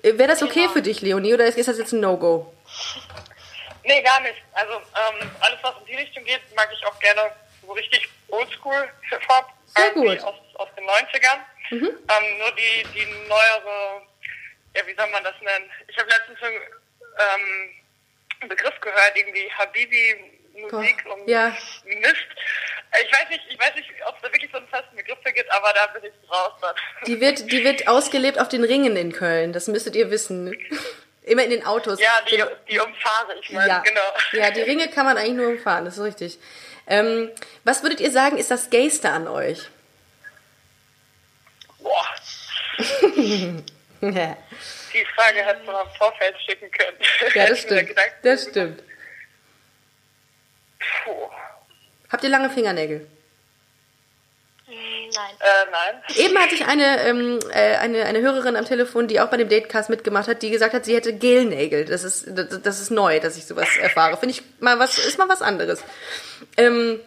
Wäre 0.01 0.28
das 0.28 0.43
okay 0.43 0.61
Genau. 0.61 0.72
für 0.74 0.82
dich, 0.82 1.01
Leonie, 1.01 1.34
oder 1.34 1.45
ist 1.45 1.57
das 1.68 1.78
jetzt 1.78 1.93
ein 1.93 1.99
No-Go? 2.01 2.53
Nee, 3.86 4.01
gar 4.01 4.22
nicht. 4.22 4.36
Also 4.53 4.76
ähm, 4.76 5.30
alles, 5.41 5.59
was 5.61 5.76
in 5.82 5.86
die 5.88 5.95
Richtung 5.97 6.24
geht, 6.24 6.39
mag 6.55 6.70
ich 6.72 6.86
auch 6.86 6.97
gerne 7.01 7.30
so 7.61 7.74
richtig 7.74 8.07
oldschool 8.30 8.89
Hip-Hop. 9.09 9.45
Sehr 9.76 9.91
gut. 9.91 10.20
Aus, 10.24 10.36
aus 10.55 10.70
den 10.78 10.86
90ern. 10.88 11.39
Ähm, 11.72 12.38
nur 12.39 12.51
die, 12.55 12.84
die 12.95 13.05
neuere, 13.28 14.03
ja, 14.74 14.88
wie 14.88 14.95
soll 14.95 15.07
man 15.09 15.22
das 15.26 15.34
nennen? 15.41 15.70
Ich 15.89 15.97
habe 15.97 16.09
letztens 16.09 16.39
so, 16.39 16.45
ähm, 16.45 17.72
einen 18.39 18.49
Begriff 18.49 18.80
gehört, 18.80 19.11
irgendwie 19.16 19.51
Habibi-Musik 20.54 21.06
Oh, 21.08 21.14
und 21.14 21.28
ja. 21.28 21.49
Mist. 21.86 22.16
Ich 23.06 23.12
weiß 23.12 23.30
nicht, 23.30 23.41
ich 23.49 23.60
weiß 23.60 23.74
nicht, 23.76 23.89
ob 24.06 24.16
es 24.16 24.22
da 24.22 24.32
wirklich 24.32 24.51
so 24.51 24.58
einen 24.58 24.68
festen 24.68 24.95
Begriff 24.95 25.18
für 25.26 25.34
gibt, 25.34 25.51
aber 25.51 25.74
da 25.74 25.88
bin 25.88 26.04
ich 26.04 26.30
raus 26.32 26.51
dann. 26.62 26.76
Die 27.08 27.20
wird, 27.20 27.51
die 27.51 27.64
wird 27.64 27.88
ausgelebt 27.88 28.39
auf 28.39 28.49
den 28.49 28.64
Ringen 28.64 28.95
in 28.95 29.12
Köln, 29.12 29.51
das 29.51 29.68
müsstet 29.68 29.95
ihr 29.95 30.12
wissen. 30.12 30.56
Immer 31.24 31.43
in 31.43 31.49
den 31.51 31.66
Autos. 31.66 31.99
Ja, 31.99 32.22
die, 32.30 32.36
Genau. 32.38 32.51
die 32.70 32.80
umfahre 32.80 33.34
ich 33.41 33.49
mal, 33.51 33.68
Ja. 33.68 33.80
genau. 33.80 34.01
ja, 34.34 34.51
die 34.51 34.62
Ringe 34.62 34.89
kann 34.89 35.06
man 35.06 35.18
eigentlich 35.18 35.34
nur 35.34 35.47
umfahren, 35.47 35.86
das 35.86 35.97
ist 35.97 36.04
richtig. 36.04 36.38
Ähm, 36.86 37.32
was 37.64 37.82
würdet 37.82 37.99
ihr 38.01 38.12
sagen, 38.12 38.38
ist 38.38 38.51
das 38.51 38.70
Gayste 38.70 39.10
an 39.10 39.28
euch? 39.28 39.60
Boah, 41.80 42.06
ja, 44.01 44.38
die 44.93 45.06
Frage 45.16 45.43
hätte 45.45 45.64
man 45.66 45.86
im 45.88 45.91
Vorfeld 45.97 46.36
schicken 46.45 46.70
können. 46.72 46.97
das 47.22 47.34
Hätte 47.34 47.49
mir 47.51 47.56
stimmt. 47.58 47.95
Das 48.24 48.43
stimmt. 48.43 48.84
Puh. 51.04 51.30
Habt 52.12 52.24
ihr 52.24 52.30
lange 52.30 52.50
Fingernägel? 52.50 53.08
Hm, 54.66 54.76
Nein. 55.16 55.36
Äh, 55.40 55.72
nein. 55.72 56.04
Eben 56.16 56.38
hatte 56.38 56.56
ich 56.56 56.66
eine, 56.66 57.02
ähm, 57.08 57.40
äh, 57.52 57.76
eine, 57.78 58.06
eine 58.06 58.22
Hörerin 58.22 58.56
am 58.56 58.66
Telefon, 58.66 59.08
die 59.08 59.20
auch 59.20 59.28
bei 59.28 59.38
dem 59.38 59.50
Datecast 59.50 59.90
mitgemacht 59.90 60.28
hat, 60.28 60.42
die 60.42 60.50
gesagt 60.50 60.74
hat, 60.74 60.86
sie 60.86 60.96
hätte 60.96 61.14
Gelnägel. 61.14 61.86
Das 61.86 62.04
ist, 62.04 62.26
das, 62.28 62.62
das 62.62 62.80
ist 62.80 62.92
neu, 62.92 63.20
dass 63.20 63.38
ich 63.38 63.46
sowas 63.46 63.68
erfahre. 63.78 64.18
Finde 64.18 64.36
ich 64.36 64.44
mal 64.60 64.80
was, 64.80 64.98
ist 64.98 65.18
mal 65.18 65.30
was 65.30 65.42
anderes. 65.42 65.84
Ähm, 66.58 67.00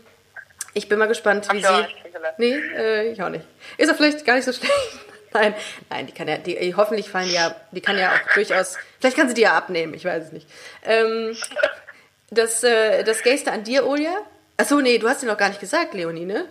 ich 0.74 0.88
bin 0.88 0.98
mal 0.98 1.06
gespannt, 1.06 1.46
wie 1.46 1.48
Habt 1.48 1.60
ihr 1.60 1.70
auch 1.70 1.88
sie. 1.88 2.06
Nee, 2.38 2.54
äh, 2.76 3.12
ich 3.12 3.22
auch 3.22 3.30
nicht. 3.30 3.44
Ist 3.78 3.88
ja 3.88 3.94
vielleicht 3.94 4.24
gar 4.26 4.34
nicht 4.34 4.44
so 4.44 4.52
schlecht. 4.52 4.72
Nein, 5.32 5.54
nein, 5.90 6.06
die 6.06 6.12
kann 6.12 6.28
ja, 6.28 6.38
die, 6.38 6.74
hoffentlich 6.76 7.10
fallen 7.10 7.28
die 7.28 7.34
ja, 7.34 7.54
die 7.70 7.82
kann 7.82 7.98
ja 7.98 8.10
auch 8.10 8.32
durchaus, 8.32 8.78
vielleicht 8.98 9.18
kann 9.18 9.28
sie 9.28 9.34
die 9.34 9.42
ja 9.42 9.52
abnehmen, 9.52 9.92
ich 9.92 10.02
weiß 10.02 10.24
es 10.24 10.32
nicht. 10.32 10.48
Ähm, 10.82 11.36
das, 12.30 12.62
äh, 12.64 13.04
das 13.04 13.22
Gayste 13.22 13.52
an 13.52 13.64
dir, 13.64 13.86
Olja? 13.86 14.16
Achso, 14.56 14.80
nee, 14.80 14.98
du 14.98 15.08
hast 15.08 15.22
dir 15.22 15.26
noch 15.26 15.36
gar 15.36 15.48
nicht 15.48 15.60
gesagt, 15.60 15.94
Leonie, 15.94 16.24
ne? 16.24 16.50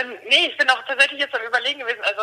Ähm, 0.00 0.18
nee, 0.28 0.46
ich 0.46 0.56
bin 0.56 0.68
auch 0.70 0.82
tatsächlich 0.86 1.20
jetzt 1.20 1.34
am 1.34 1.42
Überlegen 1.42 1.80
gewesen. 1.80 2.00
Also, 2.02 2.22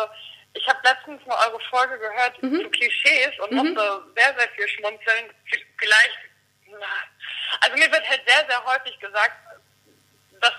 ich 0.54 0.68
habe 0.68 0.78
letztens 0.84 1.24
mal 1.26 1.38
eure 1.48 1.60
Folge 1.70 1.98
gehört 1.98 2.42
Mhm. 2.42 2.60
zu 2.62 2.70
Klischees 2.70 3.30
und 3.38 3.52
musste 3.52 4.02
sehr, 4.16 4.34
sehr 4.38 4.48
viel 4.54 4.68
schmunzeln. 4.68 5.30
Vielleicht, 5.78 6.18
na, 6.68 6.86
also 7.60 7.76
mir 7.76 7.90
wird 7.90 8.06
halt 8.08 8.20
sehr, 8.26 8.44
sehr 8.48 8.64
häufig 8.64 8.98
gesagt, 9.00 9.32
dass 10.40 10.52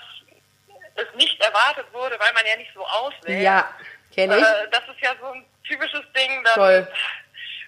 es 0.95 1.05
nicht 1.15 1.39
erwartet 1.41 1.85
wurde, 1.91 2.17
weil 2.19 2.33
man 2.33 2.45
ja 2.45 2.55
nicht 2.55 2.71
so 2.73 2.83
aussieht. 2.85 3.41
Ja, 3.41 3.71
kenne 4.13 4.37
ich. 4.37 4.43
Äh, 4.43 4.67
das 4.71 4.81
ist 4.87 5.01
ja 5.01 5.13
so 5.19 5.27
ein 5.27 5.45
typisches 5.67 6.01
Ding. 6.15 6.43
Dann 6.43 6.53
Toll. 6.55 6.87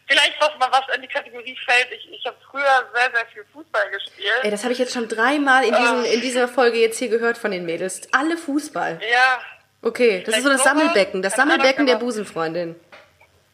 Vielleicht, 0.08 0.40
was 0.40 0.56
mal 0.60 0.72
was 0.72 0.96
in 0.96 1.02
die 1.02 1.08
Kategorie 1.08 1.58
fällt. 1.66 1.92
Ich, 1.92 2.08
ich 2.12 2.26
habe 2.26 2.38
früher 2.52 2.90
sehr, 2.94 3.12
sehr 3.12 3.26
viel 3.28 3.46
Fußball 3.54 3.90
gespielt. 3.90 4.40
Ey, 4.44 4.52
das 4.52 4.64
habe 4.64 4.74
ich 4.74 4.80
jetzt 4.80 4.94
schon 4.94 5.08
dreimal 5.08 5.64
in, 5.66 5.74
diesen, 5.76 6.06
in 6.06 6.22
dieser 6.22 6.48
Folge 6.48 6.78
jetzt 6.78 7.00
hier 7.00 7.10
gehört 7.10 7.38
von 7.38 7.50
den 7.52 7.66
Mädels. 7.66 8.02
Alle 8.14 8.38
Fußball. 8.38 9.00
ja, 9.12 9.42
Okay, 9.82 10.24
das 10.26 10.38
ist 10.38 10.44
so 10.44 10.50
das 10.50 10.64
Sammelbecken, 10.64 11.22
das 11.22 11.36
Sammelbecken 11.36 11.86
der 11.86 11.98
Busenfreundin. 11.98 12.80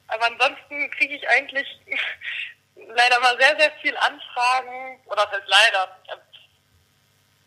Aber 0.08 0.26
ansonsten 0.28 0.89
kriege 0.91 1.16
ich 1.16 1.28
eigentlich 1.30 1.68
leider 2.76 3.20
mal 3.20 3.38
sehr, 3.38 3.58
sehr 3.60 3.72
viel 3.82 3.95
Anfragen, 3.97 5.02
oder 5.08 5.24
was 5.24 5.32
heißt 5.32 5.47
leider? 5.47 5.97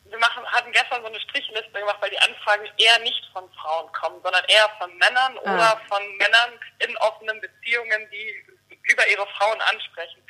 Wir 0.05 0.19
machen, 0.19 0.45
hatten 0.47 0.71
gestern 0.73 1.01
so 1.01 1.09
eine 1.09 1.19
Strichliste 1.21 1.73
gemacht, 1.73 1.97
weil 2.01 2.11
die 2.11 2.19
Anfragen 2.19 2.67
eher 2.77 2.99
nicht 3.01 3.25
von 3.33 3.51
Frauen 3.53 3.91
kommen, 3.93 4.21
sondern 4.23 4.45
eher 4.49 4.69
von 4.79 4.95
Männern 4.99 5.39
Ah. 5.45 5.55
oder 5.55 5.81
von 5.89 6.03
Männern 6.19 6.51
in 6.87 6.97
offenen 6.99 7.41
Beziehungen, 7.41 8.09
die 8.13 8.45
über 8.91 9.07
ihre 9.09 9.27
Frauen 9.39 9.61
ansprechen. 9.73 10.21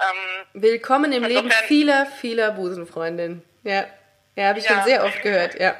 Ähm, 0.00 0.46
Willkommen 0.62 1.12
im 1.12 1.24
Leben 1.24 1.44
Insofern- 1.46 1.64
vieler, 1.66 2.06
vieler 2.06 2.50
Busenfreundinnen. 2.52 3.42
Ja, 3.62 3.86
ja 4.36 4.48
habe 4.48 4.58
ich 4.58 4.66
schon 4.66 4.78
Ja. 4.78 4.84
sehr 4.84 5.04
oft 5.04 5.20
gehört, 5.22 5.54
ja. 5.60 5.76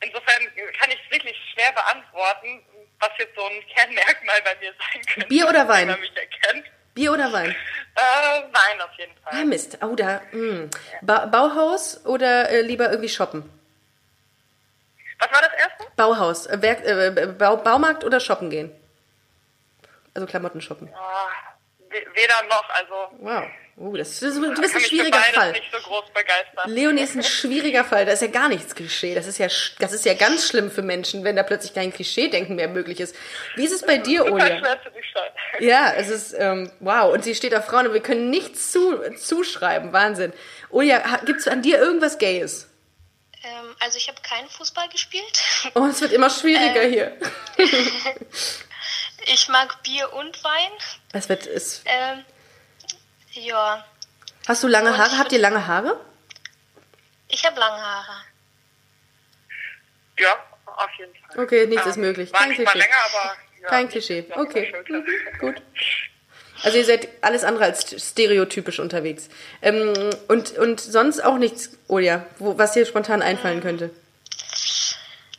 insofern 0.00 0.42
kann 0.78 0.90
ich 0.90 0.98
es 1.04 1.10
wirklich 1.12 1.36
schwer 1.54 1.72
beantworten, 1.72 2.60
was 2.98 3.10
jetzt 3.18 3.34
so 3.36 3.44
ein 3.44 3.62
Kernmerkmal 3.74 4.42
bei 4.44 4.54
mir 4.60 4.72
sein 4.78 5.02
könnte. 5.06 5.28
Bier 5.28 5.48
oder 5.48 5.68
Wein? 5.68 5.88
Wenn 5.88 5.94
man 5.94 6.00
mich 6.00 6.16
erkennt. 6.16 6.66
Bier 6.94 7.12
oder 7.12 7.32
Wein? 7.32 7.50
Äh, 7.94 8.40
nein, 8.52 8.80
auf 8.82 8.90
jeden 8.98 9.14
Fall. 9.22 9.32
Ah, 9.40 9.44
Mist. 9.44 9.78
Oh, 9.80 9.94
da. 9.94 10.20
Hm. 10.30 10.68
Ba 11.02 11.26
Bauhaus 11.26 12.04
oder 12.04 12.50
äh, 12.50 12.60
lieber 12.62 12.90
irgendwie 12.90 13.08
shoppen? 13.08 13.48
Was 15.20 15.30
war 15.32 15.40
das 15.40 15.52
erste? 15.52 15.84
Bauhaus. 15.96 16.46
Äh, 16.46 16.60
Werk, 16.62 16.84
äh, 16.84 17.26
Bau 17.38 17.56
Baumarkt 17.58 18.02
oder 18.04 18.18
shoppen 18.20 18.50
gehen? 18.50 18.72
Also 20.14 20.26
Klamotten 20.26 20.60
shoppen. 20.60 20.88
We- 21.88 22.06
weder 22.14 22.42
noch, 22.48 22.68
also 22.70 22.94
Wow. 23.18 23.44
Oh, 23.78 23.96
das, 23.96 24.20
das, 24.20 24.34
du 24.34 24.54
bist 24.60 24.74
ein 24.74 24.82
schwieriger 24.82 25.18
Fall. 25.18 25.52
nicht 25.52 25.72
so 25.72 25.78
groß 25.78 26.04
begeistern. 26.12 26.70
Leonie 26.70 27.00
ist 27.02 27.16
ein 27.16 27.22
schwieriger 27.40 27.84
Fall. 27.84 28.04
Da 28.04 28.12
ist 28.12 28.20
ja 28.20 28.28
gar 28.28 28.48
nichts 28.50 28.74
Klischee. 28.74 29.14
Das 29.14 29.26
ist 29.26 29.38
ja, 29.38 29.46
sch- 29.46 29.72
das 29.78 29.92
ist 29.92 30.04
ja 30.04 30.12
ganz 30.12 30.46
schlimm 30.46 30.70
für 30.70 30.82
Menschen, 30.82 31.24
wenn 31.24 31.36
da 31.36 31.42
plötzlich 31.42 31.72
kein 31.72 31.90
Klischee-Denken 31.90 32.54
mehr 32.56 32.68
möglich 32.68 33.00
ist. 33.00 33.16
Wie 33.56 33.64
ist 33.64 33.72
es 33.72 33.80
bei 33.82 33.96
dir, 33.96 34.30
Olia? 34.30 34.58
schwer 34.58 34.82
zu 34.82 34.90
gestalten. 34.90 35.36
Ja, 35.60 35.92
es 35.96 36.08
ist, 36.10 36.34
ähm, 36.38 36.70
wow. 36.80 37.12
Und 37.12 37.24
sie 37.24 37.34
steht 37.34 37.54
auf 37.54 37.64
Frauen 37.66 37.86
und 37.86 37.94
wir 37.94 38.02
können 38.02 38.28
nichts 38.30 38.72
zu, 38.72 38.98
zuschreiben. 39.16 39.92
Wahnsinn. 39.92 40.32
Olia, 40.70 40.98
gibt 41.24 41.40
es 41.40 41.48
an 41.48 41.62
dir 41.62 41.78
irgendwas 41.78 42.18
Gayes? 42.18 42.68
Ähm, 43.42 43.74
also 43.80 43.96
ich 43.98 44.06
habe 44.08 44.20
keinen 44.22 44.48
Fußball 44.48 44.88
gespielt. 44.90 45.42
Oh, 45.74 45.86
es 45.86 46.00
wird 46.02 46.12
immer 46.12 46.28
schwieriger 46.30 46.82
hier. 46.82 47.16
Ich 49.26 49.48
mag 49.48 49.82
Bier 49.82 50.12
und 50.12 50.42
Wein. 50.44 50.70
Es 51.12 51.28
wird, 51.28 51.46
es, 51.46 51.82
Ähm, 51.84 52.24
ja, 53.32 53.84
hast 54.46 54.62
du 54.62 54.68
lange 54.68 54.90
Und 54.90 54.98
Haare? 54.98 55.18
Habt 55.18 55.32
ihr 55.32 55.38
lange 55.38 55.66
Haare? 55.66 56.00
ich 57.28 57.44
habe 57.46 57.58
lange 57.58 57.80
Haare. 57.82 58.12
Ja, 60.18 60.36
auf 60.66 60.90
jeden 60.98 61.14
Fall. 61.14 61.44
Okay, 61.44 61.66
nichts 61.66 61.84
Ähm, 61.86 61.90
ist 61.92 61.96
möglich. 61.96 62.32
War 62.32 62.40
Kein 62.40 62.52
Klischee. 62.54 62.78
länger, 62.78 62.96
aber 63.06 63.36
ja, 63.62 63.68
Kein 63.68 63.88
Klischee. 63.88 64.24
Okay. 64.34 64.74
Mhm, 64.88 65.06
Gut. 65.38 65.62
Also 66.62 66.76
ihr 66.78 66.84
seid 66.84 67.08
alles 67.22 67.42
andere 67.42 67.64
als 67.64 68.08
stereotypisch 68.10 68.78
unterwegs. 68.78 69.28
Ähm, 69.62 69.94
und, 70.28 70.52
und 70.58 70.80
sonst 70.80 71.24
auch 71.24 71.38
nichts, 71.38 71.70
Olia, 71.88 72.26
wo, 72.38 72.56
was 72.58 72.72
dir 72.72 72.84
spontan 72.86 73.22
einfallen 73.22 73.60
könnte. 73.62 73.90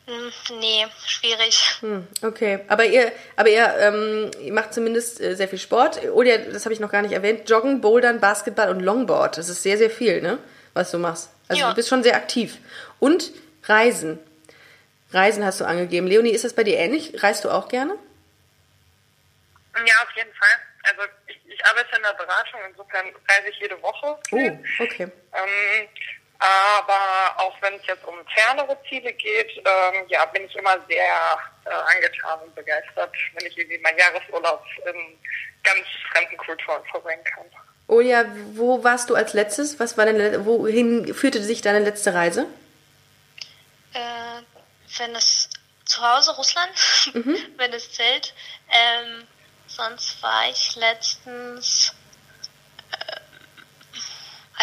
Hm, 0.06 0.60
nee, 0.60 0.86
schwierig. 1.06 1.78
Hm, 1.80 2.08
okay, 2.22 2.60
aber 2.68 2.84
ihr, 2.86 3.12
aber 3.38 3.50
ihr, 3.50 3.74
ähm, 3.80 4.32
ihr 4.42 4.52
macht 4.52 4.74
zumindest 4.74 5.22
äh, 5.22 5.36
sehr 5.36 5.48
viel 5.48 5.60
Sport. 5.60 6.02
Olia, 6.12 6.38
das 6.40 6.66
habe 6.66 6.74
ich 6.74 6.80
noch 6.82 6.92
gar 6.92 7.02
nicht 7.02 7.14
erwähnt. 7.14 7.50
Joggen, 7.50 7.80
Bouldern, 7.80 8.20
Basketball 8.20 8.70
und 8.70 8.82
Longboard. 8.82 9.38
Das 9.38 9.48
ist 9.48 9.64
sehr, 9.64 9.78
sehr 9.78 9.90
viel, 9.90 10.22
ne? 10.22 10.40
Was 10.74 10.92
du 10.92 10.98
machst. 10.98 11.30
Also 11.48 11.62
Ja. 11.62 11.70
du 11.70 11.76
bist 11.76 11.88
schon 11.88 12.04
sehr 12.04 12.16
aktiv. 12.16 12.58
Und 13.00 13.32
Reisen. 13.66 14.20
Reisen 15.12 15.46
hast 15.46 15.62
du 15.62 15.66
angegeben. 15.66 16.08
Leonie, 16.08 16.32
ist 16.32 16.44
das 16.44 16.54
bei 16.54 16.64
dir 16.64 16.78
ähnlich? 16.78 17.24
Reist 17.24 17.46
du 17.46 17.50
auch 17.50 17.70
gerne? 17.70 17.96
Ja, 19.76 19.94
auf 20.04 20.12
jeden 20.16 20.34
Fall. 20.34 20.60
Also 20.84 21.02
ich, 21.28 21.40
ich 21.48 21.66
arbeite 21.66 21.96
in 21.96 22.02
der 22.02 22.14
Beratung, 22.14 22.60
insofern 22.70 23.06
reise 23.30 23.50
ich 23.50 23.60
jede 23.60 23.82
Woche. 23.82 24.18
Oh, 24.32 24.84
okay. 24.84 25.04
Ähm, 25.34 25.88
aber 26.44 27.34
auch 27.38 27.56
wenn 27.62 27.76
es 27.76 27.88
jetzt 27.88 28.04
um 28.06 28.16
fernere 28.28 28.78
Ziele 28.90 29.14
geht, 29.14 29.50
ähm, 29.58 30.06
ja, 30.10 30.26
bin 30.26 30.46
ich 30.46 30.56
immer 30.56 30.78
sehr 30.90 31.38
äh, 31.66 31.96
angetan 31.96 32.40
und 32.42 32.54
begeistert, 32.54 33.14
wenn 33.34 33.48
ich 33.48 33.58
irgendwie 33.58 33.78
meinen 33.78 33.98
Jahresurlaub 33.98 34.62
in 34.86 35.20
ganz 35.64 35.88
fremden 36.12 36.38
Kulturen 36.38 36.84
verbringen 36.92 37.24
kann. 37.24 37.46
Olia, 37.88 38.26
wo 38.54 38.84
warst 38.84 39.10
du 39.10 39.16
als 39.16 39.34
letztes? 39.34 39.80
Was 39.80 39.98
war 39.98 40.06
deine, 40.06 40.46
wohin 40.46 41.14
führte 41.14 41.42
sich 41.42 41.62
deine 41.62 41.80
letzte 41.80 42.14
Reise? 42.14 42.46
Äh, 43.94 44.42
wenn 44.98 45.16
es 45.16 45.50
zu 45.86 46.02
Hause 46.02 46.36
Russland, 46.36 46.72
wenn 47.58 47.72
es 47.72 47.94
zählt. 47.94 48.34
Ähm, 48.70 49.28
sonst 49.68 50.22
war 50.22 50.50
ich 50.50 50.76
letztens. 50.76 51.94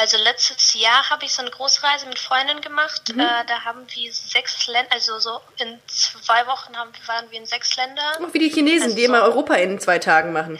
Also 0.00 0.16
letztes 0.16 0.72
Jahr 0.72 1.10
habe 1.10 1.26
ich 1.26 1.32
so 1.34 1.42
eine 1.42 1.50
Großreise 1.50 2.06
mit 2.06 2.18
Freunden 2.18 2.62
gemacht. 2.62 3.10
Äh, 3.10 3.14
da 3.46 3.64
haben 3.64 3.86
wir 3.94 4.12
sechs 4.12 4.66
Länder, 4.66 4.90
also 4.92 5.18
so 5.18 5.40
in 5.58 5.78
zwei 5.88 6.46
Wochen 6.46 6.74
haben, 6.74 6.90
waren 7.06 7.30
wir 7.30 7.38
in 7.38 7.44
sechs 7.44 7.76
Ländern. 7.76 8.24
Auch 8.24 8.32
wie 8.32 8.38
die 8.38 8.48
Chinesen, 8.48 8.84
Also 8.84 8.96
die 8.96 9.04
immer 9.04 9.18
so- 9.18 9.24
Europa 9.32 9.54
in 9.56 9.78
zwei 9.78 9.98
Tagen 9.98 10.32
machen. 10.32 10.58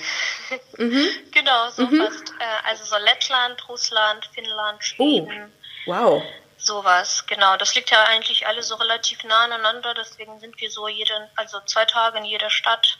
Genau, 0.77 1.71
so 1.71 1.87
fast. 1.89 2.31
Äh, 2.39 2.69
also 2.69 2.85
so 2.85 2.97
Lettland, 2.99 3.67
Russland, 3.69 4.29
Finnland, 4.35 4.79
Oh, 4.79 4.83
Schweden. 4.83 5.53
wow. 5.87 6.23
Sowas, 6.59 7.25
genau. 7.27 7.57
Das 7.57 7.75
liegt 7.75 7.91
ja 7.91 8.03
eigentlich 8.05 8.47
alle 8.47 8.63
so 8.63 8.75
relativ 8.75 9.25
nah 9.25 9.45
aneinander, 9.45 9.95
deswegen 9.95 10.39
sind 10.41 10.61
wir 10.61 10.71
so 10.71 10.87
jeden, 10.89 11.29
also 11.37 11.61
zwei 11.65 11.87
Tage 11.87 12.19
in 12.19 12.25
jeder 12.27 12.51
Stadt. 12.51 12.99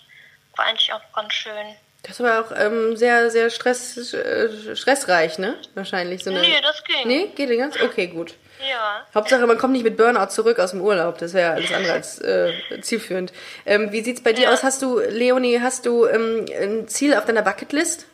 War 0.57 0.65
eigentlich 0.67 0.93
auch 0.95 1.03
ganz 1.15 1.35
schön. 1.35 1.77
Das 2.03 2.21
war 2.21 2.41
auch 2.41 2.53
ähm, 2.57 2.97
sehr, 2.97 3.31
sehr 3.31 3.51
stress, 3.51 4.15
äh, 4.15 4.75
stressreich, 4.75 5.39
ne? 5.39 5.57
Wahrscheinlich. 5.75 6.25
So 6.25 6.31
eine, 6.31 6.41
Nee, 6.41 6.61
das 6.63 6.83
ging. 6.85 7.07
Nee, 7.07 7.27
geht 7.35 7.57
ganz? 7.59 7.81
Okay, 7.81 8.07
gut. 8.07 8.35
Ja. 8.69 9.07
Hauptsache, 9.15 9.47
man 9.47 9.59
kommt 9.59 9.73
nicht 9.75 9.85
mit 9.85 9.97
Burnout 9.97 10.27
zurück 10.31 10.59
aus 10.59 10.71
dem 10.71 10.81
Urlaub. 10.81 11.19
Das 11.19 11.35
wäre 11.35 11.53
alles 11.53 11.73
andere 11.73 11.93
als 11.95 12.19
äh, 12.21 12.53
zielführend. 12.81 13.33
Ähm, 13.67 13.93
wie 13.93 14.03
sieht's 14.03 14.23
bei 14.23 14.33
dir 14.33 14.45
Ja. 14.45 14.53
aus? 14.53 14.63
Hast 14.63 14.83
du, 14.83 14.99
Leonie, 14.99 15.61
hast 15.61 15.87
du 15.87 16.07
ähm, 16.07 16.47
ein 16.59 16.89
Ziel 16.89 17.15
auf 17.15 17.25
deiner 17.27 17.43
Bucketlist 17.43 18.07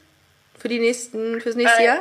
für 0.59 0.69
die 0.69 0.79
nächsten, 0.81 1.41
fürs 1.41 1.57
nächste 1.57 1.83
Äh, 1.83 1.87
Jahr? 1.87 1.99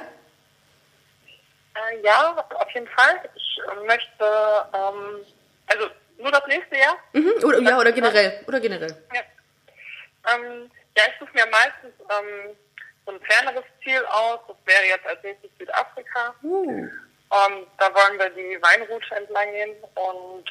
Äh, 1.75 2.03
ja, 2.03 2.45
auf 2.55 2.69
jeden 2.73 2.87
Fall. 2.87 3.15
Ich 3.35 3.59
äh, 3.59 3.85
möchte, 3.85 4.25
ähm, 4.73 5.25
also 5.67 5.85
nur 6.19 6.31
das 6.31 6.45
nächste 6.47 6.77
Jahr. 6.77 6.97
Mhm. 7.13 7.31
Oder, 7.43 7.59
ja, 7.61 7.79
oder 7.79 7.91
generell. 7.91 8.39
Oder 8.47 8.59
generell. 8.59 8.95
Ja, 9.13 9.21
ähm, 10.35 10.69
ja 10.97 11.03
ich 11.07 11.19
suche 11.19 11.31
mir 11.33 11.45
meistens 11.47 11.93
ähm, 12.09 12.55
so 13.05 13.11
ein 13.13 13.21
ferneres 13.21 13.65
Ziel 13.83 14.03
aus. 14.05 14.39
Das 14.47 14.57
wäre 14.65 14.85
jetzt 14.87 15.05
als 15.05 15.21
nächstes 15.23 15.51
Südafrika. 15.57 16.35
Uh. 16.43 16.87
Ähm, 17.31 17.67
da 17.77 17.93
wollen 17.93 18.19
wir 18.19 18.29
die 18.29 18.61
Weinroute 18.61 19.15
entlang 19.15 19.51
gehen 19.51 19.75
und 19.95 20.45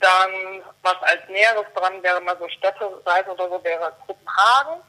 dann, 0.00 0.62
was 0.82 0.96
als 1.02 1.28
Näheres 1.28 1.66
dran 1.74 2.02
wäre, 2.02 2.20
mal 2.20 2.36
so 2.38 2.48
Städtereise 2.48 3.30
oder 3.30 3.48
so, 3.48 3.64
wäre 3.64 3.92
Kopenhagen. 4.06 4.82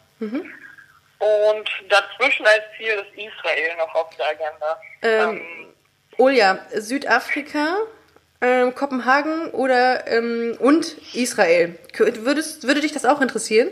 Und 1.19 1.69
dazwischen 1.89 2.45
als 2.45 2.63
Ziel 2.77 2.93
ist 2.93 3.13
Israel 3.13 3.77
noch 3.77 3.93
auf 3.95 4.15
der 4.15 4.27
Agenda. 4.29 4.81
Ähm, 5.01 5.73
Olja, 6.17 6.59
Südafrika, 6.73 7.77
ähm, 8.41 8.75
Kopenhagen 8.75 9.51
oder 9.51 10.07
ähm, 10.07 10.57
und 10.59 10.97
Israel. 11.13 11.77
Würdest, 11.97 12.67
würde 12.67 12.81
dich 12.81 12.93
das 12.93 13.05
auch 13.05 13.21
interessieren? 13.21 13.69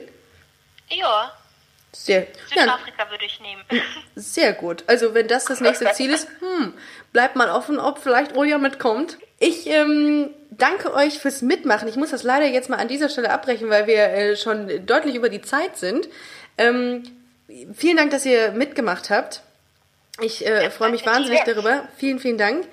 Ja, 0.89 1.31
Sehr, 1.91 2.27
ja, 2.55 2.63
Südafrika 2.63 3.09
würde 3.09 3.25
ich 3.25 3.39
nehmen. 3.39 3.63
sehr 4.15 4.53
gut. 4.53 4.83
Also 4.87 5.13
wenn 5.13 5.27
das 5.27 5.45
das 5.45 5.61
nächste 5.61 5.91
Ziel 5.93 6.11
ist, 6.11 6.27
hm, 6.39 6.73
bleibt 7.11 7.35
mal 7.35 7.49
offen, 7.49 7.79
ob 7.79 7.99
vielleicht 7.99 8.35
Olja 8.35 8.57
mitkommt. 8.57 9.17
Ich 9.39 9.67
ähm, 9.67 10.29
danke 10.51 10.93
euch 10.93 11.19
fürs 11.19 11.41
Mitmachen. 11.41 11.87
Ich 11.87 11.95
muss 11.95 12.11
das 12.11 12.23
leider 12.23 12.47
jetzt 12.47 12.69
mal 12.69 12.77
an 12.77 12.87
dieser 12.87 13.09
Stelle 13.09 13.29
abbrechen, 13.29 13.69
weil 13.69 13.87
wir 13.87 14.03
äh, 14.09 14.35
schon 14.37 14.85
deutlich 14.85 15.15
über 15.15 15.29
die 15.29 15.41
Zeit 15.41 15.77
sind. 15.77 16.07
Ähm, 16.57 17.03
vielen 17.73 17.97
Dank, 17.97 18.11
dass 18.11 18.25
ihr 18.25 18.51
mitgemacht 18.51 19.09
habt. 19.09 19.41
Ich 20.21 20.45
äh, 20.45 20.69
freue 20.69 20.91
mich 20.91 21.05
wahnsinnig 21.05 21.41
darüber. 21.45 21.87
Vielen, 21.97 22.19
vielen 22.19 22.37
Dank. 22.37 22.67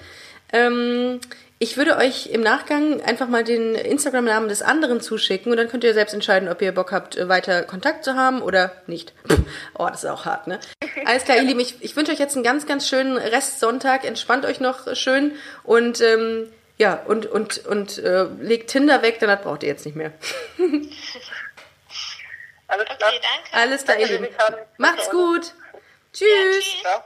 Ähm, 0.53 1.21
ich 1.63 1.77
würde 1.77 1.99
euch 1.99 2.27
im 2.27 2.41
Nachgang 2.41 3.03
einfach 3.03 3.29
mal 3.29 3.45
den 3.45 3.75
Instagram-Namen 3.75 4.49
des 4.49 4.63
anderen 4.63 5.03
zuschicken 5.03 5.53
und 5.53 5.59
dann 5.59 5.69
könnt 5.69 5.85
ihr 5.85 5.93
selbst 5.93 6.15
entscheiden, 6.15 6.49
ob 6.49 6.63
ihr 6.63 6.73
Bock 6.73 6.91
habt, 6.91 7.29
weiter 7.29 7.65
Kontakt 7.65 8.03
zu 8.03 8.15
haben 8.15 8.43
oder 8.43 8.73
nicht. 8.87 9.13
Oh, 9.75 9.87
das 9.89 10.05
ist 10.05 10.11
auch 10.11 10.27
hart, 10.27 10.47
ne? 10.47 10.61
Alles 11.07 11.25
klar, 11.25 11.39
ihr 11.39 11.43
Lieben, 11.43 11.59
ich, 11.59 11.83
ich 11.83 11.97
wünsche 11.97 12.13
euch 12.13 12.19
jetzt 12.19 12.37
einen 12.37 12.45
ganz, 12.45 12.67
ganz 12.67 12.89
schönen 12.89 13.17
Restsonntag. 13.17 14.05
Entspannt 14.05 14.45
euch 14.45 14.61
noch 14.61 14.95
schön 14.95 15.33
und 15.65 16.01
ähm, 16.01 16.53
ja, 16.79 16.95
und, 16.95 17.27
und, 17.27 17.67
und 17.67 17.99
äh, 17.99 18.25
legt 18.41 18.71
Tinder 18.71 19.03
weg, 19.03 19.19
denn 19.19 19.29
das 19.29 19.43
braucht 19.43 19.63
ihr 19.63 19.69
jetzt 19.71 19.87
nicht 19.87 19.97
mehr. 19.97 20.13
Alles 22.69 22.85
klar. 22.85 22.99
Okay, 23.09 23.21
danke. 23.23 23.53
Alles 23.53 23.85
klar, 23.85 23.99
ihr 23.99 24.07
Lieben. 24.07 24.29
Macht's 24.77 25.11
gut. 25.11 25.53
Tschüss. 26.13 26.27
Tschüss. 26.61 27.01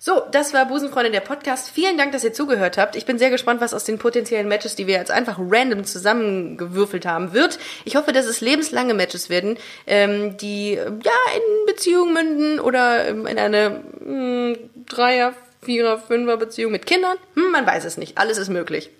So, 0.00 0.22
das 0.30 0.54
war 0.54 0.66
Busenfreundin 0.66 1.12
der 1.12 1.20
Podcast. 1.20 1.70
Vielen 1.70 1.98
Dank, 1.98 2.12
dass 2.12 2.22
ihr 2.22 2.32
zugehört 2.32 2.78
habt. 2.78 2.94
Ich 2.94 3.04
bin 3.04 3.18
sehr 3.18 3.30
gespannt, 3.30 3.60
was 3.60 3.74
aus 3.74 3.82
den 3.82 3.98
potenziellen 3.98 4.46
Matches, 4.46 4.76
die 4.76 4.86
wir 4.86 4.94
jetzt 4.94 5.10
einfach 5.10 5.38
random 5.40 5.84
zusammengewürfelt 5.84 7.04
haben, 7.04 7.32
wird. 7.32 7.58
Ich 7.84 7.96
hoffe, 7.96 8.12
dass 8.12 8.26
es 8.26 8.40
lebenslange 8.40 8.94
Matches 8.94 9.28
werden, 9.28 9.58
ähm, 9.88 10.36
die 10.36 10.74
äh, 10.74 10.84
ja 10.84 11.12
in 11.34 11.66
Beziehungen 11.66 12.12
münden 12.14 12.60
oder 12.60 13.08
ähm, 13.08 13.26
in 13.26 13.38
eine 13.38 13.82
mh, 14.00 14.58
Dreier, 14.86 15.34
Vierer, 15.62 15.98
Fünfer 15.98 16.36
Beziehung 16.36 16.70
mit 16.70 16.86
Kindern. 16.86 17.16
Hm, 17.34 17.50
man 17.50 17.66
weiß 17.66 17.84
es 17.84 17.96
nicht. 17.96 18.18
Alles 18.18 18.38
ist 18.38 18.50
möglich. 18.50 18.90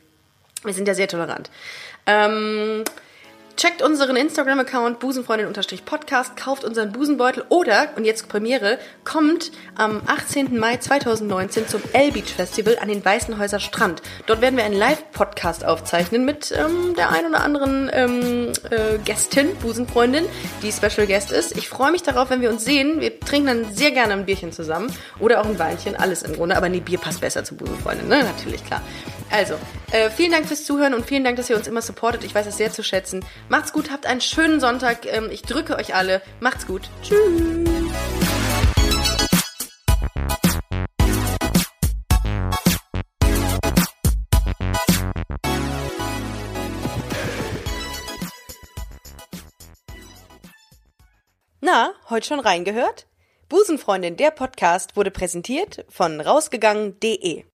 Wir 0.64 0.74
sind 0.74 0.88
ja 0.88 0.94
sehr 0.94 1.06
tolerant. 1.06 1.48
Ähm, 2.06 2.82
checkt 3.58 3.82
unseren 3.82 4.14
Instagram-Account 4.14 5.00
busenfreundin-podcast, 5.00 6.36
kauft 6.36 6.62
unseren 6.62 6.92
Busenbeutel 6.92 7.44
oder, 7.48 7.88
und 7.96 8.04
jetzt 8.04 8.28
Premiere, 8.28 8.78
kommt 9.04 9.50
am 9.74 10.00
18. 10.06 10.56
Mai 10.56 10.76
2019 10.76 11.66
zum 11.66 11.82
L-Beach 11.92 12.32
Festival 12.32 12.78
an 12.80 12.86
den 12.86 13.04
Weißenhäuser 13.04 13.58
Strand. 13.58 14.00
Dort 14.26 14.40
werden 14.42 14.56
wir 14.56 14.64
einen 14.64 14.78
Live-Podcast 14.78 15.64
aufzeichnen 15.64 16.24
mit 16.24 16.52
ähm, 16.52 16.94
der 16.96 17.10
ein 17.10 17.26
oder 17.26 17.40
anderen 17.40 17.90
ähm, 17.92 18.52
äh, 18.70 18.98
Gästin, 19.04 19.56
Busenfreundin, 19.56 20.24
die 20.62 20.70
Special 20.70 21.08
Guest 21.08 21.32
ist. 21.32 21.56
Ich 21.56 21.68
freue 21.68 21.90
mich 21.90 22.04
darauf, 22.04 22.30
wenn 22.30 22.40
wir 22.40 22.50
uns 22.50 22.64
sehen. 22.64 23.00
Wir 23.00 23.18
trinken 23.18 23.48
dann 23.48 23.74
sehr 23.74 23.90
gerne 23.90 24.12
ein 24.12 24.26
Bierchen 24.26 24.52
zusammen 24.52 24.94
oder 25.18 25.40
auch 25.40 25.46
ein 25.46 25.58
Weinchen, 25.58 25.96
alles 25.96 26.22
im 26.22 26.34
Grunde. 26.34 26.56
Aber 26.56 26.68
nee, 26.68 26.78
Bier 26.78 26.98
passt 26.98 27.20
besser 27.20 27.42
zu 27.42 27.56
Busenfreundin, 27.56 28.06
ne? 28.06 28.22
Natürlich, 28.22 28.64
klar. 28.64 28.82
Also, 29.30 29.54
äh, 29.90 30.10
vielen 30.10 30.32
Dank 30.32 30.46
fürs 30.46 30.64
Zuhören 30.64 30.94
und 30.94 31.04
vielen 31.04 31.24
Dank, 31.24 31.36
dass 31.36 31.50
ihr 31.50 31.56
uns 31.56 31.66
immer 31.66 31.82
supportet. 31.82 32.24
Ich 32.24 32.34
weiß 32.34 32.46
es 32.46 32.56
sehr 32.56 32.72
zu 32.72 32.82
schätzen. 32.82 33.24
Macht's 33.48 33.72
gut, 33.72 33.90
habt 33.90 34.04
einen 34.04 34.20
schönen 34.20 34.60
Sonntag. 34.60 35.06
Ähm, 35.06 35.30
ich 35.30 35.42
drücke 35.42 35.76
euch 35.76 35.94
alle. 35.94 36.20
Macht's 36.40 36.66
gut. 36.66 36.90
Tschüss. 37.02 37.18
Na, 51.60 51.92
heute 52.08 52.26
schon 52.26 52.40
reingehört? 52.40 53.06
Busenfreundin, 53.48 54.16
der 54.16 54.30
Podcast 54.30 54.96
wurde 54.96 55.10
präsentiert 55.10 55.86
von 55.88 56.20
rausgegangen.de. 56.20 57.44